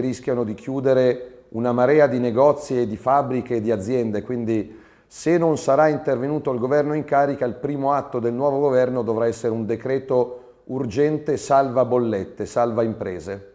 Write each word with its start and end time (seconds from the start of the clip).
rischiano 0.00 0.42
di 0.42 0.54
chiudere 0.54 1.44
una 1.50 1.70
marea 1.70 2.06
di 2.06 2.18
negozi 2.18 2.80
e 2.80 2.86
di 2.86 2.96
fabbriche 2.96 3.56
e 3.56 3.60
di 3.60 3.70
aziende, 3.70 4.22
quindi 4.22 4.80
se 5.06 5.36
non 5.36 5.58
sarà 5.58 5.88
intervenuto 5.88 6.50
il 6.50 6.58
governo 6.58 6.94
in 6.94 7.04
carica, 7.04 7.44
il 7.44 7.56
primo 7.56 7.92
atto 7.92 8.18
del 8.18 8.32
nuovo 8.32 8.58
governo 8.58 9.02
dovrà 9.02 9.26
essere 9.26 9.52
un 9.52 9.66
decreto 9.66 10.62
urgente 10.64 11.36
salva 11.36 11.84
bollette, 11.84 12.46
salva 12.46 12.82
imprese. 12.82 13.52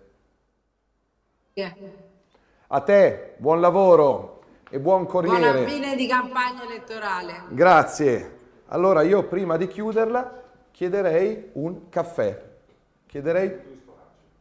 Yeah. 1.54 1.74
A 2.68 2.82
te, 2.82 3.34
buon 3.38 3.60
lavoro 3.60 4.42
e 4.70 4.80
buon 4.80 5.08
Corriere. 5.08 5.40
Buona 5.40 5.68
fine 5.68 5.96
di 5.96 6.06
campagna 6.06 6.66
elettorale. 6.66 7.46
Grazie. 7.50 8.36
Allora 8.68 9.02
io 9.02 9.24
prima 9.24 9.58
di 9.58 9.66
chiuderla 9.66 10.44
chiederei 10.70 11.50
un 11.54 11.90
caffè. 11.90 12.44
Chiederei... 13.08 13.76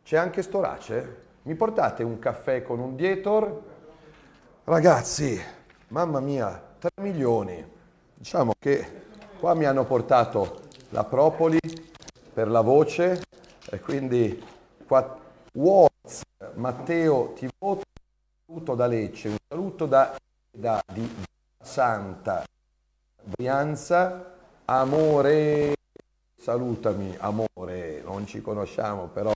C'è 0.02 0.18
anche 0.18 0.42
Storace? 0.42 1.24
Mi 1.46 1.54
portate 1.54 2.02
un 2.02 2.18
caffè 2.18 2.64
con 2.64 2.80
un 2.80 2.96
dietor? 2.96 3.62
Ragazzi, 4.64 5.40
mamma 5.88 6.18
mia, 6.18 6.60
3 6.76 6.90
milioni. 7.00 7.64
Diciamo 8.14 8.54
che 8.58 9.04
qua 9.38 9.54
mi 9.54 9.64
hanno 9.64 9.84
portato 9.84 10.62
la 10.88 11.04
propoli 11.04 11.60
per 12.32 12.48
la 12.48 12.62
voce 12.62 13.22
e 13.70 13.78
quindi 13.78 14.44
qua, 14.88 15.20
Words, 15.52 16.22
Matteo 16.54 17.34
ti 17.36 17.48
voto, 17.56 17.84
un 17.86 18.44
saluto 18.48 18.74
da 18.74 18.86
Lecce, 18.88 19.28
un 19.28 19.36
saluto 19.48 19.86
da, 19.86 20.16
da 20.50 20.82
di 20.92 21.08
Santa 21.62 22.44
Brianza, 23.22 24.34
amore, 24.64 25.76
salutami 26.36 27.14
amore, 27.20 28.02
non 28.04 28.26
ci 28.26 28.40
conosciamo 28.40 29.06
però 29.06 29.30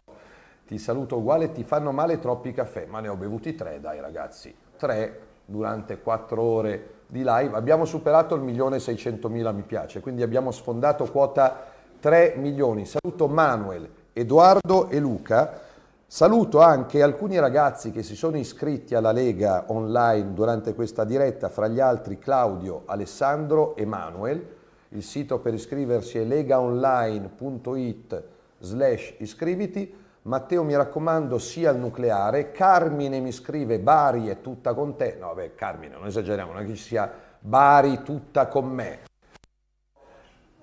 ti 0.71 0.79
saluto 0.79 1.17
uguale, 1.17 1.51
ti 1.51 1.65
fanno 1.65 1.91
male 1.91 2.21
troppi 2.21 2.53
caffè, 2.53 2.87
ma 2.89 3.01
ne 3.01 3.09
ho 3.09 3.17
bevuti 3.17 3.57
tre 3.57 3.81
dai 3.81 3.99
ragazzi, 4.01 4.55
tre 4.77 5.19
durante 5.45 6.01
quattro 6.01 6.43
ore 6.43 6.99
di 7.09 7.25
live, 7.25 7.57
abbiamo 7.57 7.85
superato 7.85 8.37
il 8.37 8.43
milione 8.43 8.77
e 8.77 8.79
seicentomila 8.79 9.51
mi 9.51 9.63
piace, 9.63 9.99
quindi 9.99 10.23
abbiamo 10.23 10.53
sfondato 10.53 11.11
quota 11.11 11.67
3 11.99 12.35
milioni. 12.37 12.87
Saluto 12.87 13.27
Manuel, 13.27 13.89
Edoardo 14.13 14.89
e 14.91 15.01
Luca. 15.01 15.59
Saluto 16.07 16.61
anche 16.61 17.03
alcuni 17.03 17.41
ragazzi 17.41 17.91
che 17.91 18.05
si 18.05 18.15
sono 18.15 18.39
iscritti 18.39 18.95
alla 18.95 19.11
Lega 19.11 19.65
online 19.67 20.35
durante 20.35 20.73
questa 20.75 21.03
diretta, 21.03 21.49
fra 21.49 21.67
gli 21.67 21.81
altri 21.81 22.17
Claudio, 22.21 22.83
Alessandro 22.85 23.75
e 23.75 23.85
Manuel. 23.85 24.47
Il 24.91 25.03
sito 25.03 25.41
per 25.41 25.53
iscriversi 25.53 26.19
è 26.19 26.25
legaonline.it 26.25 28.23
slash 28.61 29.15
iscriviti. 29.19 29.99
Matteo 30.31 30.63
mi 30.63 30.77
raccomando 30.77 31.41
sia 31.41 31.71
al 31.71 31.77
nucleare, 31.77 32.53
Carmine 32.53 33.19
mi 33.19 33.33
scrive 33.33 33.81
Bari 33.81 34.29
è 34.29 34.41
tutta 34.41 34.75
con 34.75 34.95
te, 34.95 35.17
no 35.19 35.27
vabbè 35.35 35.57
Carmine 35.57 35.97
non 35.97 36.07
esageriamo, 36.07 36.53
non 36.53 36.63
è 36.63 36.67
che 36.67 36.77
ci 36.77 36.85
sia 36.85 37.13
Bari 37.41 38.05
tutta 38.05 38.47
con 38.47 38.69
me. 38.69 39.01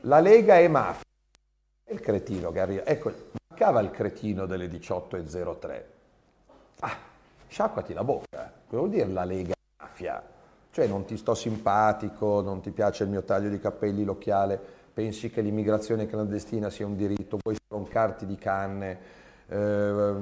La 0.02 0.22
Lega 0.22 0.58
è 0.58 0.70
mafia, 0.70 1.04
è 1.84 1.92
il 1.92 2.00
cretino 2.00 2.50
che 2.54 2.62
arriva, 2.62 2.86
ecco, 2.86 3.12
mancava 3.50 3.82
il 3.82 3.92
cretino 3.92 4.46
delle 4.46 4.68
18.03. 4.68 5.84
Ah, 6.80 6.98
sciacquati 7.50 7.94
la 7.94 8.06
bocca, 8.06 8.50
cosa 8.68 8.78
vuol 8.78 8.90
dire 8.90 9.08
la 9.08 9.26
Lega 9.26 9.52
è 9.52 9.84
mafia? 9.84 10.24
Cioè 10.72 10.88
non 10.88 11.04
ti 11.04 11.18
sto 11.18 11.36
simpatico, 11.36 12.40
non 12.40 12.62
ti 12.62 12.72
piace 12.72 13.04
il 13.04 13.10
mio 13.10 13.24
taglio 13.24 13.50
di 13.50 13.60
capelli, 13.60 14.06
l'occhiale, 14.06 14.58
pensi 14.94 15.30
che 15.30 15.42
l'immigrazione 15.42 16.08
clandestina 16.08 16.70
sia 16.70 16.86
un 16.86 16.96
diritto, 16.96 17.38
vuoi 17.44 17.58
stroncarti 17.62 18.26
di 18.26 18.38
canne, 18.38 19.17
eh, 19.48 20.14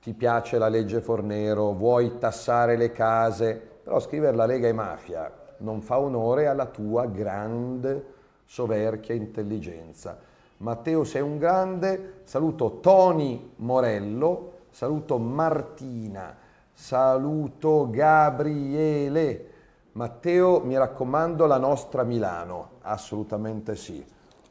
ti 0.00 0.12
piace 0.14 0.58
la 0.58 0.68
legge 0.68 1.00
Fornero, 1.00 1.72
vuoi 1.72 2.18
tassare 2.18 2.76
le 2.76 2.92
case, 2.92 3.60
però 3.82 4.00
scrivere 4.00 4.36
la 4.36 4.46
Lega 4.46 4.68
e 4.68 4.72
Mafia 4.72 5.32
non 5.58 5.80
fa 5.80 5.98
onore 5.98 6.46
alla 6.46 6.66
tua 6.66 7.06
grande 7.06 8.12
soverchia 8.44 9.14
intelligenza. 9.14 10.18
Matteo 10.58 11.04
sei 11.04 11.22
un 11.22 11.38
grande, 11.38 12.20
saluto 12.24 12.78
Tony 12.80 13.52
Morello, 13.56 14.52
saluto 14.70 15.18
Martina, 15.18 16.36
saluto 16.72 17.88
Gabriele. 17.90 19.50
Matteo, 19.92 20.60
mi 20.60 20.76
raccomando, 20.76 21.46
la 21.46 21.58
nostra 21.58 22.02
Milano, 22.02 22.70
assolutamente 22.82 23.76
sì. 23.76 24.04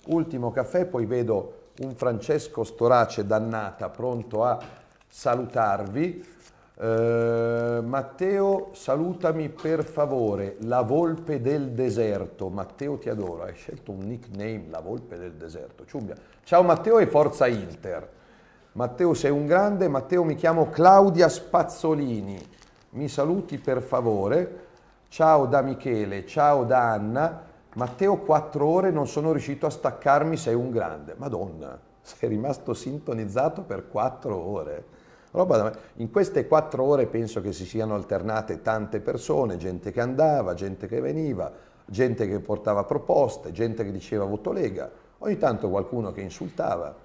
Ultimo 0.07 0.51
caffè, 0.51 0.85
poi 0.85 1.05
vedo 1.05 1.61
un 1.79 1.95
Francesco 1.95 2.63
Storace 2.63 3.25
dannata 3.25 3.89
pronto 3.89 4.43
a 4.43 4.59
salutarvi. 5.07 6.31
Eh, 6.75 7.81
Matteo, 7.83 8.69
salutami 8.73 9.49
per 9.49 9.83
favore, 9.83 10.57
la 10.61 10.81
volpe 10.81 11.41
del 11.41 11.71
deserto. 11.71 12.49
Matteo, 12.49 12.97
ti 12.97 13.09
adoro. 13.09 13.43
Hai 13.43 13.53
scelto 13.53 13.91
un 13.91 13.99
nickname, 13.99 14.65
la 14.69 14.79
volpe 14.79 15.17
del 15.17 15.33
deserto. 15.33 15.85
Ciumbia. 15.85 16.15
Ciao 16.43 16.63
Matteo 16.63 16.99
e 16.99 17.07
forza 17.07 17.47
Inter. 17.47 18.09
Matteo, 18.73 19.13
sei 19.13 19.31
un 19.31 19.45
grande. 19.45 19.87
Matteo, 19.87 20.23
mi 20.23 20.35
chiamo 20.35 20.69
Claudia 20.69 21.29
Spazzolini. 21.29 22.39
Mi 22.91 23.07
saluti 23.07 23.57
per 23.57 23.81
favore. 23.81 24.61
Ciao 25.09 25.45
da 25.45 25.61
Michele, 25.61 26.25
ciao 26.25 26.63
da 26.63 26.91
Anna. 26.91 27.51
Matteo, 27.75 28.17
quattro 28.17 28.67
ore 28.67 28.91
non 28.91 29.07
sono 29.07 29.31
riuscito 29.31 29.65
a 29.65 29.71
staccarmi, 29.71 30.37
sei 30.37 30.53
un 30.53 30.69
grande. 30.69 31.15
Madonna, 31.17 31.79
sei 32.01 32.29
rimasto 32.29 32.75
sintonizzato 32.75 33.63
per 33.63 33.87
quattro 33.87 34.35
ore. 34.37 34.85
In 35.95 36.11
queste 36.11 36.45
quattro 36.45 36.83
ore 36.83 37.07
penso 37.07 37.41
che 37.41 37.51
si 37.51 37.65
siano 37.65 37.95
alternate 37.95 38.61
tante 38.61 38.99
persone, 38.99 39.57
gente 39.57 39.91
che 39.91 39.99
andava, 39.99 40.53
gente 40.53 40.87
che 40.87 41.01
veniva, 41.01 41.51
gente 41.85 42.27
che 42.27 42.39
portava 42.39 42.83
proposte, 42.83 43.51
gente 43.51 43.83
che 43.83 43.91
diceva 43.91 44.25
voto 44.25 44.51
Lega, 44.51 44.91
ogni 45.19 45.39
tanto 45.39 45.69
qualcuno 45.69 46.11
che 46.11 46.21
insultava, 46.21 46.95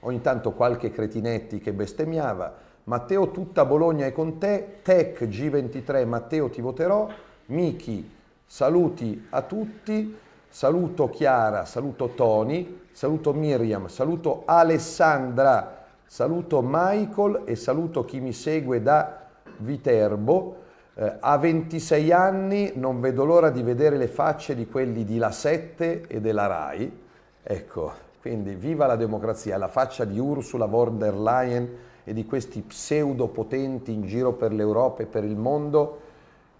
ogni 0.00 0.22
tanto 0.22 0.52
qualche 0.52 0.90
cretinetti 0.90 1.60
che 1.60 1.74
bestemmiava. 1.74 2.54
Matteo, 2.84 3.30
tutta 3.30 3.66
Bologna 3.66 4.06
è 4.06 4.12
con 4.12 4.38
te, 4.38 4.78
Tech 4.80 5.22
G23, 5.24 6.06
Matteo 6.06 6.48
ti 6.48 6.62
voterò, 6.62 7.06
Miki 7.46 8.13
Saluti 8.46 9.26
a 9.30 9.42
tutti, 9.42 10.16
saluto 10.48 11.08
Chiara, 11.08 11.64
saluto 11.64 12.10
Tony, 12.14 12.82
saluto 12.92 13.32
Miriam, 13.32 13.88
saluto 13.88 14.42
Alessandra, 14.44 15.86
saluto 16.04 16.62
Michael 16.62 17.42
e 17.46 17.56
saluto 17.56 18.04
chi 18.04 18.20
mi 18.20 18.32
segue 18.32 18.82
da 18.82 19.22
Viterbo. 19.56 20.62
Eh, 20.94 21.16
a 21.18 21.36
26 21.38 22.12
anni 22.12 22.72
non 22.76 23.00
vedo 23.00 23.24
l'ora 23.24 23.50
di 23.50 23.62
vedere 23.62 23.96
le 23.96 24.06
facce 24.06 24.54
di 24.54 24.68
quelli 24.68 25.04
di 25.04 25.18
La 25.18 25.32
7 25.32 26.06
e 26.06 26.20
della 26.20 26.46
RAI. 26.46 27.02
Ecco, 27.42 27.92
quindi 28.20 28.54
viva 28.54 28.86
la 28.86 28.96
democrazia, 28.96 29.58
la 29.58 29.68
faccia 29.68 30.04
di 30.04 30.18
Ursula 30.18 30.66
von 30.66 30.98
der 30.98 31.16
Leyen 31.16 31.76
e 32.04 32.12
di 32.12 32.24
questi 32.26 32.60
pseudopotenti 32.60 33.92
in 33.92 34.06
giro 34.06 34.34
per 34.34 34.52
l'Europa 34.52 35.02
e 35.02 35.06
per 35.06 35.24
il 35.24 35.36
mondo 35.36 36.03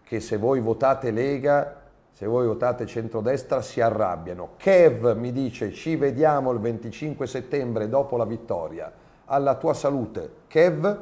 che 0.05 0.21
se 0.21 0.37
voi 0.37 0.61
votate 0.61 1.11
Lega, 1.11 1.83
se 2.11 2.27
voi 2.27 2.47
votate 2.47 2.87
centrodestra 2.87 3.61
si 3.61 3.81
arrabbiano. 3.81 4.51
Kev 4.57 5.17
mi 5.17 5.33
dice 5.33 5.73
ci 5.73 5.97
vediamo 5.97 6.53
il 6.53 6.61
25 6.61 7.27
settembre 7.27 7.89
dopo 7.89 8.17
la 8.17 8.25
vittoria. 8.25 8.93
Alla 9.25 9.57
tua 9.57 9.75
salute. 9.75 10.31
Kev, 10.47 10.99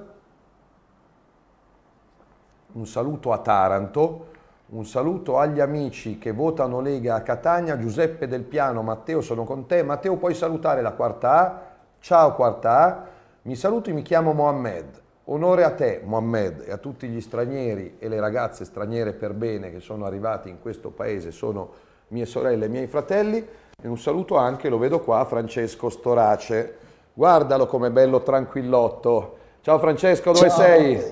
un 2.73 2.87
saluto 2.87 3.33
a 3.33 3.39
Taranto, 3.39 4.27
un 4.67 4.87
saluto 4.87 5.39
agli 5.39 5.61
amici 5.61 6.17
che 6.17 6.33
votano 6.33 6.81
Lega 6.81 7.17
a 7.17 7.21
Catania, 7.21 7.77
Giuseppe 7.77 8.27
Del 8.27 8.45
Piano, 8.45 8.83
Matteo 8.83 9.21
sono 9.21 9.45
con 9.45 9.67
te. 9.67 9.83
Matteo 9.83 10.17
puoi 10.17 10.33
salutare 10.33 10.81
la 10.81 10.93
quarta 10.93 11.31
A. 11.33 11.61
Ciao 11.99 12.35
quarta 12.35 12.79
A. 12.79 13.07
Mi 13.43 13.55
saluti, 13.55 13.93
mi 13.93 14.01
chiamo 14.01 14.33
Mohammed. 14.33 15.02
Onore 15.27 15.63
a 15.63 15.71
te, 15.71 16.01
Mohammed, 16.03 16.65
e 16.67 16.73
a 16.73 16.79
tutti 16.79 17.07
gli 17.07 17.21
stranieri 17.21 17.95
e 18.01 18.09
le 18.09 18.19
ragazze 18.19 18.65
straniere 18.65 19.13
per 19.13 19.35
bene 19.35 19.71
che 19.71 19.79
sono 19.79 20.05
arrivati 20.05 20.49
in 20.49 20.61
questo 20.61 20.91
paese, 20.91 21.31
sono 21.31 21.71
mie 22.09 22.27
sorelle 22.27 22.65
e 22.65 22.69
miei 22.69 22.89
fratelli, 22.89 23.47
e 23.81 23.89
un 23.89 23.99
saluto 23.99 24.37
anche, 24.37 24.69
lo 24.69 24.79
vedo 24.79 25.01
qua, 25.01 25.25
Francesco 25.25 25.89
Storace. 25.91 26.77
Guardalo 27.15 27.67
come 27.67 27.91
bello 27.91 28.23
tranquillotto. 28.23 29.37
Ciao 29.61 29.79
Francesco, 29.79 30.33
dove 30.33 30.49
Ciao. 30.49 30.59
sei? 30.59 31.03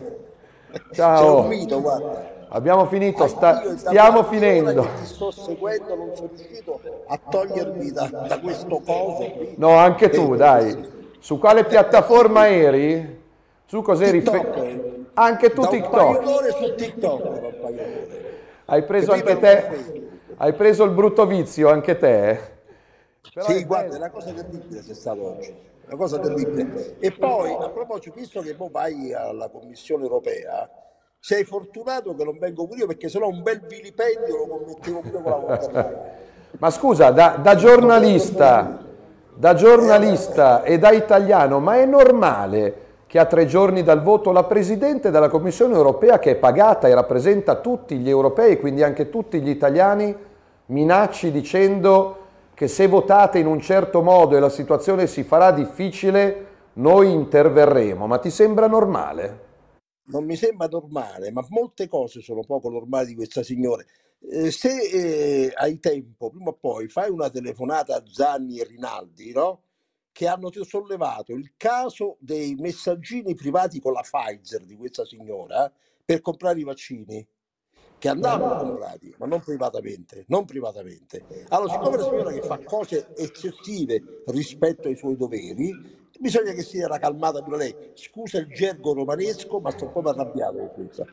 Ciao. 0.93 1.43
Mito. 1.43 2.29
Abbiamo 2.49 2.87
finito, 2.87 3.29
sta- 3.29 3.63
Io 3.63 3.71
da 3.71 3.77
stiamo 3.77 4.25
finendo. 4.25 4.83
ti 4.99 5.07
sto 5.07 5.31
seguendo, 5.31 5.95
non 5.95 6.11
sono 6.15 6.31
riuscito 6.37 6.81
a 7.07 7.17
togliermi 7.31 7.93
da, 7.93 8.09
da 8.27 8.41
questo 8.41 8.81
coso. 8.85 9.33
No, 9.55 9.77
anche 9.77 10.09
tu, 10.11 10.35
dai. 10.35 10.99
Su 11.21 11.39
quale 11.39 11.65
piattaforma 11.65 12.49
eri? 12.49 13.19
Su 13.71 13.83
cos'eri? 13.83 14.21
Fe- 14.21 14.31
TikTok. 14.33 14.89
Anche 15.15 15.53
tu 15.53 15.61
Da 15.61 15.69
TikTok. 15.69 16.49
su 16.57 16.75
TikTok. 16.75 17.53
Hai 18.65 18.83
preso 18.83 19.13
Che 19.13 19.19
anche 19.19 19.39
te? 19.39 20.09
Hai 20.39 20.53
preso 20.55 20.83
il 20.83 20.91
brutto 20.91 21.25
vizio 21.25 21.69
anche 21.71 21.97
te? 21.97 22.41
Però 23.33 23.47
Sì, 23.47 23.65
guarda, 23.65 23.95
è 23.95 23.99
una 23.99 24.11
cosa 24.11 24.33
terribile 24.33 24.83
se 24.83 24.91
è 24.91 24.95
stato 24.97 25.25
oggi. 25.37 25.55
una 25.87 25.97
cosa 25.97 26.19
terribile. 26.19 26.97
E 26.99 27.13
poi, 27.13 27.53
a 27.61 27.69
proposito, 27.69 28.13
visto 28.17 28.41
che 28.41 28.55
poi 28.57 28.71
vai 28.73 29.15
alla 29.15 29.49
Commissione 29.49 30.03
europea, 30.03 30.69
sei 31.21 31.45
fortunato 31.45 32.13
che 32.17 32.25
non 32.25 32.39
vengo 32.41 32.67
pure 32.67 32.81
io 32.81 32.87
perché 32.89 33.09
sennò 33.09 33.29
un 33.29 33.41
bel 33.41 33.61
vilipendio 33.69 34.37
lo 34.37 34.47
commettevo 34.49 34.99
pure 34.99 35.23
con 35.23 35.31
la 35.31 35.37
volta. 35.47 36.05
Ma 36.59 36.71
scusa, 36.71 37.11
da, 37.13 37.39
da 37.41 37.55
giornalista, 37.55 38.85
da 39.33 39.55
giornalista 39.55 40.65
e 40.65 40.77
da 40.77 40.91
italiano, 40.91 41.61
ma 41.61 41.77
è 41.77 41.87
normale 41.87 42.89
che 43.11 43.19
a 43.19 43.27
tre 43.27 43.45
giorni 43.47 43.83
dal 43.83 44.05
voto 44.05 44.31
la 44.31 44.45
Presidente 44.45 45.11
della 45.11 45.29
Commissione 45.29 45.75
europea, 45.75 46.21
che 46.21 46.31
è 46.31 46.37
pagata 46.37 46.87
e 46.87 46.95
rappresenta 46.95 47.57
tutti 47.57 47.99
gli 47.99 48.09
europei, 48.09 48.57
quindi 48.61 48.85
anche 48.85 49.11
tutti 49.11 49.41
gli 49.41 49.49
italiani, 49.49 50.15
minacci 50.67 51.33
dicendo 51.33 52.19
che 52.55 52.69
se 52.69 52.87
votate 52.87 53.41
in 53.41 53.47
un 53.47 53.61
certo 53.61 54.01
modo 54.01 54.37
e 54.37 54.39
la 54.39 54.49
situazione 54.49 55.09
si 55.09 55.25
farà 55.25 55.51
difficile, 55.51 56.47
noi 56.75 57.11
interverremo. 57.11 58.07
Ma 58.07 58.19
ti 58.19 58.31
sembra 58.31 58.69
normale? 58.69 59.41
Non 60.05 60.25
mi 60.25 60.37
sembra 60.37 60.69
normale, 60.69 61.33
ma 61.33 61.45
molte 61.49 61.89
cose 61.89 62.21
sono 62.21 62.43
poco 62.47 62.71
normali 62.71 63.07
di 63.07 63.17
questa 63.17 63.43
signora. 63.43 63.83
Eh, 64.21 64.53
se 64.53 64.71
eh, 64.71 65.53
hai 65.57 65.81
tempo, 65.81 66.31
prima 66.31 66.51
o 66.51 66.57
poi, 66.61 66.87
fai 66.87 67.11
una 67.11 67.29
telefonata 67.29 67.97
a 67.97 68.05
Zanni 68.07 68.61
e 68.61 68.65
Rinaldi, 68.67 69.33
no? 69.33 69.63
Che 70.21 70.29
hanno 70.29 70.51
sollevato 70.53 71.33
il 71.33 71.53
caso 71.57 72.19
dei 72.21 72.55
messaggini 72.57 73.35
privati 73.35 73.81
con 73.81 73.95
la 73.95 74.03
Pfizer 74.03 74.67
di 74.67 74.77
questa 74.77 75.07
signora 75.07 75.73
per 76.05 76.21
comprare 76.21 76.61
i 76.61 76.63
vaccini 76.63 77.27
che 77.97 78.09
andavano 78.11 78.59
comprati, 78.59 79.15
ma 79.17 79.25
non 79.25 79.41
privatamente, 79.41 80.27
non 80.29 80.45
privatamente. 80.45 81.25
Allora, 81.49 81.73
siccome 81.73 81.97
la 81.97 82.03
signora 82.03 82.33
che 82.33 82.43
fa 82.43 82.59
cose 82.59 83.15
eccessive 83.17 84.23
rispetto 84.27 84.89
ai 84.89 84.97
suoi 84.97 85.17
doveri, 85.17 85.75
bisogna 86.19 86.53
che 86.53 86.65
sia 86.65 86.87
calmata 86.99 87.43
pure 87.43 87.57
lei. 87.57 87.75
Scusa 87.95 88.41
il 88.41 88.49
gergo 88.49 88.93
romanesco, 88.93 89.59
ma 89.59 89.71
sto 89.71 89.89
proprio 89.89 90.13
arrabbiato 90.13 90.59
con 90.59 90.71
questa. 90.75 91.07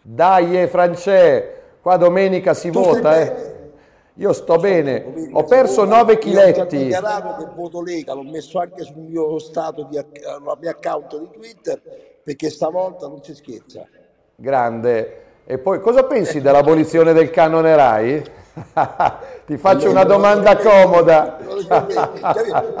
Dai, 0.00 0.62
eh, 0.62 0.66
Francè, 0.66 1.62
qua 1.82 1.98
domenica 1.98 2.54
si 2.54 2.70
Tu 2.70 2.80
vota, 2.80 3.20
eh. 3.20 3.65
Io 4.18 4.32
sto 4.32 4.56
bene, 4.56 5.28
ho 5.32 5.44
perso 5.44 5.84
vota. 5.84 5.96
9 5.96 6.12
Io 6.12 6.18
ho 6.18 6.20
chiletti. 6.20 6.76
dichiarato 6.78 7.44
che 7.44 7.50
voto 7.54 7.82
Lega, 7.82 8.14
l'ho 8.14 8.22
messo 8.22 8.58
anche 8.58 8.82
sul 8.82 8.96
mio 8.96 9.38
stato 9.38 9.82
di 9.90 9.96
sul 9.96 10.56
mio 10.58 10.70
account 10.70 11.18
di 11.18 11.28
Twitter, 11.32 11.82
perché 12.22 12.48
stavolta 12.48 13.08
non 13.08 13.22
si 13.22 13.34
scherza. 13.34 13.86
Grande. 14.34 15.22
E 15.44 15.58
poi 15.58 15.80
cosa 15.80 16.04
pensi 16.04 16.40
dell'abolizione 16.40 17.12
del 17.12 17.30
canone 17.30 17.76
Rai? 17.76 18.22
Ti 19.46 19.58
faccio 19.58 19.90
una 19.90 20.04
domanda 20.04 20.56
comoda. 20.56 21.36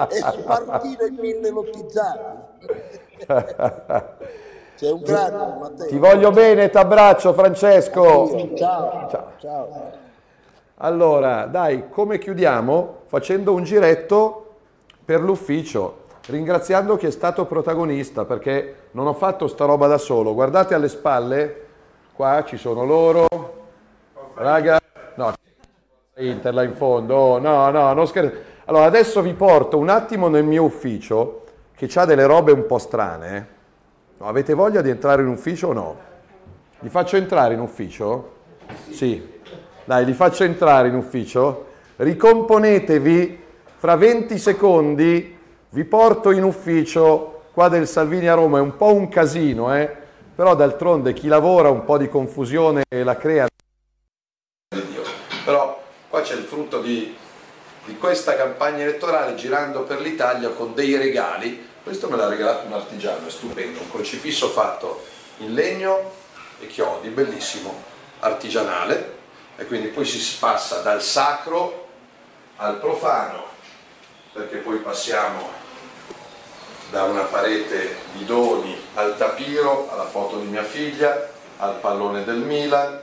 È 0.08 0.16
spartito 0.16 1.04
in 1.04 1.14
mille 1.20 1.50
lottizzati. 1.50 2.44
Sei 4.74 4.90
un 4.90 5.02
grande. 5.02 5.86
Ti 5.86 5.98
voglio 5.98 6.30
bene, 6.30 6.70
t'abbraccio 6.70 7.34
Francesco. 7.34 8.54
Ciao. 8.56 9.08
Ciao. 9.08 9.32
Ciao. 9.38 10.04
Allora, 10.78 11.46
dai, 11.46 11.88
come 11.88 12.18
chiudiamo? 12.18 13.04
Facendo 13.06 13.54
un 13.54 13.62
giretto 13.62 14.56
per 15.02 15.22
l'ufficio, 15.22 16.04
ringraziando 16.26 16.98
chi 16.98 17.06
è 17.06 17.10
stato 17.10 17.46
protagonista, 17.46 18.26
perché 18.26 18.88
non 18.90 19.06
ho 19.06 19.14
fatto 19.14 19.48
sta 19.48 19.64
roba 19.64 19.86
da 19.86 19.96
solo. 19.96 20.34
Guardate 20.34 20.74
alle 20.74 20.88
spalle, 20.88 21.66
qua 22.12 22.44
ci 22.44 22.58
sono 22.58 22.84
loro. 22.84 23.26
Raga, 24.34 24.78
no, 25.14 25.32
Inter 26.16 26.52
là 26.52 26.62
in 26.62 26.74
fondo, 26.74 27.14
oh, 27.14 27.38
no, 27.38 27.70
no, 27.70 27.94
non 27.94 28.06
scherzo. 28.06 28.34
Allora, 28.66 28.84
adesso 28.84 29.22
vi 29.22 29.32
porto 29.32 29.78
un 29.78 29.88
attimo 29.88 30.28
nel 30.28 30.44
mio 30.44 30.64
ufficio, 30.64 31.44
che 31.74 31.88
ha 31.94 32.04
delle 32.04 32.26
robe 32.26 32.52
un 32.52 32.66
po' 32.66 32.78
strane. 32.78 33.48
No, 34.18 34.26
avete 34.26 34.52
voglia 34.52 34.82
di 34.82 34.90
entrare 34.90 35.22
in 35.22 35.28
ufficio 35.28 35.68
o 35.68 35.72
no? 35.72 35.96
Li 36.80 36.90
faccio 36.90 37.16
entrare 37.16 37.54
in 37.54 37.60
ufficio? 37.60 38.32
Sì. 38.90 39.34
Dai, 39.86 40.04
li 40.04 40.14
faccio 40.14 40.42
entrare 40.42 40.88
in 40.88 40.96
ufficio. 40.96 41.66
Ricomponetevi, 41.94 43.40
fra 43.76 43.94
20 43.94 44.36
secondi 44.36 45.38
vi 45.68 45.84
porto 45.84 46.32
in 46.32 46.42
ufficio. 46.42 47.42
Qua 47.52 47.68
del 47.68 47.86
Salvini 47.86 48.26
a 48.26 48.34
Roma 48.34 48.58
è 48.58 48.60
un 48.60 48.76
po' 48.76 48.92
un 48.92 49.08
casino, 49.08 49.72
eh? 49.76 49.88
Però 50.34 50.56
d'altronde 50.56 51.12
chi 51.12 51.28
lavora 51.28 51.70
un 51.70 51.84
po' 51.84 51.98
di 51.98 52.08
confusione 52.08 52.82
la 52.88 53.16
crea. 53.16 53.46
Però 55.44 55.80
qua 56.08 56.20
c'è 56.20 56.34
il 56.34 56.42
frutto 56.42 56.80
di, 56.80 57.16
di 57.84 57.96
questa 57.96 58.34
campagna 58.34 58.82
elettorale 58.82 59.36
girando 59.36 59.84
per 59.84 60.00
l'Italia 60.00 60.48
con 60.48 60.74
dei 60.74 60.96
regali. 60.96 61.64
Questo 61.84 62.08
me 62.08 62.16
l'ha 62.16 62.26
regalato 62.26 62.66
un 62.66 62.72
artigiano, 62.72 63.28
è 63.28 63.30
stupendo, 63.30 63.82
un 63.82 63.90
crocifisso 63.92 64.48
fatto 64.48 65.04
in 65.38 65.54
legno 65.54 66.10
e 66.58 66.66
chiodi, 66.66 67.08
bellissimo, 67.10 67.72
artigianale. 68.18 69.14
E 69.56 69.66
quindi 69.66 69.88
poi 69.88 70.04
si 70.04 70.38
passa 70.38 70.82
dal 70.82 71.02
sacro 71.02 71.88
al 72.56 72.78
profano, 72.78 73.44
perché 74.32 74.58
poi 74.58 74.78
passiamo 74.78 75.48
da 76.90 77.04
una 77.04 77.22
parete 77.22 77.96
di 78.12 78.24
doni 78.24 78.76
al 78.94 79.16
tapiro, 79.16 79.90
alla 79.90 80.06
foto 80.06 80.38
di 80.38 80.46
mia 80.46 80.62
figlia, 80.62 81.30
al 81.58 81.76
pallone 81.80 82.24
del 82.24 82.38
Milan, 82.38 83.00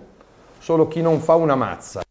Solo 0.60 0.88
chi 0.88 1.02
non 1.02 1.20
fa 1.20 1.36
una 1.36 1.56
mazza 1.56 2.02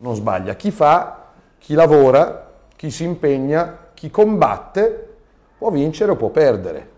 non 0.00 0.14
sbaglia. 0.14 0.54
Chi 0.54 0.70
fa, 0.70 1.26
chi 1.58 1.74
lavora, 1.74 2.48
chi 2.76 2.90
si 2.90 3.04
impegna, 3.04 3.88
chi 3.94 4.10
combatte, 4.10 5.08
può 5.58 5.70
vincere 5.70 6.12
o 6.12 6.16
può 6.16 6.28
perdere. 6.28 6.88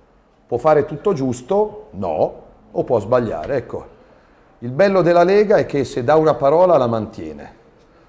Può 0.47 0.59
fare 0.59 0.85
tutto 0.85 1.13
giusto? 1.13 1.89
No. 1.93 2.41
O 2.73 2.85
può 2.85 3.01
sbagliare. 3.01 3.57
Ecco, 3.57 3.87
il 4.61 4.71
bello 4.71 5.03
della 5.03 5.25
Lega 5.25 5.57
è 5.57 5.67
che 5.67 5.85
se 5.85 6.05
dà 6.05 6.17
una 6.17 6.35
parola 6.35 6.77
la 6.77 6.87
mantiene. 6.87 7.61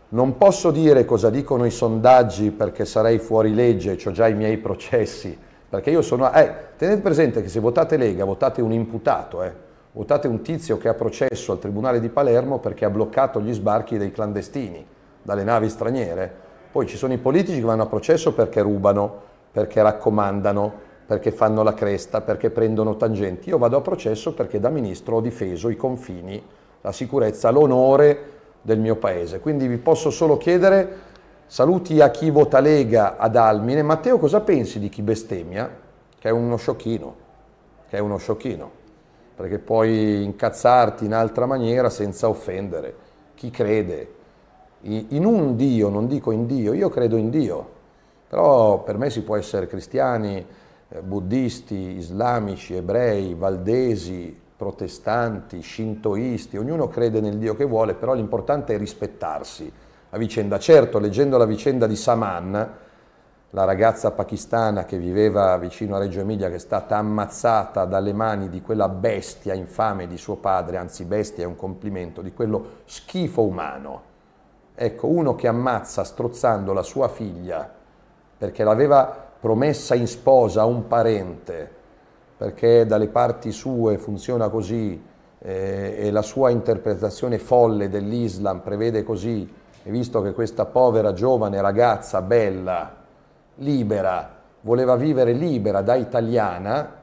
Non 0.09 0.37
posso 0.37 0.69
dire 0.69 1.05
cosa 1.05 1.31
dicono 1.31 1.65
i 1.65 1.71
sondaggi 1.71 2.51
perché 2.51 2.85
sarei 2.85 3.17
fuori 3.17 3.53
legge, 3.53 3.97
ho 4.05 4.11
già 4.11 4.27
i 4.27 4.35
miei 4.35 4.57
processi, 4.57 5.35
perché 5.73 5.89
io 5.89 6.03
sono... 6.03 6.31
Eh, 6.31 6.53
tenete 6.77 7.01
presente 7.01 7.41
che 7.41 7.49
se 7.49 7.59
votate 7.59 7.97
Lega 7.97 8.25
votate 8.25 8.61
un 8.61 8.71
imputato, 8.71 9.41
eh. 9.41 9.51
Votate 9.93 10.27
un 10.27 10.43
tizio 10.43 10.77
che 10.77 10.87
ha 10.87 10.93
processo 10.93 11.51
al 11.51 11.57
Tribunale 11.57 11.99
di 11.99 12.09
Palermo 12.09 12.59
perché 12.59 12.85
ha 12.85 12.91
bloccato 12.91 13.41
gli 13.41 13.51
sbarchi 13.51 13.97
dei 13.97 14.11
clandestini 14.11 14.85
dalle 15.23 15.43
navi 15.43 15.69
straniere. 15.69 16.31
Poi 16.71 16.85
ci 16.85 16.95
sono 16.95 17.13
i 17.13 17.17
politici 17.17 17.57
che 17.57 17.65
vanno 17.65 17.81
a 17.81 17.85
processo 17.87 18.35
perché 18.35 18.61
rubano, 18.61 19.19
perché 19.51 19.81
raccomandano, 19.81 20.71
perché 21.07 21.31
fanno 21.31 21.63
la 21.63 21.73
cresta, 21.73 22.21
perché 22.21 22.51
prendono 22.51 22.95
tangenti. 22.95 23.49
Io 23.49 23.57
vado 23.57 23.77
a 23.77 23.81
processo 23.81 24.35
perché 24.35 24.59
da 24.59 24.69
ministro 24.69 25.15
ho 25.15 25.21
difeso 25.21 25.69
i 25.69 25.75
confini, 25.75 26.39
la 26.81 26.91
sicurezza, 26.91 27.49
l'onore 27.49 28.29
del 28.61 28.77
mio 28.77 28.97
paese. 28.97 29.39
Quindi 29.39 29.65
vi 29.65 29.77
posso 29.79 30.11
solo 30.11 30.37
chiedere 30.37 31.12
saluti 31.53 32.01
a 32.01 32.09
chi 32.09 32.31
vota 32.31 32.59
Lega 32.59 33.15
ad 33.15 33.35
Almine. 33.35 33.83
Matteo, 33.83 34.17
cosa 34.17 34.41
pensi 34.41 34.79
di 34.79 34.89
chi 34.89 35.03
bestemmia? 35.03 35.69
Che 36.17 36.27
è 36.27 36.31
uno 36.31 36.55
sciocchino, 36.55 37.15
che 37.87 37.97
è 37.97 37.99
uno 37.99 38.17
sciocchino, 38.17 38.71
perché 39.35 39.59
puoi 39.59 40.23
incazzarti 40.23 41.05
in 41.05 41.13
altra 41.13 41.45
maniera 41.45 41.91
senza 41.91 42.27
offendere. 42.27 42.95
Chi 43.35 43.51
crede? 43.51 44.13
In 44.79 45.25
un 45.25 45.55
Dio, 45.55 45.89
non 45.89 46.07
dico 46.07 46.31
in 46.31 46.47
Dio, 46.47 46.73
io 46.73 46.89
credo 46.89 47.17
in 47.17 47.29
Dio, 47.29 47.69
però 48.27 48.81
per 48.81 48.97
me 48.97 49.11
si 49.11 49.21
può 49.21 49.35
essere 49.35 49.67
cristiani, 49.67 50.43
eh, 50.89 51.01
buddisti, 51.01 51.75
islamici, 51.75 52.73
ebrei, 52.73 53.35
valdesi, 53.35 54.35
protestanti, 54.57 55.61
shintoisti, 55.61 56.57
ognuno 56.57 56.87
crede 56.87 57.21
nel 57.21 57.37
Dio 57.37 57.55
che 57.55 57.65
vuole, 57.65 57.93
però 57.93 58.15
l'importante 58.15 58.73
è 58.73 58.77
rispettarsi 58.79 59.71
a 60.13 60.17
vicenda. 60.17 60.59
Certo, 60.59 60.99
leggendo 60.99 61.37
la 61.37 61.45
vicenda 61.45 61.87
di 61.87 61.95
Saman, 61.95 62.71
la 63.49 63.63
ragazza 63.65 64.11
pakistana 64.11 64.85
che 64.85 64.97
viveva 64.97 65.57
vicino 65.57 65.95
a 65.95 65.99
Reggio 65.99 66.21
Emilia, 66.21 66.49
che 66.49 66.55
è 66.55 66.59
stata 66.59 66.97
ammazzata 66.97 67.85
dalle 67.85 68.13
mani 68.13 68.47
di 68.49 68.61
quella 68.61 68.89
bestia 68.89 69.53
infame 69.53 70.07
di 70.07 70.17
suo 70.17 70.35
padre, 70.35 70.77
anzi 70.77 71.05
bestia 71.05 71.43
è 71.43 71.47
un 71.47 71.55
complimento, 71.55 72.21
di 72.21 72.31
quello 72.31 72.81
schifo 72.85 73.41
umano. 73.41 74.11
Ecco, 74.75 75.07
uno 75.07 75.35
che 75.35 75.47
ammazza 75.47 76.03
strozzando 76.03 76.73
la 76.73 76.81
sua 76.81 77.07
figlia 77.07 77.69
perché 78.35 78.63
l'aveva 78.63 79.31
promessa 79.39 79.95
in 79.95 80.07
sposa 80.07 80.61
a 80.61 80.65
un 80.65 80.87
parente, 80.87 81.69
perché 82.37 82.85
dalle 82.85 83.07
parti 83.07 83.51
sue 83.51 83.97
funziona 83.97 84.49
così 84.49 85.01
eh, 85.39 85.95
e 85.97 86.11
la 86.11 86.21
sua 86.21 86.49
interpretazione 86.49 87.37
folle 87.37 87.89
dell'Islam 87.89 88.61
prevede 88.61 89.03
così, 89.03 89.61
e 89.83 89.91
visto 89.91 90.21
che 90.21 90.33
questa 90.33 90.65
povera 90.65 91.13
giovane 91.13 91.61
ragazza 91.61 92.21
bella, 92.21 92.95
libera, 93.55 94.41
voleva 94.61 94.95
vivere 94.95 95.33
libera 95.33 95.81
da 95.81 95.95
italiana 95.95 97.01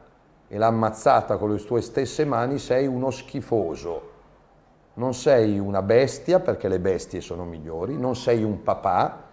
e 0.48 0.58
l'ha 0.58 0.66
ammazzata 0.66 1.36
con 1.36 1.52
le 1.52 1.58
sue 1.58 1.80
stesse 1.82 2.24
mani, 2.24 2.58
sei 2.58 2.86
uno 2.86 3.10
schifoso. 3.10 4.08
Non 4.94 5.14
sei 5.14 5.58
una 5.58 5.82
bestia 5.82 6.40
perché 6.40 6.68
le 6.68 6.80
bestie 6.80 7.20
sono 7.20 7.44
migliori, 7.44 7.96
non 7.96 8.16
sei 8.16 8.42
un 8.42 8.62
papà 8.62 9.28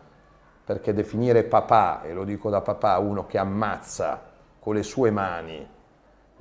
perché 0.64 0.94
definire 0.94 1.44
papà, 1.44 2.04
e 2.04 2.14
lo 2.14 2.26
dico 2.26 2.50
da 2.50 2.62
papà, 2.62 2.98
uno 3.00 3.26
che 3.26 3.38
ammazza 3.38 4.22
con 4.60 4.76
le 4.76 4.84
sue 4.84 5.12
mani 5.12 5.76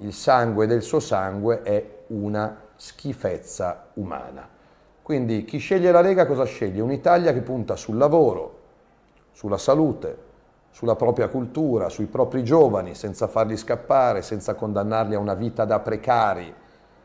il 0.01 0.13
sangue 0.13 0.67
del 0.67 0.83
suo 0.83 1.01
sangue 1.01 1.63
è 1.63 2.05
una 2.09 2.65
schifezza 2.77 3.87
umana. 3.95 4.47
Quindi 5.07 5.45
chi 5.45 5.59
sceglie 5.59 5.93
la 5.93 6.01
Lega 6.01 6.27
cosa 6.27 6.43
sceglie? 6.43 6.81
Un'Italia 6.81 7.33
che 7.33 7.41
punta 7.41 7.77
sul 7.77 7.97
lavoro, 7.97 8.59
sulla 9.31 9.57
salute, 9.57 10.19
sulla 10.71 10.97
propria 10.97 11.29
cultura, 11.29 11.89
sui 11.89 12.07
propri 12.07 12.43
giovani, 12.43 12.97
senza 12.97 13.29
farli 13.29 13.57
scappare, 13.57 14.21
senza 14.23 14.55
condannarli 14.55 15.15
a 15.15 15.21
una 15.21 15.35
vita 15.35 15.65
da 15.65 15.79
precari. 15.79 16.53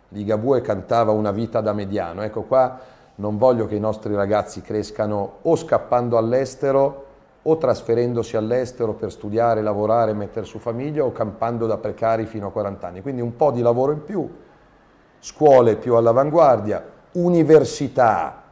Ligabue 0.07 0.61
cantava 0.61 1.11
una 1.11 1.29
vita 1.29 1.61
da 1.61 1.73
mediano. 1.73 2.23
Ecco 2.23 2.41
qua 2.41 2.79
non 3.17 3.37
voglio 3.37 3.67
che 3.67 3.75
i 3.75 3.79
nostri 3.79 4.15
ragazzi 4.15 4.61
crescano 4.61 5.33
o 5.43 5.55
scappando 5.55 6.17
all'estero 6.17 7.05
o 7.43 7.57
trasferendosi 7.57 8.35
all'estero 8.35 8.93
per 8.93 9.11
studiare, 9.11 9.61
lavorare, 9.61 10.13
mettere 10.13 10.47
su 10.47 10.57
famiglia 10.57 11.05
o 11.05 11.11
campando 11.11 11.67
da 11.67 11.77
precari 11.77 12.25
fino 12.25 12.47
a 12.47 12.51
40 12.51 12.87
anni. 12.87 13.01
Quindi 13.03 13.21
un 13.21 13.35
po' 13.35 13.51
di 13.51 13.61
lavoro 13.61 13.91
in 13.91 14.03
più, 14.03 14.27
scuole 15.19 15.75
più 15.75 15.93
all'avanguardia, 15.93 16.90
università 17.13 18.43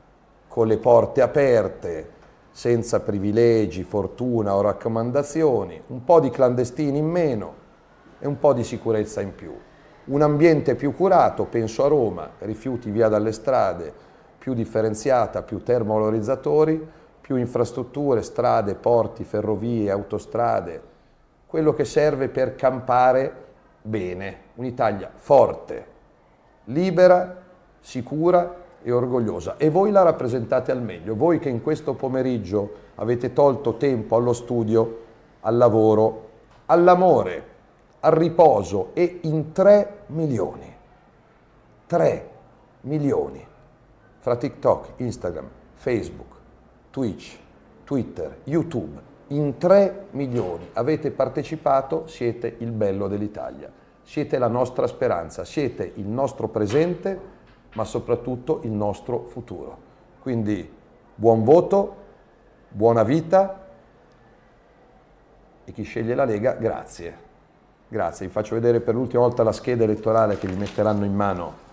con 0.48 0.68
le 0.68 0.78
porte 0.78 1.22
aperte, 1.22 2.18
senza 2.52 3.00
privilegi, 3.00 3.84
fortuna 3.84 4.56
o 4.56 4.62
raccomandazioni, 4.62 5.82
un 5.88 6.04
po' 6.04 6.20
di 6.20 6.30
clandestini 6.30 6.98
in 6.98 7.08
meno 7.08 7.54
e 8.20 8.28
un 8.28 8.38
po' 8.38 8.54
di 8.54 8.64
sicurezza 8.64 9.22
in 9.22 9.34
più. 9.34 9.56
Un 10.06 10.22
ambiente 10.22 10.76
più 10.76 10.94
curato, 10.94 11.46
penso 11.46 11.86
a 11.86 11.88
Roma, 11.88 12.32
rifiuti 12.40 12.90
via 12.90 13.08
dalle 13.08 13.32
strade, 13.32 13.94
più 14.38 14.54
differenziata, 14.54 15.44
più 15.44 15.64
termovalorizzatori, 15.64 16.86
più 17.22 17.36
infrastrutture, 17.36 18.24
strade, 18.24 18.74
porti, 18.74 19.24
ferrovie, 19.24 19.92
autostrade, 19.92 20.82
quello 21.46 21.74
che 21.74 21.86
serve 21.86 22.28
per 22.28 22.56
campare 22.56 23.34
bene, 23.82 24.38
un'Italia 24.56 25.12
forte, 25.14 25.86
libera, 26.66 27.48
sicura 27.80 28.56
e 28.82 28.92
orgogliosa. 28.92 29.58
E 29.58 29.70
voi 29.70 29.92
la 29.92 30.04
rappresentate 30.04 30.72
al 30.72 30.82
meglio, 30.82 31.16
voi 31.16 31.40
che 31.40 31.50
in 31.50 31.62
questo 31.62 31.94
pomeriggio 31.94 32.88
avete 32.96 33.34
tolto 33.34 33.76
tempo 33.76 34.16
allo 34.16 34.34
studio, 34.34 35.02
al 35.42 35.58
lavoro, 35.58 36.30
all'amore, 36.66 37.44
al 38.02 38.14
riposo 38.14 38.92
e 38.94 39.20
in 39.24 39.52
3 39.52 40.04
milioni. 40.08 40.76
3 41.88 42.30
milioni. 42.82 43.46
Fra 44.20 44.36
TikTok, 44.36 44.94
Instagram, 44.98 45.48
Facebook, 45.76 46.36
Twitch, 46.92 47.38
Twitter, 47.84 48.40
YouTube, 48.44 49.02
in 49.28 49.58
3 49.58 50.08
milioni. 50.12 50.70
Avete 50.74 51.12
partecipato, 51.12 52.08
siete 52.08 52.56
il 52.60 52.72
bello 52.72 53.08
dell'Italia, 53.08 53.72
siete 54.04 54.38
la 54.38 54.48
nostra 54.48 54.88
speranza, 54.88 55.46
siete 55.46 55.92
il 55.96 56.06
nostro 56.06 56.48
presente, 56.48 57.38
ma 57.74 57.84
soprattutto 57.84 58.62
il 58.64 58.72
nostro 58.72 59.26
futuro. 59.30 59.78
Quindi 60.22 60.70
buon 61.16 61.44
voto, 61.44 61.96
buona 62.70 63.04
vita 63.04 63.68
e 65.66 65.72
chi 65.72 65.84
sceglie 65.84 66.16
la 66.16 66.26
Lega, 66.26 66.54
grazie. 66.54 67.28
Grazie, 67.88 68.28
vi 68.28 68.32
faccio 68.32 68.56
vedere 68.56 68.82
per 68.82 68.94
l'ultima 68.94 69.24
volta 69.24 69.44
la 69.44 69.52
scheda 69.52 69.84
elettorale 69.84 70.38
che 70.38 70.48
vi 70.48 70.56
metteranno 70.56 71.06
in 71.06 71.16
mano 71.16 71.68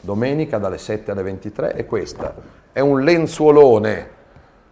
domenica 0.00 0.58
dalle 0.58 0.78
7 0.78 1.10
alle 1.10 1.22
23, 1.22 1.72
è 1.72 1.84
questa. 1.84 2.34
È 2.72 2.80
un 2.80 3.02
lenzuolone 3.02 4.18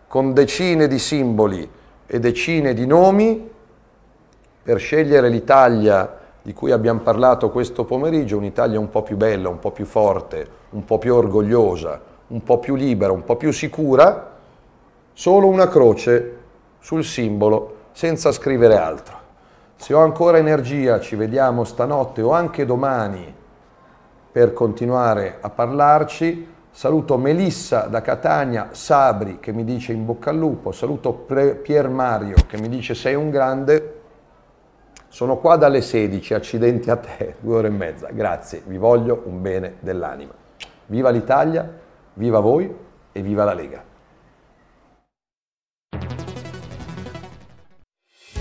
con 0.07 0.33
decine 0.33 0.87
di 0.87 0.99
simboli 0.99 1.71
e 2.07 2.19
decine 2.19 2.73
di 2.73 2.87
nomi 2.87 3.51
per 4.63 4.79
scegliere 4.79 5.29
l'Italia 5.29 6.17
di 6.41 6.55
cui 6.55 6.73
abbiamo 6.73 7.01
parlato 7.01 7.51
questo 7.51 7.85
pomeriggio, 7.85 8.39
un'Italia 8.39 8.79
un 8.79 8.89
po' 8.89 9.03
più 9.03 9.17
bella, 9.17 9.51
un 9.51 9.59
po' 9.59 9.71
più 9.71 9.85
forte, 9.85 10.49
un 10.71 10.85
po' 10.85 10.99
più 10.99 11.15
orgogliosa, 11.15 12.01
un 12.29 12.43
po' 12.43 12.59
più 12.59 12.75
libera, 12.75 13.13
un 13.13 13.25
po' 13.25 13.37
più 13.37 13.53
sicura, 13.53 14.37
solo 15.13 15.47
una 15.49 15.69
croce 15.69 16.37
sul 16.79 17.05
simbolo 17.05 17.77
senza 17.93 18.31
scrivere 18.33 18.77
altro. 18.77 19.17
Se 19.77 19.95
ho 19.95 20.01
ancora 20.01 20.39
energia 20.39 21.01
ci 21.01 21.17
vediamo 21.17 21.65
stanotte 21.65 22.23
o 22.23 22.33
anche 22.33 22.65
domani 22.65 23.35
per 24.31 24.53
continuare 24.53 25.39
a 25.41 25.51
parlarci. 25.51 26.57
Saluto 26.71 27.17
Melissa 27.17 27.83
da 27.83 28.01
Catania, 28.01 28.69
Sabri 28.73 29.39
che 29.41 29.53
mi 29.53 29.65
dice 29.65 29.93
in 29.93 30.05
bocca 30.05 30.31
al 30.31 30.37
lupo, 30.37 30.71
saluto 30.71 31.13
Pier 31.13 31.89
Mario 31.89 32.37
che 32.47 32.59
mi 32.59 32.69
dice 32.69 32.95
sei 32.95 33.15
un 33.15 33.31
grande. 33.31 33.95
Sono 35.09 35.39
qua 35.39 35.57
dalle 35.57 35.81
16, 35.81 36.35
accidenti 36.35 36.91
a 36.91 36.97
te, 36.97 37.37
due 37.41 37.57
ore 37.57 37.69
e 37.69 37.71
mezza. 37.71 38.09
Grazie, 38.13 38.63
vi 38.67 38.77
voglio 38.77 39.23
un 39.25 39.41
bene 39.41 39.77
dell'anima. 39.81 40.47
Viva 40.89 41.09
l'Italia, 41.09 41.81
viva 42.15 42.41
voi 42.41 42.71
e 43.13 43.23
viva 43.23 43.45
la 43.45 43.55
Lega. 43.55 43.85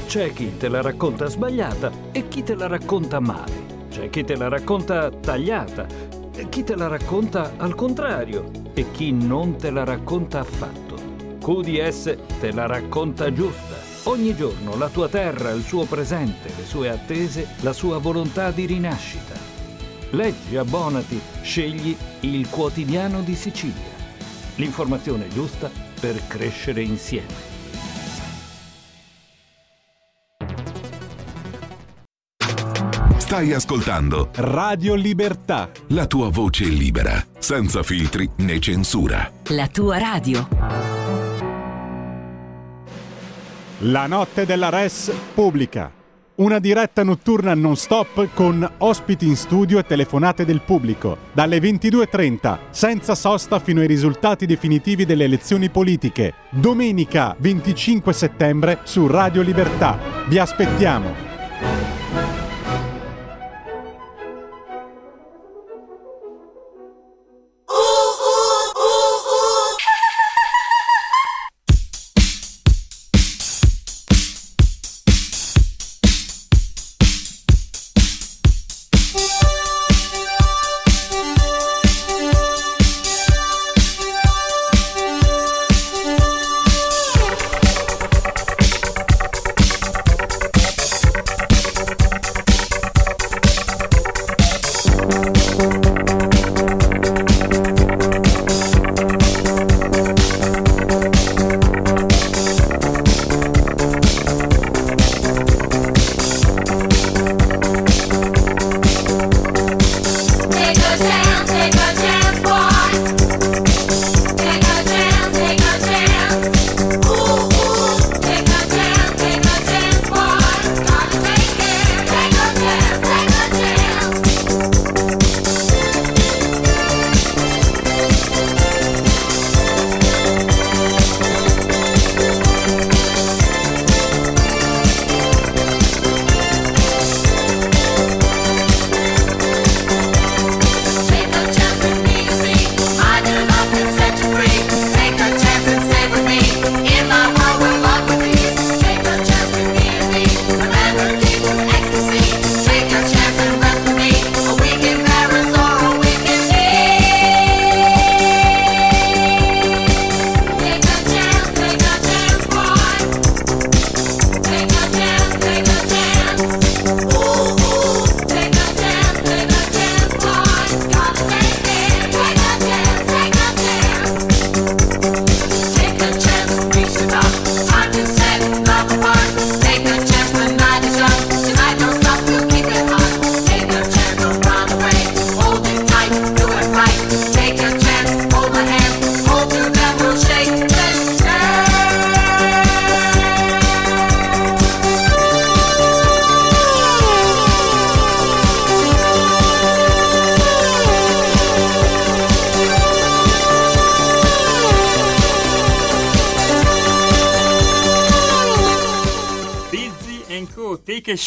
C'è 0.06 0.34
chi 0.34 0.58
te 0.58 0.68
la 0.68 0.82
racconta 0.82 1.28
sbagliata 1.28 1.92
e 2.12 2.28
chi 2.28 2.44
te 2.44 2.56
la 2.56 2.68
racconta 2.68 3.20
male. 3.20 3.86
C'è 3.90 4.10
chi 4.10 4.24
te 4.24 4.36
la 4.36 4.48
racconta 4.48 5.10
tagliata 5.10 6.08
chi 6.50 6.64
te 6.64 6.76
la 6.76 6.88
racconta 6.88 7.54
al 7.58 7.76
contrario 7.76 8.50
e 8.74 8.92
chi 8.92 9.12
non 9.12 9.58
te 9.58 9.70
la 9.70 9.84
racconta 9.84 10.40
affatto. 10.40 10.96
QDS 11.40 12.18
te 12.40 12.52
la 12.52 12.66
racconta 12.66 13.32
giusta. 13.32 13.76
Ogni 14.10 14.36
giorno 14.36 14.78
la 14.78 14.90
tua 14.90 15.08
terra, 15.08 15.52
il 15.52 15.64
suo 15.64 15.86
presente, 15.86 16.50
le 16.56 16.64
sue 16.64 16.90
attese, 16.90 17.48
la 17.62 17.74
sua 17.74 17.98
volontà 17.98 18.52
di 18.52 18.66
rinascita. 18.66 19.47
Leggi, 20.12 20.56
abbonati, 20.56 21.20
scegli 21.42 21.96
il 22.22 22.50
quotidiano 22.50 23.22
di 23.22 23.36
Sicilia. 23.36 23.96
L'informazione 24.56 25.28
giusta 25.28 25.70
per 26.00 26.26
crescere 26.28 26.82
insieme. 26.82 27.56
Stai 33.18 33.52
ascoltando 33.52 34.30
Radio 34.36 34.96
Libertà. 34.96 35.70
La 35.88 36.08
tua 36.08 36.30
voce 36.30 36.64
libera, 36.64 37.22
senza 37.38 37.84
filtri 37.84 38.30
né 38.38 38.60
censura. 38.60 39.30
La 39.48 39.68
tua 39.68 39.98
radio. 39.98 40.48
La 43.80 44.08
notte 44.08 44.46
della 44.46 44.70
Res 44.70 45.12
pubblica. 45.34 45.97
Una 46.38 46.60
diretta 46.60 47.02
notturna 47.02 47.56
non 47.56 47.76
stop 47.76 48.28
con 48.36 48.74
ospiti 48.78 49.26
in 49.26 49.36
studio 49.36 49.80
e 49.80 49.84
telefonate 49.86 50.46
del 50.46 50.62
pubblico. 50.62 51.18
Dalle 51.34 51.58
22.30, 51.58 52.58
senza 52.70 53.16
sosta 53.16 53.58
fino 53.58 53.82
ai 53.82 53.88
risultati 53.88 54.46
definitivi 54.46 55.04
delle 55.04 55.24
elezioni 55.24 55.70
politiche. 55.70 56.36
Domenica 56.52 57.36
25 57.40 58.14
settembre 58.14 58.82
su 58.84 59.08
Radio 59.08 59.42
Libertà. 59.42 59.98
Vi 60.28 60.38
aspettiamo. 60.38 61.37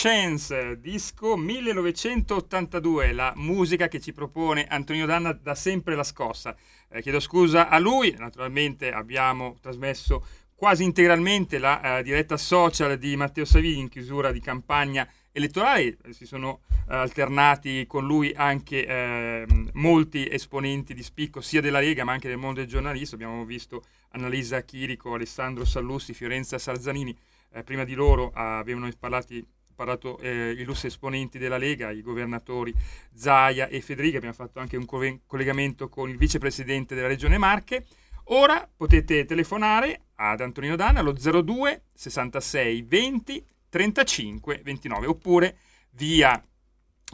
Chance, 0.03 0.81
disco 0.81 1.37
1982, 1.37 3.13
la 3.13 3.35
musica 3.37 3.87
che 3.87 4.01
ci 4.01 4.15
propone 4.15 4.67
Antonio 4.67 5.05
Danna 5.05 5.33
da 5.33 5.55
sempre 5.55 5.95
la 5.95 6.05
scossa. 6.05 6.57
Eh, 6.89 7.03
chiedo 7.03 7.21
scusa 7.21 7.69
a 7.69 7.79
lui, 7.79 8.17
naturalmente 8.17 8.93
abbiamo 8.93 9.59
trasmesso 9.61 10.25
quasi 10.55 10.85
integralmente 10.85 11.59
la 11.59 11.99
uh, 11.99 12.03
diretta 12.03 12.39
social 12.39 12.97
di 12.97 13.15
Matteo 13.15 13.45
Savini 13.45 13.81
in 13.81 13.89
chiusura 13.91 14.33
di 14.33 14.41
campagna 14.41 15.07
elettorale, 15.33 15.99
si 16.13 16.25
sono 16.25 16.61
uh, 16.71 16.93
alternati 16.93 17.85
con 17.87 18.07
lui 18.07 18.33
anche 18.35 19.45
uh, 19.47 19.69
molti 19.75 20.27
esponenti 20.31 20.95
di 20.95 21.03
spicco 21.03 21.43
sia 21.43 21.61
della 21.61 21.79
Lega 21.79 22.05
ma 22.05 22.13
anche 22.13 22.29
del 22.29 22.39
mondo 22.39 22.61
del 22.61 22.71
giornalismo, 22.71 23.17
abbiamo 23.17 23.45
visto 23.45 23.83
Annalisa 24.13 24.63
Chirico, 24.63 25.13
Alessandro 25.13 25.67
Sallussi, 25.67 26.15
Fiorenza 26.15 26.57
Sarzanini, 26.57 27.15
eh, 27.53 27.65
prima 27.65 27.85
di 27.85 27.93
loro 27.93 28.31
avevano 28.33 28.89
parlati 28.99 29.47
parlato 29.81 30.19
eh, 30.19 30.51
illustri 30.59 30.89
esponenti 30.89 31.39
della 31.39 31.57
Lega, 31.57 31.91
i 31.91 32.03
governatori 32.03 32.75
Zaia 33.15 33.69
e 33.69 33.81
Federica, 33.81 34.19
abbiamo 34.19 34.35
fatto 34.35 34.59
anche 34.59 34.77
un 34.77 34.85
co- 34.85 35.21
collegamento 35.27 35.89
con 35.89 36.11
il 36.11 36.19
vicepresidente 36.19 36.95
della 36.95 37.07
Regione 37.07 37.39
Marche. 37.39 37.87
Ora 38.25 38.69
potete 38.77 39.25
telefonare 39.25 40.09
ad 40.17 40.43
Antonino 40.43 40.77
Danna 40.77 41.01
allo 41.01 41.13
02 41.13 41.85
66 41.95 42.83
20 42.83 43.47
35 43.71 44.61
29 44.63 45.07
oppure 45.07 45.57
via 45.93 46.41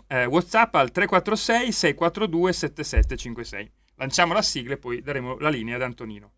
eh, 0.08 0.24
WhatsApp 0.24 0.74
al 0.74 0.90
346 0.90 1.70
642 1.70 2.52
7756. 2.52 3.72
Lanciamo 3.94 4.32
la 4.32 4.42
sigla 4.42 4.74
e 4.74 4.78
poi 4.78 5.00
daremo 5.02 5.38
la 5.38 5.50
linea 5.50 5.76
ad 5.76 5.82
Antonino. 5.82 6.32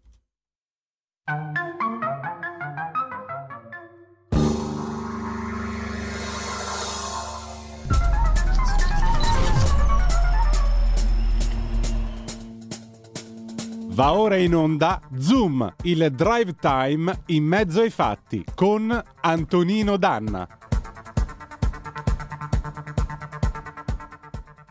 Va 13.99 14.13
ora 14.13 14.37
in 14.37 14.55
onda 14.55 15.01
Zoom, 15.19 15.75
il 15.83 16.13
drive 16.13 16.55
time 16.55 17.23
in 17.27 17.43
mezzo 17.43 17.81
ai 17.81 17.91
fatti 17.91 18.45
con 18.55 18.97
Antonino 19.23 19.97
Danna. 19.97 20.47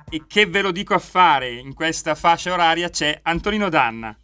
E 0.09 0.23
che 0.27 0.45
ve 0.45 0.61
lo 0.61 0.71
dico 0.71 0.93
a 0.93 0.99
fare, 0.99 1.51
in 1.51 1.73
questa 1.73 2.15
fascia 2.15 2.53
oraria 2.53 2.87
c'è 2.87 3.19
Antonino 3.21 3.67
Danna. 3.67 4.17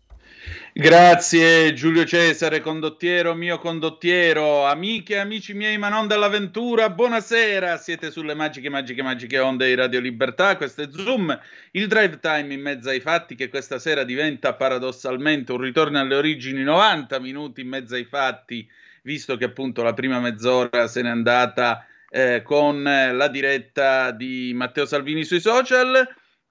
Grazie 0.76 1.74
Giulio 1.74 2.04
Cesare, 2.04 2.60
condottiero 2.60 3.36
mio 3.36 3.60
condottiero, 3.60 4.66
amiche 4.66 5.14
e 5.14 5.18
amici 5.18 5.54
miei 5.54 5.78
ma 5.78 5.90
non 5.90 6.08
dell'avventura, 6.08 6.90
buonasera, 6.90 7.78
siete 7.78 8.10
sulle 8.10 8.34
magiche, 8.34 8.70
magiche, 8.70 9.04
magiche 9.04 9.38
onde 9.38 9.68
di 9.68 9.76
Radio 9.76 10.00
Libertà, 10.00 10.58
questo 10.58 10.82
è 10.82 10.88
Zoom, 10.92 11.40
il 11.72 11.88
drive 11.88 12.20
time 12.20 12.54
in 12.54 12.62
mezzo 12.62 12.90
ai 12.90 13.02
fatti 13.02 13.36
che 13.36 13.50
questa 13.50 13.78
sera 13.78 14.04
diventa 14.04 14.56
paradossalmente 14.56 15.52
un 15.52 15.60
ritorno 15.60 16.00
alle 16.00 16.16
origini, 16.16 16.64
90 16.64 17.20
minuti 17.20 17.62
in 17.62 17.68
mezzo 17.68 17.94
ai 17.94 18.06
fatti, 18.06 18.68
visto 19.04 19.38
che 19.38 19.46
appunto 19.46 19.84
la 19.84 19.94
prima 19.94 20.20
mezz'ora 20.20 20.88
se 20.88 21.04
n'è 21.04 21.10
andata 21.10 21.86
eh, 22.10 22.42
con 22.44 22.82
la 22.84 23.28
diretta 23.28 24.12
di 24.12 24.54
Matteo 24.56 24.86
Salvini 24.86 25.24
sui 25.24 25.40
social. 25.40 26.08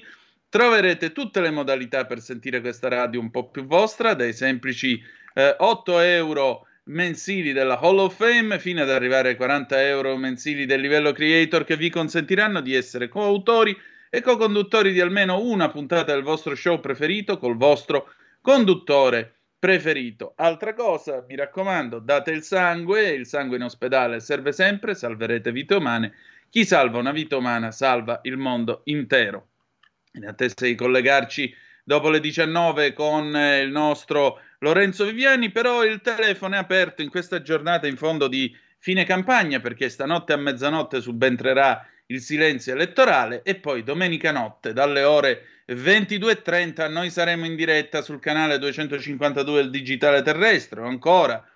troverete 0.51 1.13
tutte 1.13 1.41
le 1.41 1.51
modalità 1.51 2.05
per 2.05 2.21
sentire 2.21 2.61
questa 2.61 2.89
radio 2.89 3.21
un 3.21 3.31
po' 3.31 3.49
più 3.49 3.65
vostra, 3.65 4.13
dai 4.13 4.35
semplici 4.35 5.03
eh, 5.33 5.57
8 5.59 6.01
euro 6.01 6.67
mensili 6.89 7.53
della 7.53 7.79
Hall 7.79 7.99
of 7.99 8.17
Fame 8.17 8.59
fino 8.59 8.83
ad 8.83 8.91
arrivare 8.91 9.31
ai 9.31 9.37
40 9.37 9.87
euro 9.87 10.17
mensili 10.17 10.67
del 10.67 10.81
livello 10.81 11.13
creator 11.13 11.65
che 11.65 11.77
vi 11.77 11.91
consentiranno 11.91 12.61
di 12.61 12.75
essere 12.75 13.09
coautori 13.09 13.77
e 14.11 14.21
co-conduttori 14.23 14.93
di 14.93 15.01
almeno 15.01 15.41
una 15.41 15.69
puntata 15.71 16.13
del 16.13 16.23
vostro 16.23 16.55
show 16.55 16.81
preferito 16.81 17.39
col 17.39 17.57
vostro 17.57 18.11
conduttore 18.41 19.35
preferito. 19.59 20.33
Altra 20.37 20.73
cosa, 20.73 21.25
mi 21.29 21.37
raccomando, 21.37 21.99
date 21.99 22.31
il 22.31 22.43
sangue, 22.43 23.09
il 23.09 23.27
sangue 23.27 23.57
in 23.57 23.65
ospedale 23.65 24.21
serve 24.21 24.53
sempre, 24.53 24.95
salverete 24.95 25.53
vite 25.53 25.75
umane. 25.75 26.15
Chi 26.49 26.65
salva 26.65 26.99
una 26.99 27.13
vita 27.13 27.37
umana 27.37 27.71
salva 27.71 28.21
il 28.23 28.39
mondo 28.39 28.81
intero. 28.85 29.49
In 30.13 30.27
attesa 30.27 30.65
di 30.65 30.75
collegarci 30.75 31.55
dopo 31.85 32.09
le 32.09 32.21
19 32.21 32.95
con 32.95 33.27
il 33.27 33.71
nostro 33.71 34.41
Lorenzo 34.61 35.05
Viviani, 35.05 35.51
però 35.51 35.85
il 35.85 36.01
telefono 36.01 36.57
è 36.57 36.59
aperto 36.59 37.03
in 37.03 37.11
questa 37.11 37.43
giornata 37.43 37.87
in 37.87 37.97
fondo 37.97 38.27
di 38.27 38.53
fine 38.79 39.05
campagna 39.05 39.61
perché 39.61 39.89
stanotte 39.89 40.33
a 40.33 40.37
mezzanotte 40.37 41.01
subentrerà 41.01 41.87
il 42.07 42.21
silenzio 42.21 42.73
elettorale 42.73 43.43
e 43.43 43.55
poi 43.57 43.83
domenica 43.83 44.33
notte 44.33 44.73
dalle 44.73 45.03
ore 45.03 45.45
22.30 45.69 46.91
noi 46.91 47.11
saremo 47.11 47.45
in 47.45 47.55
diretta 47.55 48.01
sul 48.01 48.21
canale 48.21 48.59
252 48.59 49.63
del 49.63 49.71
digitale 49.71 50.23
terrestre. 50.23 50.83
Ancora 50.83 51.47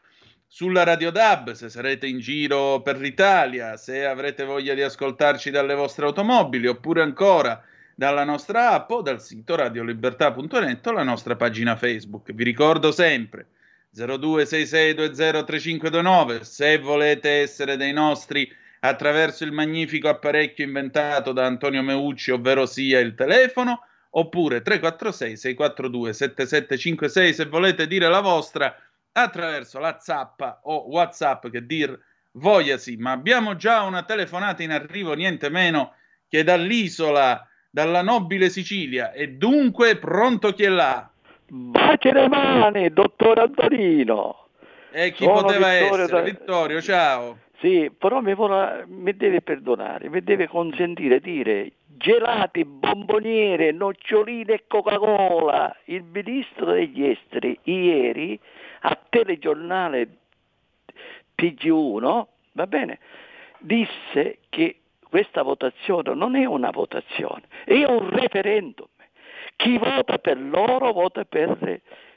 sulla 0.47 0.85
Radio 0.85 1.11
DAB 1.11 1.53
se 1.53 1.71
sarete 1.71 2.07
in 2.07 2.19
giro 2.19 2.83
per 2.83 2.99
l'Italia, 2.99 3.77
se 3.79 4.05
avrete 4.05 4.45
voglia 4.45 4.75
di 4.75 4.83
ascoltarci 4.83 5.51
dalle 5.51 5.75
vostre 5.75 6.05
automobili 6.05 6.67
oppure 6.67 7.03
ancora 7.03 7.65
dalla 7.95 8.25
nostra 8.25 8.73
app 8.73 8.91
o 8.91 9.03
dal 9.03 9.21
sito 9.21 9.55
radiolibertà.net 9.55 10.87
o 10.87 10.93
la 10.93 11.03
nostra 11.03 11.37
pagina 11.37 11.77
Facebook. 11.77 12.33
Vi 12.33 12.45
ricordo 12.45 12.91
sempre 12.93 13.49
0266203529 13.95 16.41
se 16.41 16.79
volete 16.79 17.41
essere 17.41 17.77
dei 17.77 17.93
nostri 17.93 18.51
attraverso 18.81 19.45
il 19.45 19.53
magnifico 19.53 20.09
apparecchio 20.09 20.65
inventato 20.65 21.33
da 21.33 21.45
Antonio 21.47 21.83
Meucci, 21.83 22.33
ovvero 22.33 22.67
sia 22.67 22.99
il 23.01 23.15
telefono 23.15 23.83
oppure 24.15 24.61
346 24.63 25.37
642 25.37 26.13
7756 26.13 27.35
se 27.35 27.45
volete 27.47 27.87
dire 27.87 28.09
la 28.09 28.21
vostra 28.21 28.75
attraverso 29.13 29.79
la 29.79 29.99
zappa 30.01 30.61
o 30.65 30.89
whatsapp 30.89 31.49
che 31.49 31.65
dir 31.65 31.99
voglia 32.33 32.77
sì 32.77 32.97
ma 32.97 33.13
abbiamo 33.13 33.57
già 33.57 33.83
una 33.83 34.03
telefonata 34.03 34.63
in 34.63 34.71
arrivo 34.71 35.15
niente 35.15 35.49
meno 35.49 35.95
che 36.29 36.45
dall'isola 36.45 37.47
dalla 37.73 38.03
nobile 38.03 38.51
Sicilia. 38.51 39.13
E 39.13 39.31
dunque 39.31 39.97
pronto 39.97 40.53
chi 40.53 40.65
è 40.65 40.69
là? 40.69 41.11
Bacia 41.49 42.13
le 42.13 42.29
mani 42.29 42.93
dottor 42.93 43.39
Antonino 43.39 44.49
e 44.91 45.13
chi 45.13 45.25
Sono 45.25 45.41
poteva 45.41 45.71
Vittorio 45.71 46.05
essere? 46.05 46.07
Da... 46.07 46.21
Vittorio 46.21 46.81
ciao. 46.83 47.39
Sì, 47.61 47.91
però 47.97 48.21
mi, 48.21 48.35
vuole, 48.35 48.85
mi, 48.89 49.17
deve 49.17 49.41
perdonare, 49.41 50.11
mi 50.11 50.23
deve 50.23 50.49
consentire 50.49 51.21
di 51.21 51.33
dire 51.33 51.73
gelati, 51.87 52.65
bomboniere, 52.65 53.71
noccioline 53.71 54.55
e 54.55 54.65
Coca-Cola. 54.67 55.75
Il 55.85 56.03
ministro 56.03 56.73
degli 56.73 57.05
esteri 57.05 57.59
ieri 57.63 58.39
a 58.81 58.99
telegiornale 59.09 60.09
TG1, 61.41 62.25
va 62.53 62.67
bene, 62.67 62.99
disse 63.59 64.39
che 64.49 64.82
questa 65.13 65.43
votazione 65.43 66.15
non 66.15 66.37
è 66.37 66.47
una 66.47 66.71
votazione, 66.71 67.43
è 67.67 67.85
un 67.85 68.09
referendum. 68.09 68.87
Chi 69.57 69.77
vota 69.77 70.17
per 70.17 70.41
loro 70.41 70.91
vota 70.91 71.27
per 71.27 71.59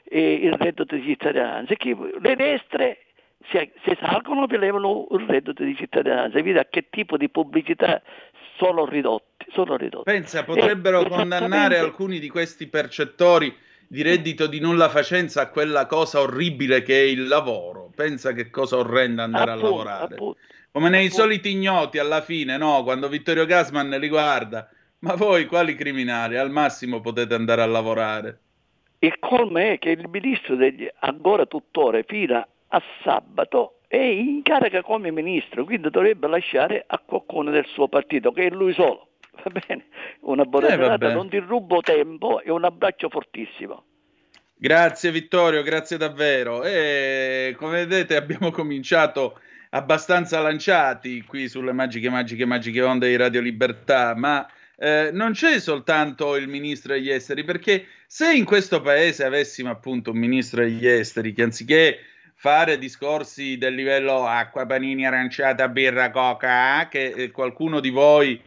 eh, 0.02 0.32
il 0.32 0.54
reddito 0.54 0.94
di 0.94 1.02
cittadinanza, 1.02 1.74
chi, 1.74 1.94
le 1.94 2.34
destre 2.36 3.00
se, 3.50 3.72
se 3.84 3.98
salgono 4.00 4.46
levano 4.46 5.08
il 5.10 5.26
reddito 5.26 5.62
di 5.62 5.76
cittadinanza, 5.76 6.40
vedi 6.40 6.56
a 6.56 6.64
che 6.64 6.86
tipo 6.88 7.18
di 7.18 7.28
pubblicità 7.28 8.00
sono 8.56 8.86
ridotti. 8.86 9.44
Sono 9.52 9.76
ridotti. 9.76 10.10
Pensa, 10.10 10.44
potrebbero 10.44 11.02
e, 11.02 11.08
condannare 11.10 11.76
alcuni 11.76 12.18
di 12.18 12.30
questi 12.30 12.66
percettori 12.66 13.54
di 13.86 14.00
reddito 14.00 14.46
di 14.46 14.58
nulla 14.58 14.88
facenza 14.88 15.42
a 15.42 15.50
quella 15.50 15.84
cosa 15.84 16.20
orribile 16.20 16.82
che 16.82 16.98
è 16.98 17.04
il 17.04 17.28
lavoro. 17.28 17.90
Pensa 17.94 18.32
che 18.32 18.48
cosa 18.48 18.78
orrenda 18.78 19.24
andare 19.24 19.50
appunto, 19.50 19.66
a 19.66 19.70
lavorare. 19.70 20.14
Appunto, 20.14 20.38
Come 20.76 20.90
nei 20.90 21.08
soliti 21.08 21.52
ignoti 21.52 21.98
alla 21.98 22.20
fine, 22.20 22.58
no? 22.58 22.82
Quando 22.82 23.08
Vittorio 23.08 23.46
Gasman 23.46 23.88
li 23.88 24.08
guarda, 24.08 24.68
ma 24.98 25.14
voi 25.14 25.46
quali 25.46 25.74
criminali? 25.74 26.36
Al 26.36 26.50
massimo 26.50 27.00
potete 27.00 27.32
andare 27.32 27.62
a 27.62 27.66
lavorare. 27.66 28.40
Il 28.98 29.18
colme 29.18 29.72
è 29.72 29.78
che 29.78 29.92
il 29.92 30.06
ministro 30.06 30.54
degli, 30.54 30.86
ancora 30.98 31.46
tuttora 31.46 32.02
fino 32.06 32.46
a 32.68 32.82
sabato 33.02 33.78
è 33.88 33.96
in 33.96 34.42
carica 34.42 34.82
come 34.82 35.10
ministro, 35.10 35.64
quindi 35.64 35.88
dovrebbe 35.88 36.28
lasciare 36.28 36.84
a 36.86 36.98
qualcuno 36.98 37.50
del 37.50 37.64
suo 37.64 37.88
partito, 37.88 38.30
che 38.32 38.48
è 38.48 38.50
lui 38.50 38.74
solo. 38.74 39.12
Va 39.42 39.58
bene? 39.66 39.86
Una 40.24 40.44
buona 40.44 40.66
eh, 40.66 40.70
serata, 40.72 41.10
non 41.10 41.30
ti 41.30 41.38
rubo 41.38 41.80
tempo 41.80 42.42
e 42.42 42.50
un 42.50 42.64
abbraccio 42.64 43.08
fortissimo. 43.08 43.82
Grazie 44.54 45.10
Vittorio, 45.10 45.62
grazie 45.62 45.96
davvero. 45.96 46.64
E 46.64 47.54
come 47.56 47.86
vedete 47.86 48.14
abbiamo 48.14 48.50
cominciato 48.50 49.38
abbastanza 49.76 50.40
lanciati 50.40 51.22
qui 51.22 51.48
sulle 51.48 51.72
magiche, 51.72 52.08
magiche, 52.08 52.46
magiche 52.46 52.82
onde 52.82 53.08
di 53.08 53.16
Radio 53.16 53.42
Libertà, 53.42 54.14
ma 54.14 54.46
eh, 54.78 55.10
non 55.12 55.32
c'è 55.32 55.60
soltanto 55.60 56.36
il 56.36 56.48
ministro 56.48 56.94
degli 56.94 57.10
esteri, 57.10 57.44
perché 57.44 57.86
se 58.06 58.32
in 58.32 58.44
questo 58.44 58.80
paese 58.80 59.24
avessimo 59.24 59.70
appunto 59.70 60.12
un 60.12 60.18
ministro 60.18 60.62
degli 60.62 60.86
esteri 60.86 61.32
che 61.32 61.42
anziché 61.42 61.98
fare 62.34 62.78
discorsi 62.78 63.58
del 63.58 63.74
livello 63.74 64.26
acqua, 64.26 64.64
panini, 64.64 65.06
aranciata, 65.06 65.68
birra, 65.68 66.10
coca, 66.10 66.88
che 66.88 67.08
eh, 67.08 67.30
qualcuno 67.30 67.80
di 67.80 67.90
voi 67.90 68.40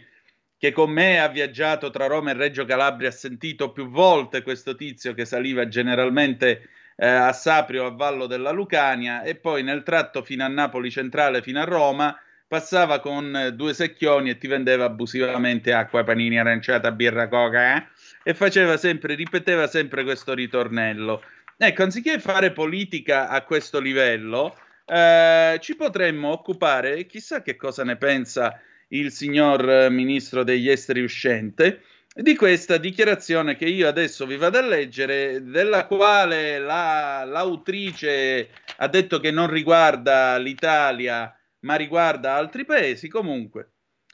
che 0.57 0.71
con 0.71 0.91
me 0.91 1.21
ha 1.21 1.29
viaggiato 1.29 1.89
tra 1.89 2.07
Roma 2.07 2.31
e 2.31 2.33
Reggio 2.33 2.65
Calabria 2.65 3.09
ha 3.09 3.13
sentito 3.13 3.71
più 3.71 3.87
volte 3.87 4.41
questo 4.41 4.75
tizio 4.75 5.13
che 5.13 5.25
saliva 5.25 5.67
generalmente 5.67 6.69
eh, 6.99 7.07
a 7.07 7.31
Saprio 7.31 7.85
a 7.85 7.91
Vallo 7.91 8.27
della 8.27 8.51
Lucania 8.51 9.23
e 9.23 9.35
poi 9.35 9.63
nel 9.63 9.83
tratto 9.83 10.21
fino 10.21 10.43
a 10.43 10.47
Napoli 10.47 10.91
centrale 10.91 11.41
fino 11.41 11.61
a 11.61 11.63
Roma 11.63 12.19
passava 12.47 12.99
con 12.99 13.33
eh, 13.35 13.53
due 13.53 13.73
secchioni 13.73 14.31
e 14.31 14.37
ti 14.37 14.47
vendeva 14.47 14.85
abusivamente 14.85 15.71
acqua, 15.71 16.03
panini, 16.03 16.37
aranciata, 16.37 16.91
birra, 16.91 17.29
coca 17.29 17.77
eh? 17.77 17.87
e 18.23 18.33
faceva 18.33 18.75
sempre, 18.75 19.15
ripeteva 19.15 19.67
sempre 19.67 20.03
questo 20.03 20.33
ritornello. 20.33 21.23
Ecco, 21.55 21.83
anziché 21.83 22.19
fare 22.19 22.51
politica 22.51 23.29
a 23.29 23.43
questo 23.43 23.79
livello, 23.79 24.57
eh, 24.85 25.57
ci 25.61 25.75
potremmo 25.75 26.31
occupare, 26.31 27.05
chissà 27.05 27.41
che 27.43 27.55
cosa 27.55 27.83
ne 27.83 27.97
pensa 27.97 28.59
il 28.89 29.11
signor 29.11 29.69
eh, 29.69 29.89
ministro 29.89 30.43
degli 30.43 30.69
esteri 30.69 31.03
uscente, 31.03 31.81
di 32.13 32.35
questa 32.35 32.77
dichiarazione 32.77 33.55
che 33.55 33.65
io 33.65 33.87
adesso 33.87 34.25
vi 34.25 34.35
vado 34.35 34.57
a 34.57 34.61
leggere, 34.61 35.43
della 35.43 35.85
quale 35.85 36.59
la, 36.59 37.23
l'autrice 37.23 38.49
ha 38.77 38.87
detto 38.87 39.19
che 39.19 39.31
non 39.31 39.49
riguarda 39.49 40.37
l'Italia, 40.37 41.33
ma 41.61 41.75
riguarda 41.75 42.33
altri 42.33 42.65
paesi. 42.65 43.07
Comunque, 43.07 43.71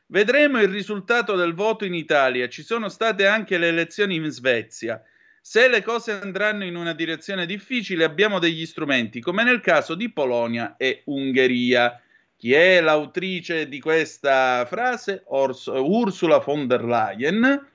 vedremo 0.07 0.61
il 0.61 0.67
risultato 0.67 1.35
del 1.35 1.53
voto 1.53 1.85
in 1.85 1.93
Italia. 1.93 2.49
Ci 2.49 2.63
sono 2.63 2.89
state 2.89 3.25
anche 3.25 3.57
le 3.57 3.69
elezioni 3.69 4.15
in 4.15 4.29
Svezia. 4.29 5.01
Se 5.41 5.67
le 5.69 5.83
cose 5.83 6.11
andranno 6.11 6.65
in 6.65 6.75
una 6.75 6.93
direzione 6.93 7.45
difficile, 7.45 8.03
abbiamo 8.03 8.39
degli 8.39 8.65
strumenti, 8.65 9.21
come 9.21 9.43
nel 9.43 9.61
caso 9.61 9.95
di 9.95 10.11
Polonia 10.11 10.75
e 10.77 11.03
Ungheria. 11.05 11.99
Chi 12.35 12.51
è 12.53 12.81
l'autrice 12.81 13.69
di 13.69 13.79
questa 13.79 14.65
frase? 14.65 15.23
Ors- 15.27 15.67
Ursula 15.67 16.39
von 16.39 16.67
der 16.67 16.83
Leyen, 16.83 17.73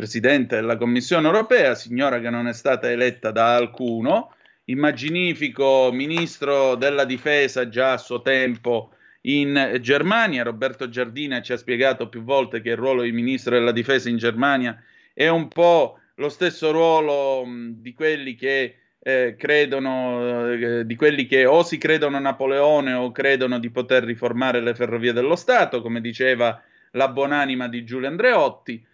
presidente 0.00 0.54
della 0.54 0.78
Commissione 0.78 1.26
europea, 1.26 1.74
signora 1.74 2.20
che 2.20 2.30
non 2.30 2.48
è 2.48 2.54
stata 2.54 2.90
eletta 2.90 3.30
da 3.30 3.54
alcuno, 3.54 4.32
immaginifico 4.64 5.90
ministro 5.92 6.74
della 6.74 7.04
difesa 7.04 7.68
già 7.68 7.92
a 7.92 7.98
suo 7.98 8.22
tempo 8.22 8.94
in 9.22 9.76
Germania. 9.82 10.42
Roberto 10.42 10.88
Giardina 10.88 11.42
ci 11.42 11.52
ha 11.52 11.58
spiegato 11.58 12.08
più 12.08 12.22
volte 12.22 12.62
che 12.62 12.70
il 12.70 12.76
ruolo 12.76 13.02
di 13.02 13.12
ministro 13.12 13.58
della 13.58 13.72
difesa 13.72 14.08
in 14.08 14.16
Germania 14.16 14.82
è 15.12 15.28
un 15.28 15.48
po' 15.48 15.98
lo 16.14 16.30
stesso 16.30 16.70
ruolo 16.70 17.44
di 17.72 17.92
quelli 17.92 18.34
che 18.36 18.76
eh, 19.02 19.34
credono, 19.36 20.50
eh, 20.50 20.86
di 20.86 20.96
quelli 20.96 21.26
che 21.26 21.44
o 21.44 21.62
si 21.62 21.76
credono 21.76 22.18
Napoleone 22.18 22.94
o 22.94 23.12
credono 23.12 23.58
di 23.58 23.68
poter 23.68 24.04
riformare 24.04 24.62
le 24.62 24.74
ferrovie 24.74 25.12
dello 25.12 25.36
Stato, 25.36 25.82
come 25.82 26.00
diceva 26.00 26.58
la 26.92 27.08
buonanima 27.08 27.68
di 27.68 27.84
Giulio 27.84 28.08
Andreotti. 28.08 28.88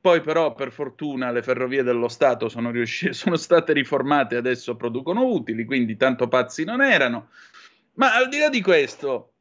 Poi 0.00 0.22
però 0.22 0.54
per 0.54 0.72
fortuna 0.72 1.30
le 1.30 1.42
ferrovie 1.42 1.82
dello 1.82 2.08
Stato 2.08 2.48
sono, 2.48 2.70
riuscite, 2.70 3.12
sono 3.14 3.36
state 3.36 3.72
riformate 3.72 4.34
e 4.34 4.38
adesso 4.38 4.76
producono 4.76 5.24
utili, 5.24 5.64
quindi 5.64 5.96
tanto 5.96 6.26
pazzi 6.28 6.64
non 6.64 6.82
erano. 6.82 7.30
Ma 7.94 8.14
al 8.14 8.28
di 8.28 8.38
là 8.38 8.48
di 8.48 8.62
questo, 8.62 9.34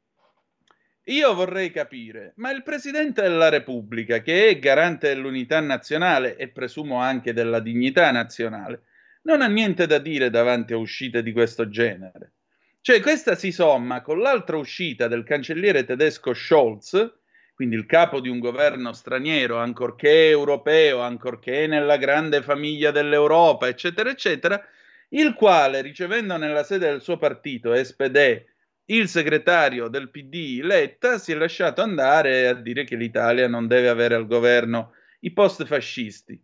io 1.05 1.33
vorrei 1.33 1.71
capire, 1.71 2.33
ma 2.35 2.51
il 2.51 2.61
Presidente 2.61 3.21
della 3.21 3.49
Repubblica, 3.49 4.21
che 4.21 4.49
è 4.49 4.59
garante 4.59 5.07
dell'unità 5.07 5.61
nazionale 5.61 6.35
e 6.35 6.49
presumo 6.49 6.99
anche 6.99 7.31
della 7.31 7.61
dignità 7.61 8.11
nazionale, 8.11 8.83
non 9.23 9.41
ha 9.41 9.47
niente 9.47 9.87
da 9.87 9.97
dire 9.97 10.29
davanti 10.29 10.73
a 10.73 10.77
uscite 10.77 11.23
di 11.23 11.31
questo 11.31 11.69
genere. 11.69 12.33
Cioè 12.81 13.01
questa 13.01 13.35
si 13.35 13.51
somma 13.51 14.01
con 14.01 14.19
l'altra 14.19 14.57
uscita 14.57 15.07
del 15.07 15.23
cancelliere 15.23 15.83
tedesco 15.83 16.33
Scholz, 16.33 17.18
quindi 17.59 17.75
il 17.75 17.87
capo 17.87 18.21
di 18.21 18.29
un 18.29 18.39
governo 18.39 18.93
straniero, 18.93 19.57
ancorché 19.57 20.29
europeo, 20.29 21.01
ancorché 21.01 21.67
nella 21.67 21.97
grande 21.97 22.41
famiglia 22.41 22.89
dell'Europa, 22.89 23.67
eccetera, 23.67 24.09
eccetera, 24.09 24.65
il 25.09 25.33
quale, 25.33 25.81
ricevendo 25.81 26.37
nella 26.37 26.63
sede 26.63 26.89
del 26.89 27.01
suo 27.01 27.17
partito, 27.17 27.75
SPD, 27.75 28.45
il 28.85 29.09
segretario 29.09 29.89
del 29.89 30.09
PD 30.09 30.61
Letta, 30.63 31.17
si 31.17 31.33
è 31.33 31.35
lasciato 31.35 31.81
andare 31.81 32.47
a 32.47 32.53
dire 32.53 32.85
che 32.85 32.95
l'Italia 32.95 33.49
non 33.49 33.67
deve 33.67 33.89
avere 33.89 34.15
al 34.15 34.25
governo 34.25 34.93
i 35.19 35.33
post 35.33 35.65
fascisti. 35.65 36.41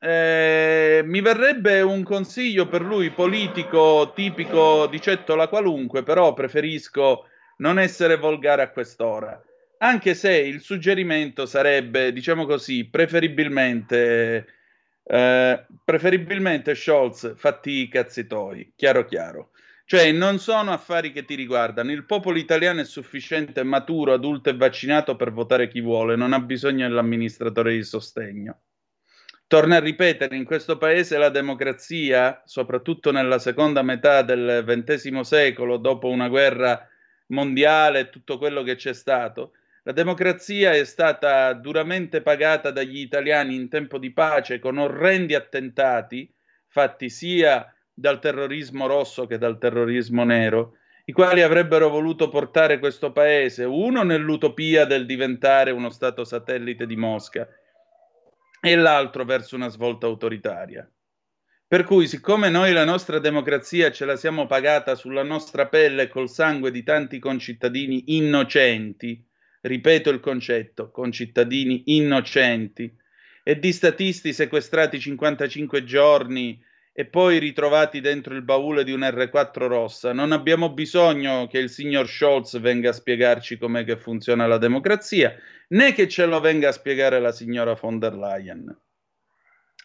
Eh, 0.00 1.02
mi 1.04 1.20
verrebbe 1.20 1.82
un 1.82 2.02
consiglio 2.02 2.68
per 2.68 2.80
lui 2.80 3.10
politico 3.10 4.12
tipico 4.14 4.86
di 4.86 4.98
Cettola 4.98 5.48
qualunque, 5.48 6.02
però 6.02 6.32
preferisco 6.32 7.26
non 7.58 7.78
essere 7.78 8.16
volgare 8.16 8.62
a 8.62 8.70
quest'ora 8.70 9.38
anche 9.82 10.14
se 10.14 10.32
il 10.36 10.60
suggerimento 10.60 11.44
sarebbe, 11.44 12.12
diciamo 12.12 12.46
così, 12.46 12.88
preferibilmente, 12.88 14.46
eh, 15.02 15.66
preferibilmente 15.84 16.74
Scholz, 16.76 17.34
fatti 17.36 17.70
i 17.82 17.88
cazzi 17.88 18.28
tuoi, 18.28 18.72
chiaro 18.76 19.04
chiaro. 19.04 19.50
Cioè, 19.84 20.12
non 20.12 20.38
sono 20.38 20.70
affari 20.70 21.10
che 21.10 21.24
ti 21.24 21.34
riguardano. 21.34 21.90
Il 21.90 22.06
popolo 22.06 22.38
italiano 22.38 22.80
è 22.80 22.84
sufficiente, 22.84 23.64
maturo, 23.64 24.12
adulto 24.12 24.50
e 24.50 24.56
vaccinato 24.56 25.16
per 25.16 25.32
votare 25.32 25.66
chi 25.68 25.80
vuole, 25.80 26.14
non 26.14 26.32
ha 26.32 26.38
bisogno 26.38 26.86
dell'amministratore 26.86 27.72
di 27.74 27.82
sostegno. 27.82 28.60
Torna 29.48 29.76
a 29.76 29.80
ripetere, 29.80 30.36
in 30.36 30.44
questo 30.44 30.78
paese 30.78 31.18
la 31.18 31.28
democrazia, 31.28 32.40
soprattutto 32.46 33.10
nella 33.10 33.40
seconda 33.40 33.82
metà 33.82 34.22
del 34.22 34.62
XX 34.64 35.20
secolo, 35.20 35.76
dopo 35.76 36.08
una 36.08 36.28
guerra 36.28 36.88
mondiale 37.26 37.98
e 38.00 38.10
tutto 38.10 38.38
quello 38.38 38.62
che 38.62 38.76
c'è 38.76 38.94
stato, 38.94 39.52
la 39.84 39.92
democrazia 39.92 40.72
è 40.72 40.84
stata 40.84 41.52
duramente 41.54 42.22
pagata 42.22 42.70
dagli 42.70 42.98
italiani 42.98 43.56
in 43.56 43.68
tempo 43.68 43.98
di 43.98 44.12
pace 44.12 44.60
con 44.60 44.78
orrendi 44.78 45.34
attentati 45.34 46.32
fatti 46.68 47.10
sia 47.10 47.74
dal 47.92 48.20
terrorismo 48.20 48.86
rosso 48.86 49.26
che 49.26 49.38
dal 49.38 49.58
terrorismo 49.58 50.24
nero, 50.24 50.76
i 51.04 51.12
quali 51.12 51.42
avrebbero 51.42 51.88
voluto 51.88 52.28
portare 52.28 52.78
questo 52.78 53.12
paese, 53.12 53.64
uno 53.64 54.02
nell'utopia 54.02 54.84
del 54.84 55.04
diventare 55.04 55.70
uno 55.72 55.90
Stato 55.90 56.24
satellite 56.24 56.86
di 56.86 56.96
Mosca 56.96 57.46
e 58.60 58.76
l'altro 58.76 59.24
verso 59.24 59.56
una 59.56 59.68
svolta 59.68 60.06
autoritaria. 60.06 60.88
Per 61.66 61.84
cui, 61.84 62.06
siccome 62.06 62.50
noi 62.50 62.72
la 62.72 62.84
nostra 62.84 63.18
democrazia 63.18 63.90
ce 63.90 64.04
la 64.04 64.16
siamo 64.16 64.46
pagata 64.46 64.94
sulla 64.94 65.22
nostra 65.22 65.66
pelle 65.66 66.08
col 66.08 66.28
sangue 66.28 66.70
di 66.70 66.82
tanti 66.82 67.18
concittadini 67.18 68.16
innocenti, 68.16 69.26
ripeto 69.62 70.10
il 70.10 70.20
concetto, 70.20 70.90
con 70.90 71.10
cittadini 71.10 71.82
innocenti 71.86 72.94
e 73.42 73.58
di 73.58 73.72
statisti 73.72 74.32
sequestrati 74.32 75.00
55 75.00 75.84
giorni 75.84 76.60
e 76.94 77.06
poi 77.06 77.38
ritrovati 77.38 78.00
dentro 78.00 78.34
il 78.34 78.42
baule 78.42 78.84
di 78.84 78.92
un 78.92 79.00
R4 79.00 79.66
rossa. 79.66 80.12
Non 80.12 80.32
abbiamo 80.32 80.72
bisogno 80.72 81.46
che 81.46 81.56
il 81.58 81.70
signor 81.70 82.06
Scholz 82.06 82.60
venga 82.60 82.90
a 82.90 82.92
spiegarci 82.92 83.56
com'è 83.56 83.84
che 83.84 83.96
funziona 83.96 84.46
la 84.46 84.58
democrazia, 84.58 85.34
né 85.68 85.94
che 85.94 86.06
ce 86.06 86.26
lo 86.26 86.38
venga 86.40 86.68
a 86.68 86.72
spiegare 86.72 87.18
la 87.18 87.32
signora 87.32 87.78
von 87.80 87.98
der 87.98 88.14
Leyen. 88.14 88.78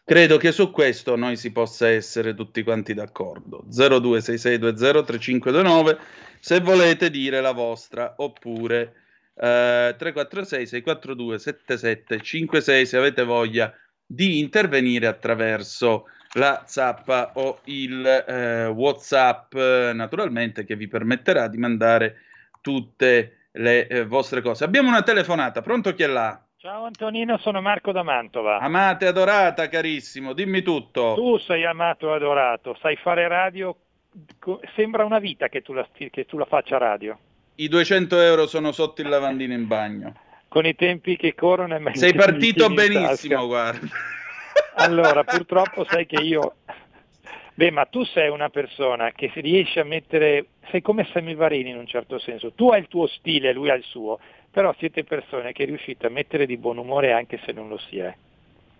Credo 0.03 0.37
che 0.37 0.51
su 0.51 0.71
questo 0.71 1.15
noi 1.15 1.35
si 1.35 1.51
possa 1.51 1.89
essere 1.89 2.33
tutti 2.33 2.63
quanti 2.63 2.93
d'accordo. 2.93 3.65
0266203529 3.69 5.97
se 6.39 6.59
volete 6.61 7.09
dire 7.09 7.41
la 7.41 7.51
vostra 7.51 8.13
oppure 8.17 9.06
346 9.37 10.65
642 10.65 11.39
7756 11.39 12.85
se 12.85 12.97
avete 12.97 13.23
voglia 13.23 13.71
di 14.05 14.39
intervenire 14.39 15.05
attraverso 15.05 16.05
la 16.33 16.63
zappa 16.65 17.33
o 17.35 17.59
il 17.65 18.05
eh, 18.05 18.65
whatsapp 18.67 19.53
naturalmente 19.93 20.65
che 20.65 20.75
vi 20.75 20.87
permetterà 20.87 21.47
di 21.47 21.57
mandare 21.57 22.21
tutte 22.61 23.49
le 23.51 23.87
eh, 23.87 24.05
vostre 24.05 24.41
cose 24.41 24.63
abbiamo 24.63 24.89
una 24.89 25.03
telefonata 25.03 25.61
pronto 25.61 25.93
chi 25.93 26.03
è 26.03 26.07
là? 26.07 26.41
Ciao 26.59 26.85
Antonino, 26.85 27.37
sono 27.37 27.61
Marco 27.61 27.91
da 27.91 28.01
Mantova. 28.01 28.57
Amata 28.57 29.05
e 29.05 29.09
adorata, 29.09 29.69
carissimo, 29.69 30.33
dimmi 30.33 30.63
tutto. 30.63 31.13
Tu 31.13 31.37
sei 31.37 31.63
amato 31.63 32.11
e 32.11 32.15
adorato, 32.15 32.75
sai 32.81 32.95
fare 32.95 33.27
radio, 33.27 33.75
sembra 34.75 35.05
una 35.05 35.19
vita 35.19 35.49
che 35.49 35.61
tu 35.61 35.71
la, 35.71 35.87
che 35.93 36.25
tu 36.25 36.37
la 36.37 36.45
faccia 36.45 36.79
radio 36.79 37.17
i 37.59 37.67
200 37.67 38.19
euro 38.19 38.47
sono 38.47 38.71
sotto 38.71 39.01
il 39.01 39.09
lavandino 39.09 39.53
in 39.53 39.67
bagno. 39.67 40.15
Con 40.47 40.65
i 40.65 40.75
tempi 40.75 41.17
che 41.17 41.33
corrono 41.35 41.75
è 41.75 41.79
meglio. 41.79 41.99
Sei 41.99 42.13
partito 42.13 42.69
benissimo, 42.69 43.47
guarda. 43.47 43.87
Allora, 44.75 45.23
purtroppo 45.23 45.85
sai 45.85 46.05
che 46.05 46.21
io... 46.21 46.55
Beh, 47.53 47.71
ma 47.71 47.85
tu 47.85 48.03
sei 48.03 48.29
una 48.29 48.49
persona 48.49 49.11
che 49.11 49.31
riesce 49.35 49.79
a 49.79 49.83
mettere... 49.83 50.45
Sei 50.69 50.81
come 50.81 51.07
Semivarini 51.11 51.71
in 51.71 51.77
un 51.77 51.87
certo 51.87 52.19
senso. 52.19 52.51
Tu 52.51 52.69
hai 52.69 52.81
il 52.81 52.87
tuo 52.87 53.07
stile, 53.07 53.53
lui 53.53 53.69
ha 53.69 53.73
il 53.73 53.83
suo. 53.83 54.19
Però 54.51 54.73
siete 54.77 55.03
persone 55.03 55.51
che 55.51 55.65
riuscite 55.65 56.07
a 56.07 56.09
mettere 56.09 56.45
di 56.45 56.57
buon 56.57 56.77
umore 56.77 57.11
anche 57.11 57.39
se 57.43 57.51
non 57.51 57.67
lo 57.67 57.77
si 57.77 57.97
è. 57.97 58.15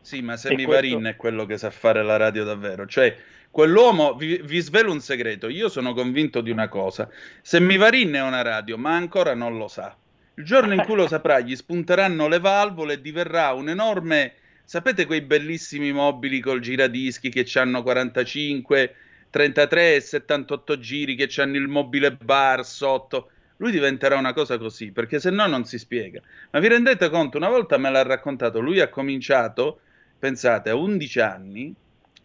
Sì, 0.01 0.21
ma 0.21 0.37
Semivarin 0.37 0.91
questo... 0.93 1.09
è 1.09 1.15
quello 1.15 1.45
che 1.45 1.57
sa 1.57 1.71
fare 1.71 2.03
la 2.03 2.17
radio 2.17 2.43
davvero. 2.43 2.85
Cioè, 2.85 3.15
Quell'uomo, 3.49 4.13
vi, 4.15 4.39
vi, 4.43 4.59
svelo 4.59 4.91
un 4.91 4.99
segreto, 4.99 5.49
io 5.49 5.69
sono 5.69 5.93
convinto 5.93 6.41
di 6.41 6.51
una 6.51 6.67
cosa, 6.67 7.09
se 7.41 7.59
Mivarin 7.59 8.13
è 8.13 8.21
una 8.21 8.41
radio, 8.41 8.77
ma 8.77 8.95
ancora 8.95 9.33
non 9.33 9.57
lo 9.57 9.67
sa, 9.67 9.95
il 10.35 10.43
giorno 10.43 10.73
in 10.73 10.83
cui 10.83 10.95
lo 10.95 11.07
saprà 11.09 11.39
gli 11.39 11.55
spunteranno 11.55 12.27
le 12.27 12.39
valvole 12.39 12.93
e 12.93 13.01
diverrà 13.01 13.53
un 13.53 13.69
enorme, 13.69 14.33
sapete 14.63 15.05
quei 15.05 15.21
bellissimi 15.21 15.91
mobili 15.91 16.39
col 16.39 16.59
giradischi 16.59 17.29
che 17.29 17.47
hanno 17.57 17.81
45, 17.81 18.95
33 19.29 19.95
e 19.95 19.99
78 20.01 20.79
giri, 20.79 21.15
che 21.15 21.41
hanno 21.41 21.55
il 21.55 21.67
mobile 21.67 22.11
bar 22.11 22.65
sotto, 22.65 23.29
lui 23.57 23.71
diventerà 23.71 24.17
una 24.17 24.33
cosa 24.33 24.57
così, 24.57 24.91
perché 24.91 25.19
se 25.19 25.29
no 25.29 25.47
non 25.47 25.65
si 25.65 25.77
spiega. 25.77 26.21
Ma 26.51 26.59
vi 26.59 26.67
rendete 26.67 27.09
conto, 27.09 27.37
una 27.37 27.49
volta 27.49 27.77
me 27.77 27.89
l'ha 27.89 28.03
raccontato, 28.03 28.59
lui 28.59 28.79
ha 28.79 28.89
cominciato, 28.89 29.79
pensate, 30.19 30.69
a 30.69 30.75
11 30.75 31.19
anni, 31.19 31.75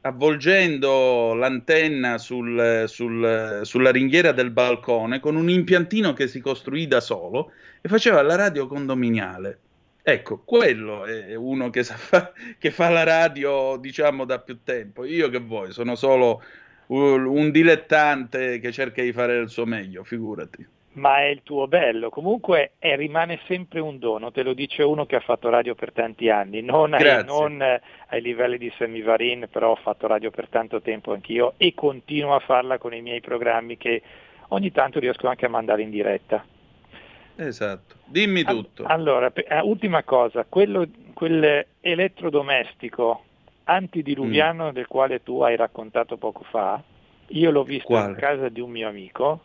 avvolgendo 0.03 1.35
l'antenna 1.35 2.19
sul, 2.19 2.85
sul, 2.87 3.61
sulla 3.63 3.91
ringhiera 3.91 4.33
del 4.33 4.51
balcone 4.51 5.21
con 5.21 5.37
un 5.37 5.49
impiantino 5.49 6.13
che 6.13 6.27
si 6.27 6.41
costruì 6.41 6.87
da 6.87 7.01
solo 7.01 7.53
e 7.81 7.89
faceva 7.89 8.23
la 8.23 8.35
radio 8.35 8.67
condominiale. 8.67 9.59
Ecco, 10.03 10.43
quello 10.45 11.05
è 11.05 11.35
uno 11.35 11.71
che, 11.71 11.85
fa, 11.85 12.33
che 12.59 12.71
fa 12.73 12.89
la 12.89 13.05
radio, 13.05 13.77
diciamo, 13.77 14.25
da 14.25 14.41
più 14.41 14.59
tempo. 14.65 15.05
Io 15.05 15.29
che 15.29 15.39
vuoi, 15.39 15.73
sono 15.73 15.95
solo 15.95 16.43
un 16.89 17.51
dilettante 17.51 18.59
che 18.59 18.73
cerca 18.73 19.03
di 19.03 19.13
fare 19.13 19.39
il 19.39 19.49
suo 19.49 19.65
meglio, 19.65 20.03
figurati 20.03 20.67
ma 20.95 21.19
è 21.19 21.25
il 21.25 21.43
tuo 21.43 21.69
bello. 21.69 22.11
Comunque 22.11 22.73
è, 22.79 22.97
rimane 22.97 23.41
sempre 23.47 23.81
un 23.81 23.99
dono, 23.99 24.31
te 24.31 24.43
lo 24.43 24.53
dice 24.53 24.83
uno 24.83 25.07
che 25.07 25.17
ha 25.17 25.21
fatto 25.21 25.49
radio 25.49 25.75
per 25.75 25.93
tanti 25.93 26.29
anni, 26.29 26.61
non, 26.61 26.93
ai, 26.93 27.25
non 27.25 27.63
ai, 27.63 28.21
livelli 28.21 28.59
di 28.59 28.73
Semivarin, 28.77 29.49
però 29.51 29.71
ho 29.71 29.77
fatto 29.77 30.07
radio 30.07 30.31
per 30.31 30.49
tanto 30.49 30.81
tempo 30.83 31.13
anch'io 31.13 31.55
e 31.57 31.75
continuo 31.75 32.35
a 32.35 32.41
farla 32.41 32.79
con 32.79 32.95
i 32.95 33.01
miei 33.01 33.21
programmi 33.21 33.77
che 33.77 34.03
ogni 34.49 34.71
tanto 34.71 34.99
riesco 34.99 35.29
anche 35.29 35.47
a 35.47 35.51
mandare 35.51 35.83
in 35.83 35.91
diretta. 35.91 36.45
Esatto, 37.37 37.97
dimmi 38.05 38.43
tutto. 38.43 38.85
Allora, 38.85 39.33
eh, 39.33 39.61
ultima 39.61 40.03
cosa, 40.03 40.45
quello, 40.47 40.87
quel 41.15 41.67
elettrodomestico 41.81 43.25
antidiluviano 43.65 44.69
mm. 44.69 44.73
del 44.73 44.87
quale 44.87 45.23
tu 45.23 45.41
hai 45.41 45.57
raccontato 45.57 46.19
poco 46.19 46.45
fa, 46.51 46.83
io 47.29 47.51
l'ho 47.51 47.65
visto 47.65 47.87
Quale? 47.87 48.11
in 48.11 48.17
casa 48.17 48.49
di 48.51 48.61
un 48.61 48.71
mio 48.71 48.89
amico 48.89 49.45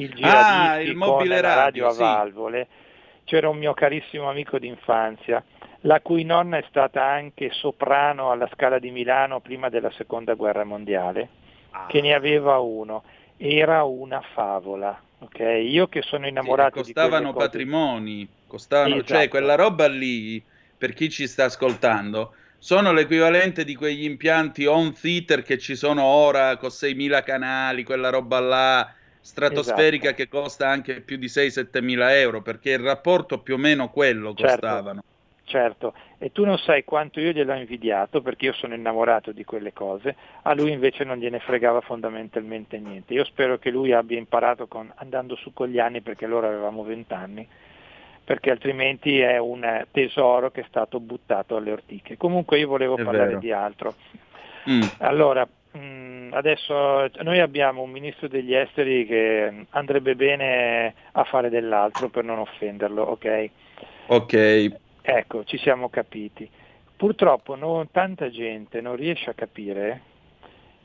il 0.00 0.14
giradischi 0.14 0.78
ah, 0.78 0.80
il 0.80 0.96
mobile 0.96 1.40
radio, 1.40 1.88
a 1.88 1.92
valvole, 1.92 2.68
c'era 3.24 3.48
un 3.48 3.58
mio 3.58 3.74
carissimo 3.74 4.28
amico 4.28 4.58
d'infanzia, 4.58 5.42
la 5.82 6.00
cui 6.00 6.24
nonna 6.24 6.58
è 6.58 6.64
stata 6.68 7.04
anche 7.04 7.50
soprano 7.52 8.30
alla 8.30 8.48
Scala 8.52 8.78
di 8.78 8.90
Milano 8.90 9.40
prima 9.40 9.68
della 9.68 9.90
seconda 9.92 10.34
guerra 10.34 10.64
mondiale, 10.64 11.28
ah. 11.70 11.86
che 11.86 12.00
ne 12.00 12.14
aveva 12.14 12.58
uno. 12.58 13.04
Era 13.36 13.84
una 13.84 14.20
favola. 14.34 15.00
Okay? 15.20 15.66
Io 15.68 15.86
che 15.88 16.02
sono 16.02 16.26
innamorato 16.26 16.82
sì, 16.82 16.92
costavano 16.92 17.32
di 17.32 17.38
patrimoni, 17.38 18.28
costavano, 18.46 18.90
cioè 18.90 18.98
esatto. 19.02 19.14
cioè 19.14 19.28
quella 19.28 19.54
roba 19.54 19.86
lì, 19.86 20.42
per 20.76 20.92
chi 20.92 21.08
ci 21.10 21.26
sta 21.26 21.44
ascoltando, 21.44 22.34
sono 22.58 22.92
l'equivalente 22.92 23.64
di 23.64 23.74
quegli 23.74 24.04
impianti 24.04 24.66
on 24.66 24.92
theater 24.92 25.42
che 25.42 25.56
ci 25.58 25.76
sono 25.76 26.04
ora 26.04 26.56
con 26.56 26.68
6.000 26.68 27.22
canali, 27.22 27.84
quella 27.84 28.10
roba 28.10 28.40
là 28.40 28.94
stratosferica 29.20 30.08
esatto. 30.08 30.22
che 30.22 30.28
costa 30.28 30.68
anche 30.68 31.00
più 31.00 31.16
di 31.16 31.26
6-7 31.26 31.82
mila 31.82 32.16
euro, 32.16 32.42
perché 32.42 32.70
il 32.70 32.78
rapporto 32.78 33.38
più 33.40 33.54
o 33.54 33.58
meno 33.58 33.90
quello 33.90 34.34
certo, 34.34 34.52
costavano. 34.52 35.02
Certo, 35.44 35.94
e 36.18 36.30
tu 36.30 36.44
non 36.44 36.58
sai 36.58 36.84
quanto 36.84 37.18
io 37.18 37.32
gliel'ho 37.32 37.54
invidiato 37.54 38.22
perché 38.22 38.46
io 38.46 38.52
sono 38.52 38.74
innamorato 38.74 39.32
di 39.32 39.44
quelle 39.44 39.72
cose, 39.72 40.14
a 40.42 40.54
lui 40.54 40.70
invece 40.70 41.02
non 41.02 41.18
gliene 41.18 41.40
fregava 41.40 41.80
fondamentalmente 41.80 42.78
niente. 42.78 43.14
Io 43.14 43.24
spero 43.24 43.58
che 43.58 43.70
lui 43.70 43.92
abbia 43.92 44.18
imparato 44.18 44.66
con, 44.68 44.92
andando 44.96 45.34
su 45.34 45.52
con 45.52 45.68
gli 45.68 45.78
anni 45.78 46.02
perché 46.02 46.24
allora 46.24 46.46
avevamo 46.46 46.84
20 46.84 47.12
anni 47.14 47.48
perché 48.30 48.52
altrimenti 48.52 49.18
è 49.18 49.38
un 49.38 49.84
tesoro 49.90 50.52
che 50.52 50.60
è 50.60 50.64
stato 50.68 51.00
buttato 51.00 51.56
alle 51.56 51.72
ortiche. 51.72 52.16
Comunque 52.16 52.60
io 52.60 52.68
volevo 52.68 52.96
è 52.96 53.02
parlare 53.02 53.26
vero. 53.26 53.40
di 53.40 53.50
altro. 53.50 53.94
Mm. 54.70 54.82
Allora, 54.98 55.48
adesso 56.32 57.08
noi 57.22 57.40
abbiamo 57.40 57.82
un 57.82 57.90
ministro 57.90 58.28
degli 58.28 58.54
esteri 58.54 59.06
che 59.06 59.66
andrebbe 59.70 60.14
bene 60.14 60.94
a 61.12 61.24
fare 61.24 61.48
dell'altro 61.50 62.08
per 62.08 62.24
non 62.24 62.38
offenderlo, 62.38 63.02
ok? 63.02 63.50
Ok. 64.06 64.72
Ecco, 65.02 65.44
ci 65.44 65.58
siamo 65.58 65.88
capiti. 65.88 66.48
Purtroppo 66.96 67.54
non, 67.54 67.90
tanta 67.90 68.28
gente 68.28 68.80
non 68.80 68.96
riesce 68.96 69.30
a 69.30 69.34
capire 69.34 70.02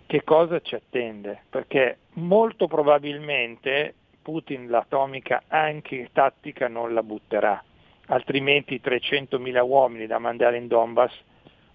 che 0.06 0.24
cosa 0.24 0.62
ci 0.62 0.76
attende, 0.76 1.44
perché 1.50 1.98
molto 2.14 2.68
probabilmente 2.68 3.94
Putin 4.22 4.70
l'atomica 4.70 5.44
anche 5.48 6.10
tattica 6.14 6.68
non 6.68 6.94
la 6.94 7.04
butterà, 7.04 7.62
altrimenti 8.08 8.80
300.000 8.84 9.62
uomini 9.62 10.08
da 10.08 10.20
mandare 10.20 10.58
in 10.58 10.68
Donbass 10.68 11.14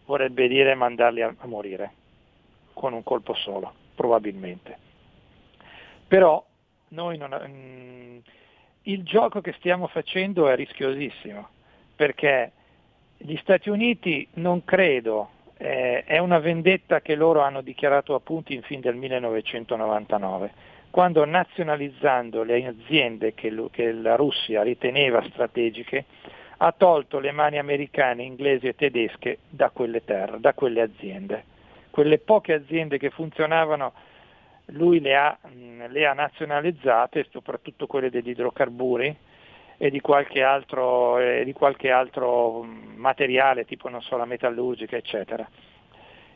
vorrebbe 0.06 0.48
dire 0.48 0.74
mandarli 0.74 1.22
a, 1.22 1.34
a 1.36 1.46
morire 1.46 1.92
con 2.80 2.94
un 2.94 3.02
colpo 3.02 3.34
solo, 3.34 3.74
probabilmente. 3.94 4.78
Però 6.08 6.42
non, 6.88 7.14
mm, 7.46 8.18
il 8.84 9.02
gioco 9.02 9.42
che 9.42 9.52
stiamo 9.58 9.86
facendo 9.86 10.48
è 10.48 10.56
rischiosissimo, 10.56 11.46
perché 11.94 12.52
gli 13.18 13.36
Stati 13.36 13.68
Uniti 13.68 14.26
non 14.34 14.64
credo, 14.64 15.28
eh, 15.58 16.04
è 16.04 16.16
una 16.16 16.38
vendetta 16.38 17.02
che 17.02 17.14
loro 17.14 17.42
hanno 17.42 17.60
dichiarato 17.60 18.14
a 18.14 18.20
Putin 18.20 18.62
fin 18.62 18.80
del 18.80 18.96
1999 18.96 20.78
quando 20.90 21.24
nazionalizzando 21.24 22.42
le 22.42 22.66
aziende 22.66 23.32
che, 23.34 23.54
che 23.70 23.92
la 23.92 24.16
Russia 24.16 24.62
riteneva 24.62 25.22
strategiche, 25.28 26.04
ha 26.56 26.72
tolto 26.72 27.20
le 27.20 27.30
mani 27.30 27.58
americane, 27.58 28.24
inglesi 28.24 28.66
e 28.66 28.74
tedesche 28.74 29.38
da 29.48 29.70
quelle 29.70 30.04
terre, 30.04 30.40
da 30.40 30.52
quelle 30.52 30.80
aziende. 30.80 31.44
Quelle 32.00 32.16
poche 32.16 32.54
aziende 32.54 32.96
che 32.96 33.10
funzionavano 33.10 33.92
lui 34.68 35.00
le 35.00 35.16
ha, 35.16 35.36
le 35.86 36.06
ha 36.06 36.14
nazionalizzate, 36.14 37.26
soprattutto 37.30 37.86
quelle 37.86 38.08
degli 38.08 38.30
idrocarburi 38.30 39.14
e 39.76 39.90
di 39.90 40.00
qualche 40.00 40.42
altro, 40.42 41.18
di 41.44 41.52
qualche 41.52 41.90
altro 41.90 42.62
materiale, 42.62 43.66
tipo 43.66 43.90
non 43.90 44.00
so, 44.00 44.16
la 44.16 44.24
metallurgica, 44.24 44.96
eccetera 44.96 45.46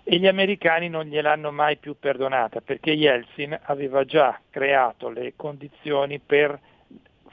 e 0.03 0.19
gli 0.19 0.27
americani 0.27 0.91
non 0.91 1.07
gliel'hanno 1.07 1.51
mai 1.51 1.79
più 1.79 1.97
perdonata 1.99 2.61
perché 2.61 2.91
Yeltsin 2.91 3.59
aveva 3.63 4.05
già 4.05 4.39
creato 4.51 5.09
le 5.09 5.33
condizioni 5.35 6.19
per 6.19 6.61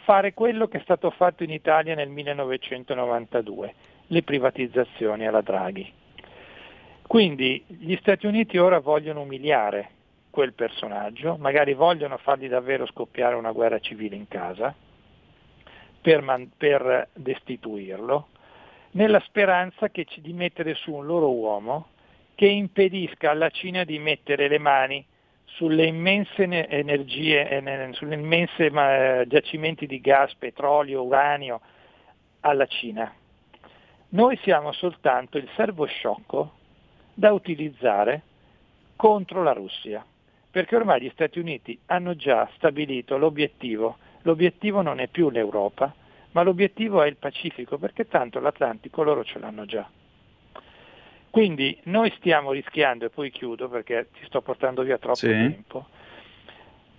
fare 0.06 0.34
quello 0.34 0.70
che 0.70 0.78
è 0.78 0.82
stato 0.84 1.10
fatto 1.10 1.44
in 1.44 1.50
Italia 1.50 1.96
nel 1.96 2.08
1992, 2.08 3.74
le 4.08 4.24
privatizzazioni 4.24 5.28
alla 5.28 5.41
Draghi. 5.41 6.00
Quindi 7.12 7.62
gli 7.67 7.97
Stati 7.97 8.26
Uniti 8.26 8.58
ora 8.58 8.80
vogliono 8.80 9.19
umiliare 9.19 9.89
quel 10.30 10.54
personaggio, 10.54 11.36
magari 11.36 11.74
vogliono 11.74 12.15
fargli 12.15 12.47
davvero 12.47 12.86
scoppiare 12.86 13.36
una 13.36 13.52
guerra 13.52 13.80
civile 13.80 14.15
in 14.15 14.30
casa 14.30 14.74
per, 16.00 16.21
man- 16.21 16.50
per 16.56 17.10
destituirlo, 17.12 18.30
nella 18.91 19.19
speranza 19.26 19.89
ci- 19.91 20.21
di 20.21 20.32
mettere 20.32 20.74
su 20.74 20.93
un 20.93 21.06
loro 21.06 21.34
uomo 21.34 21.89
che 22.34 22.45
impedisca 22.45 23.32
alla 23.32 23.50
Cina 23.50 23.84
di 23.84 24.00
mettere 24.00 24.47
le 24.47 24.58
mani 24.58 25.06
sulle 25.43 25.88
immense 25.88 26.43
energie, 26.69 27.91
sulle 27.91 28.15
immense 28.15 29.26
giacimenti 29.28 29.86
di 29.86 30.00
gas, 30.00 30.34
petrolio, 30.36 31.04
uranio 31.04 31.60
alla 32.39 32.67
Cina. 32.67 33.13
Noi 34.12 34.39
siamo 34.43 34.71
soltanto 34.71 35.38
il 35.38 35.50
servo 35.58 35.84
sciocco 35.84 36.60
da 37.22 37.34
utilizzare 37.34 38.24
contro 38.96 39.44
la 39.44 39.54
Russia, 39.54 40.04
perché 40.50 40.76
ormai 40.76 41.02
gli 41.02 41.12
Stati 41.14 41.38
Uniti 41.38 41.78
hanno 41.86 42.16
già 42.16 42.50
stabilito 42.56 43.16
l'obiettivo. 43.16 43.98
L'obiettivo 44.24 44.82
non 44.82 45.00
è 45.00 45.08
più 45.08 45.30
l'Europa, 45.30 45.94
ma 46.32 46.42
l'obiettivo 46.42 47.04
è 47.04 47.08
il 47.08 47.18
Pacifico, 47.18 47.78
perché 47.78 48.08
tanto 48.08 48.40
l'Atlantico 48.40 49.04
loro 49.04 49.24
ce 49.24 49.38
l'hanno 49.38 49.66
già. 49.66 49.88
Quindi 51.30 51.80
noi 51.84 52.12
stiamo 52.18 52.54
rischiando, 52.54 53.06
e 53.06 53.10
poi 53.10 53.30
chiudo 53.30 53.70
perché 53.70 54.10
ti 54.12 54.26
sto 54.26 54.42
portando 54.42 54.82
via 54.82 54.98
troppo 54.98 55.14
sì. 55.14 55.28
tempo, 55.28 55.86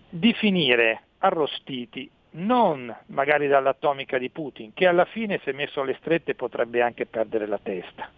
di 0.08 0.32
finire 0.34 1.02
arrostiti 1.18 2.08
non 2.34 2.96
magari 3.06 3.48
dall'atomica 3.48 4.18
di 4.18 4.30
Putin, 4.30 4.72
che 4.72 4.86
alla 4.86 5.04
fine 5.04 5.40
se 5.42 5.52
messo 5.52 5.80
alle 5.80 5.96
strette 5.98 6.36
potrebbe 6.36 6.80
anche 6.80 7.06
perdere 7.06 7.46
la 7.46 7.58
testa, 7.60 8.08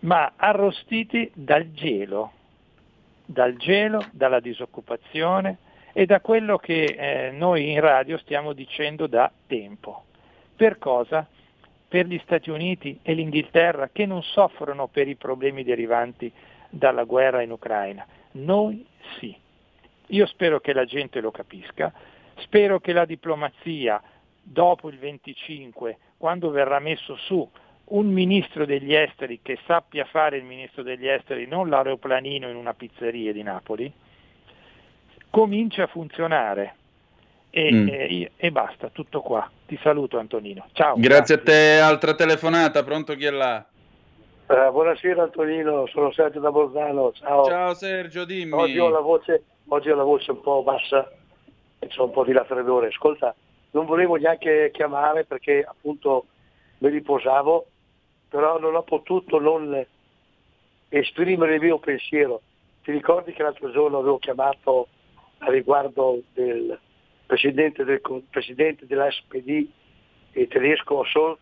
ma 0.00 0.32
arrostiti 0.36 1.30
dal 1.34 1.72
gelo, 1.72 2.32
dal 3.24 3.56
gelo, 3.56 4.04
dalla 4.12 4.40
disoccupazione 4.40 5.58
e 5.92 6.06
da 6.06 6.20
quello 6.20 6.56
che 6.56 6.84
eh, 6.84 7.30
noi 7.32 7.70
in 7.70 7.80
radio 7.80 8.18
stiamo 8.18 8.52
dicendo 8.52 9.06
da 9.06 9.30
tempo. 9.46 10.04
Per 10.56 10.78
cosa? 10.78 11.26
per 11.90 12.06
gli 12.06 12.20
Stati 12.22 12.50
Uniti 12.50 13.00
e 13.02 13.14
l'Inghilterra 13.14 13.88
che 13.88 14.06
non 14.06 14.22
soffrono 14.22 14.86
per 14.86 15.08
i 15.08 15.16
problemi 15.16 15.64
derivanti 15.64 16.32
dalla 16.68 17.02
guerra 17.02 17.42
in 17.42 17.50
Ucraina. 17.50 18.06
Noi 18.32 18.86
sì. 19.18 19.36
Io 20.06 20.26
spero 20.26 20.60
che 20.60 20.72
la 20.72 20.84
gente 20.84 21.20
lo 21.20 21.32
capisca, 21.32 21.92
spero 22.36 22.78
che 22.78 22.92
la 22.92 23.04
diplomazia 23.04 24.00
dopo 24.40 24.88
il 24.88 24.98
25, 24.98 25.98
quando 26.16 26.50
verrà 26.50 26.78
messo 26.78 27.16
su 27.16 27.50
un 27.90 28.06
ministro 28.06 28.66
degli 28.66 28.94
esteri 28.94 29.40
che 29.42 29.58
sappia 29.66 30.04
fare 30.04 30.36
il 30.36 30.44
ministro 30.44 30.82
degli 30.82 31.08
esteri, 31.08 31.46
non 31.46 31.68
l'aeroplanino 31.68 32.48
in 32.48 32.56
una 32.56 32.74
pizzeria 32.74 33.32
di 33.32 33.42
Napoli, 33.42 33.92
comincia 35.30 35.84
a 35.84 35.86
funzionare 35.86 36.74
e, 37.50 37.72
mm. 37.72 37.88
e, 37.88 38.30
e, 38.36 38.50
basta, 38.50 38.90
tutto 38.90 39.20
qua. 39.20 39.48
Ti 39.66 39.78
saluto 39.82 40.18
Antonino. 40.18 40.68
Ciao. 40.72 40.94
Grazie, 40.96 41.08
grazie. 41.08 41.34
a 41.34 41.38
te, 41.38 41.80
altra 41.80 42.14
telefonata, 42.14 42.84
pronto 42.84 43.14
chi 43.14 43.24
è 43.24 43.30
là? 43.30 43.64
Uh, 44.46 44.72
buonasera 44.72 45.22
Antonino, 45.22 45.86
sono 45.86 46.12
Sergio 46.12 46.40
da 46.40 46.50
Bolzano. 46.50 47.12
Ciao. 47.12 47.44
Ciao 47.44 47.74
Sergio, 47.74 48.24
dimmi. 48.24 48.52
Oggi 48.52 48.78
ho 48.78 48.88
la 48.88 49.00
voce, 49.00 49.44
oggi 49.68 49.90
ho 49.90 49.96
la 49.96 50.02
voce 50.02 50.30
un 50.30 50.40
po' 50.40 50.62
bassa 50.62 51.10
e 51.78 51.86
c'ho 51.88 52.04
un 52.04 52.10
po' 52.10 52.24
di 52.24 52.32
raffreddore. 52.32 52.88
Ascolta, 52.88 53.34
non 53.72 53.86
volevo 53.86 54.16
neanche 54.16 54.70
chiamare 54.72 55.24
perché 55.24 55.64
appunto 55.66 56.26
mi 56.78 56.88
riposavo, 56.88 57.66
però 58.30 58.58
non 58.58 58.74
ho 58.74 58.82
potuto 58.82 59.38
non 59.38 59.84
esprimere 60.88 61.56
il 61.56 61.60
mio 61.60 61.78
pensiero. 61.78 62.40
Ti 62.82 62.92
ricordi 62.92 63.32
che 63.32 63.42
l'altro 63.42 63.70
giorno 63.70 63.98
avevo 63.98 64.18
chiamato 64.18 64.88
a 65.38 65.50
riguardo 65.50 66.22
del, 66.32 66.78
presidente, 67.26 67.84
del, 67.84 68.00
presidente 68.30 68.86
della 68.86 69.10
SPD 69.10 69.66
tedesco 70.32 71.04
Sol 71.04 71.36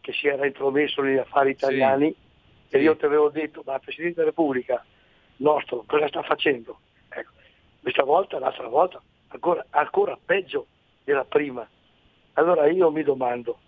che 0.00 0.12
si 0.12 0.26
era 0.26 0.46
intromesso 0.46 1.02
negli 1.02 1.18
affari 1.18 1.50
italiani 1.50 2.08
sì, 2.08 2.74
e 2.74 2.78
sì. 2.78 2.84
io 2.84 2.96
ti 2.96 3.04
avevo 3.04 3.28
detto 3.28 3.62
ma 3.64 3.74
il 3.74 3.80
Presidente 3.80 4.16
della 4.16 4.28
Repubblica 4.28 4.84
nostro 5.36 5.84
cosa 5.86 6.08
sta 6.08 6.22
facendo? 6.22 6.80
Ecco, 7.08 7.30
questa 7.80 8.04
volta, 8.04 8.38
l'altra 8.38 8.68
volta, 8.68 9.00
ancora, 9.28 9.64
ancora 9.70 10.18
peggio 10.22 10.66
della 11.04 11.24
prima. 11.24 11.68
Allora 12.34 12.66
io 12.68 12.90
mi 12.90 13.02
domando, 13.02 13.58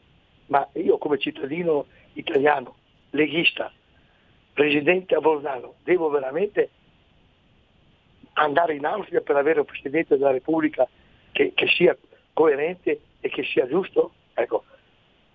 ma 0.52 0.68
io 0.74 0.98
come 0.98 1.16
cittadino 1.18 1.86
italiano, 2.12 2.76
leghista, 3.10 3.72
presidente 4.52 5.14
a 5.14 5.20
Bolzano, 5.20 5.76
devo 5.82 6.10
veramente 6.10 6.68
andare 8.34 8.74
in 8.74 8.84
Austria 8.84 9.22
per 9.22 9.36
avere 9.36 9.60
un 9.60 9.64
Presidente 9.64 10.18
della 10.18 10.30
Repubblica 10.30 10.86
che, 11.32 11.52
che 11.54 11.66
sia 11.68 11.96
coerente 12.34 13.00
e 13.20 13.30
che 13.30 13.44
sia 13.44 13.66
giusto. 13.66 14.12
Ecco, 14.34 14.64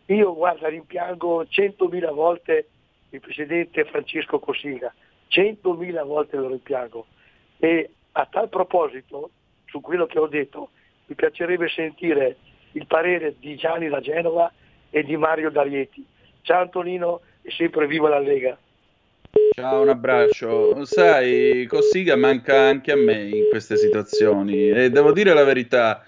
io 0.06 0.36
guarda, 0.36 0.68
rimpiango 0.68 1.48
centomila 1.48 2.12
volte 2.12 2.68
il 3.10 3.20
presidente 3.20 3.86
Francesco 3.86 4.38
Cossiga, 4.38 4.94
centomila 5.30 6.04
volte 6.04 6.38
lo 6.38 6.50
rimpiango. 6.50 7.08
E 7.58 7.90
a 8.12 8.28
tal 8.30 8.50
proposito, 8.50 9.32
su 9.66 9.82
quello 9.82 10.06
che 10.06 10.20
ho 10.20 10.28
detto, 10.28 10.70
mi 11.08 11.16
piacerebbe 11.16 11.70
sentire 11.70 12.38
il 12.74 12.86
parere 12.86 13.34
di 13.40 13.56
Gianni 13.56 13.88
da 13.88 14.00
Genova 14.00 14.52
e 14.90 15.04
di 15.04 15.18
Mario 15.18 15.50
D'Arieti. 15.50 16.06
Ciao 16.42 16.62
Antonino 16.62 17.22
e 17.42 17.52
sempre 17.52 17.88
viva 17.88 18.10
la 18.10 18.20
Lega. 18.20 18.58
Ciao, 19.54 19.82
un 19.82 19.90
abbraccio. 19.90 20.86
Sai, 20.86 21.66
Cossiga 21.68 22.16
manca 22.16 22.60
anche 22.60 22.92
a 22.92 22.96
me 22.96 23.24
in 23.24 23.50
queste 23.50 23.76
situazioni 23.78 24.70
e 24.70 24.90
devo 24.90 25.12
dire 25.12 25.34
la 25.34 25.44
verità. 25.44 26.04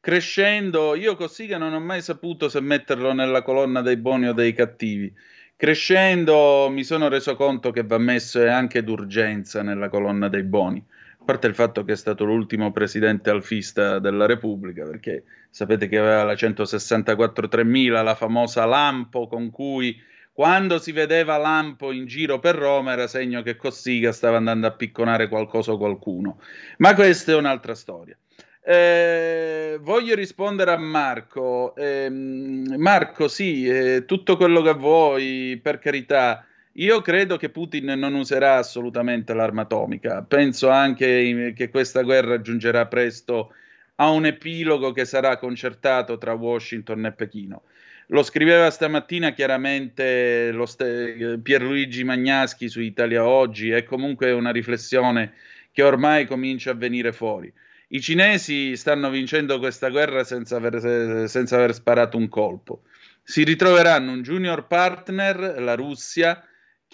Crescendo, 0.00 0.94
io 0.94 1.16
Cossiga 1.16 1.56
non 1.56 1.72
ho 1.72 1.80
mai 1.80 2.02
saputo 2.02 2.48
se 2.48 2.60
metterlo 2.60 3.12
nella 3.12 3.42
colonna 3.42 3.80
dei 3.80 3.96
buoni 3.96 4.28
o 4.28 4.32
dei 4.32 4.52
cattivi. 4.52 5.12
Crescendo 5.56 6.68
mi 6.70 6.82
sono 6.82 7.08
reso 7.08 7.36
conto 7.36 7.70
che 7.70 7.84
va 7.84 7.98
messo 7.98 8.46
anche 8.46 8.82
d'urgenza 8.82 9.62
nella 9.62 9.88
colonna 9.88 10.28
dei 10.28 10.42
buoni. 10.42 10.84
Parte 11.24 11.46
il 11.46 11.54
fatto 11.54 11.84
che 11.84 11.92
è 11.92 11.96
stato 11.96 12.24
l'ultimo 12.24 12.70
presidente 12.70 13.30
alfista 13.30 13.98
della 13.98 14.26
Repubblica, 14.26 14.84
perché 14.84 15.24
sapete 15.48 15.88
che 15.88 15.98
aveva 15.98 16.24
la 16.24 16.36
164 16.36 17.48
3000, 17.48 18.02
la 18.02 18.14
famosa 18.14 18.64
lampo 18.66 19.26
con 19.26 19.50
cui 19.50 19.98
quando 20.34 20.80
si 20.80 20.90
vedeva 20.90 21.36
Lampo 21.36 21.92
in 21.92 22.06
giro 22.06 22.40
per 22.40 22.56
Roma 22.56 22.90
era 22.90 23.06
segno 23.06 23.40
che 23.42 23.54
Cossiga 23.54 24.10
stava 24.10 24.36
andando 24.36 24.66
a 24.66 24.72
picconare 24.72 25.28
qualcosa 25.28 25.70
o 25.70 25.78
qualcuno. 25.78 26.40
Ma 26.78 26.92
questa 26.94 27.30
è 27.30 27.36
un'altra 27.36 27.76
storia. 27.76 28.18
Eh, 28.60 29.78
voglio 29.80 30.16
rispondere 30.16 30.72
a 30.72 30.76
Marco. 30.76 31.76
Eh, 31.76 32.10
Marco, 32.10 33.28
sì, 33.28 33.68
eh, 33.68 34.04
tutto 34.06 34.36
quello 34.36 34.60
che 34.60 34.74
vuoi, 34.74 35.60
per 35.62 35.78
carità. 35.78 36.44
Io 36.76 37.00
credo 37.02 37.36
che 37.36 37.50
Putin 37.50 37.84
non 37.96 38.14
userà 38.14 38.56
assolutamente 38.56 39.32
l'arma 39.32 39.62
atomica. 39.62 40.22
Penso 40.22 40.70
anche 40.70 41.52
che 41.54 41.68
questa 41.68 42.02
guerra 42.02 42.40
giungerà 42.40 42.86
presto 42.86 43.52
a 43.96 44.10
un 44.10 44.26
epilogo 44.26 44.90
che 44.90 45.04
sarà 45.04 45.36
concertato 45.38 46.18
tra 46.18 46.32
Washington 46.32 47.06
e 47.06 47.12
Pechino. 47.12 47.62
Lo 48.08 48.24
scriveva 48.24 48.70
stamattina 48.70 49.32
chiaramente 49.32 50.52
st- 50.64 51.38
Pierluigi 51.38 52.02
Magnaschi 52.02 52.68
su 52.68 52.80
Italia 52.80 53.24
Oggi, 53.24 53.70
è 53.70 53.84
comunque 53.84 54.32
una 54.32 54.50
riflessione 54.50 55.34
che 55.70 55.82
ormai 55.82 56.26
comincia 56.26 56.72
a 56.72 56.74
venire 56.74 57.12
fuori. 57.12 57.52
I 57.88 58.00
cinesi 58.00 58.76
stanno 58.76 59.10
vincendo 59.10 59.60
questa 59.60 59.90
guerra 59.90 60.24
senza 60.24 60.56
aver, 60.56 61.28
senza 61.28 61.54
aver 61.54 61.72
sparato 61.72 62.16
un 62.16 62.28
colpo. 62.28 62.82
Si 63.22 63.44
ritroveranno 63.44 64.10
un 64.10 64.22
junior 64.22 64.66
partner, 64.66 65.60
la 65.62 65.74
Russia, 65.74 66.44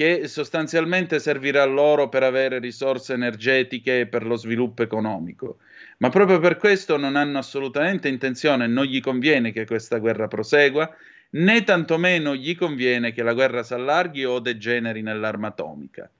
che 0.00 0.28
sostanzialmente 0.28 1.18
servirà 1.18 1.62
loro 1.66 2.08
per 2.08 2.22
avere 2.22 2.58
risorse 2.58 3.12
energetiche 3.12 4.00
e 4.00 4.06
per 4.06 4.24
lo 4.24 4.36
sviluppo 4.36 4.82
economico. 4.82 5.58
Ma 5.98 6.08
proprio 6.08 6.38
per 6.38 6.56
questo 6.56 6.96
non 6.96 7.16
hanno 7.16 7.36
assolutamente 7.36 8.08
intenzione, 8.08 8.66
non 8.66 8.86
gli 8.86 8.98
conviene 9.02 9.52
che 9.52 9.66
questa 9.66 9.98
guerra 9.98 10.26
prosegua, 10.26 10.90
né 11.32 11.64
tantomeno 11.64 12.34
gli 12.34 12.56
conviene 12.56 13.12
che 13.12 13.22
la 13.22 13.34
guerra 13.34 13.62
si 13.62 13.74
allarghi 13.74 14.24
o 14.24 14.38
degeneri 14.38 15.02
nell'arma 15.02 15.48
atomica. 15.48 16.10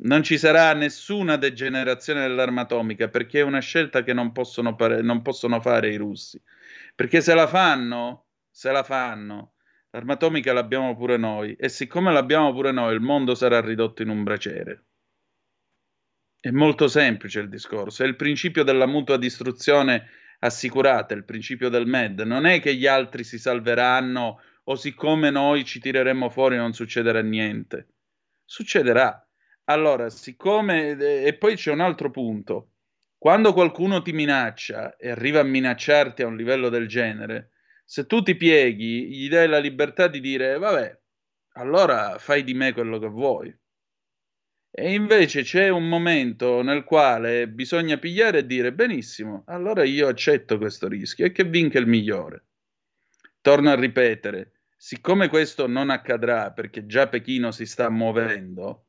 Non 0.00 0.22
ci 0.22 0.36
sarà 0.36 0.74
nessuna 0.74 1.36
degenerazione 1.36 2.20
dell'arma 2.20 2.60
atomica 2.60 3.08
perché 3.08 3.38
è 3.38 3.42
una 3.42 3.60
scelta 3.60 4.02
che 4.02 4.12
non 4.12 4.32
possono, 4.32 4.76
pare- 4.76 5.00
non 5.00 5.22
possono 5.22 5.62
fare 5.62 5.94
i 5.94 5.96
russi. 5.96 6.38
Perché 6.94 7.22
se 7.22 7.32
la 7.32 7.46
fanno, 7.46 8.26
se 8.50 8.70
la 8.70 8.82
fanno, 8.82 9.52
l'arma 9.96 10.12
atomica 10.12 10.52
l'abbiamo 10.52 10.94
pure 10.94 11.16
noi 11.16 11.54
e 11.54 11.70
siccome 11.70 12.12
l'abbiamo 12.12 12.52
pure 12.52 12.70
noi, 12.70 12.92
il 12.92 13.00
mondo 13.00 13.34
sarà 13.34 13.62
ridotto 13.62 14.02
in 14.02 14.10
un 14.10 14.22
braciere. 14.24 14.84
È 16.38 16.50
molto 16.50 16.86
semplice 16.86 17.40
il 17.40 17.48
discorso, 17.48 18.02
è 18.02 18.06
il 18.06 18.14
principio 18.14 18.62
della 18.62 18.86
mutua 18.86 19.16
distruzione 19.16 20.10
assicurata, 20.40 21.14
il 21.14 21.24
principio 21.24 21.70
del 21.70 21.86
MED. 21.86 22.20
Non 22.20 22.44
è 22.44 22.60
che 22.60 22.74
gli 22.74 22.86
altri 22.86 23.24
si 23.24 23.38
salveranno 23.38 24.42
o 24.64 24.74
siccome 24.74 25.30
noi 25.30 25.64
ci 25.64 25.80
tireremo 25.80 26.28
fuori 26.28 26.56
non 26.56 26.74
succederà 26.74 27.22
niente. 27.22 27.88
Succederà. 28.44 29.26
Allora, 29.64 30.10
siccome... 30.10 30.90
E 30.90 31.34
poi 31.38 31.56
c'è 31.56 31.72
un 31.72 31.80
altro 31.80 32.10
punto. 32.10 32.72
Quando 33.16 33.54
qualcuno 33.54 34.02
ti 34.02 34.12
minaccia 34.12 34.96
e 34.96 35.08
arriva 35.08 35.40
a 35.40 35.44
minacciarti 35.44 36.22
a 36.22 36.26
un 36.26 36.36
livello 36.36 36.68
del 36.68 36.86
genere, 36.86 37.52
se 37.86 38.04
tu 38.06 38.20
ti 38.20 38.34
pieghi, 38.34 39.08
gli 39.08 39.28
dai 39.28 39.46
la 39.46 39.60
libertà 39.60 40.08
di 40.08 40.18
dire, 40.18 40.58
vabbè, 40.58 41.00
allora 41.52 42.18
fai 42.18 42.42
di 42.42 42.52
me 42.52 42.72
quello 42.72 42.98
che 42.98 43.06
vuoi. 43.06 43.56
E 44.70 44.92
invece 44.92 45.42
c'è 45.42 45.68
un 45.68 45.88
momento 45.88 46.62
nel 46.62 46.82
quale 46.82 47.48
bisogna 47.48 47.96
pigliare 47.96 48.38
e 48.38 48.46
dire 48.46 48.74
benissimo, 48.74 49.44
allora 49.46 49.84
io 49.84 50.08
accetto 50.08 50.58
questo 50.58 50.88
rischio 50.88 51.24
e 51.24 51.32
che 51.32 51.44
vinca 51.44 51.78
il 51.78 51.86
migliore. 51.86 52.46
Torno 53.40 53.70
a 53.70 53.76
ripetere, 53.76 54.62
siccome 54.76 55.28
questo 55.28 55.68
non 55.68 55.88
accadrà 55.88 56.50
perché 56.50 56.86
già 56.86 57.08
Pechino 57.08 57.52
si 57.52 57.66
sta 57.66 57.88
muovendo, 57.88 58.88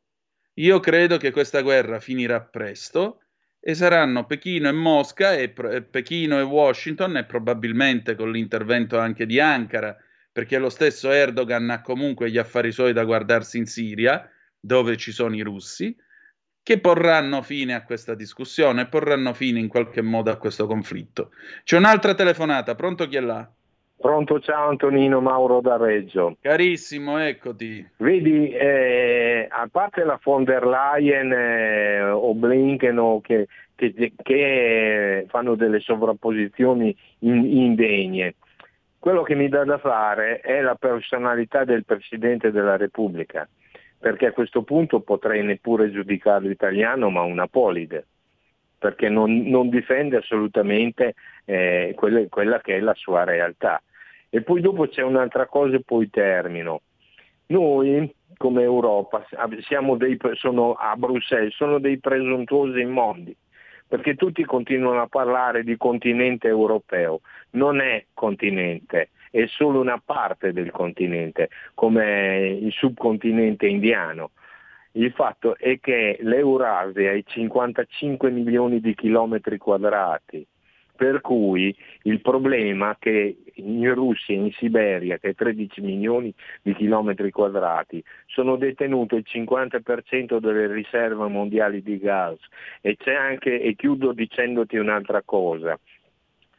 io 0.55 0.79
credo 0.79 1.17
che 1.17 1.29
questa 1.29 1.61
guerra 1.61 1.99
finirà 1.99 2.41
presto 2.41 3.26
e 3.59 3.73
saranno 3.73 4.25
Pechino 4.25 4.69
e 4.69 4.71
Mosca 4.71 5.33
e, 5.33 5.53
e 5.71 5.81
Pechino 5.81 6.39
e 6.39 6.43
Washington 6.43 7.17
e 7.17 7.25
probabilmente 7.25 8.15
con 8.15 8.31
l'intervento 8.31 8.97
anche 8.97 9.25
di 9.25 9.39
Ankara, 9.39 9.95
perché 10.31 10.57
lo 10.57 10.69
stesso 10.69 11.11
Erdogan 11.11 11.69
ha 11.69 11.81
comunque 11.81 12.29
gli 12.29 12.37
affari 12.37 12.71
suoi 12.71 12.93
da 12.93 13.03
guardarsi 13.03 13.57
in 13.57 13.65
Siria 13.65 14.29
dove 14.59 14.97
ci 14.97 15.11
sono 15.11 15.35
i 15.35 15.41
russi, 15.41 15.95
che 16.61 16.79
porranno 16.79 17.41
fine 17.41 17.73
a 17.73 17.83
questa 17.83 18.13
discussione 18.13 18.87
porranno 18.87 19.33
fine 19.33 19.59
in 19.59 19.67
qualche 19.67 20.01
modo 20.01 20.31
a 20.31 20.37
questo 20.37 20.67
conflitto. 20.67 21.31
C'è 21.63 21.77
un'altra 21.77 22.13
telefonata, 22.13 22.75
pronto 22.75 23.07
chi 23.07 23.15
è 23.15 23.21
là? 23.21 23.49
Pronto, 23.99 24.39
ciao 24.39 24.69
Antonino 24.69 25.21
Mauro 25.21 25.59
da 25.59 25.75
Reggio. 25.75 26.37
Carissimo, 26.39 27.17
eccoti. 27.19 27.85
Vedi, 27.97 28.51
eh, 28.51 29.47
a 29.49 29.67
parte 29.71 30.03
la 30.03 30.19
von 30.23 30.43
der 30.43 30.65
Leyen 30.65 31.31
eh, 31.31 32.01
o 32.03 32.33
Blinken 32.35 32.99
o 32.99 33.21
che, 33.21 33.47
che, 33.73 34.13
che, 34.15 35.25
fanno 35.27 35.55
delle 35.55 35.79
sovrapposizioni 35.79 36.95
in, 37.19 37.43
indegne, 37.45 38.35
quello 38.99 39.23
che 39.23 39.33
mi 39.33 39.49
dà 39.49 39.63
da 39.63 39.79
fare 39.79 40.41
è 40.41 40.61
la 40.61 40.75
personalità 40.75 41.63
del 41.63 41.83
Presidente 41.83 42.51
della 42.51 42.77
Repubblica 42.77 43.47
perché 43.99 44.27
a 44.27 44.31
questo 44.31 44.61
punto 44.61 45.01
potrei 45.01 45.43
neppure 45.43 45.91
giudicarlo 45.91 46.49
italiano, 46.49 47.09
ma 47.09 47.21
una 47.21 47.47
polide, 47.47 48.05
perché 48.77 49.09
non, 49.09 49.41
non 49.47 49.69
difende 49.69 50.17
assolutamente 50.17 51.15
eh, 51.45 51.93
quella, 51.95 52.23
quella 52.29 52.61
che 52.61 52.75
è 52.75 52.79
la 52.79 52.93
sua 52.93 53.23
realtà. 53.23 53.81
E 54.29 54.41
poi 54.41 54.61
dopo 54.61 54.87
c'è 54.87 55.01
un'altra 55.01 55.45
cosa 55.47 55.75
e 55.75 55.83
poi 55.83 56.09
termino. 56.09 56.81
Noi 57.47 58.13
come 58.37 58.61
Europa 58.61 59.25
dei, 59.97 60.17
sono 60.33 60.73
a 60.73 60.95
Bruxelles, 60.95 61.53
sono 61.55 61.79
dei 61.79 61.99
presuntuosi 61.99 62.79
immondi, 62.79 63.35
perché 63.87 64.15
tutti 64.15 64.43
continuano 64.45 65.01
a 65.01 65.07
parlare 65.07 65.63
di 65.63 65.75
continente 65.75 66.47
europeo, 66.47 67.21
non 67.51 67.79
è 67.79 68.05
continente, 68.13 69.09
è 69.31 69.45
solo 69.47 69.79
una 69.79 70.01
parte 70.03 70.53
del 70.53 70.71
continente, 70.71 71.49
come 71.73 72.47
il 72.61 72.71
subcontinente 72.71 73.67
indiano. 73.67 74.31
Il 74.91 75.11
fatto 75.11 75.57
è 75.57 75.79
che 75.79 76.17
l'Eurasia 76.21 77.11
ha 77.11 77.21
55 77.23 78.31
milioni 78.31 78.79
di 78.79 78.95
chilometri 78.95 79.57
quadrati, 79.57 80.45
per 80.97 81.21
cui 81.21 81.73
il 82.01 82.19
problema 82.21 82.97
che 82.99 83.37
in 83.53 83.93
Russia 83.93 84.35
e 84.35 84.39
in 84.39 84.51
Siberia, 84.51 85.17
che 85.17 85.29
è 85.29 85.35
13 85.35 85.81
milioni 85.81 86.33
di 86.61 86.73
chilometri 86.73 87.31
quadrati, 87.31 88.03
sono 88.25 88.57
detenute 88.57 89.15
il 89.15 89.25
50% 89.25 90.39
delle 90.39 90.67
riserve 90.73 91.27
mondiali 91.27 91.81
di 91.81 91.99
gas. 91.99 92.37
E 92.81 92.97
c'è 92.97 93.13
anche, 93.13 93.61
e 93.61 93.75
chiudo 93.75 94.11
dicendoti 94.11 94.77
un'altra 94.77 95.21
cosa, 95.23 95.79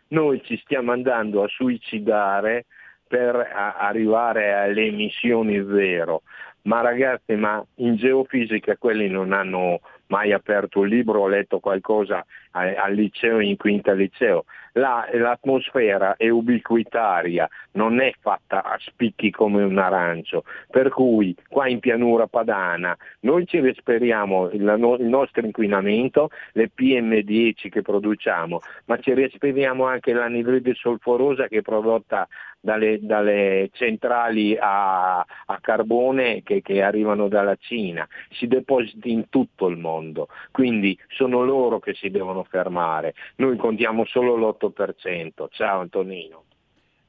noi 0.09 0.41
ci 0.45 0.57
stiamo 0.59 0.93
andando 0.93 1.43
a 1.43 1.49
suicidare 1.49 2.65
per 3.09 3.35
arrivare 3.35 4.53
alle 4.53 4.87
emissioni 4.87 5.65
zero, 5.67 6.23
Ma 6.69 6.83
ragazzi, 6.83 7.35
ma 7.35 7.65
in 7.77 7.97
geofisica 7.97 8.77
quelli 8.77 9.09
non 9.09 9.33
hanno 9.33 9.81
mai 10.09 10.33
aperto 10.33 10.81
un 10.81 10.89
libro, 10.89 11.21
ho 11.21 11.27
letto 11.27 11.61
qualcosa 11.61 12.25
al 12.51 12.93
liceo, 12.93 13.41
in 13.41 13.57
quinta 13.57 13.93
liceo. 13.93 14.45
La, 14.73 15.09
l'atmosfera 15.13 16.17
è 16.17 16.29
ubiquitaria, 16.29 17.49
non 17.73 18.01
è 18.01 18.13
fatta 18.21 18.63
a 18.63 18.77
spicchi 18.79 19.31
come 19.31 19.63
un 19.63 19.79
arancio, 19.79 20.45
per 20.69 20.91
cui 20.91 21.35
qua 21.49 21.69
in 21.69 21.81
pianura 21.81 22.27
padana 22.27 22.97
noi 23.21 23.47
ci 23.47 23.61
respiriamo 23.61 24.51
il, 24.51 24.97
il 25.01 25.07
nostro 25.07 25.45
inquinamento, 25.45 26.29
le 26.53 26.71
PM10 26.77 27.71
che 27.71 27.83
produciamo, 27.83 28.61
ma 28.85 28.99
ci 28.99 29.15
respiriamo 29.15 29.85
anche 29.85 30.13
l'anidride 30.13 30.75
solforosa 30.75 31.49
che 31.49 31.59
è 31.59 31.63
prodotta 31.63 32.29
dalle, 32.61 32.99
dalle 33.01 33.71
centrali 33.73 34.57
a, 34.59 35.19
a 35.19 35.59
carbone 35.61 36.43
che, 36.43 36.61
che, 36.63 36.83
arrivano 36.83 37.29
dalla 37.29 37.57
Cina, 37.57 38.07
si 38.31 38.47
depositi 38.47 39.11
in 39.11 39.29
tutto 39.29 39.69
il 39.69 39.77
mondo, 39.77 40.29
quindi 40.51 40.99
sono 41.09 41.45
loro 41.45 41.79
che 41.79 41.95
si 41.95 42.11
devono 42.11 42.45
fermare, 42.45 43.15
noi 43.37 43.57
contiamo 43.57 44.05
solo 44.05 44.37
l'8%. 44.37 45.47
Ciao 45.51 45.81
Antonino. 45.81 46.45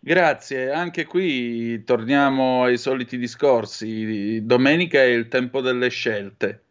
Grazie, 0.01 0.71
anche 0.71 1.05
qui 1.05 1.83
torniamo 1.83 2.63
ai 2.63 2.77
soliti 2.77 3.17
discorsi. 3.17 4.45
Domenica 4.45 4.99
è 4.99 5.07
il 5.07 5.27
tempo 5.27 5.59
delle 5.59 5.89
scelte. 5.89 6.63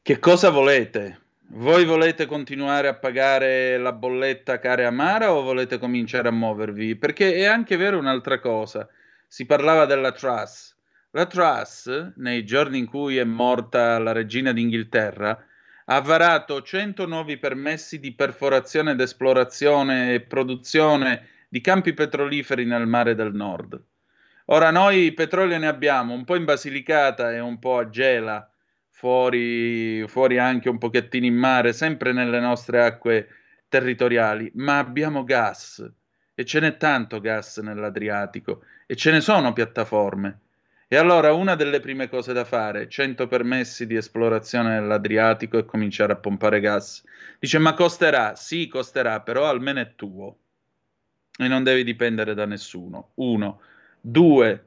Che 0.00 0.18
cosa 0.18 0.48
volete? 0.48 1.25
Voi 1.48 1.84
volete 1.84 2.26
continuare 2.26 2.88
a 2.88 2.94
pagare 2.94 3.78
la 3.78 3.92
bolletta 3.92 4.58
cara 4.58 4.82
e 4.82 4.84
amara 4.84 5.32
o 5.32 5.42
volete 5.42 5.78
cominciare 5.78 6.26
a 6.26 6.32
muovervi? 6.32 6.96
Perché 6.96 7.34
è 7.34 7.44
anche 7.44 7.76
vero 7.76 7.98
un'altra 7.98 8.40
cosa. 8.40 8.88
Si 9.28 9.46
parlava 9.46 9.86
della 9.86 10.10
Truss. 10.10 10.74
La 11.12 11.24
Truss, 11.26 12.14
nei 12.16 12.44
giorni 12.44 12.78
in 12.78 12.86
cui 12.86 13.16
è 13.16 13.24
morta 13.24 13.96
la 14.00 14.10
regina 14.10 14.52
d'Inghilterra, 14.52 15.46
ha 15.84 16.00
varato 16.00 16.62
100 16.62 17.06
nuovi 17.06 17.38
permessi 17.38 18.00
di 18.00 18.12
perforazione 18.12 18.90
ed 18.90 19.00
esplorazione 19.00 20.14
e 20.14 20.20
produzione 20.22 21.28
di 21.48 21.60
campi 21.60 21.94
petroliferi 21.94 22.64
nel 22.64 22.88
mare 22.88 23.14
del 23.14 23.32
nord. 23.32 23.80
Ora 24.46 24.72
noi 24.72 25.12
petrolio 25.12 25.58
ne 25.58 25.68
abbiamo 25.68 26.12
un 26.12 26.24
po' 26.24 26.34
in 26.34 26.44
Basilicata 26.44 27.32
e 27.32 27.38
un 27.38 27.60
po' 27.60 27.78
a 27.78 27.88
Gela 27.88 28.50
fuori, 28.96 30.08
fuori 30.08 30.38
anche 30.38 30.70
un 30.70 30.78
pochettino 30.78 31.26
in 31.26 31.34
mare, 31.34 31.74
sempre 31.74 32.14
nelle 32.14 32.40
nostre 32.40 32.82
acque 32.82 33.28
territoriali, 33.68 34.50
ma 34.54 34.78
abbiamo 34.78 35.22
gas 35.22 35.86
e 36.34 36.44
ce 36.46 36.60
n'è 36.60 36.78
tanto 36.78 37.20
gas 37.20 37.58
nell'Adriatico 37.58 38.62
e 38.86 38.96
ce 38.96 39.10
ne 39.10 39.20
sono 39.20 39.52
piattaforme. 39.52 40.40
E 40.88 40.96
allora 40.96 41.34
una 41.34 41.56
delle 41.56 41.80
prime 41.80 42.08
cose 42.08 42.32
da 42.32 42.46
fare, 42.46 42.88
100 42.88 43.26
permessi 43.26 43.86
di 43.86 43.96
esplorazione 43.96 44.80
nell'Adriatico 44.80 45.58
e 45.58 45.66
cominciare 45.66 46.14
a 46.14 46.16
pompare 46.16 46.60
gas. 46.60 47.04
Dice, 47.38 47.58
ma 47.58 47.74
costerà? 47.74 48.34
Sì, 48.34 48.66
costerà, 48.66 49.20
però 49.20 49.46
almeno 49.46 49.80
è 49.80 49.94
tuo. 49.94 50.38
E 51.36 51.48
non 51.48 51.62
devi 51.64 51.84
dipendere 51.84 52.32
da 52.32 52.46
nessuno. 52.46 53.10
Uno. 53.16 53.60
Due, 54.00 54.64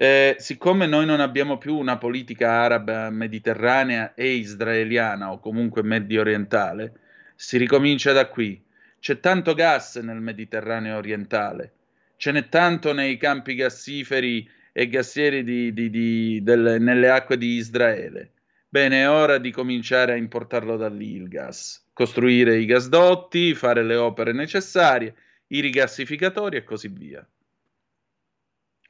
eh, 0.00 0.36
siccome 0.38 0.86
noi 0.86 1.06
non 1.06 1.18
abbiamo 1.18 1.58
più 1.58 1.74
una 1.74 1.98
politica 1.98 2.52
araba 2.52 3.10
mediterranea 3.10 4.14
e 4.14 4.34
israeliana 4.34 5.32
o 5.32 5.40
comunque 5.40 5.82
medio 5.82 6.20
orientale, 6.20 6.92
si 7.34 7.56
ricomincia 7.56 8.12
da 8.12 8.28
qui. 8.28 8.62
C'è 9.00 9.18
tanto 9.18 9.54
gas 9.54 9.96
nel 9.96 10.20
Mediterraneo 10.20 10.96
orientale, 10.96 11.72
ce 12.16 12.30
n'è 12.30 12.48
tanto 12.48 12.92
nei 12.92 13.16
campi 13.16 13.56
gassiferi 13.56 14.48
e 14.72 14.86
gassieri 14.86 15.42
di, 15.42 15.72
di, 15.72 15.90
di, 15.90 16.42
delle, 16.44 16.78
nelle 16.78 17.10
acque 17.10 17.36
di 17.36 17.56
Israele. 17.56 18.30
Bene, 18.68 19.00
è 19.00 19.10
ora 19.10 19.38
di 19.38 19.50
cominciare 19.50 20.12
a 20.12 20.16
importarlo 20.16 20.76
da 20.76 20.88
lì 20.88 21.16
il 21.16 21.26
gas, 21.26 21.84
costruire 21.92 22.56
i 22.56 22.66
gasdotti, 22.66 23.52
fare 23.52 23.82
le 23.82 23.96
opere 23.96 24.32
necessarie, 24.32 25.12
i 25.48 25.60
rigassificatori 25.60 26.56
e 26.56 26.62
così 26.62 26.86
via. 26.86 27.26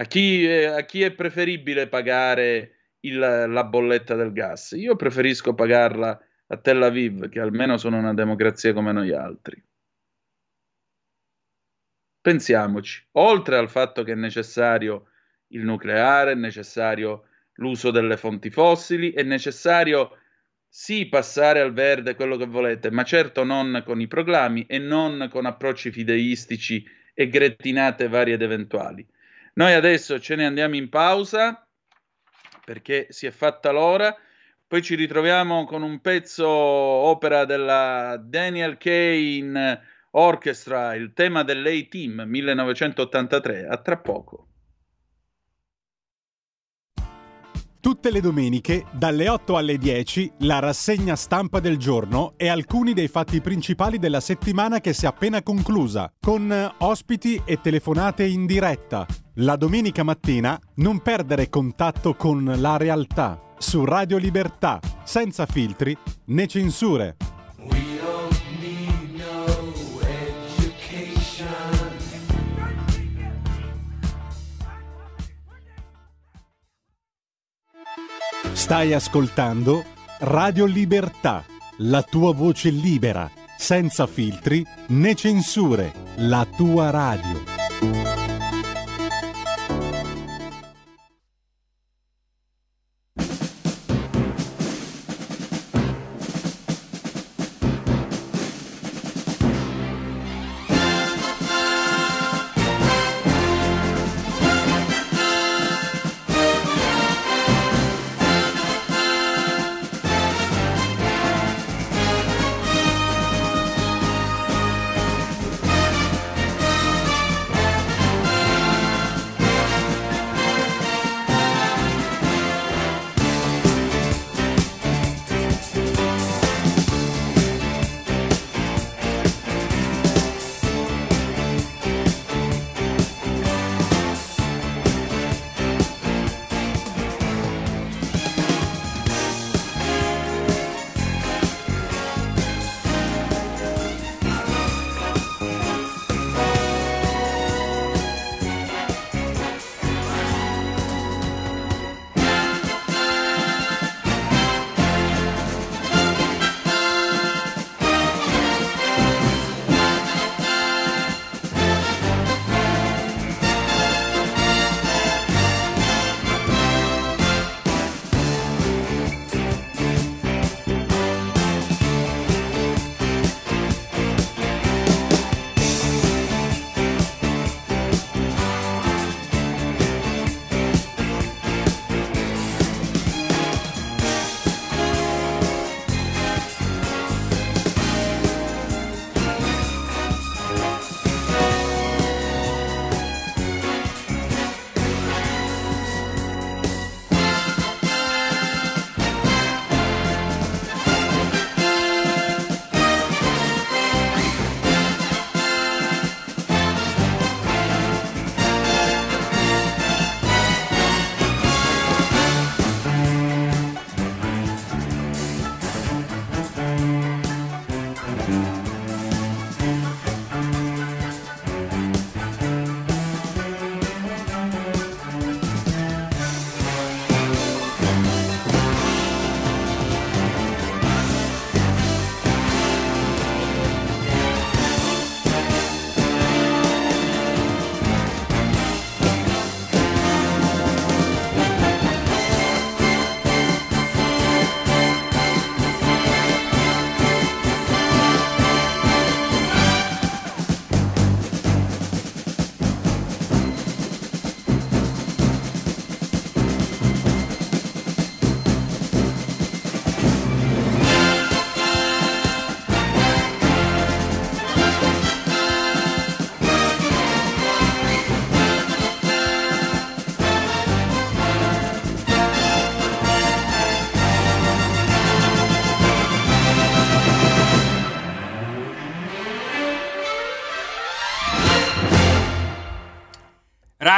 A 0.00 0.04
chi, 0.04 0.46
a 0.46 0.84
chi 0.84 1.02
è 1.02 1.12
preferibile 1.12 1.88
pagare 1.88 2.94
il, 3.00 3.18
la 3.18 3.64
bolletta 3.64 4.14
del 4.14 4.32
gas? 4.32 4.72
Io 4.76 4.94
preferisco 4.94 5.54
pagarla 5.54 6.16
a 6.46 6.56
Tel 6.56 6.82
Aviv, 6.84 7.28
che 7.28 7.40
almeno 7.40 7.76
sono 7.78 7.98
una 7.98 8.14
democrazia 8.14 8.72
come 8.72 8.92
noi 8.92 9.12
altri. 9.12 9.60
Pensiamoci, 12.20 13.08
oltre 13.12 13.56
al 13.56 13.68
fatto 13.68 14.04
che 14.04 14.12
è 14.12 14.14
necessario 14.14 15.08
il 15.48 15.64
nucleare, 15.64 16.32
è 16.32 16.36
necessario 16.36 17.24
l'uso 17.54 17.90
delle 17.90 18.16
fonti 18.16 18.50
fossili, 18.50 19.10
è 19.10 19.24
necessario 19.24 20.16
sì 20.68 21.08
passare 21.08 21.60
al 21.60 21.72
verde 21.72 22.14
quello 22.14 22.36
che 22.36 22.46
volete, 22.46 22.92
ma 22.92 23.02
certo 23.02 23.42
non 23.42 23.82
con 23.84 24.00
i 24.00 24.06
proclami 24.06 24.64
e 24.66 24.78
non 24.78 25.28
con 25.28 25.44
approcci 25.44 25.90
fideistici 25.90 26.84
e 27.14 27.28
grettinate 27.28 28.06
varie 28.06 28.34
ed 28.34 28.42
eventuali. 28.42 29.04
Noi 29.58 29.74
adesso 29.74 30.20
ce 30.20 30.36
ne 30.36 30.46
andiamo 30.46 30.76
in 30.76 30.88
pausa 30.88 31.66
perché 32.64 33.08
si 33.10 33.26
è 33.26 33.32
fatta 33.32 33.72
l'ora. 33.72 34.14
Poi 34.68 34.82
ci 34.82 34.94
ritroviamo 34.94 35.64
con 35.64 35.82
un 35.82 36.00
pezzo 36.00 36.46
opera 36.46 37.44
della 37.44 38.16
Daniel 38.22 38.76
Kane 38.76 39.80
Orchestra, 40.12 40.94
il 40.94 41.12
tema 41.12 41.42
dell'A-Team 41.42 42.22
1983. 42.24 43.66
A 43.66 43.76
tra 43.78 43.98
poco. 43.98 44.46
Tutte 47.80 48.10
le 48.12 48.20
domeniche, 48.20 48.84
dalle 48.92 49.28
8 49.28 49.56
alle 49.56 49.76
10, 49.76 50.34
la 50.40 50.60
rassegna 50.60 51.16
stampa 51.16 51.58
del 51.58 51.78
giorno 51.78 52.34
e 52.36 52.46
alcuni 52.46 52.92
dei 52.92 53.08
fatti 53.08 53.40
principali 53.40 53.98
della 53.98 54.20
settimana 54.20 54.80
che 54.80 54.92
si 54.92 55.04
è 55.04 55.08
appena 55.08 55.42
conclusa, 55.42 56.12
con 56.20 56.74
ospiti 56.78 57.42
e 57.44 57.60
telefonate 57.60 58.24
in 58.24 58.46
diretta. 58.46 59.06
La 59.40 59.54
domenica 59.54 60.02
mattina 60.02 60.58
non 60.76 61.00
perdere 61.00 61.48
contatto 61.48 62.16
con 62.16 62.44
la 62.56 62.76
realtà 62.76 63.40
su 63.56 63.84
Radio 63.84 64.16
Libertà, 64.16 64.80
senza 65.04 65.46
filtri 65.46 65.96
né 66.26 66.48
censure. 66.48 67.16
Stai 78.54 78.92
ascoltando 78.92 79.84
Radio 80.18 80.64
Libertà, 80.64 81.44
la 81.76 82.02
tua 82.02 82.34
voce 82.34 82.70
libera, 82.70 83.30
senza 83.56 84.08
filtri 84.08 84.66
né 84.88 85.14
censure, 85.14 85.92
la 86.16 86.44
tua 86.44 86.90
radio. 86.90 88.37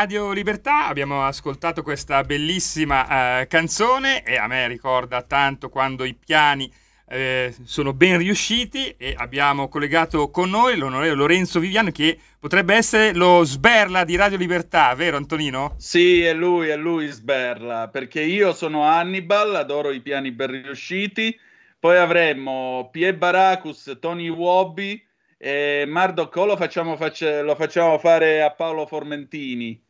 Radio 0.00 0.32
Libertà, 0.32 0.86
abbiamo 0.86 1.26
ascoltato 1.26 1.82
questa 1.82 2.22
bellissima 2.22 3.40
eh, 3.40 3.46
canzone 3.48 4.22
e 4.22 4.38
a 4.38 4.46
me 4.46 4.66
ricorda 4.66 5.20
tanto 5.20 5.68
quando 5.68 6.04
i 6.04 6.14
piani 6.14 6.72
eh, 7.06 7.54
sono 7.64 7.92
ben 7.92 8.16
riusciti 8.16 8.94
e 8.96 9.14
abbiamo 9.14 9.68
collegato 9.68 10.30
con 10.30 10.48
noi 10.48 10.78
l'onorevole 10.78 11.12
Lorenzo 11.12 11.60
Viviano 11.60 11.90
che 11.90 12.18
potrebbe 12.38 12.74
essere 12.74 13.12
lo 13.12 13.44
sberla 13.44 14.04
di 14.04 14.16
Radio 14.16 14.38
Libertà, 14.38 14.94
vero 14.94 15.18
Antonino? 15.18 15.74
Sì, 15.76 16.22
è 16.22 16.32
lui, 16.32 16.68
è 16.68 16.76
lui 16.76 17.08
sberla, 17.08 17.88
perché 17.88 18.22
io 18.22 18.54
sono 18.54 18.84
Hannibal, 18.84 19.54
adoro 19.54 19.90
i 19.90 20.00
piani 20.00 20.30
ben 20.30 20.62
riusciti, 20.62 21.38
poi 21.78 21.98
avremmo 21.98 22.88
Pie 22.90 23.14
Baracus, 23.14 23.98
Tony 24.00 24.30
Wobby 24.30 24.98
e 25.36 25.84
Mardok 25.86 26.36
lo 26.36 26.56
facciamo, 26.56 26.96
face- 26.96 27.42
lo 27.42 27.54
facciamo 27.54 27.98
fare 27.98 28.40
a 28.40 28.50
Paolo 28.50 28.86
Formentini. 28.86 29.88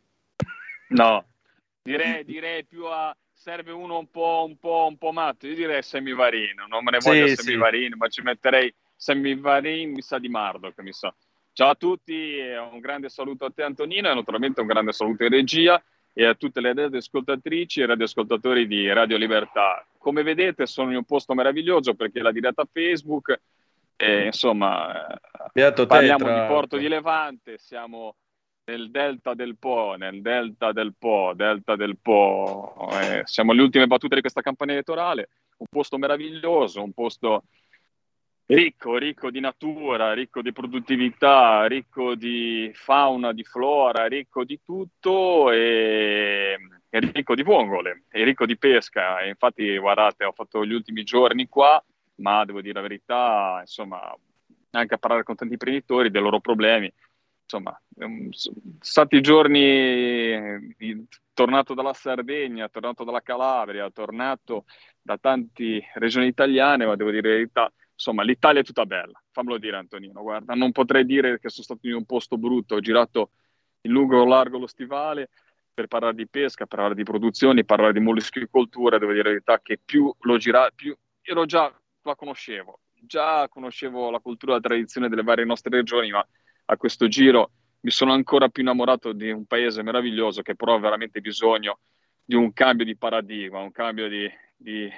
No, 0.91 1.25
direi, 1.83 2.25
direi 2.25 2.65
più 2.65 2.87
a 2.87 3.15
serve 3.33 3.73
uno 3.73 3.99
un 3.99 4.11
po', 4.11 4.45
un 4.47 4.59
po', 4.59 4.87
un 4.89 4.99
po' 4.99 5.13
matto. 5.13 5.47
Io 5.47 5.55
direi 5.55 5.83
Semivarino, 5.83 6.67
non 6.67 6.85
me 6.85 6.91
ne 6.91 6.99
voglio 6.99 7.27
sì, 7.29 7.37
Semivarino, 7.37 7.93
sì. 7.93 7.99
ma 7.99 8.09
ci 8.09 8.23
metterei 8.23 8.75
Semivarino, 8.97 9.93
mi 9.93 10.03
sa 10.03 10.19
di 10.19 10.29
Mardo, 10.29 10.73
che 10.73 10.83
mi 10.83 10.93
sa. 10.93 11.15
Ciao 11.53 11.71
a 11.71 11.75
tutti, 11.75 12.39
un 12.39 12.81
grande 12.81 13.09
saluto 13.09 13.45
a 13.45 13.51
te 13.51 13.63
Antonino 13.63 14.11
e 14.11 14.15
naturalmente 14.15 14.61
un 14.61 14.67
grande 14.67 14.93
saluto 14.93 15.25
in 15.25 15.31
regia 15.31 15.83
e 16.13 16.25
a 16.25 16.35
tutte 16.35 16.61
le 16.61 16.75
radioascoltatrici 16.75 17.81
e 17.81 17.87
radioascoltatori 17.87 18.67
di 18.67 18.93
Radio 18.93 19.17
Libertà. 19.17 19.87
Come 19.97 20.23
vedete 20.23 20.67
sono 20.67 20.91
in 20.91 20.97
un 20.97 21.05
posto 21.05 21.35
meraviglioso 21.35 21.95
perché 21.95 22.21
la 22.21 22.33
diretta 22.33 22.67
Facebook, 22.71 23.41
e, 23.97 24.25
insomma, 24.27 25.07
Beato 25.53 25.87
parliamo 25.87 26.25
te, 26.25 26.33
di 26.33 26.47
Porto 26.47 26.77
di 26.77 26.89
Levante, 26.89 27.59
siamo 27.59 28.17
nel 28.71 28.91
delta 28.91 29.35
del 29.35 29.57
Po, 29.59 29.97
nel 29.99 30.23
delta 30.23 30.71
del 30.73 30.95
Po, 30.97 31.33
delta 31.35 31.75
del 31.75 31.97
Po. 32.01 32.89
Eh, 32.93 33.23
siamo 33.25 33.51
alle 33.51 33.63
ultime 33.63 33.87
battute 33.89 34.15
di 34.15 34.21
questa 34.21 34.43
campagna 34.43 34.73
elettorale, 34.73 35.29
un 35.59 35.67
posto 35.69 35.99
meraviglioso, 35.99 36.83
un 36.83 36.93
posto 36.93 37.45
ricco, 38.47 38.97
ricco 38.97 39.31
di 39.31 39.41
natura, 39.41 40.13
ricco 40.13 40.41
di 40.41 40.53
produttività, 40.53 41.67
ricco 41.67 42.15
di 42.15 42.71
fauna, 42.73 43.33
di 43.33 43.43
flora, 43.43 44.07
ricco 44.07 44.45
di 44.45 44.61
tutto 44.65 45.51
e, 45.51 46.57
e 46.89 46.99
ricco 47.13 47.35
di 47.35 47.43
vongole, 47.43 48.05
e 48.09 48.23
ricco 48.23 48.47
di 48.47 48.57
pesca. 48.57 49.21
E 49.21 49.29
infatti, 49.31 49.77
guardate, 49.79 50.25
ho 50.25 50.33
fatto 50.33 50.65
gli 50.65 50.73
ultimi 50.73 51.03
giorni 51.03 51.49
qua, 51.49 51.83
ma 52.17 52.45
devo 52.45 52.61
dire 52.61 52.75
la 52.75 52.83
verità, 52.83 53.59
insomma, 53.61 54.17
anche 54.73 54.95
a 54.95 54.99
parlare 54.99 55.25
con 55.25 55.35
tanti 55.35 55.55
imprenditori 55.55 56.11
dei 56.11 56.23
loro 56.23 56.39
problemi 56.39 56.93
insomma, 57.51 57.81
sono 58.31 58.55
stati 58.79 59.21
giorni 59.21 59.61
eh, 59.61 61.05
tornato 61.35 61.75
dalla 61.75 61.93
Sardegna, 61.93 62.69
tornato 62.69 63.03
dalla 63.03 63.23
Calabria, 63.23 63.91
tornato 63.91 64.67
da 65.03 65.19
tante 65.19 65.91
regioni 65.95 66.27
italiane, 66.27 66.87
ma 66.87 66.95
devo 66.95 67.11
dire 67.11 67.29
la 67.29 67.35
verità, 67.35 67.73
insomma, 67.93 68.23
l'Italia 68.23 68.61
è 68.61 68.65
tutta 68.65 68.87
bella, 68.87 69.21
fammelo 69.33 69.59
dire 69.59 69.77
Antonino, 69.77 70.23
guarda, 70.23 70.55
non 70.55 70.71
potrei 70.71 71.05
dire 71.05 71.41
che 71.41 71.49
sono 71.49 71.65
stato 71.65 71.89
in 71.89 71.95
un 71.95 72.05
posto 72.05 72.39
brutto, 72.39 72.77
ho 72.77 72.81
girato 72.81 73.31
in 73.83 73.93
lungo 73.93 74.23
e 74.23 74.27
largo 74.27 74.59
lo 74.59 74.67
stivale 74.67 75.31
per 75.73 75.87
parlare 75.87 76.15
di 76.15 76.29
pesca, 76.29 76.67
parlare 76.67 76.95
di 76.95 77.03
produzioni, 77.03 77.65
parlare 77.65 77.95
di 77.95 78.01
molluschicoltura, 78.01 78.99
devo 78.99 79.13
dire 79.13 79.25
la 79.25 79.31
verità 79.31 79.61
che 79.61 79.79
più 79.83 80.15
l'ho 80.21 80.37
girato, 80.37 80.73
più 80.77 80.97
ero 81.23 81.47
già, 81.47 81.73
la 82.03 82.15
conoscevo, 82.15 82.81
già 82.93 83.49
conoscevo 83.49 84.11
la 84.11 84.21
cultura 84.21 84.55
la 84.55 84.61
tradizione 84.61 85.09
delle 85.09 85.23
varie 85.23 85.45
nostre 85.45 85.75
regioni, 85.75 86.11
ma 86.11 86.27
a 86.71 86.77
questo 86.77 87.09
giro 87.09 87.51
mi 87.81 87.91
sono 87.91 88.13
ancora 88.13 88.49
più 88.49 88.63
innamorato 88.63 89.13
di 89.13 89.31
un 89.31 89.45
paese 89.47 89.83
meraviglioso 89.83 90.43
che 90.43 90.55
però 90.55 90.75
ha 90.75 90.81
veramente 90.81 91.21
bisogno 91.21 91.81
di 92.25 92.37
un 92.37 92.53
cambio 92.53 92.85
di 92.85 92.97
paradigma, 92.97 93.59
un 93.59 93.73
cambio 93.73 94.09
di, 94.09 94.31
di, 94.57 94.89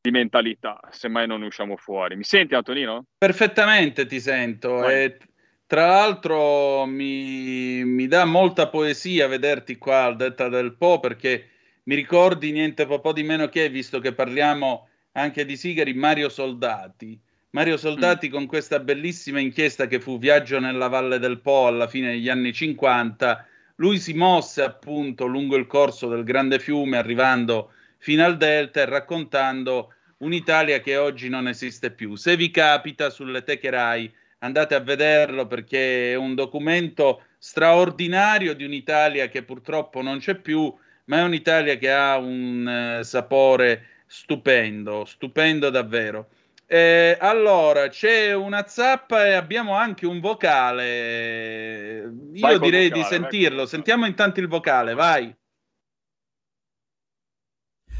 di 0.00 0.10
mentalità, 0.10 0.80
se 0.90 1.08
mai 1.08 1.26
non 1.26 1.40
ne 1.40 1.46
usciamo 1.46 1.76
fuori. 1.76 2.16
Mi 2.16 2.24
senti 2.24 2.54
Antonino? 2.54 3.04
Perfettamente 3.18 4.06
ti 4.06 4.18
sento 4.18 4.88
e 4.88 5.18
tra 5.66 5.86
l'altro 5.86 6.84
mi, 6.86 7.84
mi, 7.84 8.08
dà 8.08 8.24
molta 8.24 8.68
poesia 8.68 9.28
vederti 9.28 9.76
qua 9.76 10.04
al 10.04 10.16
Detta 10.16 10.48
del 10.48 10.76
Po 10.76 10.98
perché 10.98 11.50
mi 11.84 11.94
ricordi 11.94 12.50
niente 12.50 12.86
po' 12.86 13.12
di 13.12 13.22
meno 13.22 13.48
che, 13.48 13.68
visto 13.68 14.00
che 14.00 14.14
parliamo 14.14 14.88
anche 15.12 15.44
di 15.44 15.56
sigari, 15.56 15.94
Mario 15.94 16.28
Soldati 16.28 17.20
Mario 17.54 17.76
Soldati 17.76 18.28
mm. 18.28 18.32
con 18.32 18.46
questa 18.46 18.80
bellissima 18.80 19.38
inchiesta 19.38 19.86
che 19.86 20.00
fu 20.00 20.18
Viaggio 20.18 20.58
nella 20.58 20.88
Valle 20.88 21.20
del 21.20 21.38
Po 21.38 21.68
alla 21.68 21.86
fine 21.86 22.10
degli 22.10 22.28
anni 22.28 22.52
50, 22.52 23.46
lui 23.76 24.00
si 24.00 24.12
mosse 24.12 24.62
appunto 24.62 25.26
lungo 25.26 25.54
il 25.54 25.68
corso 25.68 26.08
del 26.08 26.24
grande 26.24 26.58
fiume 26.58 26.96
arrivando 26.96 27.70
fino 27.98 28.24
al 28.24 28.38
delta 28.38 28.80
e 28.80 28.86
raccontando 28.86 29.92
un'Italia 30.18 30.80
che 30.80 30.96
oggi 30.96 31.28
non 31.28 31.46
esiste 31.46 31.92
più. 31.92 32.16
Se 32.16 32.34
vi 32.34 32.50
capita 32.50 33.08
sulle 33.08 33.44
teche 33.44 33.70
Rai 33.70 34.12
andate 34.38 34.74
a 34.74 34.80
vederlo 34.80 35.46
perché 35.46 36.10
è 36.10 36.16
un 36.16 36.34
documento 36.34 37.22
straordinario 37.38 38.54
di 38.54 38.64
un'Italia 38.64 39.28
che 39.28 39.44
purtroppo 39.44 40.02
non 40.02 40.18
c'è 40.18 40.34
più, 40.34 40.74
ma 41.04 41.18
è 41.18 41.22
un'Italia 41.22 41.76
che 41.76 41.92
ha 41.92 42.18
un 42.18 42.98
eh, 42.98 43.04
sapore 43.04 44.02
stupendo, 44.06 45.04
stupendo 45.04 45.70
davvero. 45.70 46.30
Eh, 46.66 47.16
allora, 47.20 47.88
c'è 47.88 48.34
una 48.34 48.66
zappa 48.66 49.26
e 49.26 49.32
abbiamo 49.34 49.74
anche 49.74 50.06
un 50.06 50.20
vocale. 50.20 52.10
Io 52.32 52.40
vai 52.40 52.58
direi 52.58 52.88
vocale, 52.88 53.02
di 53.02 53.02
sentirlo. 53.02 53.58
Vai. 53.58 53.66
Sentiamo 53.66 54.06
intanto 54.06 54.40
il 54.40 54.48
vocale, 54.48 54.94
vai. 54.94 55.34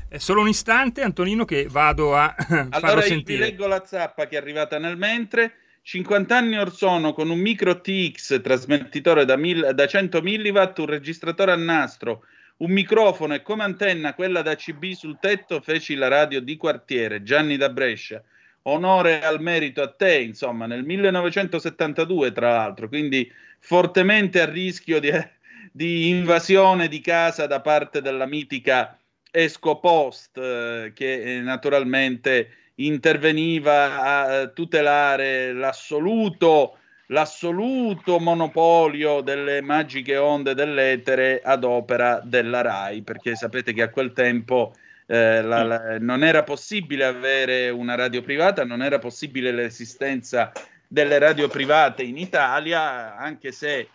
È 0.09 0.19
solo 0.19 0.41
un 0.41 0.49
istante, 0.49 1.03
Antonino, 1.03 1.45
che 1.45 1.67
vado 1.69 2.17
a 2.17 2.35
allora, 2.49 2.79
farlo 2.79 3.01
sentire. 3.03 3.45
Allora, 3.45 3.51
vi 3.51 3.51
leggo 3.51 3.67
la 3.67 3.85
zappa 3.85 4.27
che 4.27 4.37
è 4.37 4.41
arrivata 4.41 4.79
nel 4.79 4.97
mentre. 4.97 5.57
50 5.83 6.35
anni 6.35 6.57
or 6.57 6.73
sono 6.73 7.12
con 7.12 7.29
un 7.29 7.39
micro 7.39 7.83
TX 7.83 8.41
trasmettitore 8.41 9.27
da, 9.27 9.37
mil, 9.37 9.73
da 9.75 9.87
100 9.87 10.23
mW, 10.23 10.73
un 10.79 10.87
registratore 10.87 11.53
a 11.53 11.57
nastro, 11.57 12.25
un 12.59 12.71
microfono 12.71 13.35
e 13.35 13.43
come 13.43 13.65
antenna 13.65 14.15
quella 14.15 14.41
da 14.41 14.55
CB 14.55 14.93
sul 14.93 15.19
tetto 15.21 15.61
feci 15.61 15.95
la 15.95 16.09
radio 16.09 16.41
di 16.41 16.57
quartiere, 16.57 17.23
Gianni 17.23 17.59
da 17.59 17.69
Brescia 17.69 18.25
onore 18.65 19.23
al 19.23 19.41
merito 19.41 19.83
a 19.83 19.91
te, 19.91 20.21
insomma, 20.21 20.67
nel 20.67 20.85
1972 20.85 22.33
tra 22.33 22.53
l'altro, 22.53 22.89
quindi 22.89 23.31
fortemente 23.59 24.41
a 24.41 24.47
rischio 24.47 25.01
di, 25.01 25.11
di 25.73 26.09
invasione 26.09 26.89
di 26.89 27.01
casa 27.01 27.47
da 27.47 27.61
parte 27.61 28.01
della 28.01 28.27
mitica 28.27 28.99
Escopost, 29.31 30.39
eh, 30.39 30.93
che 30.95 31.23
eh, 31.23 31.41
naturalmente 31.41 32.51
interveniva 32.77 34.01
a 34.01 34.47
tutelare 34.49 35.53
l'assoluto, 35.53 36.79
l'assoluto 37.09 38.19
monopolio 38.19 39.21
delle 39.21 39.61
magiche 39.61 40.17
onde 40.17 40.55
dell'etere 40.55 41.41
ad 41.43 41.65
opera 41.65 42.21
della 42.23 42.62
RAI, 42.62 43.03
perché 43.03 43.35
sapete 43.35 43.73
che 43.73 43.83
a 43.83 43.91
quel 43.91 44.12
tempo 44.12 44.75
eh, 45.07 45.42
la, 45.42 45.62
la, 45.62 45.98
non 45.98 46.24
era 46.24 46.42
possibile 46.42 47.05
avere 47.05 47.70
una 47.70 47.94
radio 47.94 48.22
privata, 48.22 48.64
non 48.64 48.82
era 48.82 48.98
possibile 48.98 49.52
l'esistenza 49.52 50.52
delle 50.86 51.18
radio 51.18 51.48
private 51.48 52.02
in 52.02 52.16
Italia, 52.16 53.16
anche 53.16 53.52
se 53.52 53.88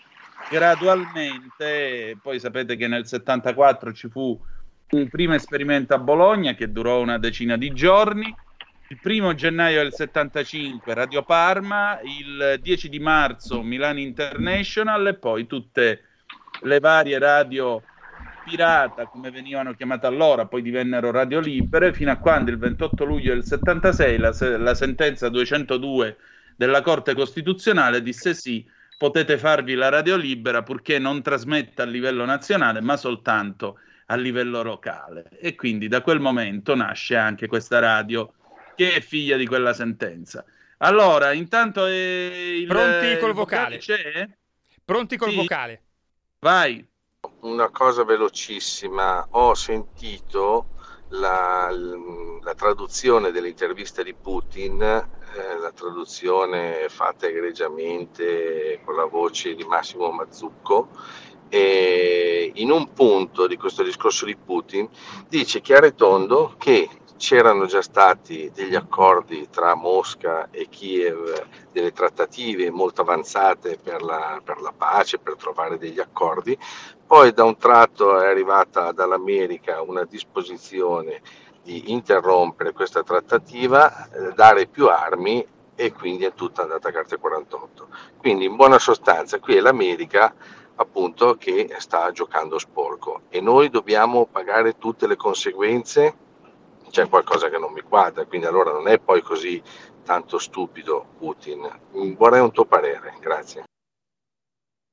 gradualmente, 0.49 2.17
poi 2.21 2.39
sapete 2.39 2.75
che 2.75 2.87
nel 2.87 3.07
74 3.07 3.93
ci 3.93 4.09
fu 4.09 4.39
il 4.91 5.09
primo 5.09 5.33
esperimento 5.33 5.93
a 5.93 5.99
Bologna 5.99 6.55
che 6.55 6.71
durò 6.71 6.99
una 7.01 7.17
decina 7.17 7.57
di 7.57 7.71
giorni, 7.73 8.33
il 8.89 8.99
primo 8.99 9.35
gennaio 9.35 9.83
del 9.83 9.93
75 9.93 10.93
Radio 10.93 11.23
Parma, 11.23 11.99
il 12.01 12.59
10 12.59 12.89
di 12.89 12.99
marzo 12.99 13.61
Milano 13.61 13.99
International 13.99 15.07
e 15.07 15.13
poi 15.13 15.45
tutte 15.45 16.01
le 16.61 16.79
varie 16.79 17.19
radio 17.19 17.83
pirata, 18.49 19.05
come 19.05 19.29
venivano 19.29 19.73
chiamate 19.73 20.07
allora, 20.07 20.47
poi 20.47 20.61
divennero 20.61 21.11
radio 21.11 21.39
libere, 21.39 21.93
fino 21.93 22.11
a 22.11 22.17
quando 22.17 22.49
il 22.49 22.57
28 22.57 23.05
luglio 23.05 23.33
del 23.33 23.45
76 23.45 24.17
la, 24.17 24.35
la 24.57 24.73
sentenza 24.73 25.29
202 25.29 26.17
della 26.55 26.81
Corte 26.81 27.13
Costituzionale 27.13 28.01
disse 28.01 28.33
sì, 28.33 28.67
potete 28.97 29.37
farvi 29.37 29.75
la 29.75 29.89
radio 29.89 30.17
libera 30.17 30.63
purché 30.63 30.99
non 30.99 31.21
trasmetta 31.21 31.83
a 31.83 31.85
livello 31.85 32.25
nazionale, 32.25 32.81
ma 32.81 32.97
soltanto 32.97 33.79
a 34.07 34.15
livello 34.15 34.63
locale. 34.63 35.29
E 35.39 35.55
quindi 35.55 35.87
da 35.87 36.01
quel 36.01 36.19
momento 36.19 36.75
nasce 36.75 37.15
anche 37.15 37.47
questa 37.47 37.79
radio 37.79 38.33
che 38.75 38.95
è 38.95 39.01
figlia 39.01 39.37
di 39.37 39.45
quella 39.45 39.73
sentenza. 39.73 40.43
Allora, 40.79 41.33
intanto 41.33 41.85
eh, 41.85 42.57
il, 42.59 42.67
Pronti 42.67 43.17
col 43.19 43.33
vocale? 43.33 43.77
C'è? 43.77 44.27
Pronti 44.83 45.17
col 45.17 45.29
sì. 45.29 45.35
vocale? 45.35 45.83
Vai 46.39 46.85
una 47.41 47.69
cosa 47.69 48.03
velocissima, 48.03 49.25
ho 49.31 49.53
sentito 49.53 50.67
la, 51.09 51.69
la 51.71 52.53
traduzione 52.53 53.31
dell'intervista 53.31 54.03
di 54.03 54.13
Putin, 54.13 54.81
eh, 54.81 55.57
la 55.59 55.71
traduzione 55.71 56.87
fatta 56.89 57.27
egregiamente 57.27 58.81
con 58.83 58.95
la 58.95 59.05
voce 59.05 59.55
di 59.55 59.63
Massimo 59.63 60.11
Mazzucco 60.11 60.89
e 61.49 62.51
in 62.55 62.69
un 62.69 62.93
punto 62.93 63.47
di 63.47 63.57
questo 63.57 63.81
discorso 63.81 64.25
di 64.25 64.35
Putin 64.35 64.87
dice 65.27 65.61
chiaro 65.61 65.87
e 65.87 65.95
tondo 65.95 66.53
che 66.59 66.87
c'erano 67.19 67.65
già 67.65 67.81
stati 67.81 68.49
degli 68.53 68.75
accordi 68.75 69.49
tra 69.49 69.75
Mosca 69.75 70.47
e 70.51 70.69
Kiev, 70.69 71.47
delle 71.69 71.91
trattative 71.91 72.71
molto 72.71 73.01
avanzate 73.01 73.77
per 73.77 74.01
la, 74.01 74.39
per 74.41 74.61
la, 74.61 74.73
pace, 74.75 75.19
per 75.19 75.35
trovare 75.35 75.77
degli 75.77 75.99
accordi, 75.99 76.57
poi 77.05 77.33
da 77.33 77.43
un 77.43 77.57
tratto 77.57 78.17
è 78.19 78.27
arrivata 78.27 78.93
dall'America 78.93 79.81
una 79.81 80.05
disposizione 80.05 81.21
di 81.61 81.91
interrompere 81.91 82.71
questa 82.71 83.03
trattativa, 83.03 84.09
eh, 84.09 84.31
dare 84.33 84.67
più 84.67 84.87
armi 84.87 85.45
e 85.75 85.91
quindi 85.91 86.23
è 86.23 86.33
tutta 86.33 86.61
andata 86.61 86.87
a 86.87 86.91
carte 86.93 87.17
48. 87.17 87.87
Quindi 88.17 88.45
in 88.45 88.55
buona 88.55 88.79
sostanza 88.79 89.39
qui 89.39 89.57
è 89.57 89.59
l'America 89.59 90.33
appunto 90.75 91.35
che 91.35 91.75
sta 91.79 92.11
giocando 92.11 92.57
sporco 92.57 93.23
e 93.27 93.41
noi 93.41 93.69
dobbiamo 93.69 94.25
pagare 94.25 94.77
tutte 94.77 95.05
le 95.05 95.17
conseguenze 95.17 96.27
c'è 96.89 97.07
qualcosa 97.07 97.49
che 97.49 97.57
non 97.57 97.73
mi 97.73 97.81
quadra, 97.81 98.25
quindi 98.25 98.47
allora 98.47 98.71
non 98.71 98.87
è 98.87 98.99
poi 98.99 99.21
così 99.21 99.61
tanto 100.03 100.39
stupido 100.39 101.13
Putin. 101.17 101.67
Vorrei 102.17 102.41
un 102.41 102.51
tuo 102.51 102.65
parere, 102.65 103.15
grazie. 103.19 103.63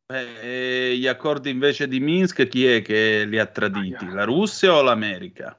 Beh, 0.07 0.97
gli 0.97 1.07
accordi 1.07 1.51
invece 1.51 1.89
di 1.89 1.99
Minsk 1.99 2.47
chi 2.47 2.67
è 2.67 2.83
che 2.83 3.25
li 3.25 3.39
ha 3.39 3.47
traditi? 3.47 4.09
La 4.09 4.25
Russia 4.25 4.75
o 4.75 4.83
l'America? 4.83 5.59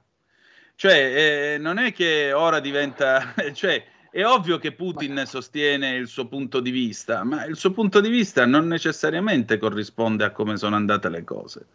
Cioè, 0.75 1.55
eh, 1.55 1.57
non 1.57 1.79
è 1.79 1.91
che 1.91 2.31
ora 2.33 2.59
diventa... 2.59 3.33
Cioè, 3.53 3.83
è 4.09 4.25
ovvio 4.25 4.57
che 4.57 4.71
Putin 4.71 5.23
sostiene 5.25 5.95
il 5.95 6.07
suo 6.07 6.27
punto 6.27 6.59
di 6.59 6.71
vista, 6.71 7.23
ma 7.23 7.45
il 7.45 7.57
suo 7.57 7.71
punto 7.71 7.99
di 7.99 8.09
vista 8.09 8.45
non 8.45 8.67
necessariamente 8.67 9.57
corrisponde 9.57 10.23
a 10.23 10.31
come 10.31 10.55
sono 10.55 10.75
andate 10.75 11.09
le 11.09 11.23
cose. 11.23 11.65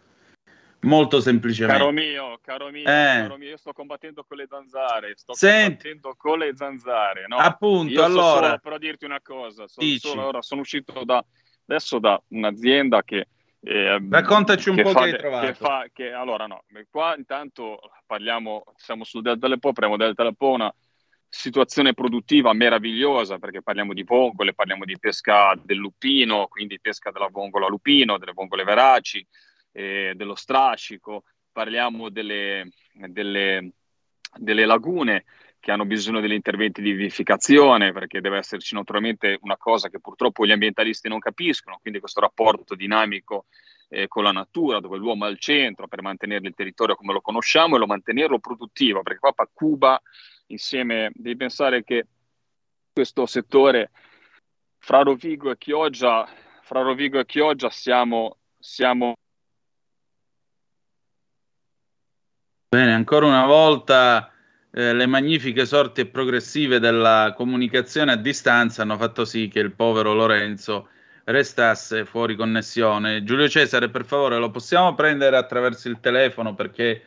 Molto 0.85 1.21
semplicemente. 1.21 1.79
Caro 1.79 1.93
mio, 1.93 2.39
caro 2.43 2.71
mio, 2.71 2.83
eh. 2.83 2.85
caro 3.23 3.37
mio, 3.37 3.51
io 3.51 3.57
sto 3.57 3.73
combattendo 3.73 4.25
con 4.25 4.37
le 4.37 4.47
zanzare, 4.49 5.13
sto 5.17 5.33
Senti. 5.33 5.65
combattendo 5.65 6.15
con 6.17 6.39
le 6.39 6.53
zanzare, 6.57 7.25
no? 7.29 7.37
Appunto, 7.37 7.93
io 7.93 8.03
allora. 8.03 8.47
Solo, 8.47 8.59
però 8.59 8.79
dirti 8.79 9.05
una 9.05 9.21
cosa, 9.23 9.69
sono, 9.69 9.97
solo, 9.99 10.27
ora, 10.27 10.43
sono 10.43 10.63
uscito 10.63 11.05
da, 11.05 11.25
adesso 11.67 11.99
da 11.99 12.21
un'azienda 12.29 13.03
che... 13.05 13.29
Eh, 13.65 14.05
Raccontaci 14.11 14.71
un 14.71 14.77
che 14.77 14.83
po' 14.83 14.91
fa 14.91 15.05
che 15.05 15.11
hai 15.11 15.19
trovato. 15.19 15.47
Che 15.47 15.55
fa, 15.55 15.87
che, 15.93 16.13
allora 16.13 16.47
no, 16.47 16.65
qua 16.91 17.15
intanto 17.17 17.79
parliamo, 18.05 18.65
siamo 18.75 19.05
sul 19.05 19.23
Delta 19.23 19.47
del 19.47 19.61
Po, 19.61 19.73
parliamo 19.73 19.97
del 19.97 20.09
Delta 20.09 20.25
del 20.25 20.37
Po, 20.37 20.51
una 20.51 20.75
situazione 21.29 21.95
produttiva 21.95 22.53
meravigliosa 22.53 23.39
perché 23.39 23.63
parliamo 23.63 23.93
di 23.95 24.03
vongole, 24.03 24.53
parliamo 24.53 24.85
di 24.85 24.99
pesca 24.99 25.57
del 25.63 25.77
lupino, 25.77 26.49
quindi 26.49 26.81
pesca 26.81 27.13
della 27.13 27.29
vongola 27.31 27.69
lupino, 27.69 28.19
delle 28.19 28.33
vongole 28.33 28.65
veraci, 28.65 29.25
eh, 29.73 30.13
dello 30.15 30.35
strascico, 30.35 31.25
parliamo 31.51 32.09
delle, 32.09 32.69
delle, 32.93 33.73
delle 34.39 34.65
lagune 34.65 35.25
che 35.63 35.71
hanno 35.71 35.85
bisogno 35.85 36.21
degli 36.21 36.33
interventi 36.33 36.83
di 36.83 36.91
vivificazione 36.91 37.93
perché 37.93 38.21
deve 38.21 38.39
esserci 38.39 38.75
naturalmente 38.75 39.39
una 39.43 39.57
cosa 39.57 39.89
che 39.89 40.01
purtroppo 40.01 40.45
gli 40.45 40.51
ambientalisti 40.51 41.09
non 41.09 41.21
capiscono, 41.21 41.79
quindi 41.81 42.01
questo 42.01 42.21
rapporto 42.21 42.75
dinamico 42.75 43.47
eh, 43.89 44.09
con 44.09 44.25
la 44.25 44.33
natura 44.33 44.81
dove 44.81 44.97
l'uomo 44.97 45.27
è 45.27 45.29
al 45.29 45.39
centro 45.39 45.87
per 45.87 46.03
mantenere 46.03 46.49
il 46.49 46.55
territorio 46.55 46.97
come 46.97 47.13
lo 47.13 47.21
conosciamo 47.21 47.77
e 47.77 47.79
lo 47.79 47.87
mantenerlo 47.87 48.41
produttivo, 48.41 49.03
perché 49.03 49.21
qua 49.21 49.49
Cuba 49.53 50.03
insieme 50.47 51.13
devi 51.15 51.37
pensare 51.37 51.85
che 51.85 52.07
questo 52.93 53.25
settore 53.27 53.93
fra 54.79 55.03
Rovigo 55.03 55.51
e 55.53 55.59
Chioggia, 55.59 56.29
fra 56.63 56.83
Rovigo 56.83 57.21
e 57.21 57.25
Chioggia 57.25 57.71
siamo, 57.71 58.39
siamo 58.59 59.15
Bene, 62.75 62.95
ancora 62.95 63.27
una 63.27 63.45
volta 63.45 64.33
eh, 64.71 64.95
le 64.95 65.05
magnifiche 65.05 65.67
sorti 65.67 66.01
e 66.01 66.07
progressive 66.07 66.79
della 66.79 67.35
comunicazione 67.37 68.13
a 68.13 68.17
distanza 68.17 68.81
hanno 68.81 68.97
fatto 68.97 69.27
sì 69.27 69.49
che 69.49 69.59
il 69.59 69.73
povero 69.73 70.15
Lorenzo 70.15 70.89
restasse 71.25 72.07
fuori 72.07 72.35
connessione. 72.35 73.25
Giulio 73.25 73.47
Cesare, 73.47 73.91
per 73.91 74.07
favore, 74.07 74.39
lo 74.39 74.51
possiamo 74.51 74.95
prendere 74.95 75.37
attraverso 75.37 75.91
il 75.91 76.01
telefono 76.01 76.55
perché 76.55 77.03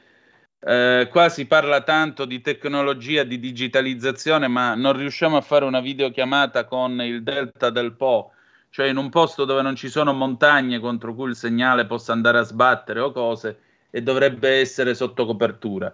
eh, 0.60 1.08
qua 1.10 1.30
si 1.30 1.48
parla 1.48 1.82
tanto 1.82 2.26
di 2.26 2.42
tecnologia, 2.42 3.24
di 3.24 3.40
digitalizzazione, 3.40 4.48
ma 4.48 4.76
non 4.76 4.96
riusciamo 4.96 5.36
a 5.36 5.42
fare 5.42 5.66
una 5.66 5.80
videochiamata 5.80 6.66
con 6.66 7.02
il 7.02 7.24
delta 7.24 7.72
del 7.72 7.94
Po, 7.94 8.34
cioè 8.70 8.86
in 8.86 8.98
un 8.98 9.10
posto 9.10 9.46
dove 9.46 9.64
non 9.64 9.76
ci 9.76 9.90
sono 9.90 10.14
montagne 10.14 10.78
contro 10.78 11.16
cui 11.16 11.30
il 11.30 11.36
segnale 11.36 11.88
possa 11.88 12.14
andare 12.14 12.38
a 12.38 12.44
sbattere 12.44 13.00
o 13.00 13.12
cose 13.12 13.62
e 13.96 14.02
dovrebbe 14.02 14.60
essere 14.60 14.94
sotto 14.94 15.26
copertura. 15.26 15.86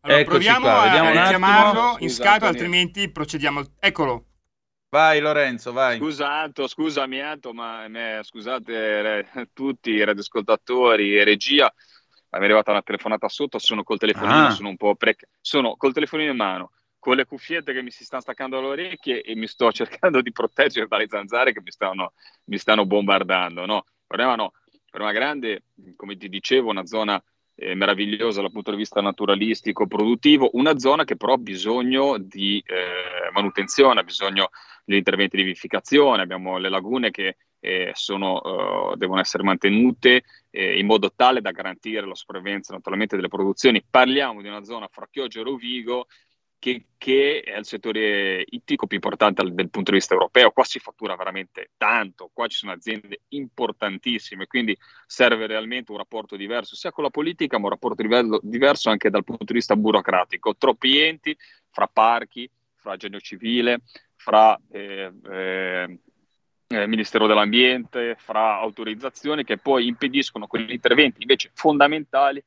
Allora, 0.00 0.18
Eccoci 0.20 0.30
proviamo 0.30 0.66
qua, 0.66 0.80
a 0.82 1.10
richiamarlo 1.12 1.80
attimo. 1.80 1.96
in 2.00 2.10
scatola, 2.10 2.50
altrimenti 2.50 3.08
procediamo. 3.08 3.62
Eccolo. 3.78 4.24
Vai 4.88 5.20
Lorenzo, 5.20 5.70
vai. 5.72 5.96
Scusa 5.98 6.28
Anto, 6.28 6.66
scusami 6.66 7.20
Anto, 7.20 7.52
ma 7.52 7.86
me- 7.86 8.18
scusate 8.24 9.28
eh, 9.32 9.48
tutti 9.52 9.90
i 9.90 10.02
radioascoltatori 10.02 11.16
e 11.16 11.22
regia, 11.22 11.72
mi 12.30 12.40
è 12.40 12.44
arrivata 12.44 12.72
una 12.72 12.82
telefonata 12.82 13.28
sotto, 13.28 13.60
sono 13.60 13.84
col 13.84 13.98
telefonino, 13.98 14.46
Ah. 14.46 14.50
sono 14.50 14.68
un 14.68 14.76
po' 14.76 14.96
prec- 14.96 15.28
sono 15.40 15.76
col 15.76 15.92
telefonino 15.92 16.32
in 16.32 16.36
mano, 16.36 16.72
con 16.98 17.14
le 17.14 17.26
cuffiette 17.26 17.72
che 17.72 17.82
mi 17.82 17.92
si 17.92 18.02
stanno 18.04 18.22
staccando 18.22 18.58
alle 18.58 18.66
orecchie 18.66 19.22
e 19.22 19.36
mi 19.36 19.46
sto 19.46 19.70
cercando 20.00 20.20
di 20.20 20.32
proteggere 20.32 20.88
dalle 20.88 21.06
zanzare 21.08 21.52
che 21.52 21.60
mi 21.62 21.70
stanno, 21.70 22.12
mi 22.46 22.58
stanno 22.58 22.86
bombardando, 22.86 23.66
no? 23.66 23.84
Problema 24.04 24.34
no, 24.34 24.52
per 24.90 25.00
una 25.00 25.12
grande, 25.12 25.64
come 25.94 26.16
ti 26.16 26.28
dicevo, 26.28 26.70
una 26.70 26.86
zona 26.86 27.22
eh, 27.56 27.74
meravigliosa 27.74 28.40
dal 28.40 28.52
punto 28.52 28.70
di 28.70 28.76
vista 28.76 29.00
naturalistico, 29.00 29.86
produttivo, 29.86 30.50
una 30.52 30.78
zona 30.78 31.04
che 31.04 31.16
però 31.16 31.32
ha 31.34 31.38
bisogno 31.38 32.18
di 32.18 32.62
eh, 32.64 33.30
manutenzione, 33.32 34.00
ha 34.00 34.04
bisogno 34.04 34.50
degli 34.84 34.98
interventi 34.98 35.36
di 35.36 35.42
vivificazione, 35.42 36.22
abbiamo 36.22 36.58
le 36.58 36.68
lagune 36.68 37.10
che 37.10 37.36
eh, 37.58 37.90
sono, 37.94 38.92
eh, 38.92 38.96
devono 38.96 39.20
essere 39.20 39.42
mantenute 39.42 40.22
eh, 40.50 40.78
in 40.78 40.86
modo 40.86 41.12
tale 41.14 41.40
da 41.40 41.50
garantire 41.50 42.06
la 42.06 42.14
sopravvivenza 42.14 42.72
naturalmente 42.72 43.16
delle 43.16 43.28
produzioni. 43.28 43.82
Parliamo 43.88 44.42
di 44.42 44.48
una 44.48 44.62
zona 44.62 44.88
fra 44.88 45.08
Chioggia 45.10 45.40
e 45.40 45.44
Rovigo 45.44 46.06
che, 46.66 46.86
che 46.98 47.42
è 47.44 47.56
il 47.58 47.64
settore 47.64 48.44
ittico 48.44 48.88
più 48.88 48.96
importante 48.96 49.40
dal, 49.40 49.54
punto 49.70 49.92
di 49.92 49.98
vista 49.98 50.14
europeo. 50.14 50.50
Qua 50.50 50.64
si 50.64 50.80
fattura 50.80 51.14
veramente 51.14 51.70
tanto, 51.76 52.28
qua 52.32 52.48
ci 52.48 52.58
sono 52.58 52.72
aziende 52.72 53.20
importantissime, 53.28 54.48
quindi 54.48 54.76
serve 55.06 55.46
realmente 55.46 55.92
un 55.92 55.98
rapporto 55.98 56.34
diverso 56.34 56.74
sia 56.74 56.90
con 56.90 57.04
la 57.04 57.10
politica, 57.10 57.58
ma 57.58 57.66
un 57.66 57.70
rapporto 57.70 58.02
livello- 58.02 58.40
diverso 58.42 58.90
anche 58.90 59.10
dal 59.10 59.22
punto 59.22 59.44
di 59.44 59.52
vista 59.52 59.76
burocratico. 59.76 60.56
Troppi 60.56 60.98
enti 60.98 61.36
fra 61.70 61.86
parchi, 61.86 62.50
fra 62.74 62.96
genio 62.96 63.20
civile, 63.20 63.82
fra 64.16 64.58
eh, 64.72 65.12
eh, 65.30 65.98
eh, 66.66 66.86
Ministero 66.88 67.28
dell'Ambiente, 67.28 68.16
fra 68.18 68.58
autorizzazioni 68.58 69.44
che 69.44 69.58
poi 69.58 69.86
impediscono 69.86 70.48
quegli 70.48 70.72
interventi 70.72 71.20
invece 71.20 71.52
fondamentali 71.54 72.42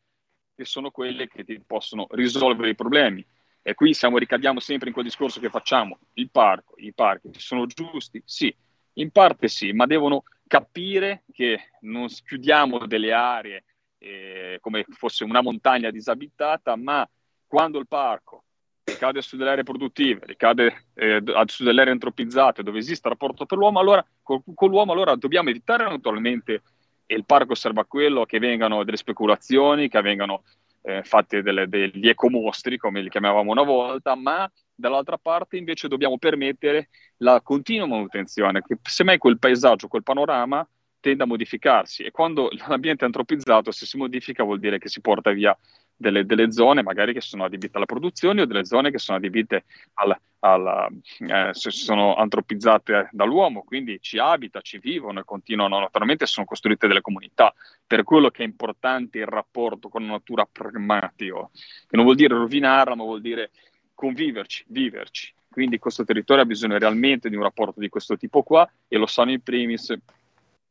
che 0.53 0.65
sono 0.65 0.91
quelle 0.91 1.29
che 1.29 1.45
ti 1.45 1.57
possono 1.65 2.05
risolvere 2.09 2.71
i 2.71 2.75
problemi. 2.75 3.25
E 3.69 3.75
qui 3.75 3.93
siamo, 3.93 4.17
ricadiamo 4.17 4.59
sempre 4.59 4.87
in 4.87 4.95
quel 4.95 5.05
discorso 5.05 5.39
che 5.39 5.51
facciamo, 5.51 5.99
il 6.13 6.31
parco, 6.31 6.73
i 6.77 6.91
parchi 6.91 7.29
sono 7.37 7.67
giusti? 7.67 8.19
Sì, 8.25 8.51
in 8.93 9.11
parte 9.11 9.47
sì, 9.47 9.73
ma 9.73 9.85
devono 9.85 10.23
capire 10.47 11.21
che 11.31 11.69
non 11.81 12.07
chiudiamo 12.07 12.87
delle 12.87 13.13
aree 13.13 13.63
eh, 13.99 14.57
come 14.59 14.85
fosse 14.89 15.23
una 15.23 15.43
montagna 15.43 15.91
disabitata, 15.91 16.75
ma 16.77 17.07
quando 17.45 17.77
il 17.77 17.87
parco 17.87 18.45
ricade 18.85 19.21
su 19.21 19.37
delle 19.37 19.51
aree 19.51 19.63
produttive, 19.63 20.25
ricade 20.25 20.85
eh, 20.95 21.21
su 21.45 21.63
delle 21.63 21.81
aree 21.81 21.93
antropizzate 21.93 22.63
dove 22.63 22.79
esiste 22.79 23.07
rapporto 23.07 23.45
per 23.45 23.59
l'uomo, 23.59 23.77
allora 23.77 24.03
con, 24.23 24.41
con 24.55 24.71
l'uomo 24.71 24.93
allora 24.93 25.15
dobbiamo 25.15 25.49
evitare 25.49 25.83
naturalmente 25.83 26.63
e 27.05 27.13
il 27.13 27.23
parco 27.23 27.53
serve 27.53 27.81
a 27.81 27.85
quello 27.85 28.25
che 28.25 28.39
vengano 28.39 28.83
delle 28.83 28.97
speculazioni, 28.97 29.89
che 29.89 30.01
vengano 30.01 30.41
eh, 30.89 31.03
fatte 31.03 31.41
delle, 31.41 31.67
degli 31.67 32.07
ecomostri, 32.07 32.77
come 32.77 33.01
li 33.01 33.09
chiamavamo 33.09 33.51
una 33.51 33.63
volta, 33.63 34.15
ma 34.15 34.49
dall'altra 34.73 35.17
parte 35.17 35.57
invece 35.57 35.87
dobbiamo 35.87 36.17
permettere 36.17 36.89
la 37.17 37.41
continua 37.41 37.85
manutenzione, 37.85 38.61
che 38.61 38.77
semmai 38.81 39.17
quel 39.17 39.37
paesaggio, 39.37 39.87
quel 39.87 40.03
panorama 40.03 40.67
tende 40.99 41.23
a 41.23 41.27
modificarsi 41.27 42.03
e 42.03 42.11
quando 42.11 42.49
l'ambiente 42.67 43.03
è 43.03 43.05
antropizzato, 43.05 43.71
se 43.71 43.85
si 43.85 43.97
modifica 43.97 44.43
vuol 44.43 44.59
dire 44.59 44.79
che 44.79 44.89
si 44.89 45.01
porta 45.01 45.31
via 45.31 45.57
delle, 45.99 46.25
delle 46.25 46.51
zone 46.53 46.81
magari 46.81 47.11
che 47.13 47.19
sono 47.19 47.43
adibite 47.43 47.75
alla 47.75 47.85
produzione 47.85 48.41
o 48.41 48.45
delle 48.45 48.63
zone 48.63 48.89
che 48.89 48.99
sono 48.99 49.17
adibite 49.17 49.65
al, 49.95 50.17
alla, 50.39 50.87
eh, 50.87 51.49
sono 51.51 52.15
antropizzate 52.15 53.09
dall'uomo, 53.11 53.63
quindi 53.63 53.99
ci 54.01 54.17
abita, 54.17 54.61
ci 54.61 54.79
vivono 54.79 55.19
e 55.19 55.23
continuano, 55.25 55.79
naturalmente 55.79 56.25
sono 56.25 56.45
costruite 56.45 56.87
delle 56.87 57.01
comunità, 57.01 57.53
per 57.85 58.03
quello 58.03 58.29
che 58.29 58.43
è 58.43 58.45
importante 58.45 59.17
il 59.17 59.25
rapporto 59.25 59.89
con 59.89 60.03
la 60.03 60.11
natura 60.13 60.47
pragmatico, 60.49 61.51
che 61.53 61.97
non 61.97 62.05
vuol 62.05 62.15
dire 62.15 62.33
rovinarla, 62.33 62.95
ma 62.95 63.03
vuol 63.03 63.19
dire 63.19 63.51
conviverci, 63.93 64.65
viverci. 64.69 65.33
Quindi 65.51 65.79
questo 65.79 66.05
territorio 66.05 66.43
ha 66.43 66.47
bisogno 66.47 66.77
realmente 66.77 67.27
di 67.27 67.35
un 67.35 67.43
rapporto 67.43 67.81
di 67.81 67.89
questo 67.89 68.15
tipo 68.15 68.43
qua 68.43 68.69
e 68.87 68.97
lo 68.97 69.07
sanno 69.07 69.31
in 69.31 69.41
primis 69.41 69.93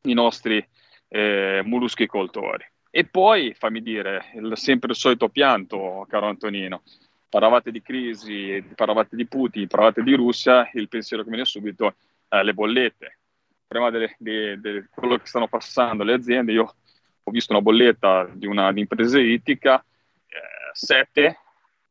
i 0.02 0.14
nostri 0.14 0.66
eh, 1.08 1.60
molluschicoltori. 1.66 2.64
E 2.90 3.04
poi, 3.04 3.54
fammi 3.54 3.82
dire, 3.82 4.30
il, 4.34 4.52
sempre 4.56 4.90
il 4.90 4.96
solito 4.96 5.28
pianto, 5.28 6.06
caro 6.08 6.26
Antonino, 6.26 6.82
parlavate 7.28 7.70
di 7.70 7.82
crisi, 7.82 8.64
parlavate 8.74 9.14
di 9.14 9.26
Putin, 9.26 9.66
parlavate 9.66 10.02
di 10.02 10.14
Russia, 10.14 10.68
il 10.72 10.88
pensiero 10.88 11.22
che 11.22 11.28
viene 11.28 11.44
subito 11.44 11.96
è 12.26 12.42
le 12.42 12.54
bollette. 12.54 13.18
Prima 13.66 13.90
di 13.90 14.86
quello 14.94 15.18
che 15.18 15.26
stanno 15.26 15.48
passando 15.48 16.02
le 16.02 16.14
aziende, 16.14 16.52
io 16.52 16.74
ho 17.22 17.30
visto 17.30 17.52
una 17.52 17.60
bolletta 17.60 18.28
di 18.32 18.46
una 18.46 18.72
di 18.72 18.80
impresa 18.80 19.20
ittica, 19.20 19.84
eh, 20.26 20.70
7, 20.72 21.38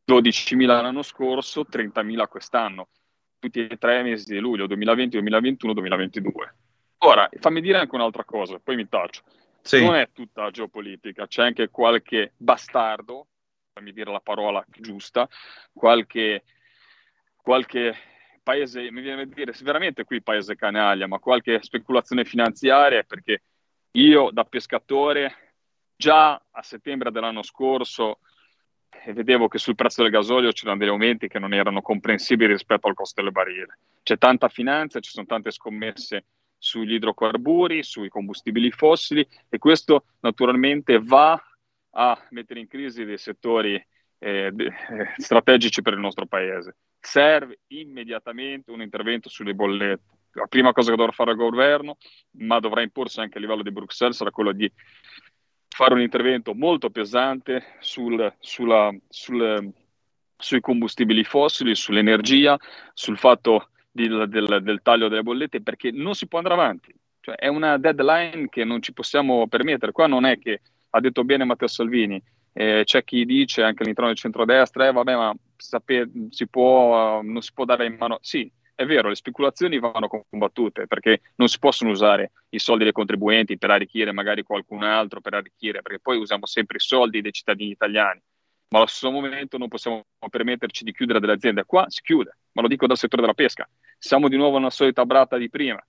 12.000 0.08 0.66
l'anno 0.66 1.04
scorso, 1.04 1.66
30.000 1.70 2.28
quest'anno, 2.28 2.88
tutti 3.38 3.68
e 3.68 3.78
tre 3.78 4.02
mesi 4.02 4.34
di 4.34 4.40
luglio 4.40 4.66
2020, 4.66 5.12
2021, 5.18 5.74
2022. 5.74 6.56
Ora, 7.00 7.30
fammi 7.40 7.62
dire 7.62 7.78
anche 7.78 7.94
un'altra 7.94 8.24
cosa, 8.24 8.58
poi 8.58 8.76
mi 8.76 8.88
taccio. 8.90 9.22
Sì. 9.62 9.84
Non 9.84 9.96
è 9.96 10.10
tutta 10.14 10.50
geopolitica, 10.50 11.28
c'è 11.28 11.44
anche 11.44 11.70
qualche 11.70 12.34
bastardo, 12.38 13.28
fammi 13.74 13.92
dire 13.92 14.12
la 14.12 14.22
parola 14.22 14.64
giusta, 14.80 15.28
qualche, 15.74 16.44
qualche 17.36 17.96
paese, 18.42 18.90
mi 18.92 19.02
viene 19.02 19.24
a 19.24 19.26
dire, 19.26 19.54
veramente 19.62 20.06
qui 20.06 20.22
paese 20.22 20.56
canaglia, 20.56 21.08
ma 21.08 21.20
qualche 21.20 21.62
speculazione 21.62 22.24
finanziaria, 22.24 23.04
perché 23.04 23.42
io 23.92 24.30
da 24.32 24.46
pescatore 24.46 25.56
già 25.96 26.34
a 26.34 26.62
settembre 26.62 27.12
dell'anno 27.12 27.42
scorso 27.42 28.20
eh, 28.90 29.14
vedevo 29.14 29.48
che 29.48 29.58
sul 29.58 29.76
prezzo 29.76 30.02
del 30.02 30.12
gasolio 30.12 30.52
c'erano 30.52 30.78
degli 30.78 30.90
aumenti 30.90 31.28
che 31.28 31.40
non 31.40 31.54
erano 31.54 31.82
comprensibili 31.82 32.54
rispetto 32.54 32.88
al 32.88 32.94
costo 32.94 33.22
del 33.22 33.32
barile. 33.32 33.80
C'è 34.04 34.18
tanta 34.18 34.48
finanza, 34.48 35.00
ci 35.00 35.12
sono 35.12 35.26
tante 35.26 35.52
scommesse 35.52 36.26
sugli 36.58 36.94
idrocarburi, 36.94 37.84
sui 37.84 38.10
combustibili 38.10 38.72
fossili 38.72 39.28
e 39.50 39.58
questo 39.58 40.06
naturalmente 40.22 41.00
va 41.00 41.42
a 41.92 42.28
mettere 42.32 42.60
in 42.60 42.68
crisi 42.68 43.06
dei 43.06 43.18
settori 43.18 43.74
eh, 44.20 44.52
eh, 44.56 45.14
strategici 45.18 45.82
per 45.82 45.94
il 45.94 46.00
nostro 46.00 46.26
paese. 46.26 46.78
Serve 47.00 47.60
immediatamente 47.68 48.72
un 48.72 48.82
intervento 48.82 49.30
sulle 49.30 49.54
bollette 49.54 50.16
la 50.38 50.46
prima 50.46 50.72
cosa 50.72 50.92
che 50.92 50.98
dovrà 50.98 51.12
fare 51.12 51.32
il 51.32 51.38
governo, 51.38 51.98
ma 52.38 52.60
dovrà 52.60 52.82
imporsi 52.82 53.20
anche 53.20 53.40
a 53.40 53.42
livello 53.42 53.64
di 53.64 53.72
Bruxelles, 53.72 54.16
sarà 54.16 54.30
quello 54.30 54.52
di 54.52 54.72
fare 55.68 55.96
un 55.96 56.02
intervento 56.02 56.54
molto 56.54 56.90
pesante 56.90 57.76
sul, 57.80 58.34
sulla, 58.40 58.96
sul, 59.10 59.74
sui 60.36 60.60
combustibili 60.60 61.24
fossili, 61.24 61.76
sull'energia, 61.76 62.58
sul 62.94 63.18
fatto 63.18 63.70
di, 63.98 64.08
del, 64.08 64.60
del, 64.62 64.80
taglio 64.84 65.08
delle 65.08 65.24
bollette, 65.24 65.62
perché 65.62 65.92
non 65.92 66.14
si 66.14 66.28
può 66.28 66.38
andare 66.38 66.56
avanti. 66.56 66.94
Cioè, 67.20 67.36
è 67.36 67.48
una 67.48 67.78
deadline 67.78 68.48
che 68.50 68.64
non 68.64 68.82
ci 68.82 68.94
possiamo 68.94 69.48
permettere. 69.48 69.92
Qua 69.92 70.06
non 70.06 70.26
è 70.26 70.38
che 70.38 70.62
ha 70.92 71.00
detto 71.00 71.24
bene 71.24 71.44
Matteo 71.44 71.68
Salvini, 71.68 72.22
eh, 72.54 72.84
c'è 72.86 73.04
chi 73.04 73.26
dice 73.26 73.64
anche 73.64 73.84
all'interno 73.84 74.10
del 74.10 74.20
centrodestra, 74.20 74.88
eh, 74.88 74.92
vabbè, 74.92 75.16
ma 75.16 75.34
sape- 75.56 76.10
si 76.30 76.48
può, 76.48 77.22
non 77.22 77.42
si 77.42 77.52
può 77.54 77.66
dare 77.66 77.86
in 77.86 77.96
mano. 78.00 78.20
Sì, 78.22 78.50
è 78.74 78.86
vero, 78.86 79.10
le 79.10 79.16
speculazioni 79.16 79.80
vanno 79.80 80.08
combattute 80.30 80.86
perché 80.86 81.22
non 81.36 81.48
si 81.48 81.58
possono 81.58 81.90
usare 81.90 82.32
i 82.50 82.60
soldi 82.60 82.84
dei 82.84 82.94
contribuenti 82.94 83.58
per 83.58 83.72
arricchire 83.72 84.12
magari 84.12 84.44
qualcun 84.44 84.84
altro, 84.84 85.20
per 85.20 85.34
arricchire, 85.34 85.82
perché 85.82 86.00
poi 86.00 86.18
usiamo 86.18 86.46
sempre 86.46 86.78
i 86.78 86.80
soldi 86.80 87.22
dei 87.22 87.32
cittadini 87.32 87.72
italiani. 87.72 88.22
Ma 88.70 88.80
allo 88.80 88.88
stesso 88.88 89.12
momento 89.12 89.58
non 89.58 89.70
possiamo 89.70 90.06
permetterci 90.30 90.84
di 90.84 90.92
chiudere 90.92 91.20
delle 91.20 91.34
aziende. 91.34 91.64
Qua 91.64 91.86
si 91.88 92.02
chiude, 92.02 92.38
ma 92.52 92.62
lo 92.62 92.68
dico 92.68 92.86
dal 92.86 92.98
settore 92.98 93.22
della 93.22 93.34
pesca. 93.34 93.68
Siamo 93.98 94.28
di 94.28 94.36
nuovo 94.36 94.58
nella 94.58 94.70
solita 94.70 95.06
brata 95.06 95.38
di 95.38 95.50
prima. 95.50 95.84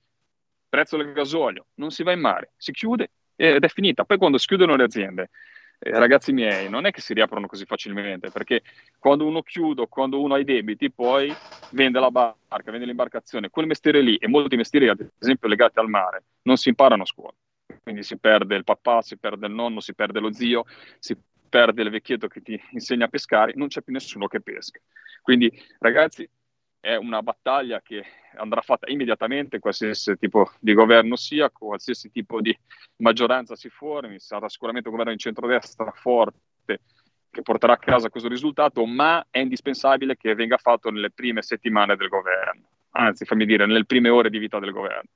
Prezzo 0.68 0.96
del 0.96 1.12
gasolio, 1.12 1.66
non 1.74 1.90
si 1.90 2.02
va 2.02 2.12
in 2.12 2.20
mare, 2.20 2.52
si 2.56 2.72
chiude 2.72 3.10
ed 3.34 3.64
è 3.64 3.68
finita. 3.68 4.04
Poi 4.04 4.18
quando 4.18 4.38
si 4.38 4.46
chiudono 4.46 4.76
le 4.76 4.84
aziende, 4.84 5.30
eh, 5.80 5.90
ragazzi 5.98 6.32
miei, 6.32 6.68
non 6.68 6.86
è 6.86 6.90
che 6.90 7.00
si 7.00 7.14
riaprono 7.14 7.46
così 7.46 7.64
facilmente, 7.64 8.30
perché 8.30 8.62
quando 8.98 9.26
uno 9.26 9.42
chiude, 9.42 9.86
quando 9.88 10.20
uno 10.20 10.34
ha 10.34 10.38
i 10.38 10.44
debiti, 10.44 10.90
poi 10.90 11.34
vende 11.70 11.98
la 11.98 12.10
barca, 12.10 12.70
vende 12.70 12.86
l'imbarcazione. 12.86 13.48
Quel 13.48 13.66
mestiere 13.66 14.02
lì 14.02 14.16
e 14.16 14.28
molti 14.28 14.56
mestieri, 14.56 14.88
ad 14.88 15.04
esempio 15.18 15.48
legati 15.48 15.78
al 15.78 15.88
mare, 15.88 16.24
non 16.42 16.56
si 16.56 16.68
imparano 16.68 17.02
a 17.02 17.06
scuola. 17.06 17.34
Quindi 17.82 18.02
si 18.02 18.18
perde 18.18 18.56
il 18.56 18.64
papà, 18.64 19.02
si 19.02 19.16
perde 19.16 19.46
il 19.46 19.52
nonno, 19.52 19.80
si 19.80 19.94
perde 19.94 20.20
lo 20.20 20.32
zio, 20.32 20.64
si 20.98 21.16
perde 21.49 21.82
il 21.82 21.90
vecchietto 21.90 22.28
che 22.28 22.42
ti 22.42 22.61
insegna 22.70 23.07
a 23.07 23.09
pescare, 23.09 23.53
non 23.55 23.68
c'è 23.68 23.82
più 23.82 23.92
nessuno 23.92 24.26
che 24.26 24.40
pesca. 24.40 24.78
Quindi, 25.22 25.51
ragazzi, 25.78 26.28
è 26.80 26.94
una 26.94 27.22
battaglia 27.22 27.80
che 27.82 28.05
andrà 28.36 28.61
fatta 28.61 28.90
immediatamente, 28.90 29.59
qualsiasi 29.59 30.16
tipo 30.16 30.53
di 30.61 30.74
governo 30.74 31.16
sia, 31.16 31.51
qualsiasi 31.51 32.11
tipo 32.11 32.40
di 32.40 32.57
maggioranza 32.96 33.57
si 33.57 33.68
formi, 33.68 34.18
sarà 34.20 34.49
sicuramente 34.49 34.88
un 34.88 34.94
governo 34.94 35.14
di 35.16 35.22
centrodestra 35.22 35.90
forte 35.92 36.80
che 37.30 37.42
porterà 37.42 37.74
a 37.74 37.78
casa 37.78 38.09
questo 38.09 38.28
risultato, 38.28 38.84
ma 38.86 39.26
è 39.30 39.38
indispensabile 39.38 40.16
che 40.16 40.34
venga 40.34 40.57
fatto 40.57 40.90
nelle 40.90 41.11
prime 41.11 41.42
settimane 41.42 41.96
del 41.96 42.09
governo, 42.09 42.68
anzi 42.90 43.24
fammi 43.24 43.44
dire 43.44 43.66
nelle 43.66 43.84
prime 43.84 44.09
ore 44.09 44.30
di 44.30 44.38
vita 44.38 44.59
del 44.59 44.72
governo. 44.72 45.11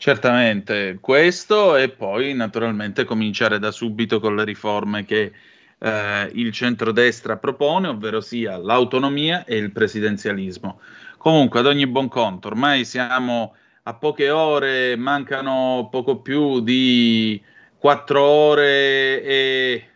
Certamente 0.00 0.98
questo 1.00 1.74
e 1.74 1.88
poi 1.88 2.32
naturalmente 2.32 3.04
cominciare 3.04 3.58
da 3.58 3.72
subito 3.72 4.20
con 4.20 4.36
le 4.36 4.44
riforme 4.44 5.04
che 5.04 5.32
eh, 5.76 6.30
il 6.34 6.52
centrodestra 6.52 7.36
propone, 7.36 7.88
ovvero 7.88 8.20
sia 8.20 8.56
l'autonomia 8.58 9.44
e 9.44 9.56
il 9.56 9.72
presidenzialismo. 9.72 10.80
Comunque, 11.16 11.58
ad 11.58 11.66
ogni 11.66 11.88
buon 11.88 12.06
conto, 12.06 12.46
ormai 12.46 12.84
siamo 12.84 13.56
a 13.82 13.94
poche 13.94 14.30
ore, 14.30 14.94
mancano 14.94 15.88
poco 15.90 16.20
più 16.20 16.60
di 16.60 17.42
4 17.78 18.22
ore 18.22 19.22
e 19.24 19.88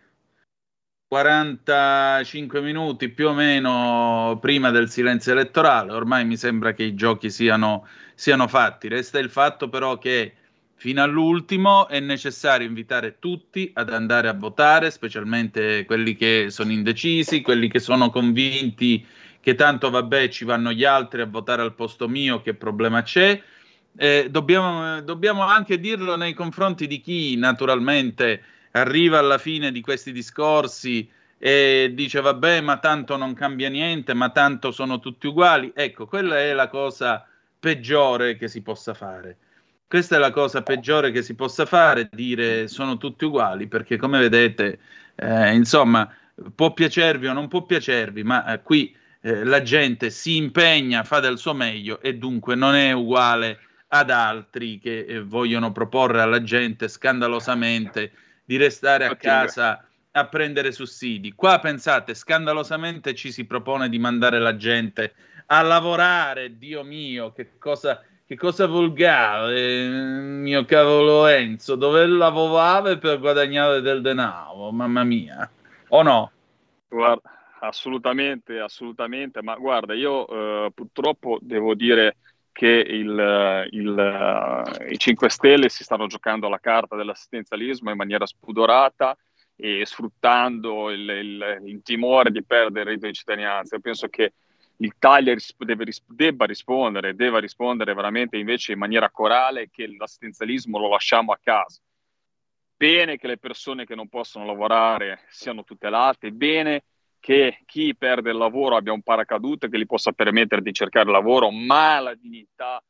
45 1.07 2.61
minuti 2.61 3.09
più 3.11 3.29
o 3.29 3.35
meno 3.35 4.39
prima 4.41 4.71
del 4.71 4.89
silenzio 4.89 5.33
elettorale. 5.33 5.93
Ormai 5.93 6.25
mi 6.25 6.37
sembra 6.37 6.73
che 6.73 6.85
i 6.85 6.95
giochi 6.95 7.31
siano, 7.31 7.87
siano 8.23 8.47
fatti. 8.47 8.87
Resta 8.87 9.19
il 9.19 9.31
fatto 9.31 9.69
però 9.69 9.99
che 9.99 10.33
fino 10.77 11.03
all'ultimo 11.03 11.89
è 11.89 11.99
necessario 11.99 12.69
invitare 12.69 13.19
tutti 13.19 13.73
ad 13.75 13.93
andare 13.93 14.29
a 14.29 14.33
votare, 14.33 14.93
specialmente 14.93 15.85
quelli 15.85 16.15
che 16.15 16.47
sono 16.51 16.71
indecisi, 16.71 17.41
quelli 17.43 17.67
che 17.67 17.81
sono 17.81 18.11
convinti 18.11 19.05
che 19.41 19.57
tanto 19.57 19.91
vabbè 19.91 20.29
ci 20.29 20.45
vanno 20.45 20.71
gli 20.71 20.85
altri 20.85 21.21
a 21.21 21.27
votare 21.27 21.63
al 21.63 21.75
posto 21.75 22.07
mio, 22.07 22.43
che 22.43 22.55
problema 22.55 23.03
c'è. 23.03 23.43
Eh, 23.97 24.29
dobbiamo, 24.31 25.01
dobbiamo 25.01 25.43
anche 25.43 25.81
dirlo 25.81 26.15
nei 26.15 26.33
confronti 26.33 26.87
di 26.87 27.01
chi 27.01 27.37
naturalmente 27.37 28.41
arriva 28.71 29.19
alla 29.19 29.39
fine 29.39 29.73
di 29.73 29.81
questi 29.81 30.13
discorsi 30.13 31.11
e 31.39 31.91
dice 31.93 32.21
vabbè 32.21 32.61
ma 32.61 32.79
tanto 32.79 33.17
non 33.17 33.35
cambia 33.35 33.69
niente, 33.69 34.15
ma 34.15 34.31
tanto 34.31 34.71
sono 34.71 35.01
tutti 35.01 35.27
uguali. 35.27 35.73
Ecco, 35.75 36.07
quella 36.07 36.39
è 36.39 36.53
la 36.53 36.69
cosa 36.69 37.27
peggiore 37.63 38.35
che 38.35 38.49
si 38.49 38.61
possa 38.61 38.93
fare 38.93 39.37
questa 39.93 40.17
è 40.17 40.19
la 40.19 40.31
cosa 40.31 40.63
peggiore 40.63 41.11
che 41.11 41.21
si 41.21 41.35
possa 41.35 41.67
fare, 41.67 42.09
dire 42.11 42.67
sono 42.67 42.97
tutti 42.97 43.27
uguali, 43.27 43.67
perché 43.67 43.99
come 43.99 44.19
vedete, 44.19 44.79
eh, 45.17 45.53
insomma, 45.53 46.11
può 46.55 46.73
piacervi 46.73 47.27
o 47.27 47.35
non 47.35 47.47
può 47.47 47.67
piacervi, 47.67 48.23
ma 48.23 48.55
eh, 48.55 48.63
qui 48.63 48.97
eh, 49.21 49.45
la 49.45 49.61
gente 49.61 50.09
si 50.09 50.37
impegna, 50.37 51.05
fa 51.05 51.21
del 51.21 51.37
suo 51.37 51.53
meglio 51.53 52.01
e 52.01 52.15
dunque 52.15 52.55
non 52.55 52.75
è 52.75 52.93
uguale 52.93 53.59
ad 53.89 54.09
altri 54.09 54.79
che 54.79 55.01
eh, 55.01 55.21
vogliono 55.21 55.73
proporre 55.73 56.23
alla 56.23 56.43
gente 56.43 56.89
scandalosamente 56.89 58.13
di 58.47 58.57
restare 58.57 59.05
a 59.05 59.15
casa 59.15 59.87
a 60.13 60.27
prendere 60.27 60.73
sussidi. 60.73 61.35
Qua 61.35 61.59
pensate, 61.59 62.15
scandalosamente 62.15 63.15
ci 63.15 63.31
si 63.31 63.45
propone 63.45 63.91
di 63.91 63.99
mandare 63.99 64.39
la 64.39 64.57
gente 64.57 65.13
a 65.47 65.63
lavorare, 65.63 66.57
Dio 66.59 66.83
mio, 66.83 67.33
che 67.33 67.59
cosa 67.59 68.03
che 68.33 68.39
cosa 68.39 68.67
volgare, 68.67 69.87
mio 69.87 70.65
caro 70.65 71.03
Lorenzo, 71.03 71.75
dove 71.75 72.07
lavorare 72.07 72.97
per 72.97 73.19
guadagnare 73.19 73.83
del 73.83 74.01
denaro, 74.01 74.71
mamma 74.71 75.05
mia, 75.05 75.51
o 75.89 76.03
no? 76.03 76.33
Guarda, 76.89 77.31
assolutamente, 77.61 78.59
assolutamente, 78.59 79.43
ma 79.43 79.55
guarda, 79.57 79.93
io 79.93 80.27
eh, 80.29 80.71
purtroppo 80.73 81.39
devo 81.43 81.75
dire 81.75 82.17
che 82.53 82.69
il, 82.69 83.69
il, 83.71 83.89
uh, 83.89 84.91
i 84.91 84.99
5 84.99 85.29
Stelle 85.29 85.69
si 85.69 85.85
stanno 85.85 86.07
giocando 86.07 86.49
la 86.49 86.59
carta 86.59 86.97
dell'assistenzialismo 86.97 87.91
in 87.91 87.97
maniera 87.97 88.25
spudorata 88.25 89.15
e 89.57 89.85
sfruttando 89.85 90.91
il, 90.91 91.61
il 91.65 91.83
timore 91.83 92.31
di 92.31 92.43
perdere 92.43 92.81
il 92.81 92.87
reddito 92.87 93.07
di 93.09 93.13
cittadinanza. 93.13 93.75
Io 93.75 93.83
penso 93.83 94.09
che 94.09 94.33
l'Italia 94.83 95.35
deve, 95.59 95.85
debba 96.09 96.45
rispondere, 96.45 97.15
deve 97.15 97.39
rispondere 97.39 97.95
veramente 97.95 98.37
invece 98.37 98.73
in 98.73 98.79
maniera 98.79 99.11
corale 99.11 99.71
che 99.71 99.87
l'assistenzialismo 99.87 100.77
lo 100.77 100.89
lasciamo 100.89 101.31
a 101.31 101.39
casa. 101.41 101.81
Bene 102.77 103.17
che 103.17 103.29
le 103.29 103.39
persone 103.39 103.87
che 103.87 103.95
non 103.95 104.09
possono 104.09 104.45
lavorare 104.45 105.21
siano 105.29 105.63
tutelate, 105.63 106.33
bene 106.33 106.83
che 107.21 107.61
chi 107.65 107.95
perde 107.97 108.31
il 108.31 108.37
lavoro 108.37 108.75
abbia 108.75 108.93
un 108.93 109.03
paracadute 109.03 109.69
che 109.69 109.79
gli 109.79 109.87
possa 109.87 110.11
permettere 110.11 110.63
di 110.63 110.73
cercare 110.73 111.09
lavoro, 111.09 111.53
ma 111.53 112.01
la 112.01 112.15
dignità, 112.17 112.83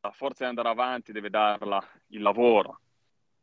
la 0.00 0.10
forza 0.10 0.42
di 0.42 0.50
andare 0.50 0.68
avanti 0.68 1.12
deve 1.12 1.30
darla 1.30 1.80
il 2.08 2.22
lavoro. 2.22 2.80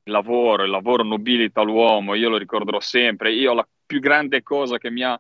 il 0.08 0.12
lavoro, 0.12 0.64
il 0.64 0.70
lavoro 0.70 1.04
nobilita 1.04 1.62
l'uomo, 1.62 2.14
io 2.14 2.30
lo 2.30 2.38
ricorderò 2.38 2.80
sempre. 2.80 3.32
Io 3.34 3.54
la 3.54 3.68
più 3.86 4.00
grande 4.00 4.44
cosa 4.44 4.78
che 4.78 4.92
mi 4.92 5.04
ha, 5.04 5.20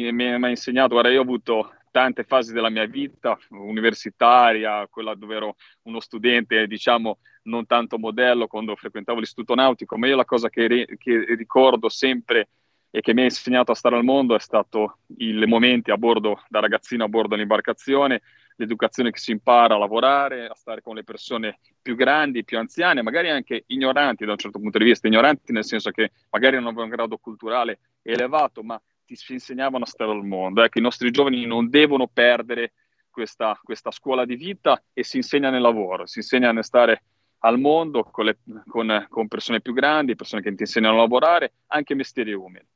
mi 0.00 0.24
ha 0.32 0.48
insegnato, 0.48 0.94
guarda, 0.94 1.10
io 1.10 1.20
ho 1.20 1.22
avuto 1.22 1.74
tante 1.90 2.24
fasi 2.24 2.52
della 2.52 2.70
mia 2.70 2.86
vita, 2.86 3.38
universitaria, 3.50 4.86
quella 4.88 5.14
dove 5.14 5.36
ero 5.36 5.56
uno 5.82 6.00
studente, 6.00 6.66
diciamo, 6.66 7.18
non 7.44 7.66
tanto 7.66 7.98
modello 7.98 8.46
quando 8.46 8.74
frequentavo 8.74 9.18
l'istituto 9.18 9.54
nautico, 9.54 9.98
ma 9.98 10.06
io 10.06 10.16
la 10.16 10.24
cosa 10.24 10.48
che, 10.48 10.66
ri- 10.66 10.86
che 10.96 11.34
ricordo 11.36 11.88
sempre 11.90 12.48
e 12.90 13.00
che 13.00 13.12
mi 13.14 13.22
ha 13.22 13.24
insegnato 13.24 13.72
a 13.72 13.74
stare 13.74 13.96
al 13.96 14.04
mondo 14.04 14.34
è 14.34 14.40
stato 14.40 14.98
i 15.18 15.32
momenti 15.46 15.90
a 15.90 15.98
bordo, 15.98 16.42
da 16.48 16.60
ragazzino 16.60 17.04
a 17.04 17.08
bordo 17.08 17.28
dell'imbarcazione, 17.28 18.22
l'educazione 18.56 19.10
che 19.10 19.18
si 19.18 19.30
impara 19.30 19.74
a 19.74 19.78
lavorare, 19.78 20.46
a 20.46 20.54
stare 20.54 20.82
con 20.82 20.94
le 20.94 21.04
persone 21.04 21.58
più 21.80 21.96
grandi, 21.96 22.44
più 22.44 22.58
anziane, 22.58 23.02
magari 23.02 23.28
anche 23.28 23.64
ignoranti 23.66 24.24
da 24.24 24.32
un 24.32 24.38
certo 24.38 24.58
punto 24.58 24.78
di 24.78 24.84
vista, 24.84 25.08
ignoranti 25.08 25.52
nel 25.52 25.64
senso 25.64 25.90
che 25.90 26.12
magari 26.30 26.56
non 26.56 26.66
avevano 26.66 26.86
un 26.86 26.94
grado 26.94 27.18
culturale 27.18 27.78
elevato, 28.02 28.62
ma 28.62 28.80
ti 29.16 29.32
insegnavano 29.32 29.84
a 29.84 29.86
stare 29.86 30.10
al 30.10 30.24
mondo. 30.24 30.62
Ecco, 30.62 30.78
i 30.78 30.82
nostri 30.82 31.10
giovani 31.10 31.44
non 31.46 31.68
devono 31.70 32.06
perdere 32.06 32.72
questa, 33.10 33.58
questa 33.62 33.90
scuola 33.90 34.24
di 34.24 34.36
vita 34.36 34.82
e 34.92 35.04
si 35.04 35.18
insegna 35.18 35.50
nel 35.50 35.60
lavoro, 35.60 36.06
si 36.06 36.18
insegna 36.18 36.50
a 36.50 36.62
stare 36.62 37.04
al 37.44 37.58
mondo 37.58 38.04
con, 38.04 38.24
le, 38.24 38.38
con, 38.66 39.06
con, 39.08 39.28
persone 39.28 39.60
più 39.60 39.72
grandi, 39.72 40.16
persone 40.16 40.42
che 40.42 40.54
ti 40.54 40.62
insegnano 40.62 40.96
a 40.96 41.00
lavorare, 41.00 41.54
anche 41.68 41.94
mestieri 41.94 42.32
umili. 42.32 42.66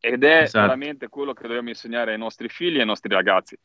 Ed 0.00 0.24
è 0.24 0.42
esatto. 0.42 0.66
veramente 0.66 1.08
quello 1.08 1.32
che 1.32 1.46
dobbiamo 1.46 1.68
insegnare 1.68 2.12
ai 2.12 2.18
nostri 2.18 2.48
figli 2.48 2.76
e 2.76 2.80
ai 2.80 2.86
nostri 2.86 3.12
ragazzi. 3.12 3.56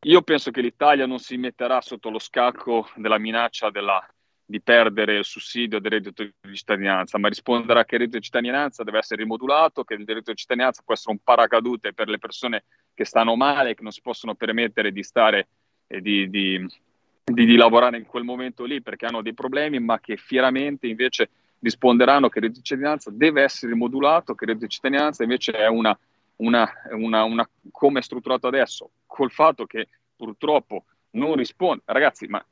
Io 0.00 0.22
penso 0.22 0.50
che 0.50 0.60
l'Italia 0.60 1.06
non 1.06 1.18
si 1.18 1.36
metterà 1.36 1.80
sotto 1.80 2.10
lo 2.10 2.18
scacco 2.18 2.88
della 2.94 3.18
minaccia 3.18 3.70
della, 3.70 4.06
di 4.48 4.60
perdere 4.60 5.18
il 5.18 5.24
sussidio 5.24 5.80
del 5.80 5.90
reddito 5.90 6.22
di 6.22 6.54
cittadinanza, 6.54 7.18
ma 7.18 7.28
risponderà 7.28 7.84
che 7.84 7.96
il 7.96 8.02
reddito 8.02 8.18
di 8.18 8.24
cittadinanza 8.24 8.84
deve 8.84 8.98
essere 8.98 9.22
rimodulato, 9.22 9.82
che 9.82 9.94
il 9.94 10.04
reddito 10.06 10.30
di 10.30 10.36
cittadinanza 10.36 10.82
può 10.84 10.94
essere 10.94 11.10
un 11.10 11.18
paracadute 11.22 11.92
per 11.92 12.08
le 12.08 12.18
persone 12.18 12.62
che 12.94 13.04
stanno 13.04 13.34
male, 13.34 13.74
che 13.74 13.82
non 13.82 13.90
si 13.90 14.00
possono 14.00 14.36
permettere 14.36 14.92
di 14.92 15.02
stare 15.02 15.48
e 15.88 16.00
di, 16.00 16.30
di, 16.30 16.64
di, 17.24 17.44
di 17.44 17.56
lavorare 17.56 17.96
in 17.96 18.06
quel 18.06 18.22
momento 18.22 18.64
lì 18.64 18.80
perché 18.80 19.06
hanno 19.06 19.20
dei 19.20 19.34
problemi, 19.34 19.80
ma 19.80 19.98
che 19.98 20.16
fieramente 20.16 20.86
invece 20.86 21.28
risponderanno 21.58 22.28
che 22.28 22.38
il 22.38 22.44
reddito 22.44 22.60
di 22.60 22.66
cittadinanza 22.66 23.10
deve 23.10 23.42
essere 23.42 23.72
rimodulato, 23.72 24.36
che 24.36 24.44
il 24.44 24.50
reddito 24.50 24.66
di 24.66 24.72
cittadinanza 24.72 25.24
invece 25.24 25.52
è 25.54 25.66
una, 25.66 25.98
una, 26.36 26.70
una, 26.92 27.24
una 27.24 27.48
come 27.72 27.98
è 27.98 28.02
strutturato 28.02 28.46
adesso, 28.46 28.90
col 29.06 29.32
fatto 29.32 29.66
che 29.66 29.88
purtroppo 30.14 30.84
non 31.16 31.34
risponde. 31.34 31.82
Ragazzi, 31.86 32.26
ma 32.26 32.44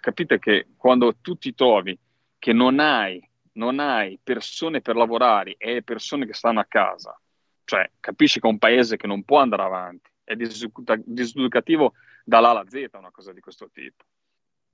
capite 0.00 0.38
che 0.38 0.68
quando 0.76 1.14
tu 1.20 1.36
ti 1.36 1.54
trovi 1.54 1.98
che 2.38 2.52
non 2.52 2.78
hai, 2.78 3.22
non 3.52 3.78
hai 3.78 4.18
persone 4.22 4.80
per 4.80 4.96
lavorare 4.96 5.56
e 5.58 5.82
persone 5.82 6.26
che 6.26 6.34
stanno 6.34 6.60
a 6.60 6.66
casa, 6.66 7.18
cioè 7.64 7.90
capisci 8.00 8.40
che 8.40 8.46
è 8.46 8.50
un 8.50 8.58
paese 8.58 8.96
che 8.96 9.06
non 9.06 9.22
può 9.24 9.38
andare 9.38 9.62
avanti, 9.62 10.10
è 10.22 10.34
diseducativo 10.34 11.94
dall'A 12.24 12.50
alla 12.50 12.64
Z 12.66 12.88
una 12.92 13.10
cosa 13.10 13.32
di 13.32 13.40
questo 13.40 13.68
tipo. 13.72 14.04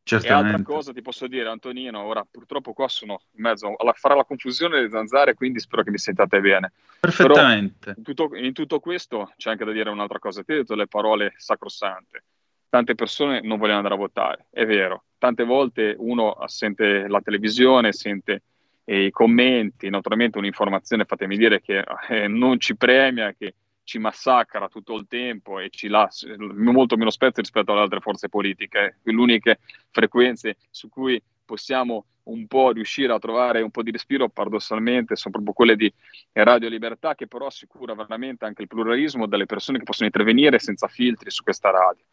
Certamente. 0.02 0.48
E 0.48 0.52
altra 0.52 0.62
cosa 0.64 0.92
ti 0.92 1.02
posso 1.02 1.26
dire, 1.28 1.48
Antonino, 1.48 2.02
ora 2.02 2.26
purtroppo 2.28 2.72
qua 2.72 2.88
sono 2.88 3.20
in 3.32 3.42
mezzo 3.42 3.72
a 3.72 3.92
fare 3.92 4.16
la 4.16 4.24
confusione 4.24 4.76
delle 4.76 4.90
zanzare, 4.90 5.34
quindi 5.34 5.60
spero 5.60 5.82
che 5.82 5.90
mi 5.90 5.98
sentiate 5.98 6.40
bene. 6.40 6.72
Perfettamente. 6.98 7.94
In 7.96 8.02
tutto, 8.02 8.30
in 8.34 8.52
tutto, 8.52 8.80
questo 8.80 9.32
c'è 9.36 9.50
anche 9.50 9.64
da 9.64 9.72
dire 9.72 9.90
un'altra 9.90 10.18
cosa, 10.18 10.42
ti 10.42 10.52
ho 10.52 10.56
detto 10.56 10.74
le 10.74 10.88
parole 10.88 11.34
sacrosante 11.36 12.24
tante 12.70 12.94
persone 12.94 13.40
non 13.42 13.58
vogliono 13.58 13.78
andare 13.78 13.94
a 13.94 13.98
votare, 13.98 14.46
è 14.50 14.64
vero. 14.64 15.04
Tante 15.18 15.44
volte 15.44 15.94
uno 15.98 16.36
sente 16.46 17.06
la 17.08 17.20
televisione, 17.20 17.92
sente 17.92 18.42
eh, 18.84 19.04
i 19.04 19.10
commenti, 19.10 19.90
naturalmente 19.90 20.38
un'informazione, 20.38 21.04
fatemi 21.04 21.36
dire, 21.36 21.60
che 21.60 21.84
eh, 22.08 22.28
non 22.28 22.58
ci 22.58 22.76
premia, 22.76 23.34
che 23.36 23.54
ci 23.84 23.98
massacra 23.98 24.68
tutto 24.68 24.94
il 24.94 25.06
tempo 25.08 25.58
e 25.58 25.68
ci 25.68 25.88
lascia 25.88 26.28
molto 26.38 26.96
meno 26.96 27.10
spezzi 27.10 27.40
rispetto 27.40 27.72
alle 27.72 27.82
altre 27.82 28.00
forze 28.00 28.28
politiche. 28.28 28.98
Le 29.02 29.14
uniche 29.14 29.58
frequenze 29.90 30.56
su 30.70 30.88
cui 30.88 31.20
possiamo 31.44 32.06
un 32.24 32.46
po' 32.46 32.70
riuscire 32.70 33.12
a 33.12 33.18
trovare 33.18 33.60
un 33.62 33.70
po' 33.70 33.82
di 33.82 33.90
respiro, 33.90 34.28
paradossalmente, 34.28 35.16
sono 35.16 35.34
proprio 35.34 35.54
quelle 35.54 35.74
di 35.74 35.92
Radio 36.32 36.68
Libertà, 36.68 37.16
che 37.16 37.26
però 37.26 37.46
assicura 37.46 37.94
veramente 37.94 38.44
anche 38.44 38.62
il 38.62 38.68
pluralismo 38.68 39.26
delle 39.26 39.46
persone 39.46 39.78
che 39.78 39.84
possono 39.84 40.06
intervenire 40.06 40.60
senza 40.60 40.86
filtri 40.86 41.30
su 41.30 41.42
questa 41.42 41.70
radio. 41.70 42.04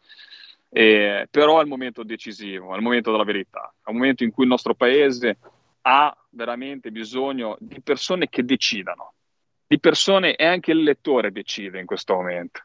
Eh, 0.70 1.26
però 1.30 1.58
è 1.58 1.62
il 1.62 1.68
momento 1.68 2.02
decisivo, 2.02 2.72
è 2.72 2.76
il 2.76 2.82
momento 2.82 3.10
della 3.10 3.24
verità, 3.24 3.72
è 3.82 3.90
il 3.90 3.96
momento 3.96 4.22
in 4.22 4.30
cui 4.30 4.44
il 4.44 4.50
nostro 4.50 4.74
paese 4.74 5.38
ha 5.82 6.14
veramente 6.30 6.90
bisogno 6.90 7.56
di 7.58 7.80
persone 7.80 8.28
che 8.28 8.44
decidano, 8.44 9.14
di 9.66 9.80
persone 9.80 10.34
e 10.36 10.44
anche 10.44 10.72
il 10.72 10.82
lettore 10.82 11.32
decide 11.32 11.80
in 11.80 11.86
questo 11.86 12.14
momento, 12.14 12.64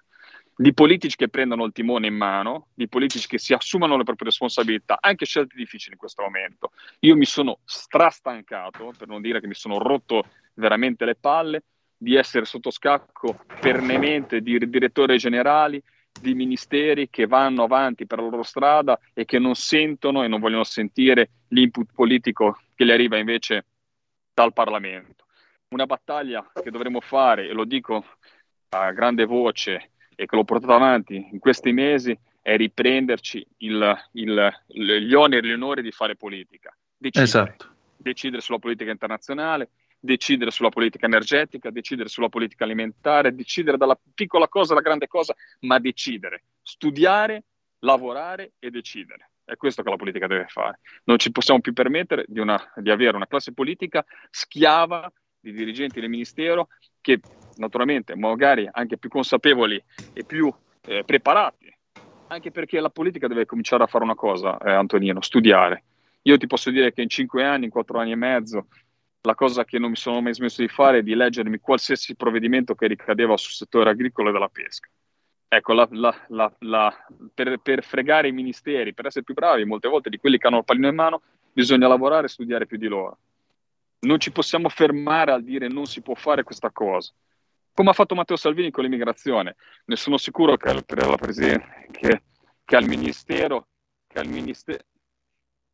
di 0.56 0.74
politici 0.74 1.16
che 1.16 1.30
prendano 1.30 1.64
il 1.64 1.72
timone 1.72 2.08
in 2.08 2.16
mano, 2.16 2.68
di 2.74 2.90
politici 2.90 3.28
che 3.28 3.38
si 3.38 3.54
assumano 3.54 3.96
le 3.96 4.04
proprie 4.04 4.30
responsabilità, 4.30 4.98
anche 5.00 5.26
scelte 5.26 5.56
difficili 5.56 5.94
in 5.94 6.00
questo 6.00 6.22
momento. 6.22 6.72
Io 7.00 7.16
mi 7.16 7.26
sono 7.26 7.60
strastancato, 7.64 8.92
per 8.98 9.08
non 9.08 9.22
dire 9.22 9.40
che 9.40 9.48
mi 9.48 9.56
sono 9.56 9.78
rotto 9.78 10.26
veramente 10.56 11.06
le 11.06 11.16
palle, 11.16 11.64
di 11.98 12.16
essere 12.16 12.44
sotto 12.44 12.70
scacco 12.70 13.46
permanente 13.62 14.42
di 14.42 14.58
direttori 14.70 15.18
generali, 15.18 15.82
di 16.20 16.34
ministeri 16.34 17.10
che 17.10 17.26
vanno 17.26 17.64
avanti 17.64 18.06
per 18.06 18.20
la 18.20 18.28
loro 18.28 18.44
strada 18.44 19.00
e 19.14 19.26
che 19.26 19.40
non 19.40 19.56
sentono 19.56 20.24
e 20.24 20.28
non 20.28 20.40
vogliono 20.40 20.64
sentire 20.64 21.30
l'input 21.50 21.92
politico 21.94 22.60
che 22.76 22.86
gli 22.86 22.92
arriva 22.92 23.18
invece 23.18 23.66
dal 24.34 24.54
Parlamento. 24.54 25.26
Una 25.70 25.86
battaglia 25.86 26.50
che 26.54 26.72
dovremo 26.72 27.02
fare, 27.02 27.48
e 27.48 27.54
lo 27.54 27.66
dico 27.66 28.06
a 28.70 28.92
grande 28.92 29.26
voce 29.26 29.92
e 30.16 30.26
che 30.26 30.36
l'ho 30.36 30.44
portato 30.44 30.74
avanti 30.74 31.30
in 31.32 31.40
questi 31.40 31.72
mesi, 31.72 32.18
è 32.42 32.56
riprenderci 32.58 33.46
il, 33.58 33.96
il, 34.14 34.64
gli 34.68 35.14
oneri 35.14 35.48
e 35.48 35.50
gli 35.50 35.54
onori 35.54 35.82
di 35.82 35.92
fare 35.92 36.16
politica. 36.16 36.76
Decidere, 36.96 37.26
esatto. 37.26 37.76
decidere 37.98 38.42
sulla 38.42 38.60
politica 38.60 38.92
internazionale, 38.92 39.70
decidere 40.04 40.52
sulla 40.52 40.68
politica 40.68 41.06
energetica, 41.06 41.72
decidere 41.72 42.10
sulla 42.10 42.28
politica 42.28 42.66
alimentare, 42.66 43.34
decidere 43.34 43.78
dalla 43.78 43.98
piccola 44.14 44.50
cosa 44.50 44.74
alla 44.74 44.82
grande 44.82 45.08
cosa, 45.08 45.34
ma 45.62 45.80
decidere, 45.80 46.44
studiare, 46.62 47.46
lavorare 47.80 48.52
e 48.60 48.70
decidere. 48.70 49.30
È 49.46 49.56
questo 49.56 49.82
che 49.82 49.90
la 49.90 49.96
politica 49.96 50.28
deve 50.28 50.48
fare. 50.48 50.82
Non 51.06 51.18
ci 51.20 51.32
possiamo 51.32 51.62
più 51.62 51.72
permettere 51.72 52.26
di, 52.28 52.40
una, 52.40 52.62
di 52.76 52.90
avere 52.90 53.16
una 53.16 53.28
classe 53.28 53.54
politica 53.54 54.06
schiava 54.30 55.10
di 55.40 55.54
dirigenti 55.54 56.02
del 56.02 56.10
Ministero 56.10 56.68
che 57.00 57.22
naturalmente 57.56 58.16
magari 58.16 58.68
anche 58.70 58.98
più 58.98 59.10
consapevoli 59.10 59.82
e 60.12 60.26
più 60.26 60.54
eh, 60.86 61.04
preparati, 61.06 61.74
anche 62.28 62.52
perché 62.52 62.82
la 62.82 62.90
politica 62.90 63.28
deve 63.28 63.46
cominciare 63.46 63.84
a 63.84 63.88
fare 63.88 64.04
una 64.04 64.16
cosa, 64.16 64.58
eh, 64.58 64.72
Antonino, 64.72 65.22
studiare. 65.22 65.84
Io 66.24 66.38
ti 66.38 66.48
posso 66.48 66.70
dire 66.72 66.92
che 66.94 67.02
in 67.02 67.10
cinque 67.10 67.44
anni, 67.44 67.66
in 67.66 67.72
quattro 67.72 68.00
anni 68.00 68.12
e 68.12 68.16
mezzo, 68.16 68.68
la 69.26 69.36
cosa 69.36 69.64
che 69.64 69.80
non 69.80 69.92
mi 69.92 69.96
sono 69.96 70.22
mai 70.22 70.34
smesso 70.34 70.62
di 70.62 70.68
fare 70.68 71.00
è 71.00 71.04
di 71.04 71.16
leggermi 71.16 71.60
qualsiasi 71.60 72.16
provvedimento 72.16 72.76
che 72.76 72.88
ricadeva 72.88 73.38
sul 73.38 73.52
settore 73.52 73.90
agricolo 73.90 74.30
e 74.30 74.32
della 74.34 74.50
pesca. 74.50 74.90
Ecco, 75.48 75.74
la, 75.74 75.88
la, 75.92 76.54
la, 76.60 77.06
per, 77.34 77.58
per, 77.60 77.84
fregare 77.84 78.28
i 78.28 78.32
ministeri, 78.32 78.94
per 78.94 79.06
essere 79.06 79.24
più 79.24 79.34
bravi, 79.34 79.64
molte 79.66 79.88
volte 79.88 80.10
di 80.10 80.18
quelli 80.18 80.38
che 80.38 80.48
hanno 80.48 80.58
il 80.58 80.66
pallino 80.66 80.88
in 80.88 80.96
mano, 80.96 81.22
bisogna 81.54 81.88
lavorare 81.88 82.26
e 82.26 82.30
studiare 82.30 82.66
più 82.66 82.78
di 82.78 82.88
loro. 82.88 83.18
Non 84.00 84.20
ci 84.20 84.32
possiamo 84.32 84.68
fermare 84.68 85.32
a 85.32 85.40
dire 85.40 85.68
non 85.70 85.86
si 85.86 86.02
può 86.02 86.16
fare 86.16 86.44
questa 86.44 86.72
cosa. 86.72 87.14
Come 87.74 87.92
ha 87.92 87.94
fatto 87.94 88.16
Matteo 88.16 88.36
Salvini 88.36 88.72
con 88.72 88.84
l'immigrazione. 88.84 89.56
Ne 89.86 89.96
sono 89.96 90.18
sicuro 90.18 90.58
che, 90.58 90.84
che, 90.86 92.22
che 92.66 92.76
al 92.76 92.86
ministero, 92.86 93.68
che 94.08 94.20
al 94.20 94.28
ministero, 94.28 94.84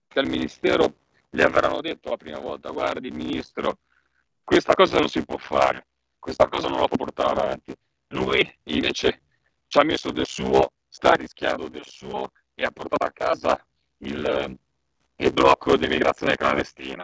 che 0.08 0.20
al 0.20 0.28
ministero 0.28 0.94
gli 1.30 1.42
avranno 1.42 1.82
detto 1.82 2.10
la 2.10 2.18
prima 2.18 2.40
volta, 2.40 2.72
guardi 2.72 3.12
ministro, 3.12 3.80
questa 4.44 4.74
cosa 4.74 4.98
non 5.00 5.10
si 5.10 5.24
può 5.24 5.38
fare, 5.38 5.88
questa 6.18 6.48
cosa 6.48 6.68
non 6.68 6.80
la 6.80 6.88
può 6.88 6.98
portare 6.98 7.40
avanti. 7.40 7.76
Lui 8.08 8.58
invece 8.64 9.22
ci 9.68 9.78
ha 9.78 9.84
messo 9.84 10.12
del 10.12 10.26
suo, 10.26 10.72
sta 10.88 11.14
rischiando 11.14 11.70
del 11.70 11.86
suo 11.86 12.32
e 12.56 12.64
ha 12.64 12.72
portato 12.72 13.06
a 13.06 13.12
casa 13.12 13.64
il, 13.98 14.58
il 15.18 15.34
blocco 15.34 15.78
di 15.78 15.86
immigrazione 15.86 16.36
clandestina. 16.36 17.04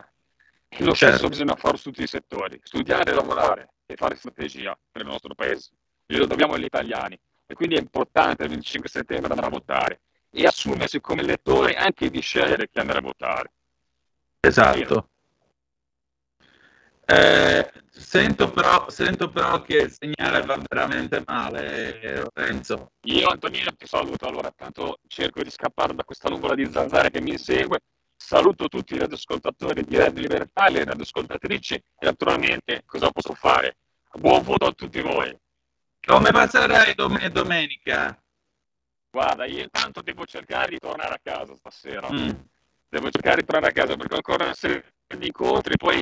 E 0.67 0.83
lo 0.83 0.93
certo. 0.93 1.15
stesso 1.15 1.29
bisogna 1.29 1.55
fare 1.55 1.77
su 1.77 1.91
tutti 1.91 2.03
i 2.03 2.07
settori, 2.07 2.59
studiare, 2.63 3.13
lavorare 3.13 3.75
e 3.85 3.95
fare 3.95 4.15
strategia 4.15 4.77
per 4.91 5.03
il 5.03 5.07
nostro 5.07 5.35
paese. 5.35 5.69
Glielo 6.05 6.25
dobbiamo 6.25 6.53
agli 6.53 6.63
italiani. 6.63 7.17
E 7.47 7.53
quindi 7.53 7.75
è 7.75 7.79
importante 7.79 8.43
il 8.43 8.49
25 8.49 8.89
settembre 8.89 9.29
andare 9.29 9.47
a 9.47 9.51
votare 9.51 10.01
e 10.31 10.45
assumersi 10.45 10.99
come 10.99 11.21
elettore 11.21 11.75
anche 11.75 12.09
di 12.09 12.19
scegliere 12.19 12.67
chi 12.69 12.79
andare 12.79 12.97
a 12.97 13.03
votare. 13.03 13.51
Esatto. 14.45 15.09
Eh, 17.07 17.71
sento, 17.89 18.51
però, 18.51 18.89
sento, 18.89 19.29
però, 19.29 19.61
che 19.61 19.77
il 19.77 19.91
segnale 19.91 20.45
va 20.45 20.59
veramente 20.67 21.23
male, 21.25 22.23
Lorenzo. 22.33 22.91
Io, 23.03 23.27
Antonino, 23.27 23.71
ti 23.75 23.87
saluto. 23.87 24.27
Allora, 24.27 24.51
tanto 24.55 24.99
cerco 25.07 25.41
di 25.41 25.49
scappare 25.49 25.93
da 25.93 26.03
questa 26.03 26.29
nuvola 26.29 26.55
di 26.55 26.69
zanzare 26.71 27.09
che 27.09 27.21
mi 27.21 27.31
insegue. 27.31 27.79
saluto 28.17 28.67
tutti 28.67 28.95
i 28.95 28.99
radioascoltatori 28.99 29.83
di 29.83 29.97
Radio 29.97 30.21
Libertà, 30.21 30.69
le 30.69 30.83
radioascoltatrici 30.83 31.75
e 31.75 32.05
naturalmente 32.05 32.83
cosa 32.85 33.11
posso 33.11 33.33
fare? 33.33 33.77
Buon 34.13 34.41
voto 34.41 34.65
a 34.65 34.71
tutti 34.71 35.01
voi. 35.01 35.37
Come 36.05 36.31
passerai 36.31 36.95
dom- 36.95 37.27
domenica? 37.27 38.17
Guarda, 39.11 39.45
io 39.45 39.61
intanto 39.61 40.01
devo 40.01 40.25
cercare 40.25 40.69
di 40.69 40.79
tornare 40.79 41.13
a 41.13 41.19
casa 41.21 41.55
stasera. 41.55 42.09
Mm. 42.11 42.29
Devo 42.95 43.11
cercare 43.11 43.41
di 43.41 43.45
tornare 43.45 43.73
a 43.73 43.73
casa 43.73 43.97
perché 43.97 44.13
ho 44.13 44.15
ancora 44.15 44.45
una 44.45 44.53
serie 44.53 44.93
di 45.17 45.25
incontri, 45.25 45.75
poi 45.75 46.01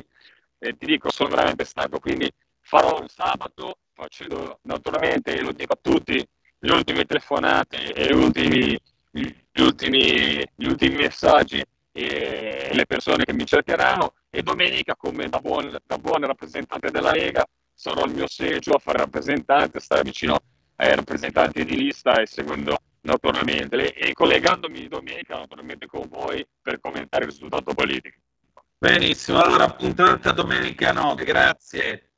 eh, 0.60 0.76
ti 0.76 0.86
dico, 0.86 1.10
sono 1.10 1.28
veramente 1.28 1.64
stanco, 1.64 1.98
quindi 1.98 2.30
farò 2.60 3.02
il 3.02 3.10
sabato, 3.10 3.78
facendo 3.92 4.60
naturalmente, 4.62 5.40
lo 5.40 5.50
dico 5.50 5.72
a 5.72 5.78
tutti, 5.82 6.24
le 6.56 6.72
ultime 6.72 7.04
telefonate 7.04 7.92
e 7.94 8.06
gli 8.06 8.16
ultimi, 8.16 8.78
gli 9.10 9.60
ultimi, 9.60 10.48
gli 10.54 10.66
ultimi 10.66 10.94
messaggi 10.94 11.60
e 11.90 12.70
le 12.72 12.86
persone 12.86 13.24
che 13.24 13.32
mi 13.32 13.44
cercheranno 13.44 14.14
e 14.30 14.42
domenica 14.44 14.94
come 14.94 15.28
da 15.28 15.40
buon, 15.40 15.76
da 15.84 15.98
buon 15.98 16.24
rappresentante 16.24 16.92
della 16.92 17.10
Lega 17.10 17.44
sarò 17.74 18.02
al 18.02 18.14
mio 18.14 18.28
seggio 18.28 18.74
a 18.74 18.78
fare 18.78 18.98
rappresentante, 18.98 19.80
stare 19.80 20.02
vicino 20.02 20.38
ai 20.76 20.94
rappresentanti 20.94 21.64
di 21.64 21.74
lista 21.74 22.20
e 22.20 22.26
seguendo 22.26 22.78
naturalmente 23.04 23.92
e 23.94 24.12
collegandomi 24.12 24.88
domenica 24.88 25.38
naturalmente 25.38 25.86
con 25.86 26.08
voi 26.08 26.46
per 26.60 26.80
commentare 26.80 27.24
il 27.24 27.30
risultato 27.30 27.74
politico. 27.74 28.20
Benissimo, 28.78 29.40
allora 29.40 29.64
appuntamento 29.64 30.32
domenica 30.32 30.92
notte, 30.92 31.24
grazie. 31.24 32.10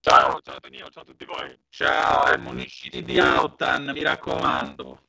Ciao, 0.00 0.40
ciao 0.42 0.60
Tonino, 0.60 0.88
ciao 0.90 1.02
a 1.02 1.06
tutti 1.06 1.24
voi. 1.24 1.58
Ciao, 1.68 2.32
e 2.32 2.36
munisciti 2.36 3.02
di 3.02 3.18
Autan, 3.18 3.90
mi 3.90 4.02
raccomando. 4.02 5.06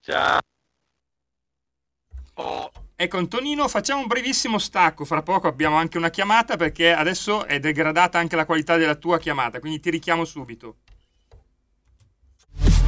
Ciao. 0.00 0.40
Oh. 2.34 2.70
Ecco 2.94 3.16
Antonino, 3.16 3.66
facciamo 3.66 4.02
un 4.02 4.06
brevissimo 4.06 4.58
stacco, 4.58 5.06
fra 5.06 5.22
poco 5.22 5.48
abbiamo 5.48 5.76
anche 5.76 5.96
una 5.96 6.10
chiamata 6.10 6.56
perché 6.56 6.92
adesso 6.92 7.46
è 7.46 7.58
degradata 7.58 8.18
anche 8.18 8.36
la 8.36 8.44
qualità 8.44 8.76
della 8.76 8.96
tua 8.96 9.18
chiamata, 9.18 9.58
quindi 9.58 9.80
ti 9.80 9.88
richiamo 9.88 10.26
subito. 10.26 10.80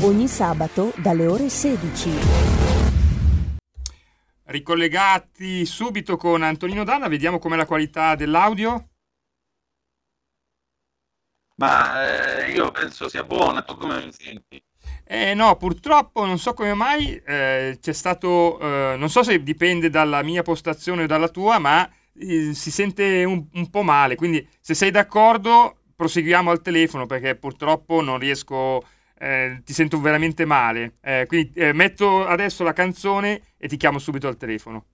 Ogni 0.00 0.26
sabato 0.26 0.92
dalle 0.96 1.26
ore 1.26 1.48
16. 1.48 2.10
Ricollegati 4.44 5.64
subito 5.64 6.16
con 6.16 6.42
Antonino 6.42 6.82
Danna, 6.82 7.06
vediamo 7.06 7.38
com'è 7.38 7.56
la 7.56 7.66
qualità 7.66 8.16
dell'audio. 8.16 8.88
Ma 11.56 12.42
eh, 12.44 12.52
io 12.52 12.72
penso 12.72 13.08
sia 13.08 13.22
buona, 13.22 13.62
tu 13.62 13.76
come 13.76 14.04
mi 14.04 14.12
senti? 14.12 14.60
Eh 15.04 15.34
no, 15.34 15.56
purtroppo 15.56 16.24
non 16.24 16.38
so 16.38 16.54
come 16.54 16.74
mai 16.74 17.14
eh, 17.24 17.78
c'è 17.80 17.92
stato, 17.92 18.58
eh, 18.58 18.96
non 18.96 19.08
so 19.08 19.22
se 19.22 19.42
dipende 19.42 19.90
dalla 19.90 20.22
mia 20.22 20.42
postazione 20.42 21.04
o 21.04 21.06
dalla 21.06 21.28
tua, 21.28 21.58
ma 21.58 21.88
eh, 22.18 22.54
si 22.54 22.70
sente 22.70 23.22
un, 23.24 23.46
un, 23.52 23.70
po' 23.70 23.82
male, 23.82 24.16
quindi 24.16 24.46
se 24.60 24.74
sei 24.74 24.90
d'accordo 24.90 25.76
proseguiamo 25.94 26.50
al 26.50 26.62
telefono 26.62 27.06
perché 27.06 27.36
purtroppo 27.36 28.00
non 28.00 28.18
riesco, 28.18 28.82
eh, 29.22 29.62
ti 29.64 29.72
sento 29.72 30.00
veramente 30.00 30.44
male. 30.44 30.96
Eh, 31.00 31.26
quindi 31.28 31.52
eh, 31.54 31.72
metto 31.72 32.26
adesso 32.26 32.64
la 32.64 32.72
canzone 32.72 33.40
e 33.56 33.68
ti 33.68 33.76
chiamo 33.76 34.00
subito 34.00 34.26
al 34.26 34.36
telefono. 34.36 34.86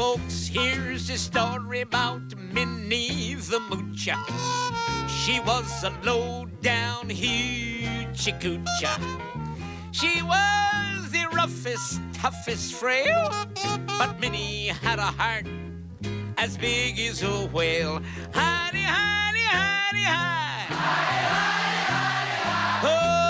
Folks, 0.00 0.46
here's 0.46 1.10
a 1.10 1.18
story 1.18 1.82
about 1.82 2.22
Minnie 2.54 3.34
the 3.34 3.58
Moocher. 3.68 4.16
She 5.06 5.40
was 5.40 5.84
a 5.84 5.92
low 6.02 6.46
down 6.62 7.10
hoochie 7.10 8.32
coocher. 8.40 8.96
She 9.92 10.22
was 10.22 11.10
the 11.10 11.26
roughest, 11.34 12.00
toughest 12.14 12.72
frail, 12.76 13.30
but 13.98 14.18
Minnie 14.18 14.68
had 14.68 14.98
a 14.98 15.12
heart 15.20 15.44
as 16.38 16.56
big 16.56 16.98
as 16.98 17.22
a 17.22 17.46
whale. 17.52 18.00
Honey, 18.32 18.80
honey, 18.80 19.46
honey, 19.52 20.06
hi. 20.16 20.64
Honey, 20.70 21.24
honey, 21.92 21.92
hi. 21.92 22.88
Honey, 22.88 23.29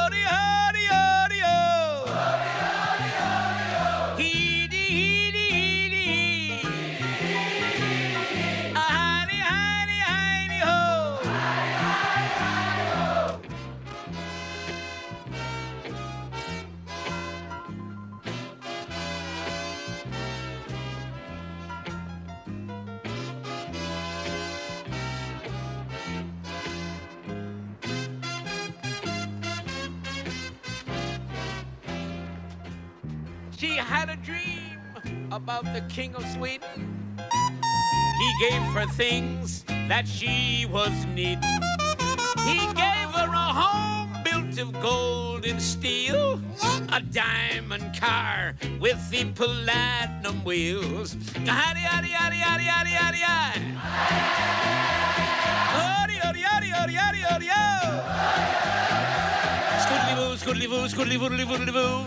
about 35.50 35.74
the 35.74 35.80
King 35.92 36.14
of 36.14 36.24
Sweden. 36.28 37.18
He 38.18 38.48
gave 38.48 38.62
her 38.72 38.86
things 38.94 39.64
that 39.88 40.06
she 40.06 40.64
was 40.70 40.92
needing. 41.06 41.42
He 42.46 42.58
gave 42.74 43.08
her 43.18 43.26
a 43.26 43.52
home 43.62 44.22
built 44.22 44.58
of 44.60 44.72
gold 44.80 45.44
and 45.46 45.60
steel, 45.60 46.40
a 46.92 47.00
diamond 47.00 47.98
car 47.98 48.54
with 48.80 49.10
the 49.10 49.24
platinum 49.32 50.44
wheels. 50.44 51.16
Howdy, 51.46 51.80
howdy, 51.80 52.08
howdy, 52.08 52.36
howdy, 52.36 52.64
howdy, 52.64 52.90
howdy, 52.90 53.18
howdy. 53.18 53.60
Howdy, 55.74 56.14
howdy, 56.14 56.40
howdy, 56.40 56.68
howdy, 56.68 56.94
howdy, 56.94 57.18
howdy, 57.18 57.46
ho. 57.46 58.26
Scoodly 60.36 60.68
boo, 60.68 60.86
scoodly 60.86 61.72
boo, 61.72 62.06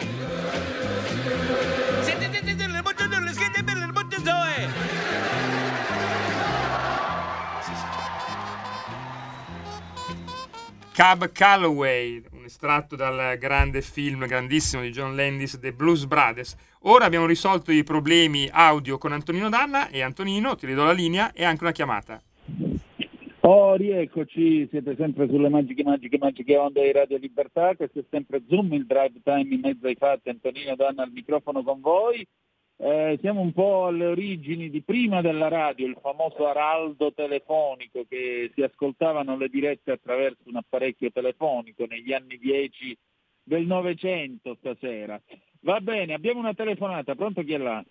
boodly 4.24 4.68
boodly 4.68 4.96
boo. 4.96 5.64
Cab 10.94 11.32
Calloway, 11.32 12.24
un 12.34 12.44
estratto 12.46 12.96
dal 12.96 13.38
grande 13.40 13.82
film, 13.82 14.28
grandissimo 14.28 14.84
di 14.84 14.92
John 14.92 15.16
Landis, 15.16 15.58
The 15.60 15.74
Blues 15.74 16.06
Brothers. 16.06 16.56
Ora 16.82 17.06
abbiamo 17.06 17.26
risolto 17.26 17.72
i 17.72 17.84
problemi 17.84 18.48
audio 18.52 19.00
con 19.00 19.12
Antonino 19.12 19.50
Danna 19.50 19.90
e 19.90 20.02
Antonino, 20.02 20.56
ti 20.56 20.68
ridò 20.68 20.86
la 20.86 20.92
linea 20.92 21.34
e 21.34 21.44
anche 21.46 21.64
una 21.64 21.72
chiamata. 21.72 22.22
Oh, 23.46 23.76
rieccoci, 23.76 24.68
siete 24.70 24.96
sempre 24.96 25.28
sulle 25.28 25.50
magiche, 25.50 25.84
magiche, 25.84 26.18
magiche 26.18 26.56
onde 26.58 26.84
di 26.84 26.92
Radio 26.92 27.18
Libertà, 27.18 27.76
questo 27.76 28.00
è 28.00 28.04
sempre 28.10 28.44
Zoom, 28.48 28.72
il 28.74 28.86
drive 28.86 29.20
time 29.24 29.54
in 29.54 29.62
mezzo 29.62 29.88
ai 29.88 29.96
fatti, 29.96 30.30
Antonino 30.30 30.76
Danna 30.76 31.04
al 31.04 31.12
microfono 31.12 31.64
con 31.64 31.82
voi. 31.82 32.26
Eh, 32.78 33.18
siamo 33.22 33.42
un 33.42 33.54
po' 33.54 33.86
alle 33.86 34.08
origini 34.08 34.70
di 34.70 34.82
prima 34.82 35.22
della 35.22 35.48
radio, 35.48 35.88
il 35.88 35.98
famoso 36.02 36.48
araldo 36.48 37.14
telefonico 37.14 38.04
che 38.10 38.52
si 38.54 38.62
ascoltavano 38.62 39.38
le 39.38 39.48
dirette 39.48 39.92
attraverso 39.92 40.42
un 40.46 40.58
apparecchio 40.58 41.12
telefonico 41.12 41.86
negli 41.86 42.14
anni 42.14 42.38
10 42.38 42.98
del 43.44 43.66
Novecento 43.66 44.56
stasera. 44.60 45.20
Va 45.62 45.80
bene, 45.80 46.14
abbiamo 46.14 46.40
una 46.40 46.54
telefonata, 46.54 47.16
pronto 47.16 47.42
chi 47.44 47.54
è 47.54 47.58
là? 47.58 47.84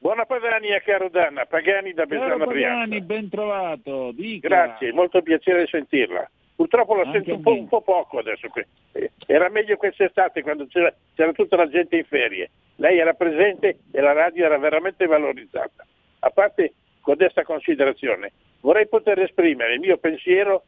Buona 0.00 0.26
Padania, 0.26 0.80
caro 0.80 1.08
Danna, 1.08 1.44
Pagani 1.46 1.92
da 1.92 2.06
Caro 2.06 2.36
Besana 2.36 2.44
Pagani, 2.44 3.00
ben 3.00 3.28
trovato. 3.28 4.12
Dica. 4.12 4.46
Grazie, 4.46 4.92
molto 4.92 5.22
piacere 5.22 5.66
sentirla. 5.66 6.30
Purtroppo 6.58 6.96
la 6.96 7.02
Anche 7.02 7.18
sento 7.22 7.34
un 7.34 7.42
po', 7.42 7.52
un 7.52 7.68
po' 7.68 7.82
poco 7.82 8.18
adesso. 8.18 8.48
Eh, 8.92 9.12
Era 9.28 9.48
meglio 9.48 9.76
quest'estate 9.76 10.42
quando 10.42 10.66
c'era, 10.66 10.92
c'era 11.14 11.30
tutta 11.32 11.54
la 11.54 11.68
gente 11.68 11.96
in 11.98 12.04
ferie. 12.04 12.50
Lei 12.76 12.98
era 12.98 13.14
presente 13.14 13.78
e 13.92 14.00
la 14.00 14.10
radio 14.12 14.44
era 14.44 14.58
veramente 14.58 15.06
valorizzata. 15.06 15.86
A 16.18 16.30
parte 16.30 16.72
codesta 17.00 17.44
considerazione, 17.44 18.32
vorrei 18.62 18.88
poter 18.88 19.20
esprimere 19.20 19.74
il 19.74 19.78
mio 19.78 19.98
pensiero, 19.98 20.64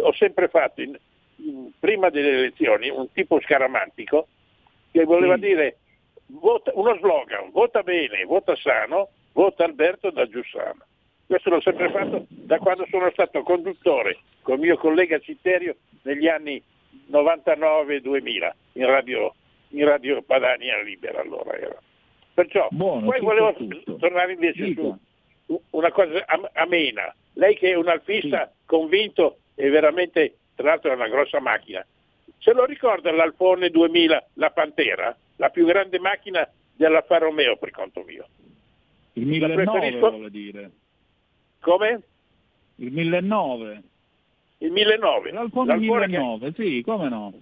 ho 0.00 0.12
sempre 0.12 0.48
fatto 0.48 0.82
in- 0.82 0.98
in- 1.36 1.70
prima 1.78 2.10
delle 2.10 2.32
elezioni 2.32 2.90
un 2.90 3.10
tipo 3.10 3.40
scaramantico 3.40 4.28
che 4.92 5.04
voleva 5.04 5.38
dire 5.38 5.76
vota- 6.26 6.72
uno 6.74 6.94
slogan, 6.98 7.50
vota 7.50 7.82
bene, 7.82 8.24
vota 8.24 8.54
sano, 8.56 9.08
vota 9.32 9.64
Alberto 9.64 10.10
da 10.10 10.26
Giussano. 10.28 10.84
Questo 11.30 11.48
l'ho 11.50 11.60
sempre 11.60 11.90
fatto 11.92 12.26
da 12.28 12.58
quando 12.58 12.84
sono 12.90 13.08
stato 13.12 13.44
conduttore 13.44 14.18
con 14.42 14.54
il 14.56 14.62
mio 14.62 14.76
collega 14.76 15.16
Citerio 15.20 15.76
negli 16.02 16.26
anni 16.26 16.60
99-2000 17.08 18.50
in 18.72 18.86
radio, 18.86 19.32
in 19.68 19.84
radio 19.84 20.22
Padania 20.22 20.82
Libera 20.82 21.20
allora 21.20 21.56
era. 21.56 21.78
Perciò 22.34 22.66
Buono, 22.72 23.06
poi 23.06 23.20
volevo 23.20 23.52
tutto. 23.54 23.94
tornare 23.94 24.32
invece 24.32 24.64
Dica. 24.64 24.80
su 25.46 25.60
una 25.70 25.92
cosa 25.92 26.24
am- 26.26 26.50
amena. 26.54 27.14
Lei 27.34 27.54
che 27.54 27.70
è 27.70 27.74
un 27.74 27.86
alfista 27.86 28.52
convinto 28.66 29.38
e 29.54 29.68
veramente, 29.68 30.34
tra 30.56 30.70
l'altro 30.70 30.90
è 30.90 30.94
una 30.96 31.06
grossa 31.08 31.38
macchina. 31.38 31.86
Se 32.38 32.52
lo 32.52 32.64
ricorda 32.64 33.12
l'Alfone 33.12 33.70
2000, 33.70 34.30
la 34.34 34.50
Pantera, 34.50 35.16
la 35.36 35.50
più 35.50 35.64
grande 35.64 36.00
macchina 36.00 36.44
dell'Alfa 36.74 37.18
Romeo 37.18 37.56
per 37.56 37.70
conto 37.70 38.02
mio. 38.04 38.26
Il 39.12 39.38
La 39.38 39.46
1009 39.46 39.64
preferisco- 39.64 40.28
dire. 40.28 40.70
Come? 41.60 42.02
Il 42.76 42.92
1009. 42.92 43.82
Il 44.58 44.72
1009. 44.72 45.32
L'Alfone 45.32 45.66
L'Alfone 45.68 46.00
che 46.06 46.18
1009, 46.18 46.52
sì, 46.56 46.82
come 46.84 47.08
no? 47.08 47.32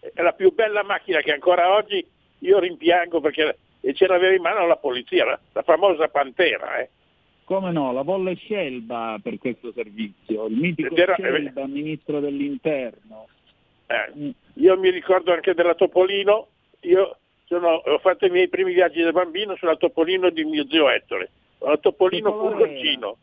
è 0.00 0.22
la 0.22 0.32
più 0.32 0.52
bella 0.54 0.82
macchina 0.84 1.20
che 1.20 1.32
ancora 1.32 1.74
oggi 1.74 2.04
io 2.40 2.58
rimpiango 2.58 3.20
perché 3.20 3.58
ce 3.92 4.06
l'aveva 4.06 4.34
in 4.34 4.42
mano 4.42 4.66
la 4.66 4.76
polizia, 4.76 5.24
la, 5.24 5.38
la 5.52 5.62
famosa 5.62 6.08
Pantera. 6.08 6.78
Eh. 6.78 6.88
Come 7.44 7.70
no, 7.72 7.92
la 7.92 8.02
volle 8.02 8.34
Scelba 8.34 9.18
per 9.22 9.38
questo 9.38 9.72
servizio, 9.72 10.46
il 10.46 10.56
mitico 10.56 10.94
era- 10.96 11.14
Scelba, 11.14 11.66
ministro 11.66 12.20
dell'interno. 12.20 13.26
Eh, 13.86 14.32
Io 14.54 14.78
mi 14.78 14.90
ricordo 14.90 15.32
anche 15.32 15.54
della 15.54 15.74
Topolino, 15.74 16.48
io 16.80 17.16
sono- 17.44 17.74
ho 17.84 17.98
fatto 17.98 18.26
i 18.26 18.30
miei 18.30 18.48
primi 18.48 18.72
viaggi 18.72 19.00
da 19.02 19.12
bambino 19.12 19.54
sulla 19.56 19.76
Topolino 19.76 20.30
di 20.30 20.44
mio 20.44 20.66
zio 20.68 20.88
Ettore, 20.90 21.30
la 21.60 21.76
Topolino 21.78 22.32
Che 22.32 22.38
furgoncino. 22.38 23.16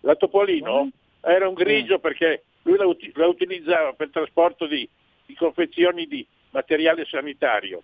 La 0.00 0.14
Topolino 0.14 0.90
era 1.20 1.48
un 1.48 1.54
grigio 1.54 1.98
perché 1.98 2.44
lui 2.62 2.76
la, 2.76 2.86
la 3.14 3.26
utilizzava 3.26 3.92
per 3.92 4.10
trasporto 4.10 4.66
di, 4.66 4.88
di 5.26 5.34
confezioni 5.34 6.06
di 6.06 6.26
materiale 6.50 7.04
sanitario 7.04 7.82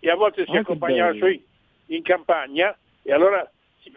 e 0.00 0.10
a 0.10 0.16
volte 0.16 0.44
si 0.44 0.50
che 0.50 0.58
accompagnava 0.58 1.12
bello. 1.12 1.26
su 1.26 1.42
in- 1.86 2.02
campagna 2.02 2.76
e 3.02 3.12
allora 3.12 3.48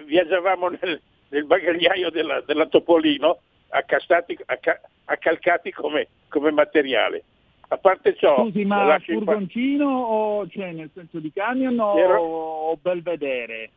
viaggiavamo 0.06 0.70
nel, 0.70 1.02
nel 1.30 1.46
bagagliaio 1.46 2.12
della, 2.12 2.42
della 2.42 2.68
Topolino 2.68 3.40
accastati, 3.70 4.38
acca- 4.46 4.82
accalcati 5.06 5.72
come, 5.72 6.08
come 6.30 6.52
materiale. 6.52 7.24
A 7.70 7.78
parte 7.78 8.16
ciò, 8.16 8.44
Scusi, 8.44 8.64
ma 8.64 9.00
furgoncino 9.00 9.88
o 9.88 10.48
cioè 10.48 10.72
nel 10.72 10.92
senso 10.94 11.18
di 11.18 11.32
camion 11.34 11.80
o, 11.80 12.70
o 12.70 12.78
belvedere? 12.80 13.72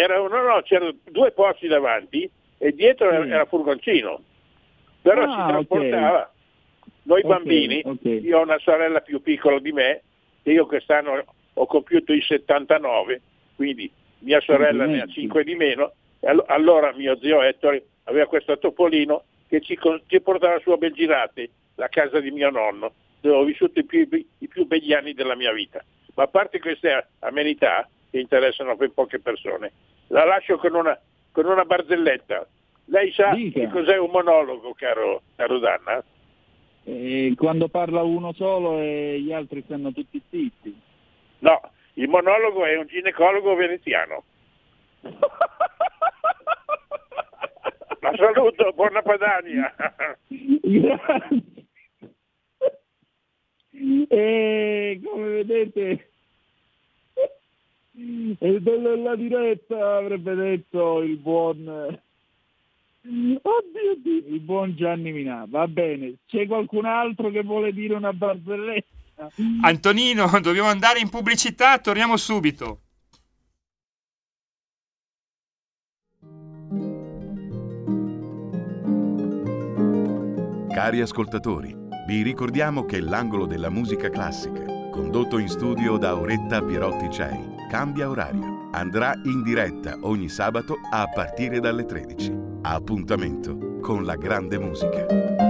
Era, 0.00 0.16
no, 0.18 0.28
no, 0.28 0.62
c'erano 0.62 0.94
due 1.10 1.30
posti 1.32 1.66
davanti 1.68 2.28
e 2.58 2.72
dietro 2.72 3.10
era, 3.10 3.24
Sì. 3.24 3.30
era 3.30 3.44
furgoncino. 3.44 4.20
Però 5.02 5.22
Ah, 5.22 5.26
si 5.46 5.52
trasportava. 5.52 6.32
Noi 7.02 7.20
Ok, 7.22 7.26
bambini, 7.26 7.80
ok. 7.84 8.04
io 8.22 8.38
ho 8.38 8.42
una 8.42 8.58
sorella 8.58 9.00
più 9.00 9.20
piccola 9.22 9.58
di 9.58 9.72
me, 9.72 10.02
e 10.42 10.52
io 10.52 10.66
quest'anno 10.66 11.24
ho 11.54 11.66
compiuto 11.66 12.12
i 12.12 12.20
79, 12.20 13.20
quindi 13.56 13.90
mia 14.20 14.40
sorella 14.40 14.84
ne 14.84 15.00
ha 15.00 15.04
Complimenti. 15.04 15.12
5 15.20 15.44
di 15.44 15.54
meno, 15.54 15.92
allo- 16.22 16.44
allora 16.46 16.92
mio 16.94 17.16
zio 17.18 17.40
Ettore 17.42 17.84
aveva 18.04 18.26
questo 18.26 18.58
topolino 18.58 19.24
che 19.48 19.60
ci, 19.60 19.78
ci 20.06 20.20
portava 20.20 20.58
su 20.60 20.70
a 20.70 20.76
Belgirate, 20.76 21.50
la 21.76 21.88
casa 21.88 22.20
di 22.20 22.30
mio 22.30 22.50
nonno, 22.50 22.92
dove 23.20 23.36
ho 23.36 23.44
vissuto 23.44 23.80
i 23.80 23.84
più, 23.84 24.06
i 24.38 24.48
più 24.48 24.66
begli 24.66 24.92
anni 24.92 25.14
della 25.14 25.34
mia 25.34 25.52
vita. 25.52 25.82
Ma 26.14 26.24
a 26.24 26.28
parte 26.28 26.58
queste 26.60 27.06
amenità 27.20 27.88
che 28.10 28.18
interessano 28.18 28.72
a 28.72 28.74
ben 28.74 28.92
poche 28.92 29.20
persone, 29.20 29.72
la 30.08 30.24
lascio 30.24 30.58
con 30.58 30.74
una, 30.74 30.98
con 31.32 31.46
una 31.46 31.64
barzelletta. 31.64 32.46
Lei 32.86 33.12
sa 33.12 33.30
Dica. 33.30 33.60
che 33.60 33.68
cos'è 33.68 33.96
un 33.98 34.10
monologo, 34.10 34.74
caro, 34.74 35.22
caro 35.36 35.58
Danna? 35.58 36.02
Eh, 36.84 37.34
quando 37.36 37.68
parla 37.68 38.02
uno 38.02 38.32
solo 38.32 38.78
e 38.78 39.20
gli 39.20 39.32
altri 39.32 39.62
stanno 39.62 39.92
tutti 39.92 40.20
zitti. 40.28 40.80
No, 41.40 41.60
il 41.94 42.08
monologo 42.08 42.64
è 42.64 42.76
un 42.76 42.86
ginecologo 42.86 43.54
veneziano. 43.54 44.24
La 48.00 48.12
saluto, 48.16 48.72
buona 48.72 49.02
Padania. 49.02 49.74
Grazie. 50.26 51.42
E 54.08 55.00
come 55.04 55.28
vedete, 55.28 56.09
della 58.38 59.16
diretta, 59.16 59.96
avrebbe 59.96 60.34
detto 60.34 61.02
il 61.02 61.16
buon... 61.16 61.98
Oddio, 63.02 63.94
Dio, 64.02 64.34
il 64.34 64.40
buon 64.40 64.76
Gianni 64.76 65.12
Minà. 65.12 65.46
Va 65.48 65.66
bene, 65.66 66.16
c'è 66.26 66.46
qualcun 66.46 66.84
altro 66.84 67.30
che 67.30 67.42
vuole 67.42 67.72
dire 67.72 67.94
una 67.94 68.12
barzelletta? 68.12 68.98
Antonino, 69.62 70.28
dobbiamo 70.40 70.68
andare 70.68 70.98
in 70.98 71.08
pubblicità, 71.08 71.78
torniamo 71.78 72.16
subito. 72.16 72.80
Cari 80.72 81.00
ascoltatori, 81.02 81.76
vi 82.06 82.22
ricordiamo 82.22 82.86
che 82.86 83.00
l'angolo 83.00 83.44
della 83.44 83.68
musica 83.68 84.08
classica, 84.08 84.64
condotto 84.90 85.36
in 85.38 85.48
studio 85.48 85.98
da 85.98 86.10
Auretta 86.10 86.62
Pierotti 86.62 87.10
Cei, 87.10 87.59
cambia 87.70 88.08
orario. 88.08 88.68
Andrà 88.72 89.14
in 89.22 89.44
diretta 89.44 89.96
ogni 90.00 90.28
sabato 90.28 90.74
a 90.90 91.06
partire 91.06 91.60
dalle 91.60 91.84
13. 91.84 92.36
Appuntamento 92.62 93.78
con 93.80 94.04
la 94.04 94.16
grande 94.16 94.58
musica. 94.58 95.49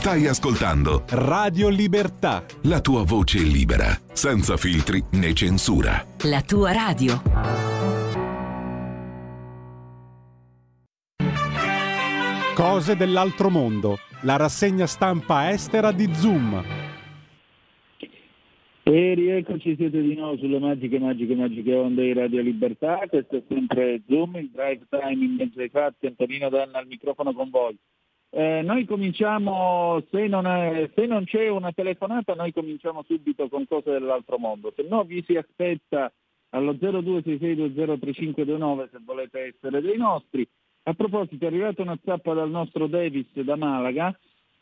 Stai 0.00 0.26
ascoltando 0.26 1.04
Radio 1.10 1.68
Libertà. 1.68 2.42
la 2.62 2.80
tua 2.80 3.04
voce 3.04 3.40
libera, 3.40 3.88
senza 4.14 4.56
filtri 4.56 5.04
né 5.12 5.34
censura. 5.34 6.02
La 6.24 6.40
tua 6.40 6.72
radio. 6.72 7.20
Cose 12.54 12.96
dell'altro 12.96 13.50
mondo. 13.50 13.98
La 14.22 14.36
rassegna 14.36 14.86
stampa 14.86 15.50
estera 15.50 15.92
di 15.92 16.08
Zoom. 16.14 16.64
E 18.84 19.14
rieccoci, 19.14 19.76
siete 19.76 20.00
di 20.00 20.14
nuovo 20.14 20.38
sulle 20.38 20.58
magiche, 20.58 20.98
magiche, 20.98 21.34
magiche 21.34 21.74
onde 21.74 22.04
di 22.04 22.14
Radio 22.14 22.40
Libertà. 22.40 23.00
Questo 23.06 23.36
è 23.36 23.42
sempre 23.46 24.00
Zoom, 24.08 24.36
il 24.36 24.48
drive 24.50 24.86
time 24.88 25.22
in 25.22 25.34
mezzo 25.34 25.60
ai 25.60 25.68
fatti. 25.68 26.06
Antonino 26.06 26.48
Danna 26.48 26.78
al 26.78 26.86
microfono 26.86 27.34
con 27.34 27.50
voi. 27.50 27.78
Eh, 28.32 28.62
noi 28.62 28.84
cominciamo, 28.84 30.00
se 30.10 30.28
non, 30.28 30.46
è- 30.46 30.88
se 30.94 31.06
non 31.06 31.24
c'è 31.24 31.48
una 31.48 31.72
telefonata, 31.72 32.34
noi 32.34 32.52
cominciamo 32.52 33.02
subito 33.02 33.48
con 33.48 33.66
cose 33.66 33.90
dell'altro 33.90 34.38
mondo. 34.38 34.72
Se 34.76 34.86
no 34.88 35.02
vi 35.02 35.20
si 35.26 35.34
aspetta 35.36 36.12
allo 36.50 36.74
0266203529 36.74 38.90
se 38.90 38.98
volete 39.04 39.54
essere 39.54 39.80
dei 39.80 39.96
nostri. 39.96 40.46
A 40.84 40.94
proposito, 40.94 41.44
è 41.44 41.48
arrivata 41.48 41.82
una 41.82 41.98
zappa 42.04 42.32
dal 42.32 42.50
nostro 42.50 42.86
Davis 42.86 43.26
da 43.32 43.56
Malaga 43.56 44.16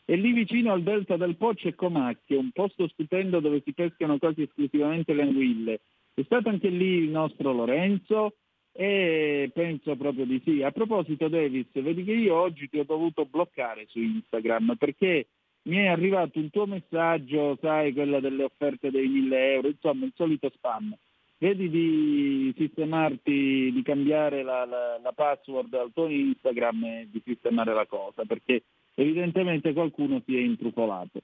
e 0.05 0.15
lì 0.15 0.33
vicino 0.33 0.71
al 0.71 0.81
delta 0.81 1.17
del 1.17 1.37
Po 1.37 1.53
c'è 1.53 1.75
Comacchio, 1.75 2.39
un 2.39 2.49
posto 2.51 2.87
stupendo 2.87 3.39
dove 3.39 3.61
si 3.63 3.73
pescano 3.73 4.17
quasi 4.17 4.41
esclusivamente 4.41 5.13
le 5.13 5.21
anguille. 5.21 5.81
È 6.15 6.23
stato 6.23 6.49
anche 6.49 6.69
lì 6.69 7.03
il 7.03 7.09
nostro 7.09 7.53
Lorenzo 7.53 8.33
e 8.81 9.51
penso 9.53 9.97
proprio 9.97 10.23
di 10.23 10.41
sì. 10.45 10.63
A 10.63 10.71
proposito 10.71 11.27
Davis, 11.27 11.67
vedi 11.73 12.05
che 12.05 12.13
io 12.13 12.33
oggi 12.33 12.69
ti 12.69 12.79
ho 12.79 12.85
dovuto 12.85 13.25
bloccare 13.25 13.85
su 13.89 13.99
Instagram 13.99 14.75
perché 14.79 15.27
mi 15.63 15.79
è 15.79 15.87
arrivato 15.87 16.39
un 16.39 16.49
tuo 16.49 16.65
messaggio, 16.65 17.57
sai, 17.59 17.91
quella 17.91 18.21
delle 18.21 18.45
offerte 18.45 18.89
dei 18.89 19.05
1000 19.09 19.51
euro, 19.51 19.67
insomma 19.67 20.05
il 20.05 20.13
solito 20.15 20.49
spam. 20.55 20.95
Vedi 21.39 21.69
di 21.69 22.53
sistemarti, 22.55 23.69
di 23.73 23.81
cambiare 23.83 24.43
la, 24.43 24.63
la, 24.63 24.97
la 24.97 25.11
password 25.11 25.73
al 25.73 25.91
tuo 25.93 26.07
Instagram 26.07 26.83
e 26.85 27.07
di 27.11 27.21
sistemare 27.25 27.73
la 27.73 27.85
cosa, 27.85 28.23
perché 28.23 28.63
evidentemente 28.95 29.73
qualcuno 29.73 30.21
si 30.25 30.37
è 30.37 30.39
intrufolato. 30.39 31.19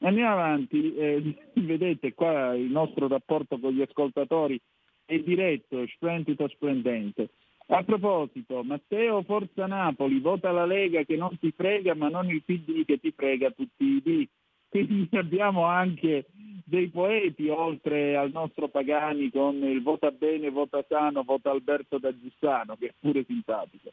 Andiamo 0.00 0.32
avanti, 0.32 0.92
eh, 0.96 1.36
vedete 1.54 2.14
qua 2.14 2.52
il 2.56 2.68
nostro 2.68 3.06
rapporto 3.06 3.60
con 3.60 3.72
gli 3.72 3.82
ascoltatori 3.82 4.60
è 5.06 5.18
diretto, 5.20 5.86
splendido, 5.86 6.46
splendente. 6.48 7.30
A 7.68 7.82
proposito, 7.82 8.62
Matteo 8.62 9.22
Forza 9.22 9.66
Napoli, 9.66 10.20
vota 10.20 10.52
la 10.52 10.66
Lega 10.66 11.02
che 11.04 11.16
non 11.16 11.36
ti 11.38 11.52
frega 11.56 11.94
ma 11.94 12.08
non 12.08 12.28
il 12.28 12.42
PD 12.44 12.84
che 12.84 12.98
ti 12.98 13.12
frega 13.12 13.50
tutti 13.50 13.84
i 13.84 14.02
D. 14.02 14.28
Quindi 14.68 15.08
abbiamo 15.16 15.64
anche 15.64 16.26
dei 16.64 16.88
poeti 16.88 17.48
oltre 17.48 18.16
al 18.16 18.30
nostro 18.30 18.68
Pagani 18.68 19.30
con 19.30 19.56
il 19.64 19.82
vota 19.82 20.10
bene, 20.10 20.50
vota 20.50 20.84
sano, 20.88 21.22
vota 21.22 21.50
Alberto 21.50 21.98
da 21.98 22.16
Giussano 22.16 22.76
che 22.76 22.88
è 22.88 22.94
pure 23.00 23.24
simpatico. 23.24 23.90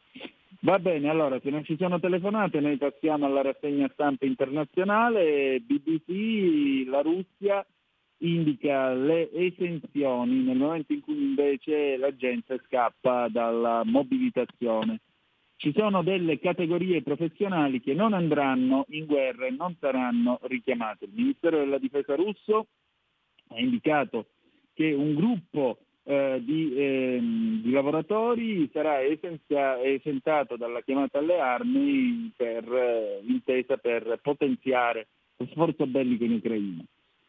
Va 0.60 0.78
bene, 0.78 1.08
allora 1.08 1.38
se 1.40 1.50
non 1.50 1.64
ci 1.64 1.76
sono 1.76 2.00
telefonate 2.00 2.60
noi 2.60 2.76
passiamo 2.76 3.26
alla 3.26 3.42
rassegna 3.42 3.90
stampa 3.92 4.24
internazionale, 4.24 5.60
BBC, 5.60 6.86
la 6.86 7.02
Russia 7.02 7.64
indica 8.24 8.92
le 8.92 9.30
esenzioni 9.32 10.42
nel 10.42 10.56
momento 10.56 10.92
in 10.92 11.00
cui 11.00 11.22
invece 11.22 11.96
la 11.96 12.14
gente 12.16 12.60
scappa 12.66 13.28
dalla 13.28 13.82
mobilitazione. 13.84 15.00
Ci 15.56 15.72
sono 15.76 16.02
delle 16.02 16.38
categorie 16.40 17.02
professionali 17.02 17.80
che 17.80 17.94
non 17.94 18.12
andranno 18.12 18.84
in 18.88 19.06
guerra 19.06 19.46
e 19.46 19.50
non 19.50 19.76
saranno 19.78 20.40
richiamate. 20.42 21.04
Il 21.04 21.12
Ministero 21.14 21.58
della 21.58 21.78
Difesa 21.78 22.14
russo 22.16 22.66
ha 23.48 23.60
indicato 23.60 24.26
che 24.72 24.92
un 24.92 25.14
gruppo 25.14 25.78
eh, 26.02 26.40
di, 26.44 26.74
eh, 26.76 27.18
di, 27.62 27.70
lavoratori 27.70 28.68
sarà 28.72 29.02
esenzia, 29.02 29.80
esentato 29.80 30.56
dalla 30.56 30.82
chiamata 30.82 31.18
alle 31.18 31.38
armi 31.38 32.32
per, 32.36 32.70
eh, 32.70 33.20
intesa 33.26 33.76
per 33.76 34.18
potenziare 34.20 35.06
lo 35.36 35.46
sforzo 35.46 35.86
bellico 35.86 36.24
in 36.24 36.32
Ucraina. 36.32 36.84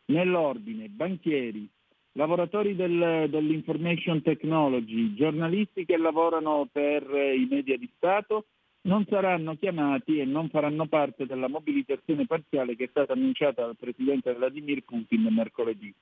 Nell'ordine, 0.07 0.87
banchieri, 0.89 1.67
lavoratori 2.13 2.75
del, 2.75 3.27
dell'information 3.29 4.21
technology, 4.21 5.13
giornalisti 5.15 5.85
che 5.85 5.97
lavorano 5.97 6.67
per 6.71 7.03
i 7.03 7.47
media 7.49 7.77
di 7.77 7.89
Stato, 7.95 8.45
non 8.85 9.05
saranno 9.09 9.55
chiamati 9.57 10.19
e 10.19 10.25
non 10.25 10.49
faranno 10.49 10.85
parte 10.87 11.25
della 11.25 11.47
mobilitazione 11.47 12.25
parziale 12.25 12.75
che 12.75 12.85
è 12.85 12.87
stata 12.89 13.13
annunciata 13.13 13.65
dal 13.65 13.75
Presidente 13.75 14.33
Vladimir 14.33 14.83
Putin 14.83 15.27
mercoledì. 15.31 15.93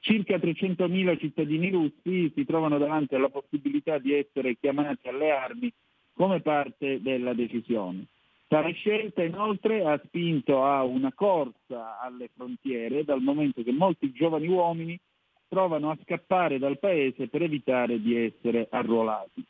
Circa 0.00 0.36
300.000 0.36 1.18
cittadini 1.18 1.70
russi 1.70 2.32
si 2.34 2.44
trovano 2.44 2.78
davanti 2.78 3.14
alla 3.14 3.28
possibilità 3.28 3.98
di 3.98 4.12
essere 4.12 4.56
chiamati 4.56 5.08
alle 5.08 5.30
armi 5.30 5.72
come 6.14 6.40
parte 6.40 7.00
della 7.00 7.32
decisione. 7.32 8.06
Tale 8.48 8.72
scelta 8.74 9.24
inoltre 9.24 9.84
ha 9.84 10.00
spinto 10.04 10.64
a 10.64 10.84
una 10.84 11.12
corsa 11.12 11.98
alle 11.98 12.30
frontiere 12.32 13.02
dal 13.02 13.20
momento 13.20 13.62
che 13.64 13.72
molti 13.72 14.12
giovani 14.12 14.46
uomini 14.46 14.98
provano 15.48 15.90
a 15.90 15.98
scappare 16.04 16.58
dal 16.58 16.78
paese 16.78 17.26
per 17.26 17.42
evitare 17.42 18.00
di 18.00 18.16
essere 18.16 18.68
arruolati. 18.70 19.44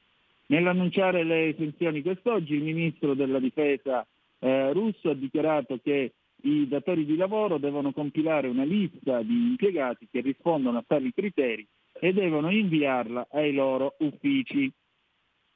Nell'annunciare 0.46 1.24
le 1.24 1.48
esenzioni 1.48 2.00
quest'oggi 2.00 2.54
il 2.54 2.62
ministro 2.62 3.14
della 3.14 3.38
difesa 3.38 4.06
eh, 4.38 4.72
russo 4.72 5.10
ha 5.10 5.14
dichiarato 5.14 5.78
che 5.82 6.12
i 6.42 6.68
datori 6.68 7.04
di 7.04 7.16
lavoro 7.16 7.58
devono 7.58 7.92
compilare 7.92 8.48
una 8.48 8.64
lista 8.64 9.20
di 9.22 9.34
impiegati 9.34 10.08
che 10.10 10.20
rispondono 10.20 10.78
a 10.78 10.84
tali 10.86 11.12
criteri 11.12 11.66
e 11.92 12.12
devono 12.12 12.50
inviarla 12.50 13.28
ai 13.30 13.52
loro 13.52 13.96
uffici. 13.98 14.70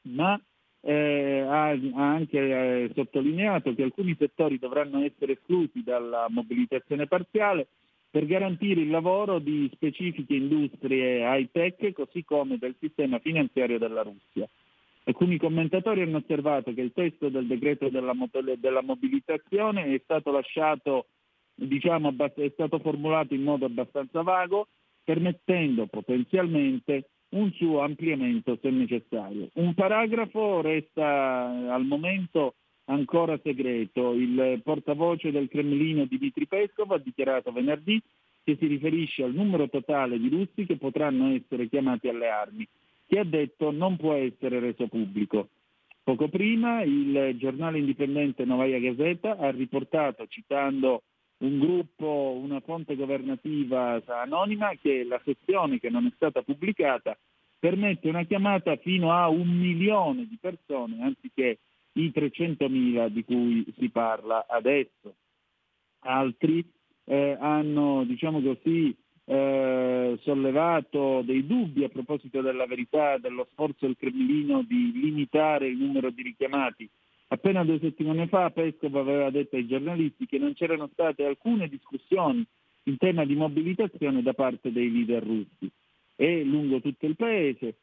Ma 0.03 0.39
eh, 0.82 1.44
ha, 1.47 1.69
anche 1.94 2.39
eh, 2.39 2.90
sottolineato 2.94 3.74
che 3.74 3.82
alcuni 3.82 4.16
settori 4.19 4.59
dovranno 4.59 5.02
essere 5.05 5.32
esclusi 5.32 5.82
dalla 5.82 6.27
mobilitazione 6.28 7.07
parziale 7.07 7.69
per 8.11 8.27
garantire 8.27 8.81
il 8.81 8.90
lavoro 8.90 9.39
di 9.39 9.70
specifiche 9.73 10.35
industrie 10.35 11.20
high-tech, 11.23 11.93
così 11.93 12.24
come 12.24 12.59
del 12.59 12.74
sistema 12.81 13.19
finanziario 13.20 13.78
della 13.78 14.02
Russia. 14.02 14.48
Alcuni 15.05 15.39
commentatori 15.39 16.02
hanno 16.02 16.19
osservato 16.19 16.74
che 16.74 16.81
il 16.81 16.93
testo 16.93 17.28
del 17.28 17.47
decreto 17.47 17.89
della, 17.89 18.12
della 18.59 18.82
mobilitazione 18.82 19.94
è 19.94 20.01
stato 20.02 20.32
lasciato, 20.32 21.07
diciamo, 21.55 22.15
è 22.16 22.51
stato 22.52 22.78
formulato 22.81 23.32
in 23.35 23.43
modo 23.43 23.65
abbastanza 23.65 24.23
vago, 24.23 24.66
permettendo 25.05 25.86
potenzialmente 25.86 27.09
un 27.31 27.52
suo 27.52 27.81
ampliamento 27.81 28.59
se 28.61 28.70
necessario. 28.70 29.51
Un 29.55 29.74
paragrafo 29.74 30.61
resta 30.61 31.73
al 31.73 31.85
momento 31.85 32.55
ancora 32.86 33.39
segreto. 33.43 34.12
Il 34.15 34.61
portavoce 34.65 35.31
del 35.31 35.48
Cremlino 35.48 36.07
Dmitry 36.07 36.47
Peskov 36.47 36.93
ha 36.93 36.98
dichiarato 36.98 37.52
venerdì 37.52 38.01
che 38.43 38.57
si 38.59 38.66
riferisce 38.66 39.23
al 39.23 39.35
numero 39.35 39.69
totale 39.69 40.19
di 40.19 40.28
russi 40.28 40.66
che 40.66 40.77
potranno 40.77 41.35
essere 41.35 41.69
chiamati 41.69 42.09
alle 42.09 42.28
armi, 42.28 42.66
che 43.07 43.19
ha 43.19 43.24
detto 43.24 43.70
non 43.70 43.97
può 43.97 44.15
essere 44.15 44.59
reso 44.61 44.86
pubblico. 44.89 45.48
Poco 46.02 46.28
prima 46.28 46.82
il 46.82 47.36
giornale 47.36 47.78
indipendente 47.78 48.44
Novaya 48.44 48.78
Gazeta 48.78 49.36
ha 49.36 49.51
riportato, 49.51 50.27
citando 50.27 51.02
un 51.41 51.59
gruppo, 51.59 52.39
una 52.43 52.61
fonte 52.61 52.97
governativa 52.97 54.03
anonima, 54.07 54.73
che 54.81 55.05
la 55.05 55.21
sezione 55.25 55.79
che 55.79 55.91
non 55.91 56.07
è 56.07 56.12
stata 56.15 56.43
pubblicata 56.43 57.17
permette 57.59 58.09
una 58.09 58.25
chiamata 58.25 58.77
fino 58.77 59.12
a 59.12 59.29
un 59.29 59.49
milione 59.49 60.27
di 60.27 60.39
persone 60.41 61.03
anziché 61.03 61.59
i 61.93 62.12
300.000 62.15 63.09
di 63.09 63.25
cui 63.25 63.75
si 63.79 63.89
parla 63.91 64.47
adesso. 64.49 65.15
Altri 66.01 66.65
eh, 67.05 67.37
hanno, 67.39 68.05
diciamo 68.05 68.41
così, 68.41 68.97
eh, 69.25 70.19
sollevato 70.23 71.23
dei 71.23 71.47
dubbi 71.47 71.85
a 71.85 71.89
proposito 71.89 72.41
della 72.41 72.67
verità 72.67 73.19
dello 73.19 73.47
sforzo 73.51 73.87
del 73.87 73.97
Cremlino 73.97 74.62
di 74.62 74.93
limitare 74.93 75.69
il 75.69 75.77
numero 75.77 76.11
di 76.11 76.23
richiamati 76.23 76.89
Appena 77.32 77.62
due 77.62 77.78
settimane 77.78 78.27
fa 78.27 78.51
Pescov 78.51 78.97
aveva 78.97 79.31
detto 79.31 79.55
ai 79.55 79.69
giornalisti 79.69 80.27
che 80.27 80.39
non 80.39 80.52
c'erano 80.55 80.89
state 80.93 81.24
alcune 81.24 81.69
discussioni 81.69 82.44
in 82.85 82.97
tema 82.97 83.24
di 83.24 83.36
mobilitazione 83.36 84.20
da 84.20 84.32
parte 84.32 84.73
dei 84.73 84.90
leader 84.90 85.23
russi 85.23 85.70
e 86.16 86.43
lungo 86.43 86.81
tutto 86.81 87.07
il 87.07 87.15
paese 87.15 87.77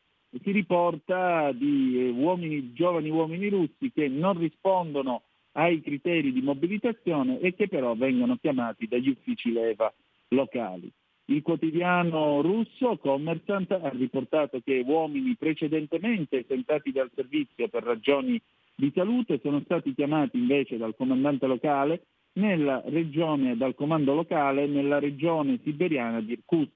si 0.44 0.52
riporta 0.52 1.54
di 1.54 1.98
eh, 1.98 2.10
uomini, 2.10 2.74
giovani 2.74 3.10
uomini 3.10 3.48
russi 3.48 3.90
che 3.94 4.10
non 4.10 4.38
rispondono 4.38 5.24
ai 5.54 5.82
criteri 5.82 6.34
di 6.34 6.42
mobilitazione 6.42 7.40
e 7.40 7.56
che 7.56 7.70
però 7.70 7.96
vengono 7.96 8.36
chiamati 8.36 8.86
dagli 8.86 9.10
uffici 9.10 9.54
leva 9.54 9.92
locali. 10.30 10.92
Il 11.30 11.42
quotidiano 11.42 12.42
russo 12.42 12.98
Commerzant 12.98 13.72
ha 13.72 13.90
riportato 13.90 14.60
che 14.60 14.84
uomini 14.86 15.36
precedentemente 15.36 16.40
esentati 16.40 16.92
dal 16.92 17.10
servizio 17.16 17.70
per 17.70 17.84
ragioni 17.84 18.40
di 18.80 18.92
salute 18.94 19.40
sono 19.42 19.60
stati 19.62 19.96
chiamati 19.96 20.38
invece 20.38 20.78
dal 20.78 20.96
comandante 20.96 21.48
locale 21.48 22.04
nella 22.34 22.80
regione, 22.86 23.58
dal 23.58 23.74
comando 23.74 24.14
locale 24.14 24.68
nella 24.68 25.00
regione 25.00 25.60
siberiana 25.64 26.22
di 26.22 26.34
Irkutsk. 26.34 26.76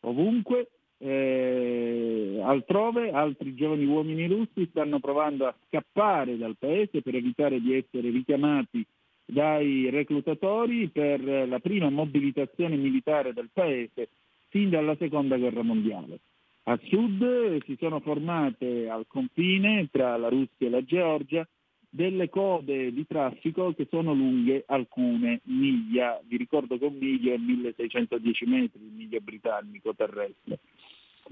Ovunque, 0.00 0.68
eh, 0.98 2.40
altrove, 2.42 3.10
altri 3.10 3.54
giovani 3.54 3.86
uomini 3.86 4.26
russi 4.26 4.66
stanno 4.68 5.00
provando 5.00 5.46
a 5.46 5.56
scappare 5.66 6.36
dal 6.36 6.56
paese 6.58 7.00
per 7.00 7.14
evitare 7.14 7.58
di 7.58 7.74
essere 7.74 8.10
richiamati 8.10 8.84
dai 9.24 9.88
reclutatori 9.88 10.88
per 10.88 11.48
la 11.48 11.58
prima 11.58 11.88
mobilitazione 11.88 12.76
militare 12.76 13.32
del 13.32 13.48
paese 13.50 14.10
fin 14.50 14.68
dalla 14.68 14.94
seconda 14.96 15.38
guerra 15.38 15.62
mondiale. 15.62 16.18
A 16.66 16.80
sud 16.84 17.62
si 17.64 17.76
sono 17.78 18.00
formate 18.00 18.88
al 18.88 19.06
confine 19.06 19.88
tra 19.92 20.16
la 20.16 20.28
Russia 20.28 20.66
e 20.66 20.70
la 20.70 20.82
Georgia 20.82 21.46
delle 21.90 22.28
code 22.30 22.90
di 22.92 23.06
traffico 23.06 23.74
che 23.74 23.86
sono 23.90 24.14
lunghe 24.14 24.64
alcune 24.66 25.42
miglia, 25.44 26.20
vi 26.26 26.36
ricordo 26.38 26.78
che 26.78 26.86
un 26.86 26.96
miglio 26.96 27.34
è 27.34 27.36
1610 27.36 28.46
metri, 28.46 28.82
il 28.82 28.92
miglio 28.92 29.20
britannico 29.20 29.94
terrestre. 29.94 30.58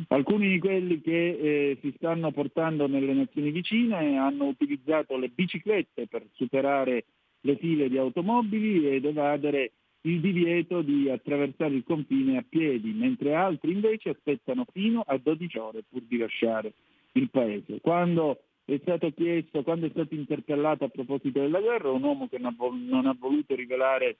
Alcuni 0.08 0.48
di 0.48 0.58
quelli 0.58 1.00
che 1.00 1.30
eh, 1.30 1.78
si 1.80 1.92
stanno 1.96 2.30
portando 2.30 2.86
nelle 2.86 3.12
nazioni 3.12 3.50
vicine 3.50 4.18
hanno 4.18 4.44
utilizzato 4.46 5.16
le 5.16 5.28
biciclette 5.28 6.06
per 6.06 6.26
superare 6.34 7.06
le 7.40 7.56
file 7.56 7.88
di 7.88 7.98
automobili 7.98 8.86
ed 8.86 9.04
evadere 9.04 9.72
il 10.02 10.20
divieto 10.20 10.82
di 10.82 11.08
attraversare 11.08 11.74
il 11.74 11.84
confine 11.84 12.38
a 12.38 12.44
piedi, 12.48 12.92
mentre 12.92 13.34
altri 13.34 13.72
invece 13.72 14.10
aspettano 14.10 14.64
fino 14.72 15.02
a 15.06 15.16
12 15.16 15.58
ore 15.58 15.84
pur 15.88 16.02
di 16.02 16.16
lasciare 16.16 16.72
il 17.12 17.30
paese. 17.30 17.80
Quando 17.80 18.42
è 18.64 18.78
stato 18.80 19.10
chiesto, 19.12 19.62
quando 19.62 19.86
è 19.86 19.90
stato 19.90 20.14
interpellato 20.14 20.84
a 20.84 20.88
proposito 20.88 21.40
della 21.40 21.60
guerra, 21.60 21.90
un 21.90 22.02
uomo 22.02 22.28
che 22.28 22.38
non 22.38 23.06
ha 23.06 23.16
voluto 23.18 23.54
rivelare 23.54 24.16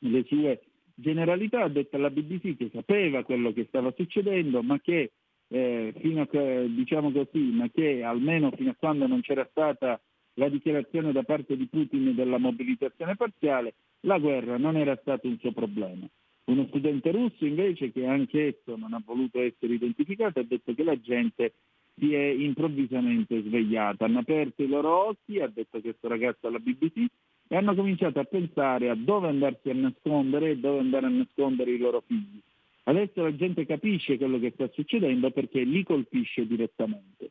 le 0.00 0.24
sue 0.24 0.60
generalità 0.94 1.62
ha 1.62 1.68
detto 1.68 1.96
alla 1.96 2.10
BBC 2.10 2.56
che 2.56 2.70
sapeva 2.72 3.22
quello 3.22 3.52
che 3.52 3.66
stava 3.68 3.92
succedendo, 3.94 4.62
ma 4.62 4.80
che 4.80 5.12
eh, 5.48 5.92
a 5.94 6.66
diciamo 6.66 7.12
così, 7.12 7.38
ma 7.52 7.68
che 7.68 8.02
almeno 8.02 8.50
fino 8.50 8.70
a 8.70 8.76
quando 8.76 9.06
non 9.06 9.20
c'era 9.20 9.46
stata 9.50 10.00
la 10.34 10.48
dichiarazione 10.48 11.12
da 11.12 11.22
parte 11.22 11.56
di 11.56 11.66
Putin 11.66 12.14
della 12.14 12.38
mobilitazione 12.38 13.14
parziale, 13.14 13.74
la 14.00 14.18
guerra 14.18 14.56
non 14.56 14.76
era 14.76 14.96
stato 15.00 15.26
un 15.26 15.38
suo 15.38 15.52
problema. 15.52 16.06
Uno 16.44 16.66
studente 16.68 17.10
russo 17.10 17.44
invece, 17.44 17.90
che 17.90 18.06
anche 18.06 18.46
esso 18.46 18.76
non 18.76 18.92
ha 18.92 19.02
voluto 19.04 19.40
essere 19.40 19.74
identificato, 19.74 20.40
ha 20.40 20.44
detto 20.44 20.74
che 20.74 20.84
la 20.84 20.98
gente 21.00 21.54
si 21.98 22.14
è 22.14 22.24
improvvisamente 22.24 23.42
svegliata. 23.42 24.04
Hanno 24.04 24.20
aperto 24.20 24.62
i 24.62 24.68
loro 24.68 25.08
occhi, 25.08 25.40
ha 25.40 25.48
detto 25.48 25.80
questo 25.80 26.06
ragazzo 26.08 26.46
alla 26.46 26.58
BBC, 26.58 27.04
e 27.48 27.56
hanno 27.56 27.74
cominciato 27.74 28.20
a 28.20 28.24
pensare 28.24 28.90
a 28.90 28.94
dove 28.94 29.28
andarsi 29.28 29.70
a 29.70 29.74
nascondere 29.74 30.50
e 30.50 30.58
dove 30.58 30.80
andare 30.80 31.06
a 31.06 31.10
nascondere 31.10 31.72
i 31.72 31.78
loro 31.78 32.02
figli. 32.06 32.40
Adesso 32.84 33.22
la 33.22 33.34
gente 33.34 33.66
capisce 33.66 34.16
quello 34.16 34.38
che 34.38 34.52
sta 34.52 34.68
succedendo 34.72 35.30
perché 35.30 35.62
li 35.64 35.82
colpisce 35.82 36.46
direttamente. 36.46 37.30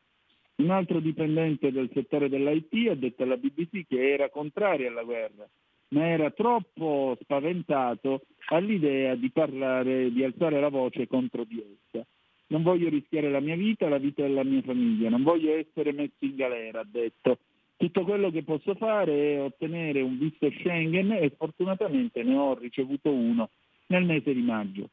Un 0.56 0.70
altro 0.70 1.00
dipendente 1.00 1.72
del 1.72 1.90
settore 1.94 2.28
dell'IT 2.28 2.90
ha 2.90 2.96
detto 2.96 3.24
alla 3.24 3.38
BBC 3.38 3.86
che 3.88 4.12
era 4.12 4.30
contrario 4.30 4.90
alla 4.90 5.04
guerra, 5.04 5.48
ma 5.90 6.08
era 6.08 6.32
troppo 6.32 7.18
spaventato 7.22 8.22
all'idea 8.48 9.16
di 9.16 9.30
parlare, 9.32 10.12
di 10.12 10.24
alzare 10.24 10.60
la 10.60 10.70
voce 10.70 11.08
contro 11.08 11.44
di 11.44 11.60
essa. 11.60 12.06
Non 12.48 12.64
voglio 12.64 12.90
rischiare 12.90 13.30
la 13.30 13.40
mia 13.40 13.56
vita, 13.56 13.90
la 13.90 13.98
vita 13.98 14.22
della 14.22 14.44
mia 14.44 14.62
famiglia, 14.62 15.10
non 15.10 15.24
voglio 15.24 15.54
essere 15.56 15.92
messo 15.92 16.14
in 16.20 16.36
galera, 16.36 16.82
ha 16.82 16.88
detto. 16.90 17.40
Tutto 17.78 18.04
quello 18.04 18.32
che 18.32 18.44
posso 18.44 18.74
fare 18.76 19.34
è 19.34 19.42
ottenere 19.42 20.02
un 20.02 20.18
visto 20.18 20.50
Schengen 20.50 21.12
e 21.12 21.34
fortunatamente 21.36 22.24
ne 22.24 22.36
ho 22.36 22.58
ricevuto 22.58 23.12
uno 23.12 23.50
nel 23.88 24.06
mese 24.06 24.34
di 24.34 24.42
maggio. 24.42 24.90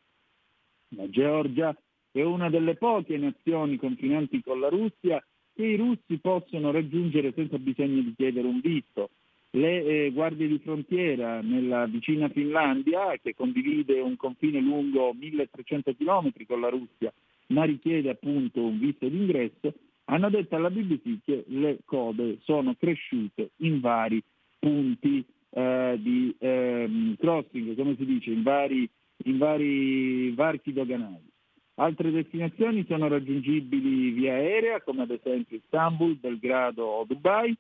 La 0.96 1.08
Georgia 1.08 1.76
è 2.10 2.22
una 2.22 2.50
delle 2.50 2.74
poche 2.74 3.16
nazioni 3.16 3.76
confinanti 3.76 4.42
con 4.42 4.60
la 4.60 4.68
Russia 4.68 5.24
che 5.54 5.64
i 5.64 5.76
russi 5.76 6.18
possono 6.18 6.70
raggiungere 6.70 7.32
senza 7.34 7.58
bisogno 7.58 8.02
di 8.02 8.14
chiedere 8.16 8.46
un 8.46 8.60
visto. 8.60 9.10
Le 9.54 9.84
eh, 9.84 10.12
guardie 10.12 10.48
di 10.48 10.58
frontiera 10.60 11.42
nella 11.42 11.84
vicina 11.84 12.28
Finlandia, 12.30 13.14
che 13.22 13.34
condivide 13.34 14.00
un 14.00 14.16
confine 14.16 14.60
lungo 14.60 15.12
1300 15.12 15.94
km 15.94 16.32
con 16.46 16.60
la 16.60 16.70
Russia, 16.70 17.12
ma 17.48 17.64
richiede 17.64 18.08
appunto 18.08 18.64
un 18.64 18.78
visto 18.78 19.06
d'ingresso, 19.06 19.74
hanno 20.06 20.30
detto 20.30 20.56
alla 20.56 20.70
BBC 20.70 21.18
che 21.22 21.44
le 21.48 21.80
code 21.84 22.38
sono 22.44 22.74
cresciute 22.78 23.50
in 23.56 23.80
vari 23.80 24.22
punti 24.58 25.22
eh, 25.50 25.98
di 26.00 26.34
eh, 26.38 27.14
crossing, 27.18 27.76
come 27.76 27.94
si 27.96 28.06
dice, 28.06 28.30
in 28.30 28.42
vari, 28.42 28.88
in 29.24 29.36
vari 29.36 30.30
varchi 30.30 30.72
doganali. 30.72 31.30
Altre 31.74 32.10
destinazioni 32.10 32.86
sono 32.88 33.08
raggiungibili 33.08 34.10
via 34.12 34.32
aerea, 34.32 34.80
come 34.80 35.02
ad 35.02 35.10
esempio 35.10 35.58
Istanbul, 35.58 36.16
Belgrado 36.16 36.84
o 36.84 37.04
Dubai, 37.04 37.54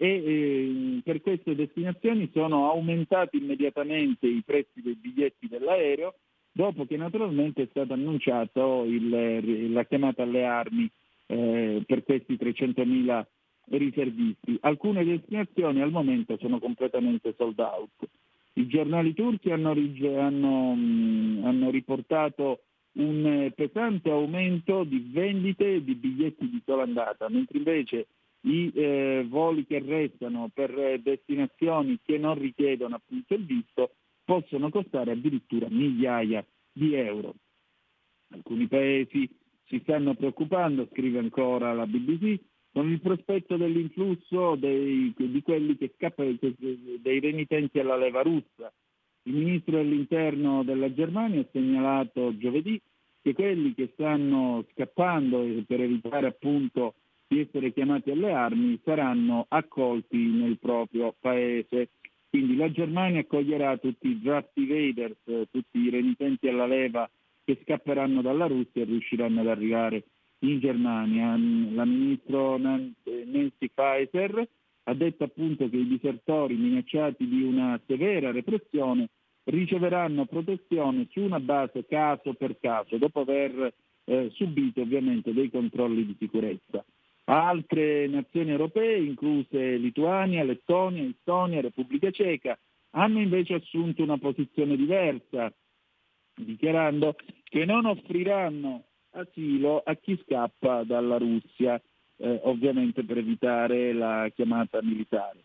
e 0.00 1.00
per 1.02 1.20
queste 1.20 1.56
destinazioni 1.56 2.30
sono 2.32 2.70
aumentati 2.70 3.38
immediatamente 3.38 4.28
i 4.28 4.42
prezzi 4.46 4.80
dei 4.80 4.94
biglietti 4.94 5.48
dell'aereo, 5.48 6.14
dopo 6.52 6.86
che 6.86 6.96
naturalmente 6.96 7.62
è 7.62 7.68
stato 7.68 7.94
annunciato 7.94 8.84
il, 8.84 9.72
la 9.72 9.84
chiamata 9.84 10.22
alle 10.22 10.44
armi 10.44 10.88
eh, 11.26 11.82
per 11.84 12.04
questi 12.04 12.34
300.000 12.34 13.24
riservisti. 13.70 14.56
Alcune 14.60 15.04
destinazioni 15.04 15.82
al 15.82 15.90
momento 15.90 16.38
sono 16.38 16.60
completamente 16.60 17.34
sold 17.36 17.58
out. 17.58 18.08
I 18.52 18.68
giornali 18.68 19.14
turchi 19.14 19.50
hanno, 19.50 19.72
hanno, 19.72 20.74
mm, 20.76 21.44
hanno 21.44 21.70
riportato 21.70 22.60
un 22.92 23.50
pesante 23.54 24.10
aumento 24.10 24.84
di 24.84 25.10
vendite 25.12 25.82
di 25.82 25.94
biglietti 25.94 26.48
di 26.48 26.62
sola 26.64 26.84
andata, 26.84 27.28
mentre 27.28 27.58
invece 27.58 28.06
i 28.42 28.70
eh, 28.74 29.26
voli 29.28 29.66
che 29.66 29.80
restano 29.80 30.48
per 30.52 31.00
destinazioni 31.00 31.98
che 32.02 32.18
non 32.18 32.38
richiedono 32.38 32.96
appunto 32.96 33.34
il 33.34 33.44
visto 33.44 33.94
possono 34.24 34.70
costare 34.70 35.12
addirittura 35.12 35.66
migliaia 35.70 36.44
di 36.72 36.94
euro. 36.94 37.34
Alcuni 38.30 38.68
paesi 38.68 39.28
si 39.64 39.80
stanno 39.82 40.14
preoccupando, 40.14 40.86
scrive 40.92 41.18
ancora 41.18 41.72
la 41.72 41.86
BBC, 41.86 42.38
con 42.72 42.90
il 42.90 43.00
prospetto 43.00 43.56
dell'influsso 43.56 44.54
dei, 44.56 45.12
di 45.16 45.42
quelli 45.42 45.76
che 45.76 45.92
scappano 45.96 46.36
dei 47.00 47.20
renitenti 47.20 47.78
alla 47.78 47.96
leva 47.96 48.22
russa. 48.22 48.72
Il 49.22 49.34
ministro 49.34 49.76
dell'interno 49.76 50.62
della 50.62 50.92
Germania 50.92 51.40
ha 51.40 51.48
segnalato 51.50 52.36
giovedì 52.36 52.80
che 53.20 53.32
quelli 53.32 53.74
che 53.74 53.90
stanno 53.94 54.64
scappando 54.72 55.44
per 55.66 55.80
evitare 55.80 56.28
appunto 56.28 56.94
di 57.28 57.40
essere 57.40 57.72
chiamati 57.72 58.10
alle 58.10 58.32
armi 58.32 58.80
saranno 58.82 59.44
accolti 59.48 60.16
nel 60.16 60.58
proprio 60.58 61.14
paese. 61.20 61.90
Quindi 62.30 62.56
la 62.56 62.70
Germania 62.70 63.20
accoglierà 63.20 63.76
tutti 63.76 64.08
i 64.08 64.20
draft 64.20 64.50
evaders, 64.54 65.48
tutti 65.50 65.78
i 65.78 65.90
renitenti 65.90 66.48
alla 66.48 66.66
leva 66.66 67.08
che 67.44 67.58
scapperanno 67.62 68.22
dalla 68.22 68.46
Russia 68.46 68.82
e 68.82 68.84
riusciranno 68.84 69.40
ad 69.40 69.48
arrivare 69.48 70.04
in 70.40 70.58
Germania. 70.58 71.30
La 71.74 71.84
ministro 71.84 72.56
Nancy 72.56 73.70
Faeser 73.72 74.48
ha 74.84 74.94
detto 74.94 75.24
appunto 75.24 75.68
che 75.68 75.76
i 75.76 75.86
disertori 75.86 76.56
minacciati 76.56 77.26
di 77.28 77.42
una 77.42 77.78
severa 77.86 78.30
repressione 78.30 79.08
riceveranno 79.44 80.26
protezione 80.26 81.06
su 81.10 81.20
una 81.20 81.40
base 81.40 81.86
caso 81.86 82.34
per 82.34 82.58
caso, 82.58 82.96
dopo 82.96 83.20
aver 83.20 83.72
eh, 84.04 84.30
subito 84.34 84.82
ovviamente 84.82 85.32
dei 85.32 85.50
controlli 85.50 86.04
di 86.04 86.16
sicurezza. 86.18 86.84
Altre 87.30 88.06
nazioni 88.06 88.52
europee, 88.52 88.96
incluse 89.00 89.76
Lituania, 89.76 90.44
Lettonia, 90.44 91.02
Estonia, 91.02 91.60
Repubblica 91.60 92.10
Ceca, 92.10 92.58
hanno 92.92 93.20
invece 93.20 93.54
assunto 93.54 94.02
una 94.02 94.16
posizione 94.16 94.76
diversa, 94.76 95.52
dichiarando 96.34 97.16
che 97.44 97.66
non 97.66 97.84
offriranno 97.84 98.84
asilo 99.10 99.82
a 99.84 99.94
chi 99.96 100.18
scappa 100.24 100.84
dalla 100.84 101.18
Russia, 101.18 101.78
eh, 102.16 102.40
ovviamente 102.44 103.04
per 103.04 103.18
evitare 103.18 103.92
la 103.92 104.30
chiamata 104.34 104.80
militare. 104.80 105.40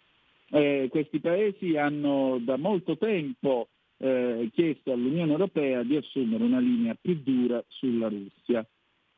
Eh, 0.51 0.87
questi 0.89 1.19
paesi 1.19 1.75
hanno 1.75 2.39
da 2.39 2.55
molto 2.55 2.97
tempo 2.97 3.67
eh, 3.97 4.49
chiesto 4.53 4.93
all'Unione 4.93 5.31
Europea 5.33 5.83
di 5.83 5.97
assumere 5.97 6.45
una 6.45 6.59
linea 6.59 6.95
più 6.99 7.19
dura 7.21 7.61
sulla 7.67 8.07
Russia. 8.07 8.65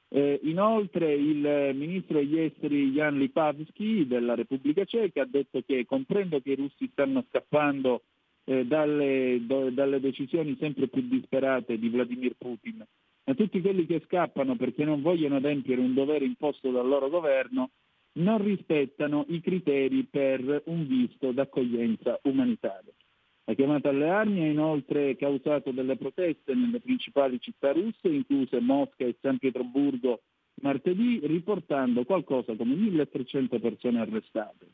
Eh, 0.09 0.39
inoltre 0.43 1.13
il 1.13 1.71
ministro 1.73 2.19
degli 2.19 2.39
esteri 2.39 2.91
Jan 2.91 3.17
Lipavsky 3.17 4.05
della 4.05 4.35
Repubblica 4.35 4.85
Ceca 4.85 5.23
ha 5.23 5.27
detto 5.27 5.61
che 5.65 5.85
comprendo 5.85 6.39
che 6.41 6.51
i 6.51 6.55
russi 6.55 6.87
stanno 6.91 7.25
scappando 7.29 8.03
eh, 8.45 8.65
dalle, 8.65 9.39
do, 9.45 9.71
dalle, 9.71 9.99
decisioni 9.99 10.55
sempre 10.59 10.87
più 10.87 11.01
disperate 11.01 11.79
di 11.79 11.89
Vladimir 11.89 12.35
Putin, 12.37 12.85
ma 13.23 13.33
tutti 13.33 13.59
quelli 13.61 13.85
che 13.87 14.03
scappano 14.05 14.55
perché 14.55 14.85
non 14.85 15.01
vogliono 15.01 15.37
adempiere 15.37 15.81
un 15.81 15.93
dovere 15.93 16.25
imposto 16.25 16.69
dal 16.69 16.87
loro 16.87 17.09
governo 17.09 17.71
non 18.17 18.41
rispettano 18.41 19.25
i 19.29 19.41
criteri 19.41 20.03
per 20.03 20.63
un 20.65 20.87
visto 20.87 21.31
d'accoglienza 21.31 22.19
umanitaria. 22.23 22.93
La 23.47 23.53
chiamata 23.53 23.89
alle 23.89 24.09
armi 24.09 24.41
ha 24.41 24.47
inoltre 24.47 25.15
causato 25.15 25.71
delle 25.71 25.97
proteste 25.97 26.55
nelle 26.55 26.79
principali 26.79 27.39
città 27.39 27.71
russe, 27.71 28.07
incluse 28.07 28.59
Mosca 28.59 29.05
e 29.05 29.17
San 29.21 29.37
Pietroburgo 29.37 30.21
martedì, 30.61 31.19
riportando 31.23 32.05
qualcosa 32.05 32.55
come 32.55 32.75
1300 32.75 33.59
persone 33.59 33.99
arrestate. 33.99 34.67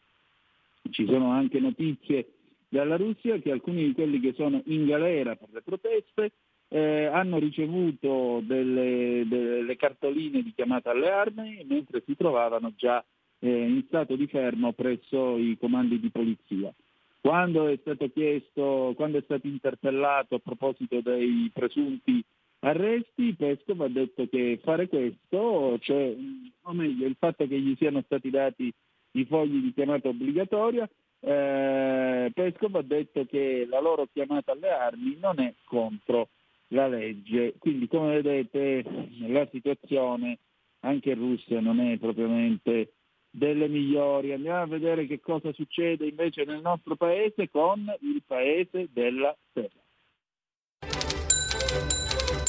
Ci 0.90 1.06
sono 1.06 1.32
anche 1.32 1.60
notizie 1.60 2.28
dalla 2.70 2.96
Russia 2.96 3.38
che 3.40 3.52
alcuni 3.52 3.88
di 3.88 3.92
quelli 3.92 4.20
che 4.22 4.34
sono 4.34 4.62
in 4.66 4.86
galera 4.86 5.36
per 5.36 5.50
le 5.52 5.62
proteste 5.62 6.32
eh, 6.70 7.06
hanno 7.06 7.38
ricevuto 7.38 8.42
delle, 8.46 9.26
delle, 9.28 9.76
cartoline 9.76 10.42
di 10.42 10.54
chiamata 10.56 10.92
alle 10.92 11.10
armi 11.10 11.66
mentre 11.68 12.02
si 12.06 12.16
trovavano 12.16 12.72
già 12.78 13.04
eh, 13.40 13.50
in 13.50 13.84
stato 13.88 14.16
di 14.16 14.26
fermo 14.28 14.72
presso 14.72 15.38
i 15.38 15.58
comandi 15.60 16.00
di 16.00 16.10
polizia. 16.10 16.74
Quando 17.22 17.68
è 17.68 17.78
stato 17.82 18.10
chiesto, 18.10 18.94
quando 18.96 19.20
è 19.20 19.22
stato 19.22 19.48
interpellato 19.48 20.36
a 20.36 20.40
proposito 20.40 21.02
dei 21.02 21.50
presunti 21.54 22.24
arresti, 22.60 23.36
Pescov 23.36 23.82
ha 23.82 23.88
detto 23.88 24.28
che 24.28 24.60
fare 24.64 24.88
questo, 24.88 25.78
cioè, 25.80 26.16
o 26.64 26.74
meglio, 26.74 27.06
il 27.06 27.16
fatto 27.18 27.48
che 27.48 27.60
gli 27.60 27.76
siano 27.78 28.02
stati 28.06 28.30
dati 28.30 28.74
i 29.12 29.26
fogli 29.26 29.62
di 29.62 29.74
chiamata 29.74 30.10
obbligatoria, 30.10 30.90
eh, 31.20 32.32
Peskov 32.34 32.76
ha 32.76 32.82
detto 32.82 33.26
che 33.26 33.66
la 33.70 33.80
loro 33.80 34.08
chiamata 34.12 34.54
alle 34.54 34.70
armi 34.70 35.18
non 35.20 35.40
è 35.40 35.54
contro 35.66 36.30
la 36.70 36.88
legge. 36.88 37.54
Quindi 37.58 37.88
come 37.88 38.22
vedete 38.22 38.84
la 39.28 39.48
situazione 39.52 40.40
anche 40.80 41.12
in 41.12 41.20
Russia 41.20 41.60
non 41.60 41.80
è 41.80 41.98
propriamente 41.98 42.94
delle 43.32 43.68
migliori. 43.70 44.34
Andiamo 44.34 44.62
a 44.62 44.68
vedere 44.68 45.08
che 45.08 45.20
cosa 45.20 45.52
succede 45.54 46.06
invece 46.06 46.44
nel 46.44 46.62
nostro 46.62 46.96
paese 46.96 47.50
con 47.50 47.92
il 48.02 48.22
paese 48.28 48.90
della 48.92 49.36
sera. 49.54 49.70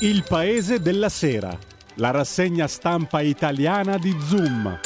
Il 0.00 0.24
paese 0.28 0.80
della 0.80 1.08
sera, 1.08 1.56
la 1.96 2.10
rassegna 2.10 2.66
stampa 2.66 3.20
italiana 3.20 3.96
di 3.96 4.10
Zoom. 4.18 4.80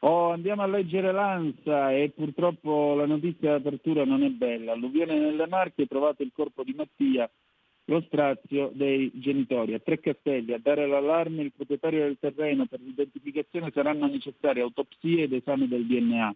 Oh, 0.00 0.30
andiamo 0.30 0.62
a 0.62 0.66
leggere 0.66 1.12
l'ANSA 1.12 1.92
e 1.92 2.12
purtroppo 2.14 2.94
la 2.94 3.06
notizia 3.06 3.52
d'apertura 3.52 4.04
non 4.04 4.22
è 4.22 4.28
bella. 4.28 4.72
Alluvione 4.72 5.18
nelle 5.18 5.46
Marche, 5.46 5.86
trovato 5.86 6.22
il 6.22 6.30
corpo 6.34 6.62
di 6.62 6.74
Mattia, 6.74 7.30
lo 7.86 8.00
strazio 8.06 8.70
dei 8.72 9.10
genitori. 9.14 9.74
A 9.74 9.78
Tre 9.78 10.00
Castelli, 10.00 10.52
a 10.52 10.58
dare 10.58 10.86
l'allarme 10.86 11.42
il 11.42 11.52
proprietario 11.52 12.00
del 12.00 12.16
terreno, 12.18 12.66
per 12.66 12.80
l'identificazione 12.80 13.70
saranno 13.72 14.06
necessarie 14.06 14.62
autopsie 14.62 15.24
ed 15.24 15.32
esame 15.32 15.68
del 15.68 15.86
DNA. 15.86 16.34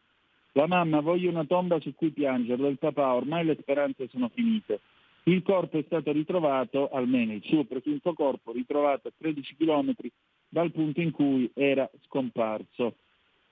La 0.52 0.66
mamma 0.66 1.00
voglio 1.00 1.30
una 1.30 1.44
tomba 1.44 1.80
su 1.80 1.94
cui 1.94 2.10
piangerlo, 2.10 2.68
il 2.68 2.78
papà 2.78 3.14
ormai 3.14 3.44
le 3.44 3.56
speranze 3.60 4.08
sono 4.08 4.28
finite. 4.28 4.80
Il 5.24 5.42
corpo 5.42 5.78
è 5.78 5.82
stato 5.86 6.10
ritrovato, 6.10 6.88
almeno 6.88 7.32
il 7.32 7.42
suo 7.44 7.64
presunto 7.64 8.14
corpo, 8.14 8.52
ritrovato 8.52 9.08
a 9.08 9.12
13 9.16 9.56
km 9.56 9.92
dal 10.48 10.72
punto 10.72 11.00
in 11.00 11.10
cui 11.10 11.50
era 11.54 11.88
scomparso 12.06 12.94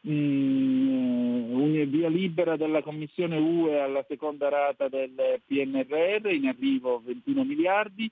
mm, 0.08 1.52
una 1.52 1.84
via 1.84 2.08
libera 2.08 2.56
della 2.56 2.82
Commissione 2.82 3.36
UE 3.36 3.80
alla 3.80 4.04
seconda 4.08 4.48
rata 4.48 4.88
del 4.88 5.40
PNRR, 5.44 6.32
in 6.32 6.46
arrivo 6.46 7.02
21 7.04 7.44
miliardi. 7.44 8.10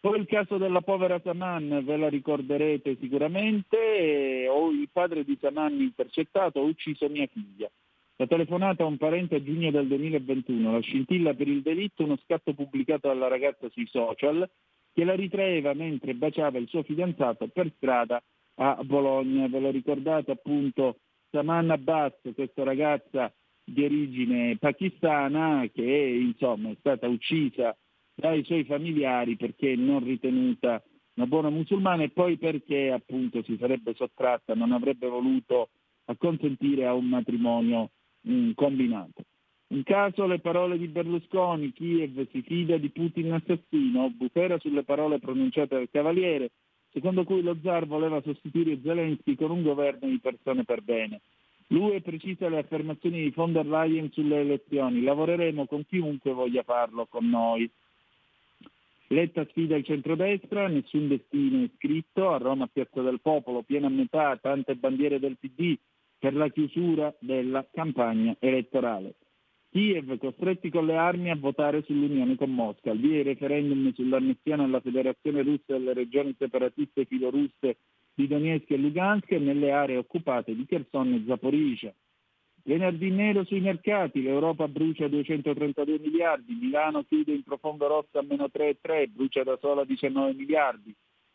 Poi 0.00 0.18
il 0.18 0.26
caso 0.26 0.56
della 0.56 0.80
povera 0.80 1.20
Saman, 1.22 1.82
ve 1.84 1.96
la 1.96 2.08
ricorderete 2.08 2.96
sicuramente, 2.98 4.46
ho 4.48 4.70
il 4.70 4.88
padre 4.90 5.24
di 5.24 5.36
Saman 5.38 5.78
intercettato, 5.78 6.60
ha 6.60 6.62
ucciso 6.62 7.08
mia 7.08 7.26
figlia. 7.26 7.70
La 8.16 8.26
telefonata 8.26 8.82
a 8.82 8.86
un 8.86 8.96
parente 8.96 9.36
a 9.36 9.42
giugno 9.42 9.70
del 9.70 9.86
2021, 9.86 10.72
la 10.72 10.80
scintilla 10.80 11.34
per 11.34 11.48
il 11.48 11.62
delitto, 11.62 12.04
uno 12.04 12.18
scatto 12.24 12.54
pubblicato 12.54 13.08
dalla 13.08 13.28
ragazza 13.28 13.68
sui 13.70 13.86
social 13.86 14.48
che 14.92 15.04
la 15.04 15.14
ritraeva 15.14 15.72
mentre 15.74 16.14
baciava 16.14 16.58
il 16.58 16.68
suo 16.68 16.82
fidanzato 16.82 17.48
per 17.48 17.70
strada 17.76 18.22
a 18.56 18.78
Bologna. 18.84 19.48
Ve 19.48 19.60
lo 19.60 19.70
ricordate 19.70 20.32
appunto 20.32 20.96
Saman 21.30 21.70
Abbas, 21.70 22.14
questa 22.34 22.64
ragazza 22.64 23.32
di 23.64 23.84
origine 23.84 24.56
pakistana 24.58 25.68
che 25.72 25.82
insomma, 25.82 26.70
è 26.70 26.76
stata 26.80 27.06
uccisa 27.06 27.76
dai 28.14 28.44
suoi 28.44 28.64
familiari 28.64 29.36
perché 29.36 29.76
non 29.76 30.04
ritenuta 30.04 30.82
una 31.14 31.26
buona 31.26 31.50
musulmana 31.50 32.02
e 32.02 32.10
poi 32.10 32.36
perché 32.36 32.90
appunto 32.90 33.42
si 33.42 33.56
sarebbe 33.58 33.94
sottratta, 33.94 34.54
non 34.54 34.72
avrebbe 34.72 35.06
voluto 35.06 35.70
acconsentire 36.06 36.86
a 36.86 36.94
un 36.94 37.06
matrimonio 37.06 37.90
mh, 38.22 38.32
mm, 38.32 38.50
combinato. 38.54 39.22
In 39.68 39.84
caso 39.84 40.26
le 40.26 40.40
parole 40.40 40.76
di 40.78 40.88
Berlusconi, 40.88 41.72
Kiev 41.72 42.28
si 42.30 42.42
fida 42.42 42.76
di 42.76 42.90
Putin 42.90 43.32
assassino, 43.32 44.10
bufera 44.10 44.58
sulle 44.58 44.82
parole 44.82 45.20
pronunciate 45.20 45.76
dal 45.76 45.88
Cavaliere, 45.90 46.50
secondo 46.92 47.24
cui 47.24 47.42
lo 47.42 47.56
zar 47.62 47.86
voleva 47.86 48.20
sostituire 48.22 48.80
Zelensky 48.82 49.34
con 49.34 49.50
un 49.50 49.62
governo 49.62 50.08
di 50.08 50.18
persone 50.18 50.64
per 50.64 50.82
bene. 50.82 51.20
Lui 51.68 52.00
precisa 52.00 52.48
le 52.48 52.58
affermazioni 52.58 53.22
di 53.22 53.30
von 53.30 53.52
der 53.52 53.66
Leyen 53.66 54.10
sulle 54.10 54.40
elezioni. 54.40 55.02
Lavoreremo 55.02 55.66
con 55.66 55.86
chiunque 55.86 56.32
voglia 56.32 56.64
farlo 56.64 57.06
con 57.06 57.28
noi. 57.28 57.70
Letta 59.08 59.44
sfida 59.46 59.76
il 59.76 59.84
centrodestra, 59.84 60.68
nessun 60.68 61.08
destino 61.08 61.64
è 61.64 61.70
scritto, 61.76 62.30
a 62.30 62.38
Roma 62.38 62.68
Piazza 62.68 63.02
del 63.02 63.20
Popolo, 63.20 63.62
piena 63.62 63.86
a 63.86 63.90
metà, 63.90 64.36
tante 64.36 64.74
bandiere 64.76 65.18
del 65.18 65.36
PD 65.38 65.76
per 66.18 66.34
la 66.34 66.48
chiusura 66.48 67.14
della 67.18 67.66
campagna 67.72 68.36
elettorale. 68.38 69.14
Kiev 69.70 70.18
costretti 70.18 70.68
con 70.68 70.84
le 70.84 70.96
armi 70.96 71.30
a 71.30 71.36
votare 71.36 71.82
sull'unione 71.82 72.34
con 72.34 72.52
Mosca, 72.52 72.92
via 72.92 73.18
il 73.18 73.24
referendum 73.24 73.92
sull'annessione 73.92 74.64
alla 74.64 74.80
Federazione 74.80 75.42
russa 75.42 75.62
delle 75.74 75.92
regioni 75.92 76.34
separatiste 76.36 77.04
filorusse 77.04 77.76
di 78.12 78.26
Donetsk 78.26 78.68
e 78.70 78.76
Lugansk 78.76 79.30
e 79.30 79.38
nelle 79.38 79.70
aree 79.70 79.96
occupate 79.96 80.56
di 80.56 80.66
Kherson 80.66 81.12
e 81.12 81.22
Zaporizhia. 81.24 81.94
Venerdì 82.64 83.10
nero 83.10 83.44
sui 83.44 83.60
mercati, 83.60 84.22
l'Europa 84.22 84.66
brucia 84.66 85.06
232 85.06 86.00
miliardi, 86.00 86.58
Milano 86.60 87.04
chiude 87.04 87.32
in 87.32 87.44
profondo 87.44 87.86
rosso 87.86 88.18
a 88.18 88.22
meno 88.22 88.50
3,3, 88.52 89.06
brucia 89.08 89.44
da 89.44 89.56
sola 89.60 89.84
19 89.84 90.34
miliardi. 90.34 90.92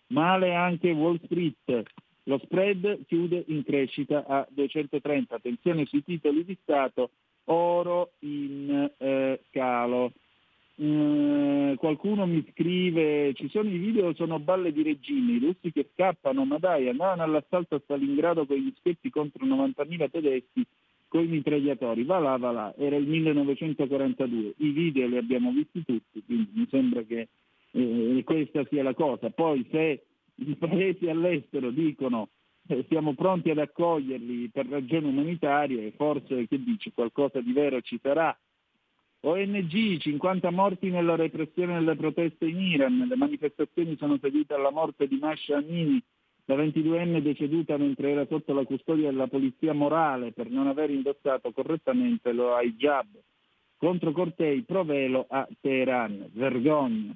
Male 0.07 0.53
anche 0.53 0.91
Wall 0.91 1.21
Street, 1.23 1.83
lo 2.23 2.37
spread 2.39 3.05
chiude 3.05 3.45
in 3.47 3.63
crescita 3.63 4.25
a 4.27 4.45
230, 4.49 5.35
attenzione 5.35 5.85
sui 5.85 6.03
titoli 6.03 6.43
di 6.43 6.57
Stato, 6.61 7.11
oro 7.45 8.11
in 8.19 8.91
eh, 8.97 9.41
calo. 9.51 10.11
Mm, 10.81 11.75
qualcuno 11.75 12.25
mi 12.25 12.45
scrive, 12.51 13.33
ci 13.33 13.47
sono 13.49 13.69
i 13.69 13.77
video, 13.77 14.13
sono 14.13 14.39
balle 14.39 14.73
di 14.73 14.83
regime, 14.83 15.33
i 15.33 15.39
russi 15.39 15.71
che 15.71 15.89
scappano, 15.93 16.43
ma 16.43 16.57
dai, 16.57 16.89
andavano 16.89 17.23
all'assalto 17.23 17.75
a 17.75 17.81
Stalingrado 17.81 18.45
con 18.45 18.57
gli 18.57 18.73
schetti 18.77 19.09
contro 19.09 19.45
90.000 19.45 20.09
tedeschi 20.11 20.65
con 21.07 21.23
i 21.23 21.27
mitragliatori, 21.27 22.03
va 22.03 22.19
là, 22.19 22.35
va 22.35 22.51
là, 22.51 22.73
era 22.77 22.97
il 22.97 23.07
1942, 23.07 24.55
i 24.57 24.69
video 24.71 25.07
li 25.07 25.15
abbiamo 25.15 25.51
visti 25.51 25.85
tutti, 25.85 26.21
quindi 26.25 26.49
mi 26.53 26.67
sembra 26.69 27.03
che 27.03 27.29
eh, 27.71 28.21
questa 28.25 28.65
sia 28.69 28.83
la 28.83 28.93
cosa. 28.93 29.29
Poi 29.29 29.65
se 29.71 30.03
i 30.35 30.55
paesi 30.55 31.07
all'estero 31.07 31.69
dicono 31.69 32.23
eh, 32.23 32.44
siamo 32.87 33.13
pronti 33.13 33.49
ad 33.49 33.59
accoglierli 33.59 34.49
per 34.49 34.67
ragioni 34.67 35.07
umanitarie, 35.07 35.91
forse 35.91 36.47
che 36.47 36.61
dici 36.63 36.91
qualcosa 36.93 37.39
di 37.41 37.51
vero 37.51 37.81
ci 37.81 37.99
sarà. 38.01 38.35
ONG, 39.21 39.97
50 39.97 40.51
morti 40.51 40.89
nella 40.89 41.15
repressione 41.15 41.73
delle 41.75 41.95
proteste 41.95 42.45
in 42.45 42.59
Iran, 42.59 43.05
le 43.07 43.15
manifestazioni 43.15 43.95
sono 43.97 44.17
seguite 44.21 44.53
alla 44.53 44.69
morte 44.69 45.07
di 45.07 45.17
Masha 45.17 45.57
Amini, 45.57 46.01
la 46.45 46.55
22enne 46.55 47.21
deceduta 47.21 47.75
mentre 47.77 48.11
era 48.11 48.27
sotto 48.27 48.53
la 48.53 48.65
custodia 48.65 49.09
della 49.09 49.27
polizia 49.27 49.73
morale 49.73 50.31
per 50.31 50.49
non 50.49 50.67
aver 50.67 50.91
indossato 50.91 51.51
correttamente 51.51 52.31
lo 52.33 52.55
hijab. 52.59 53.07
Contro 53.77 54.11
cortei 54.11 54.61
provelo 54.61 55.25
a 55.27 55.47
Teheran, 55.59 56.29
vergogna. 56.33 57.15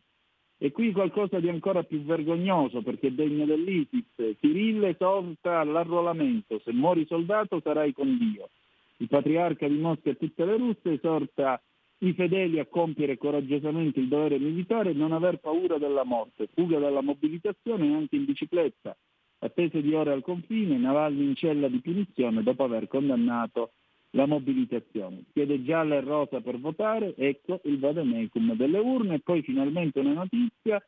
E 0.61 0.73
qui 0.73 0.91
qualcosa 0.91 1.40
di 1.40 1.48
ancora 1.48 1.84
più 1.84 2.03
vergognoso 2.03 2.81
perché 2.81 3.15
degno 3.15 3.45
dell'ISIS. 3.45 4.36
Kirill 4.41 4.84
esorta 4.84 5.60
all'arruolamento, 5.60 6.60
se 6.65 6.73
muori 6.73 7.06
soldato 7.07 7.61
sarai 7.64 7.94
con 7.94 8.18
Dio. 8.18 8.49
Il 8.98 9.07
patriarca 9.07 9.65
di 9.69 9.77
Mosca 9.77 10.10
e 10.10 10.18
tutte 10.18 10.44
le 10.44 10.57
russe 10.57 10.91
esorta 10.91 11.61
i 11.99 12.14
fedeli 12.14 12.60
a 12.60 12.65
compiere 12.65 13.18
coraggiosamente 13.18 14.02
il 14.02 14.10
dovere 14.10 14.38
militare 14.38 14.90
e 14.90 14.94
non 14.94 15.14
aver 15.14 15.38
paura 15.38 15.77
della 15.77 16.03
morte, 16.03 16.49
fuga 16.53 16.77
dalla 16.77 17.02
mobilitazione 17.02 17.94
anche 17.94 18.18
in 18.18 18.26
bicicletta, 18.26 18.95
attese 19.40 19.81
di 19.81 19.94
ore 19.94 20.11
al 20.11 20.22
confine, 20.22 20.77
Navalny 20.77 21.23
in 21.23 21.36
cella 21.36 21.69
di 21.69 21.80
punizione 21.80 22.44
dopo 22.44 22.65
aver 22.65 22.90
condannato 22.90 23.72
la 24.11 24.26
mobilitazione. 24.26 25.23
Chiede 25.34 25.64
gialla 25.64 25.95
e 25.95 26.02
rosa 26.02 26.41
per 26.41 26.60
votare, 26.60 27.15
ecco 27.15 27.61
il 27.65 27.80
vademecum 27.80 28.56
delle 28.56 28.80
urne 28.80 29.15
e 29.15 29.19
poi 29.19 29.41
finalmente 29.41 29.99
una 29.99 30.14
notizia, 30.14 30.84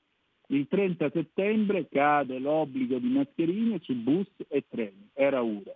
il 0.47 0.67
30 0.67 1.11
settembre 1.11 1.87
cade 1.87 2.39
l'obbligo 2.39 2.97
di 2.97 3.07
mascherine 3.07 3.79
su 3.81 3.93
bus 3.95 4.27
e 4.47 4.65
treni, 4.67 5.09
era 5.13 5.43
ora. 5.43 5.73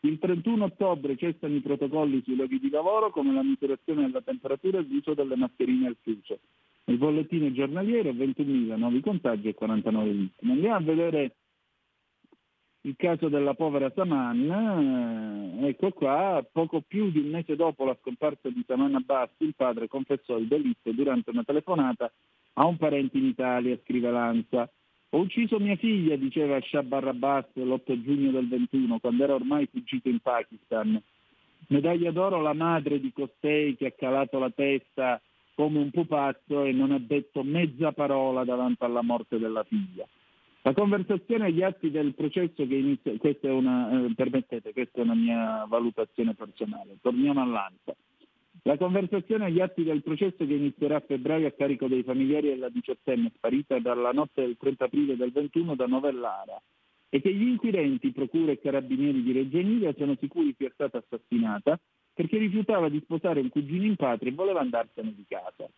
Il 0.00 0.18
31 0.18 0.64
ottobre 0.64 1.16
cessano 1.16 1.54
i 1.54 1.60
protocolli 1.60 2.22
sui 2.22 2.36
luoghi 2.36 2.58
di 2.58 2.68
lavoro 2.68 3.10
come 3.10 3.32
la 3.32 3.42
misurazione 3.42 4.02
della 4.02 4.20
temperatura 4.20 4.78
e 4.78 4.86
l'uso 4.86 5.14
delle 5.14 5.34
mascherine 5.34 5.86
al 5.86 5.96
chiuso. 6.02 6.40
Nel 6.84 6.98
bollettino 6.98 7.50
giornaliero 7.52 8.10
21.000 8.10 8.76
nuovi 8.76 9.00
contagi 9.00 9.48
e 9.48 9.54
49 9.54 10.10
vittime. 10.10 10.52
Andiamo 10.52 10.76
a 10.76 10.80
vedere 10.80 11.36
il 12.86 12.96
caso 12.96 13.28
della 13.28 13.54
povera 13.54 13.90
Saman, 13.94 15.60
eh, 15.62 15.68
ecco 15.68 15.90
qua, 15.90 16.44
poco 16.50 16.82
più 16.86 17.10
di 17.10 17.18
un 17.18 17.30
mese 17.30 17.56
dopo 17.56 17.84
la 17.86 17.96
scomparsa 17.98 18.50
di 18.50 18.62
Saman 18.66 18.94
Abbas, 18.94 19.30
il 19.38 19.54
padre 19.56 19.88
confessò 19.88 20.36
il 20.36 20.46
delitto 20.46 20.92
durante 20.92 21.30
una 21.30 21.44
telefonata 21.44 22.12
a 22.54 22.66
un 22.66 22.76
parente 22.76 23.16
in 23.16 23.24
Italia, 23.24 23.78
scrive 23.82 24.10
Lanza. 24.10 24.70
Ho 25.10 25.18
ucciso 25.18 25.58
mia 25.58 25.76
figlia, 25.76 26.16
diceva 26.16 26.60
Shabar 26.60 27.08
Abbas 27.08 27.46
l'8 27.54 28.02
giugno 28.02 28.30
del 28.32 28.48
21, 28.48 28.98
quando 28.98 29.24
era 29.24 29.34
ormai 29.34 29.66
fuggito 29.66 30.10
in 30.10 30.20
Pakistan. 30.20 31.00
Medaglia 31.68 32.10
d'oro 32.10 32.42
la 32.42 32.52
madre 32.52 33.00
di 33.00 33.12
costei 33.14 33.76
che 33.76 33.86
ha 33.86 33.92
calato 33.92 34.38
la 34.38 34.50
testa 34.50 35.18
come 35.54 35.78
un 35.78 35.90
pupazzo 35.90 36.64
e 36.64 36.72
non 36.72 36.90
ha 36.90 36.98
detto 36.98 37.42
mezza 37.42 37.92
parola 37.92 38.44
davanti 38.44 38.84
alla 38.84 39.02
morte 39.02 39.38
della 39.38 39.64
figlia. 39.64 40.06
La 40.66 40.72
conversazione 40.72 41.44
agli 41.44 41.62
atti 41.62 41.90
del 41.90 42.14
processo 42.14 42.66
che 42.66 42.74
inizia, 42.74 43.14
questa 43.18 43.48
è 43.48 43.50
una, 43.50 44.06
eh, 44.06 44.14
permettete, 44.14 44.72
questa 44.72 45.00
è 45.00 45.02
una 45.02 45.14
mia 45.14 45.66
valutazione 45.68 46.32
personale, 46.32 46.96
torniamo 47.02 47.42
all'ANSA. 47.42 47.94
La 48.62 48.78
conversazione 48.78 49.44
agli 49.44 49.60
atti 49.60 49.82
del 49.82 50.02
processo 50.02 50.46
che 50.46 50.54
inizierà 50.54 50.96
a 50.96 51.04
febbraio 51.06 51.48
a 51.48 51.50
carico 51.50 51.86
dei 51.86 52.02
familiari 52.02 52.48
della 52.48 52.70
diciottenne 52.70 53.30
sparita 53.34 53.78
dalla 53.78 54.12
notte 54.12 54.40
del 54.40 54.56
30 54.56 54.84
aprile 54.86 55.16
del 55.16 55.32
21 55.32 55.74
da 55.74 55.84
Novellara 55.84 56.58
e 57.10 57.20
che 57.20 57.30
gli 57.34 57.46
inquirenti, 57.46 58.10
procure 58.12 58.52
e 58.52 58.60
carabinieri 58.60 59.22
di 59.22 59.32
Reggio 59.32 59.58
Emilia 59.58 59.92
sono 59.98 60.16
sicuri 60.18 60.54
sia 60.56 60.70
stata 60.72 60.96
assassinata 60.96 61.78
perché 62.14 62.38
rifiutava 62.38 62.88
di 62.88 63.00
sposare 63.00 63.40
un 63.40 63.50
cugino 63.50 63.84
in 63.84 63.96
patria 63.96 64.30
e 64.30 64.34
voleva 64.34 64.60
andarsene 64.60 65.12
di 65.14 65.26
casa. 65.28 65.68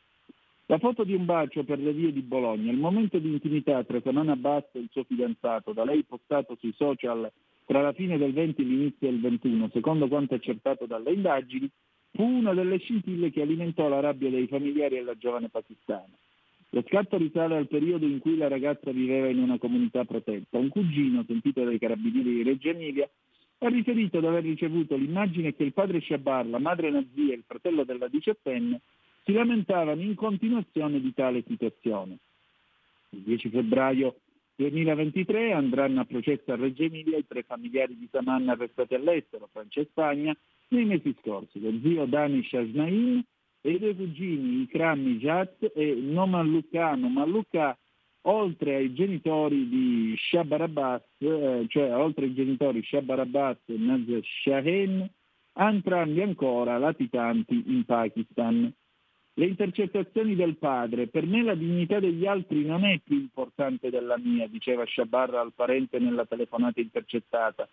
La 0.68 0.78
foto 0.78 1.04
di 1.04 1.14
un 1.14 1.24
bacio 1.24 1.62
per 1.62 1.78
le 1.78 1.92
vie 1.92 2.12
di 2.12 2.22
Bologna, 2.22 2.72
il 2.72 2.78
momento 2.78 3.20
di 3.20 3.30
intimità 3.30 3.84
tra 3.84 4.00
Samana 4.00 4.34
Basso 4.34 4.70
e 4.72 4.80
il 4.80 4.88
suo 4.90 5.04
fidanzato, 5.04 5.72
da 5.72 5.84
lei 5.84 6.02
postato 6.02 6.56
sui 6.58 6.72
social 6.76 7.30
tra 7.64 7.82
la 7.82 7.92
fine 7.92 8.18
del 8.18 8.32
20 8.32 8.62
e 8.62 8.64
l'inizio 8.64 9.08
del 9.08 9.20
21, 9.20 9.70
secondo 9.72 10.08
quanto 10.08 10.34
accertato 10.34 10.86
dalle 10.86 11.12
indagini, 11.12 11.70
fu 12.10 12.24
una 12.24 12.52
delle 12.52 12.78
scintille 12.78 13.30
che 13.30 13.42
alimentò 13.42 13.88
la 13.88 14.00
rabbia 14.00 14.28
dei 14.28 14.48
familiari 14.48 14.96
della 14.96 15.16
giovane 15.16 15.50
pakistana. 15.50 16.10
Lo 16.70 16.82
scatto 16.88 17.16
risale 17.16 17.56
al 17.56 17.68
periodo 17.68 18.04
in 18.04 18.18
cui 18.18 18.36
la 18.36 18.48
ragazza 18.48 18.90
viveva 18.90 19.28
in 19.28 19.38
una 19.38 19.58
comunità 19.58 20.04
protetta. 20.04 20.58
Un 20.58 20.68
cugino, 20.68 21.22
sentito 21.28 21.62
dai 21.62 21.78
carabinieri 21.78 22.34
di 22.34 22.42
Reggio 22.42 22.70
Emilia, 22.70 23.08
ha 23.58 23.68
riferito 23.68 24.18
di 24.18 24.26
aver 24.26 24.42
ricevuto 24.42 24.96
l'immagine 24.96 25.54
che 25.54 25.62
il 25.62 25.72
padre 25.72 26.00
Shabar, 26.00 26.44
la 26.46 26.58
madre 26.58 26.90
Nazia 26.90 27.32
e 27.32 27.36
il 27.36 27.44
fratello 27.46 27.84
della 27.84 28.08
diciottenne 28.08 28.80
si 29.26 29.32
lamentavano 29.32 30.00
in 30.00 30.14
continuazione 30.14 31.00
di 31.00 31.12
tale 31.12 31.42
situazione. 31.44 32.18
Il 33.10 33.22
10 33.22 33.48
febbraio 33.48 34.20
2023 34.54 35.52
andranno 35.52 36.00
a 36.00 36.04
processo 36.04 36.52
a 36.52 36.56
Reggio 36.56 36.84
Emilia 36.84 37.18
i 37.18 37.26
tre 37.26 37.42
familiari 37.42 37.98
di 37.98 38.08
Samanna 38.08 38.52
arrestati 38.52 38.94
all'estero, 38.94 39.48
Francia 39.50 39.80
e 39.80 39.88
Spagna, 39.90 40.36
nei 40.68 40.84
mesi 40.84 41.14
scorsi, 41.20 41.60
lo 41.60 41.72
zio 41.82 42.06
Dani 42.06 42.40
Shasnain 42.44 43.22
e 43.62 43.70
i 43.70 43.78
due 43.80 43.96
cugini 43.96 44.62
Ikram 44.62 45.00
Mijat 45.00 45.72
e 45.74 45.94
Noman 45.94 46.48
Lucano 46.48 47.08
Malluka, 47.08 47.76
oltre 48.22 48.76
ai 48.76 48.94
genitori 48.94 49.68
di 49.68 50.14
Shabar 50.16 50.62
Abbas, 50.62 51.02
eh, 51.18 51.64
cioè 51.68 51.96
oltre 51.96 52.26
ai 52.26 52.34
genitori 52.34 52.80
Shabar 52.84 53.18
Abbas 53.18 53.58
e 53.66 53.76
Naz 53.76 54.06
Shahen, 54.22 55.08
entrambi 55.52 56.22
ancora 56.22 56.78
latitanti 56.78 57.64
in 57.66 57.84
Pakistan. 57.84 58.72
Le 59.38 59.44
intercettazioni 59.44 60.34
del 60.34 60.56
padre, 60.56 61.08
per 61.08 61.26
me 61.26 61.42
la 61.42 61.54
dignità 61.54 62.00
degli 62.00 62.24
altri 62.24 62.64
non 62.64 62.86
è 62.86 62.98
più 63.04 63.16
importante 63.16 63.90
della 63.90 64.16
mia, 64.16 64.48
diceva 64.48 64.86
Shabar 64.86 65.34
al 65.34 65.52
parente 65.54 65.98
nella 65.98 66.24
telefonata 66.24 66.80
intercettata. 66.80 67.68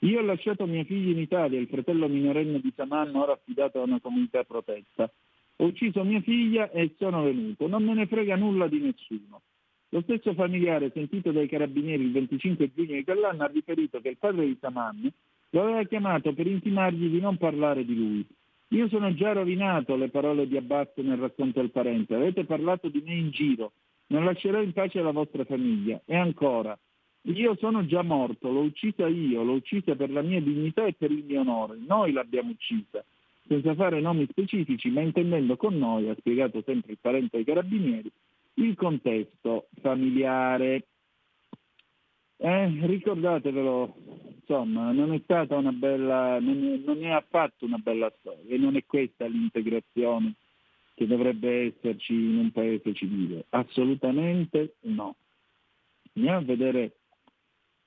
Io 0.00 0.18
ho 0.18 0.22
lasciato 0.22 0.66
mia 0.66 0.84
figlia 0.84 1.12
in 1.12 1.18
Italia, 1.18 1.58
il 1.58 1.68
fratello 1.68 2.06
minorenne 2.06 2.60
di 2.60 2.70
Saman, 2.76 3.14
ora 3.14 3.32
affidato 3.32 3.80
a 3.80 3.84
una 3.84 3.98
comunità 3.98 4.44
protetta. 4.44 5.10
Ho 5.56 5.64
ucciso 5.64 6.04
mia 6.04 6.20
figlia 6.20 6.70
e 6.70 6.94
sono 6.98 7.22
venuto, 7.22 7.66
non 7.66 7.82
me 7.82 7.94
ne 7.94 8.06
frega 8.06 8.36
nulla 8.36 8.68
di 8.68 8.80
nessuno. 8.80 9.40
Lo 9.88 10.02
stesso 10.02 10.34
familiare, 10.34 10.90
sentito 10.92 11.32
dai 11.32 11.48
carabinieri 11.48 12.02
il 12.02 12.12
25 12.12 12.72
giugno 12.74 12.94
di 12.94 13.04
quell'anno, 13.04 13.42
ha 13.42 13.46
riferito 13.46 14.02
che 14.02 14.10
il 14.10 14.18
padre 14.18 14.44
di 14.44 14.58
Saman 14.60 15.10
lo 15.48 15.62
aveva 15.62 15.82
chiamato 15.84 16.34
per 16.34 16.46
intimargli 16.46 17.08
di 17.08 17.20
non 17.20 17.38
parlare 17.38 17.86
di 17.86 17.96
lui. 17.96 18.26
Io 18.68 18.88
sono 18.88 19.14
già 19.14 19.32
rovinato 19.32 19.94
le 19.96 20.08
parole 20.08 20.48
di 20.48 20.56
Abbas 20.56 20.88
nel 20.96 21.18
racconto 21.18 21.60
del 21.60 21.70
parente. 21.70 22.14
Avete 22.14 22.44
parlato 22.44 22.88
di 22.88 23.02
me 23.04 23.14
in 23.14 23.30
giro. 23.30 23.72
Non 24.08 24.24
lascerò 24.24 24.60
in 24.60 24.72
pace 24.72 25.00
la 25.02 25.12
vostra 25.12 25.44
famiglia. 25.44 26.00
E 26.04 26.16
ancora, 26.16 26.76
io 27.22 27.56
sono 27.56 27.84
già 27.86 28.02
morto, 28.02 28.50
l'ho 28.50 28.60
uccisa 28.60 29.06
io, 29.08 29.42
l'ho 29.42 29.54
uccisa 29.54 29.94
per 29.96 30.10
la 30.10 30.22
mia 30.22 30.40
dignità 30.40 30.84
e 30.84 30.94
per 30.94 31.10
il 31.10 31.24
mio 31.24 31.40
onore. 31.40 31.76
Noi 31.84 32.12
l'abbiamo 32.12 32.50
uccisa, 32.50 33.04
senza 33.46 33.74
fare 33.74 34.00
nomi 34.00 34.26
specifici, 34.30 34.90
ma 34.90 35.00
intendendo 35.00 35.56
con 35.56 35.76
noi, 35.76 36.08
ha 36.08 36.14
spiegato 36.16 36.62
sempre 36.64 36.92
il 36.92 36.98
parente 37.00 37.36
ai 37.36 37.44
carabinieri, 37.44 38.10
il 38.54 38.74
contesto 38.76 39.68
familiare. 39.80 40.86
Eh, 42.38 42.86
ricordatevelo, 42.86 43.94
insomma, 44.40 44.92
non 44.92 45.12
è 45.12 45.20
stata 45.24 45.56
una 45.56 45.72
bella, 45.72 46.38
non 46.38 46.82
non 46.84 47.02
è 47.02 47.10
affatto 47.10 47.64
una 47.64 47.78
bella 47.78 48.12
storia 48.18 48.54
e 48.54 48.58
non 48.58 48.76
è 48.76 48.84
questa 48.84 49.26
l'integrazione 49.26 50.34
che 50.94 51.06
dovrebbe 51.06 51.66
esserci 51.66 52.12
in 52.12 52.36
un 52.38 52.52
paese 52.52 52.92
civile. 52.94 53.46
Assolutamente 53.50 54.76
no. 54.82 55.16
Andiamo 56.14 56.38
a 56.38 56.42
vedere 56.42 56.96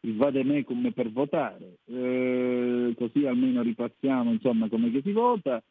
il 0.01 0.15
vademecum 0.15 0.91
per 0.91 1.11
votare, 1.11 1.77
eh, 1.85 2.93
così 2.95 3.25
almeno 3.25 3.61
ripassiamo 3.61 4.31
insomma 4.31 4.67
come 4.67 4.91
che 4.91 5.01
si 5.01 5.11
vota. 5.11 5.61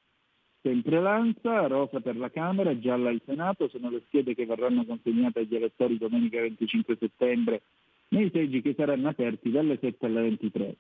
Sempre 0.61 1.01
Lanza, 1.01 1.67
rosa 1.69 2.01
per 2.01 2.17
la 2.17 2.31
Camera, 2.31 2.77
gialla 2.79 3.11
al 3.11 3.23
Senato, 3.25 3.69
sono 3.69 3.91
le 3.91 4.03
schede 4.07 4.35
che 4.35 4.45
verranno 4.45 4.85
consegnate 4.85 5.41
agli 5.41 5.55
elettori 5.55 5.97
domenica 5.97 6.41
25 6.41 6.97
settembre 6.99 7.63
nei 8.09 8.30
seggi 8.32 8.62
che 8.62 8.74
saranno 8.74 9.09
aperti 9.09 9.51
dalle 9.51 9.78
7 9.80 10.06
alle 10.06 10.22
23. 10.22 10.76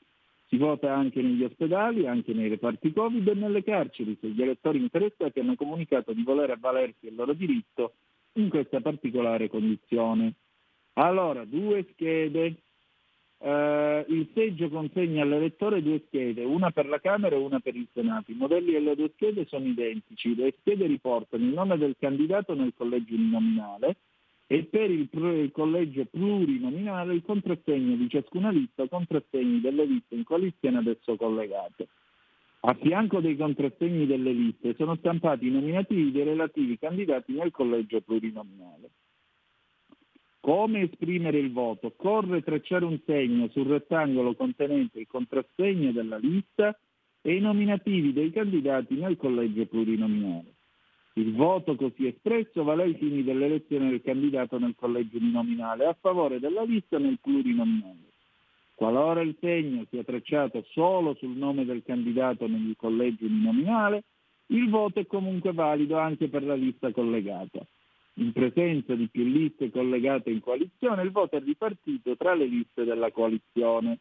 Si 0.48 0.56
vota 0.56 0.94
anche 0.94 1.20
negli 1.20 1.44
ospedali, 1.44 2.06
anche 2.06 2.32
nei 2.32 2.48
reparti 2.48 2.92
Covid 2.92 3.28
e 3.28 3.34
nelle 3.34 3.62
carceri, 3.62 4.16
se 4.18 4.28
gli 4.28 4.40
elettori 4.40 4.78
interessati 4.78 5.40
hanno 5.40 5.56
comunicato 5.56 6.12
di 6.12 6.22
voler 6.22 6.50
avvalersi 6.50 7.00
del 7.00 7.14
loro 7.14 7.34
diritto 7.34 7.94
in 8.34 8.48
questa 8.48 8.80
particolare 8.80 9.48
condizione. 9.48 10.34
Allora, 10.94 11.44
due 11.44 11.86
schede, 11.92 12.62
Uh, 13.40 14.02
il 14.08 14.28
seggio 14.34 14.68
consegna 14.68 15.22
all'elettore 15.22 15.80
due 15.80 16.02
schede, 16.08 16.42
una 16.42 16.72
per 16.72 16.86
la 16.86 16.98
Camera 16.98 17.36
e 17.36 17.38
una 17.38 17.60
per 17.60 17.76
il 17.76 17.86
Senato. 17.92 18.32
I 18.32 18.34
modelli 18.34 18.72
delle 18.72 18.96
due 18.96 19.12
schede 19.14 19.46
sono 19.46 19.64
identici. 19.64 20.34
Le 20.34 20.56
schede 20.58 20.86
riportano 20.86 21.44
il 21.44 21.52
nome 21.52 21.78
del 21.78 21.94
candidato 21.96 22.56
nel 22.56 22.72
collegio 22.76 23.14
uninominale 23.14 23.94
e 24.50 24.64
per 24.64 24.90
il, 24.90 25.08
il 25.12 25.50
collegio 25.52 26.06
plurinominale 26.06 27.12
il 27.12 27.22
contrassegno 27.22 27.96
di 27.96 28.08
ciascuna 28.08 28.50
lista, 28.50 28.88
contrassegni 28.88 29.60
delle 29.60 29.84
liste 29.84 30.14
in 30.14 30.24
coalizione 30.24 30.78
ad 30.78 30.86
esso 30.86 31.16
collegate. 31.16 31.88
A 32.60 32.74
fianco 32.74 33.20
dei 33.20 33.36
contrassegni 33.36 34.06
delle 34.06 34.32
liste 34.32 34.74
sono 34.76 34.96
stampati 34.96 35.46
i 35.46 35.50
nominativi 35.50 36.10
dei 36.10 36.24
relativi 36.24 36.78
candidati 36.78 37.32
nel 37.32 37.50
collegio 37.50 38.00
plurinominale. 38.00 38.90
Come 40.40 40.80
esprimere 40.80 41.38
il 41.38 41.52
voto? 41.52 41.88
Occorre 41.88 42.42
tracciare 42.42 42.86
un 42.86 42.98
segno 43.04 43.48
sul 43.48 43.66
rettangolo 43.66 44.34
contenente 44.34 44.98
il 45.00 45.06
contrassegno 45.06 45.92
della 45.92 46.16
lista 46.16 46.74
e 47.20 47.36
i 47.36 47.40
nominativi 47.40 48.14
dei 48.14 48.30
candidati 48.30 48.94
nel 48.94 49.18
collegio 49.18 49.66
plurinominale. 49.66 50.54
Il 51.18 51.34
voto 51.34 51.74
così 51.74 52.06
espresso 52.06 52.62
vale 52.62 52.84
ai 52.84 52.94
fini 52.94 53.24
dell'elezione 53.24 53.90
del 53.90 54.02
candidato 54.02 54.56
nel 54.56 54.76
collegio 54.76 55.16
uninominale 55.16 55.84
a 55.84 55.96
favore 56.00 56.38
della 56.38 56.62
lista 56.62 56.96
nel 56.98 57.18
plurinominale. 57.20 58.12
Qualora 58.76 59.20
il 59.22 59.36
segno 59.40 59.84
sia 59.90 60.04
tracciato 60.04 60.64
solo 60.70 61.14
sul 61.14 61.36
nome 61.36 61.64
del 61.64 61.82
candidato 61.84 62.46
nel 62.46 62.74
collegio 62.76 63.24
uninominale, 63.24 64.04
il 64.50 64.70
voto 64.70 65.00
è 65.00 65.06
comunque 65.06 65.52
valido 65.52 65.98
anche 65.98 66.28
per 66.28 66.44
la 66.44 66.54
lista 66.54 66.92
collegata. 66.92 67.66
In 68.14 68.30
presenza 68.30 68.94
di 68.94 69.08
più 69.08 69.24
liste 69.24 69.72
collegate 69.72 70.30
in 70.30 70.40
coalizione, 70.40 71.02
il 71.02 71.10
voto 71.10 71.34
è 71.34 71.40
ripartito 71.40 72.16
tra 72.16 72.34
le 72.34 72.46
liste 72.46 72.84
della 72.84 73.10
coalizione. 73.10 73.98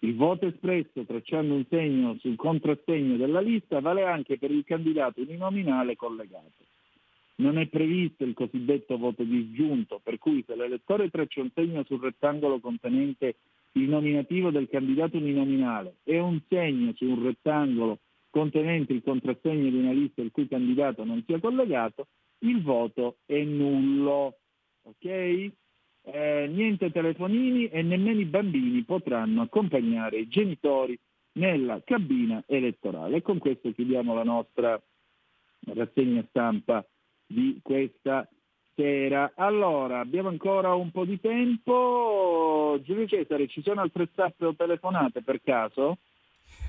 Il 0.00 0.14
voto 0.14 0.46
espresso 0.46 1.04
tracciando 1.04 1.54
un 1.54 1.64
segno 1.68 2.16
sul 2.20 2.36
contrassegno 2.36 3.16
della 3.16 3.40
lista 3.40 3.80
vale 3.80 4.04
anche 4.04 4.38
per 4.38 4.50
il 4.50 4.64
candidato 4.64 5.20
uninominale 5.20 5.96
collegato. 5.96 6.66
Non 7.36 7.58
è 7.58 7.66
previsto 7.66 8.24
il 8.24 8.34
cosiddetto 8.34 8.96
voto 8.96 9.22
disgiunto, 9.22 10.00
per 10.02 10.18
cui 10.18 10.44
se 10.46 10.54
l'elettore 10.54 11.10
traccia 11.10 11.40
un 11.40 11.50
segno 11.52 11.84
sul 11.84 12.00
rettangolo 12.00 12.60
contenente 12.60 13.36
il 13.72 13.88
nominativo 13.88 14.50
del 14.50 14.68
candidato 14.68 15.16
uninominale 15.16 15.96
e 16.04 16.18
un 16.18 16.40
segno 16.48 16.92
su 16.94 17.04
un 17.04 17.24
rettangolo 17.24 17.98
contenente 18.30 18.92
il 18.92 19.02
contrassegno 19.02 19.68
di 19.68 19.76
una 19.76 19.92
lista 19.92 20.20
il 20.20 20.30
cui 20.30 20.48
candidato 20.48 21.04
non 21.04 21.22
sia 21.26 21.40
collegato, 21.40 22.06
il 22.40 22.62
voto 22.62 23.16
è 23.26 23.42
nullo. 23.42 24.36
Ok? 24.82 25.50
Eh, 26.10 26.46
niente 26.50 26.90
telefonini 26.90 27.68
e 27.68 27.82
nemmeno 27.82 28.20
i 28.20 28.24
bambini 28.24 28.82
potranno 28.82 29.42
accompagnare 29.42 30.20
i 30.20 30.28
genitori 30.28 30.98
nella 31.32 31.82
cabina 31.84 32.42
elettorale. 32.46 33.20
Con 33.20 33.36
questo 33.36 33.72
chiudiamo 33.72 34.14
la 34.14 34.24
nostra 34.24 34.82
rassegna 35.66 36.24
stampa 36.30 36.82
di 37.26 37.60
questa 37.62 38.26
sera. 38.74 39.32
Allora, 39.34 40.00
abbiamo 40.00 40.30
ancora 40.30 40.74
un 40.74 40.90
po' 40.90 41.04
di 41.04 41.20
tempo. 41.20 42.78
Giulio 42.82 43.06
Cesare, 43.06 43.46
ci 43.46 43.60
sono 43.62 43.82
altre 43.82 44.10
tappe 44.14 44.46
o 44.46 44.54
telefonate 44.54 45.22
per 45.22 45.42
caso? 45.42 45.98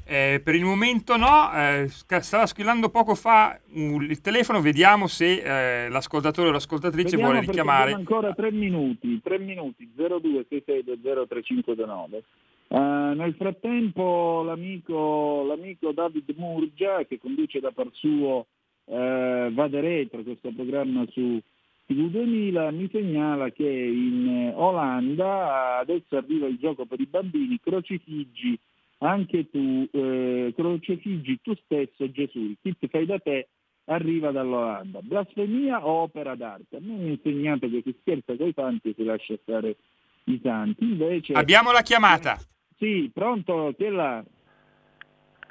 Eh, 0.06 0.42
per 0.44 0.56
il 0.56 0.64
momento 0.64 1.18
no, 1.18 1.54
eh, 1.54 1.88
stava 1.88 2.48
squillando 2.48 2.90
poco 2.90 3.14
fa 3.14 3.60
uh, 3.64 4.02
il 4.02 4.22
telefono, 4.22 4.60
vediamo 4.60 5.06
se 5.06 5.86
eh, 5.86 5.90
l'ascoltatore 5.90 6.48
o 6.48 6.52
l'ascoltatrice 6.52 7.12
Vediamo 7.12 7.32
vuole 7.32 7.46
richiamare. 7.46 7.94
Ancora 7.94 8.34
tre 8.34 8.52
minuti, 8.52 9.22
tre 9.22 9.38
minuti, 9.38 9.88
0266203529. 9.96 12.22
Uh, 12.70 13.14
nel 13.16 13.36
frattempo 13.38 14.42
l'amico, 14.44 15.44
l'amico 15.48 15.92
David 15.92 16.34
Murgia, 16.38 17.06
che 17.06 17.20
conduce 17.20 17.60
da 17.60 17.70
par 17.72 17.90
suo 17.92 18.48
eh, 18.90 19.50
Vade 19.52 19.80
Retro, 19.80 20.24
questo 20.24 20.52
programma 20.52 21.06
su 21.12 21.40
TV2000, 21.88 22.74
mi 22.74 22.90
segnala 22.92 23.52
che 23.52 23.68
in 23.68 24.28
eh, 24.28 24.54
Olanda 24.56 25.78
adesso 25.78 26.18
arriva 26.18 26.48
il 26.48 26.58
gioco 26.58 26.86
per 26.86 27.00
i 27.00 27.06
bambini, 27.06 27.60
crocifiggi 27.60 28.60
anche 29.00 29.50
tu, 29.50 29.88
eh, 29.92 30.54
crocifiggi 30.56 31.40
tu 31.42 31.54
stesso 31.64 32.10
Gesù, 32.12 32.40
il 32.40 32.58
kit 32.62 32.88
fai 32.88 33.06
da 33.06 33.20
te 33.20 33.48
arriva 33.86 34.32
dall'Olanda. 34.32 35.00
Blasfemia 35.02 35.86
o 35.86 36.02
opera 36.04 36.36
d'arte? 36.36 36.78
A 36.78 36.80
me 36.82 36.94
mi 36.94 37.10
ha 37.10 37.12
insegnato 37.12 37.68
che 37.70 37.82
si 37.84 37.96
scherza 38.02 38.36
con 38.36 38.48
i 38.48 38.54
santi 38.54 38.90
e 38.90 38.94
si 38.96 39.04
lascia 39.04 39.36
stare 39.42 39.78
i 40.26 40.40
santi. 40.44 40.84
Invece... 40.84 41.34
Abbiamo 41.34 41.72
la 41.72 41.82
chiamata. 41.82 42.38
Sì, 42.78 43.10
pronto? 43.14 43.74
Chi 43.78 43.86
è 43.86 43.90
là? 43.90 44.24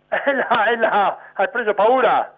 È 0.08 0.32
là, 0.32 0.64
è 0.64 0.76
là, 0.76 1.18
hai 1.34 1.50
preso 1.50 1.74
paura? 1.74 2.34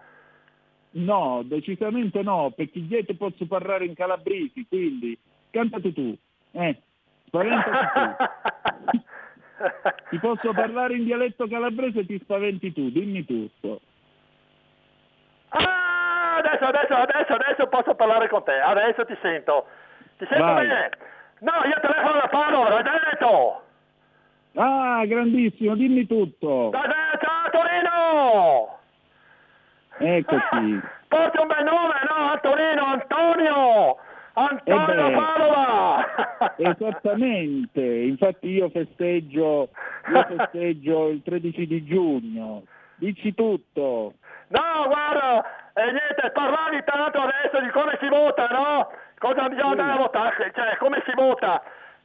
No, 0.93 1.43
decisamente 1.45 2.23
no, 2.23 2.53
perché 2.55 2.85
dietro 2.85 3.15
posso 3.15 3.47
parlare 3.47 3.85
in 3.85 3.95
calabresi, 3.95 4.67
quindi 4.69 5.17
cantate 5.51 5.93
tu. 5.93 6.17
Eh, 6.53 6.81
spaventati 7.27 8.17
tu. 8.91 8.99
ti 10.09 10.19
posso 10.19 10.53
parlare 10.55 10.95
in 10.95 11.05
dialetto 11.05 11.47
calabrese 11.49 12.01
e 12.01 12.07
ti 12.07 12.19
spaventi 12.23 12.73
tu, 12.73 12.91
dimmi 12.91 13.25
tutto. 13.25 13.81
Ah, 15.51 16.37
adesso, 16.37 16.65
adesso, 16.65 16.95
adesso, 16.95 17.35
adesso 17.35 17.67
posso 17.67 17.95
parlare 17.95 18.29
con 18.29 18.43
te, 18.45 18.59
adesso 18.59 19.05
ti 19.05 19.17
sento. 19.21 19.67
Ti 20.19 20.27
sento 20.27 20.45
Vai. 20.45 20.67
bene? 20.67 20.91
No, 21.41 21.53
io 21.65 21.81
telefono 21.81 22.21
da 22.21 22.29
Padova, 22.29 22.69
da 22.69 22.83
Veneto. 22.83 23.63
Ah, 24.55 25.05
grandissimo, 25.07 25.75
dimmi 25.75 26.07
tutto. 26.07 26.71
Da 26.71 26.81
Veneto, 26.81 27.27
a 27.27 27.51
Torino. 27.51 28.79
Eccoci. 29.99 30.81
Porti 31.09 31.41
un 31.41 31.47
bel 31.49 31.65
nome, 31.65 31.95
no? 32.09 32.31
Antonino, 32.31 32.85
Antonio. 32.85 33.97
Antonio 34.35 35.09
Eh. 35.09 35.13
Padova. 35.13 36.07
Esattamente, 36.57 37.81
infatti 37.83 38.49
io 38.49 38.69
festeggio, 38.71 39.71
io 40.13 40.27
festeggio 40.37 41.09
il 41.09 41.23
13 41.23 41.67
di 41.67 41.85
giugno. 41.85 42.63
Dici 42.97 43.35
tutto. 43.35 44.15
No, 44.49 44.85
guarda, 44.87 45.45
e 45.75 45.85
niente, 45.85 46.31
parlavi 46.33 46.83
tanto 46.85 47.21
adesso 47.21 47.61
di 47.63 47.71
come 47.71 47.97
si 48.01 48.09
vota, 48.09 48.47
no? 48.49 48.91
Cosa 49.19 49.49
bisogna 49.49 49.71
andare 49.71 49.93
a 49.93 49.97
votare, 49.97 50.53
cioè 50.55 50.77
come 50.79 51.03
si 51.07 51.13
vota. 51.15 51.63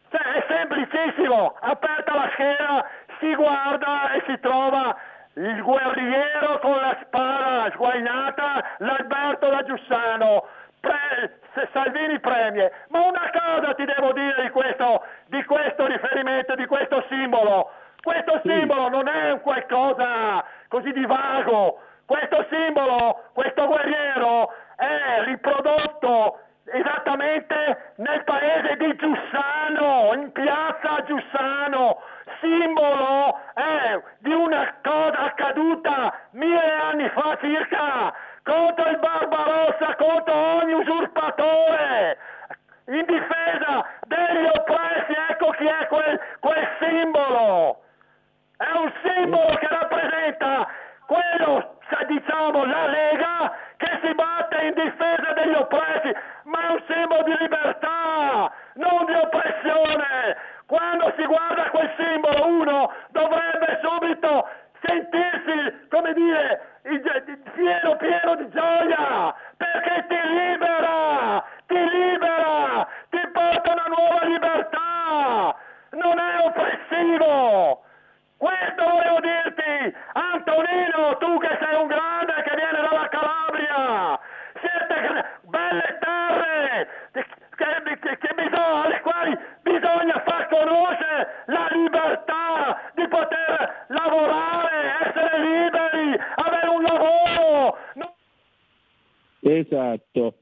Cioè, 0.10 0.22
è 0.22 0.46
semplicissimo, 0.48 1.56
aperta 1.60 2.14
la 2.14 2.30
scheda, 2.34 2.88
si 3.20 3.34
guarda 3.36 4.12
e 4.12 4.24
si 4.28 4.40
trova 4.40 4.96
il 5.34 5.62
guerriero 5.62 6.60
con 6.60 6.76
la 6.76 6.98
spada 7.04 7.72
sguainata, 7.74 8.76
l'Alberto 8.78 9.50
da 9.50 9.64
Giussano. 9.64 10.46
Pre- 10.80 11.40
se- 11.56 11.68
Salvini 11.72 12.20
premie. 12.20 12.72
Ma 12.90 13.02
una 13.02 13.32
cosa 13.32 13.74
ti 13.74 13.86
devo 13.86 14.14
dire 14.14 14.44
di 14.44 14.50
questo, 14.50 15.04
di 15.28 15.44
questo 15.46 15.88
riferimento, 15.88 16.54
di 16.56 16.66
questo 16.68 17.04
simbolo. 17.10 17.72
Questo 18.02 18.42
simbolo 18.44 18.90
non 18.90 19.08
è 19.08 19.32
un 19.32 19.42
qualcosa 19.42 20.46
così 20.68 20.92
di 20.92 21.06
vago. 21.06 21.80
Questo 22.06 22.46
simbolo, 22.52 23.30
questo 23.34 23.66
guerriero 23.66 24.54
è 24.76 25.24
riprodotto 25.24 26.40
esattamente 26.66 27.94
nel 27.96 28.24
paese 28.24 28.76
di 28.78 28.96
Giussano, 28.96 30.14
in 30.14 30.32
piazza 30.32 31.04
Giussano, 31.06 32.00
simbolo 32.42 33.40
eh, 33.56 34.02
di 34.20 34.34
una 34.34 34.76
cosa 34.84 35.20
accaduta 35.20 36.14
mille 36.32 36.74
anni 36.74 37.10
fa 37.10 37.38
circa 37.40 38.14
contro 38.46 38.90
il 38.90 39.00
Barbarossa, 39.00 39.96
contro 39.96 40.36
ogni 40.62 40.74
usurpatore, 40.74 42.18
in 42.86 43.04
difesa 43.06 43.84
degli 44.06 44.46
oppressi, 44.46 45.14
ecco 45.30 45.50
chi 45.58 45.66
è 45.66 45.88
quel, 45.88 46.20
quel 46.40 46.68
simbolo. 46.80 47.82
È 48.58 48.70
un 48.78 48.92
simbolo 49.04 49.56
che 49.56 49.68
rappresenta 49.68 50.68
quello, 51.08 51.78
diciamo, 52.08 52.66
la 52.66 52.86
Lega 52.86 53.52
che 53.78 54.00
si 54.04 54.14
batte 54.14 54.58
in 54.62 54.74
difesa 54.76 55.34
degli 55.34 55.56
oppressi, 55.56 56.16
ma 56.44 56.68
è 56.68 56.72
un 56.72 56.84
simbolo 56.88 57.24
di 57.24 57.36
libertà, 57.40 58.52
non 58.76 59.06
di 59.06 59.14
oppressione. 59.14 60.38
Quando 60.68 61.14
si 61.18 61.26
guarda 61.26 61.70
quel 61.72 61.92
simbolo 61.98 62.46
uno 62.46 62.94
dovrebbe 63.10 63.80
subito 63.82 64.48
sentirsi, 64.82 65.88
come 65.90 66.14
dire, 66.14 66.62
pieno 67.54 67.96
pieno 67.98 68.36
di 68.36 68.50
gioia, 68.50 69.34
perché 69.58 70.06
ti 70.08 70.16
libera, 70.28 71.44
ti 71.68 71.90
libera, 71.90 72.88
ti 73.10 73.20
porta 73.32 73.72
una 73.72 73.86
nuova 73.88 74.26
libertà, 74.26 75.56
non 75.92 76.20
è 76.20 76.40
oppressivo. 76.44 77.84
Questo 78.38 78.84
volevo 78.84 79.20
dirti, 79.22 79.96
Antonino, 80.14 81.18
tu 81.18 81.38
che 81.40 81.58
sei 81.62 81.76
un 81.82 81.88
grande 81.88 82.34
che 82.44 82.56
viene 82.56 82.82
dalla 82.82 83.08
Calabria, 83.10 84.20
siete 84.60 85.26
belle 85.44 85.98
terre 86.00 86.88
che, 87.12 87.26
che- 88.00 88.18
che 88.18 88.34
bisogna, 88.36 88.84
alle 88.84 89.00
quali 89.02 89.38
bisogna 89.62 90.22
far 90.26 90.48
conoscere 90.50 91.44
la 91.46 91.68
libertà 91.72 92.82
di 92.94 93.08
poter 93.08 93.85
lavorare, 94.06 95.10
essere 95.10 95.40
liberi, 95.40 96.20
avere 96.36 96.68
un 96.70 96.82
lavoro. 96.84 97.78
No- 97.96 98.16
Esatto. 99.42 100.34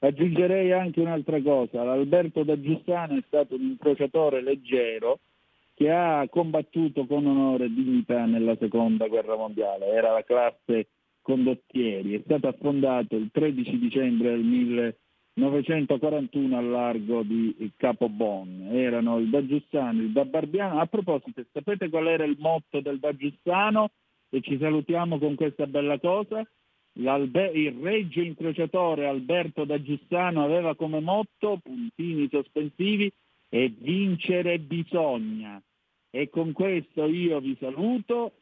Aggiungerei 0.00 0.72
anche 0.72 1.00
un'altra 1.00 1.40
cosa, 1.40 1.84
l'Alberto 1.84 2.42
da 2.42 2.60
Giussano 2.60 3.16
è 3.16 3.22
stato 3.26 3.54
un 3.54 3.62
incrociatore 3.62 4.42
leggero 4.42 5.20
che 5.74 5.90
ha 5.90 6.26
combattuto 6.28 7.06
con 7.06 7.24
onore 7.24 7.66
e 7.66 7.72
dignità 7.72 8.24
nella 8.24 8.56
seconda 8.56 9.06
guerra 9.06 9.36
mondiale, 9.36 9.86
era 9.86 10.10
la 10.10 10.24
classe 10.24 10.88
condottieri, 11.22 12.16
è 12.16 12.20
stato 12.24 12.48
affondato 12.48 13.14
il 13.14 13.30
13 13.32 13.78
dicembre 13.78 14.30
del 14.30 14.44
1941 15.34 16.58
al 16.58 16.68
largo 16.68 17.22
di 17.22 17.70
Capobon, 17.76 18.68
erano 18.70 19.18
il 19.18 19.30
da 19.30 19.44
Giussano, 19.46 20.02
il 20.02 20.12
da 20.12 20.24
Barbiano, 20.24 20.80
a 20.80 20.86
proposito 20.86 21.42
sapete 21.52 21.88
qual 21.88 22.08
era 22.08 22.24
il 22.24 22.36
motto 22.38 22.80
del 22.80 22.98
da 22.98 23.16
Giussano 23.16 23.90
e 24.28 24.40
ci 24.42 24.58
salutiamo 24.58 25.18
con 25.18 25.34
questa 25.34 25.66
bella 25.66 25.98
cosa? 25.98 26.46
L'albe- 26.96 27.50
il 27.54 27.72
regio 27.80 28.20
incrociatore 28.20 29.06
Alberto 29.06 29.64
da 29.64 29.80
Giussano 29.80 30.44
aveva 30.44 30.74
come 30.74 31.00
motto, 31.00 31.58
puntini 31.62 32.28
sospensivi, 32.30 33.10
e 33.48 33.72
vincere 33.74 34.58
bisogna. 34.58 35.62
E 36.10 36.28
con 36.28 36.52
questo 36.52 37.06
io 37.06 37.40
vi 37.40 37.56
saluto, 37.58 38.32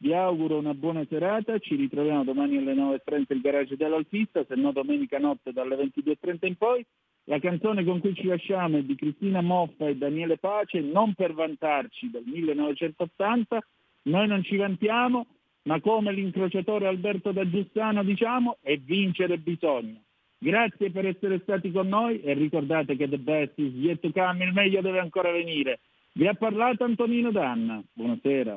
vi 0.00 0.14
auguro 0.14 0.58
una 0.58 0.74
buona 0.74 1.04
serata, 1.08 1.58
ci 1.58 1.74
ritroviamo 1.74 2.22
domani 2.22 2.56
alle 2.56 2.74
9.30 2.74 3.24
il 3.28 3.40
garage 3.40 3.76
dell'Altista, 3.76 4.44
se 4.44 4.54
no 4.54 4.70
domenica 4.70 5.18
notte 5.18 5.52
dalle 5.52 5.76
22.30 5.76 6.46
in 6.46 6.56
poi. 6.56 6.86
La 7.24 7.40
canzone 7.40 7.84
con 7.84 8.00
cui 8.00 8.14
ci 8.14 8.26
lasciamo 8.26 8.78
è 8.78 8.82
di 8.82 8.94
Cristina 8.94 9.40
Moffa 9.40 9.88
e 9.88 9.96
Daniele 9.96 10.38
Pace, 10.38 10.80
non 10.80 11.14
per 11.14 11.34
vantarci 11.34 12.10
del 12.10 12.22
1980, 12.24 13.58
noi 14.02 14.26
non 14.28 14.42
ci 14.44 14.56
vantiamo, 14.56 15.26
ma 15.62 15.80
come 15.80 16.12
l'incrociatore 16.12 16.86
Alberto 16.86 17.32
da 17.32 17.48
Giussano 17.48 18.04
diciamo, 18.04 18.58
e 18.62 18.78
vincere 18.78 19.36
bisogna. 19.38 20.00
Grazie 20.38 20.92
per 20.92 21.06
essere 21.06 21.40
stati 21.40 21.72
con 21.72 21.88
noi 21.88 22.20
e 22.20 22.32
ricordate 22.34 22.96
che 22.96 23.08
the 23.08 23.18
best 23.18 23.58
is 23.58 23.74
yet 23.74 23.98
to 23.98 24.12
come, 24.12 24.44
il 24.44 24.52
meglio 24.52 24.80
deve 24.80 25.00
ancora 25.00 25.32
venire. 25.32 25.80
Vi 26.14 26.26
ha 26.28 26.34
parlato 26.34 26.84
Antonino 26.84 27.32
Danna. 27.32 27.82
Buonasera. 27.92 28.56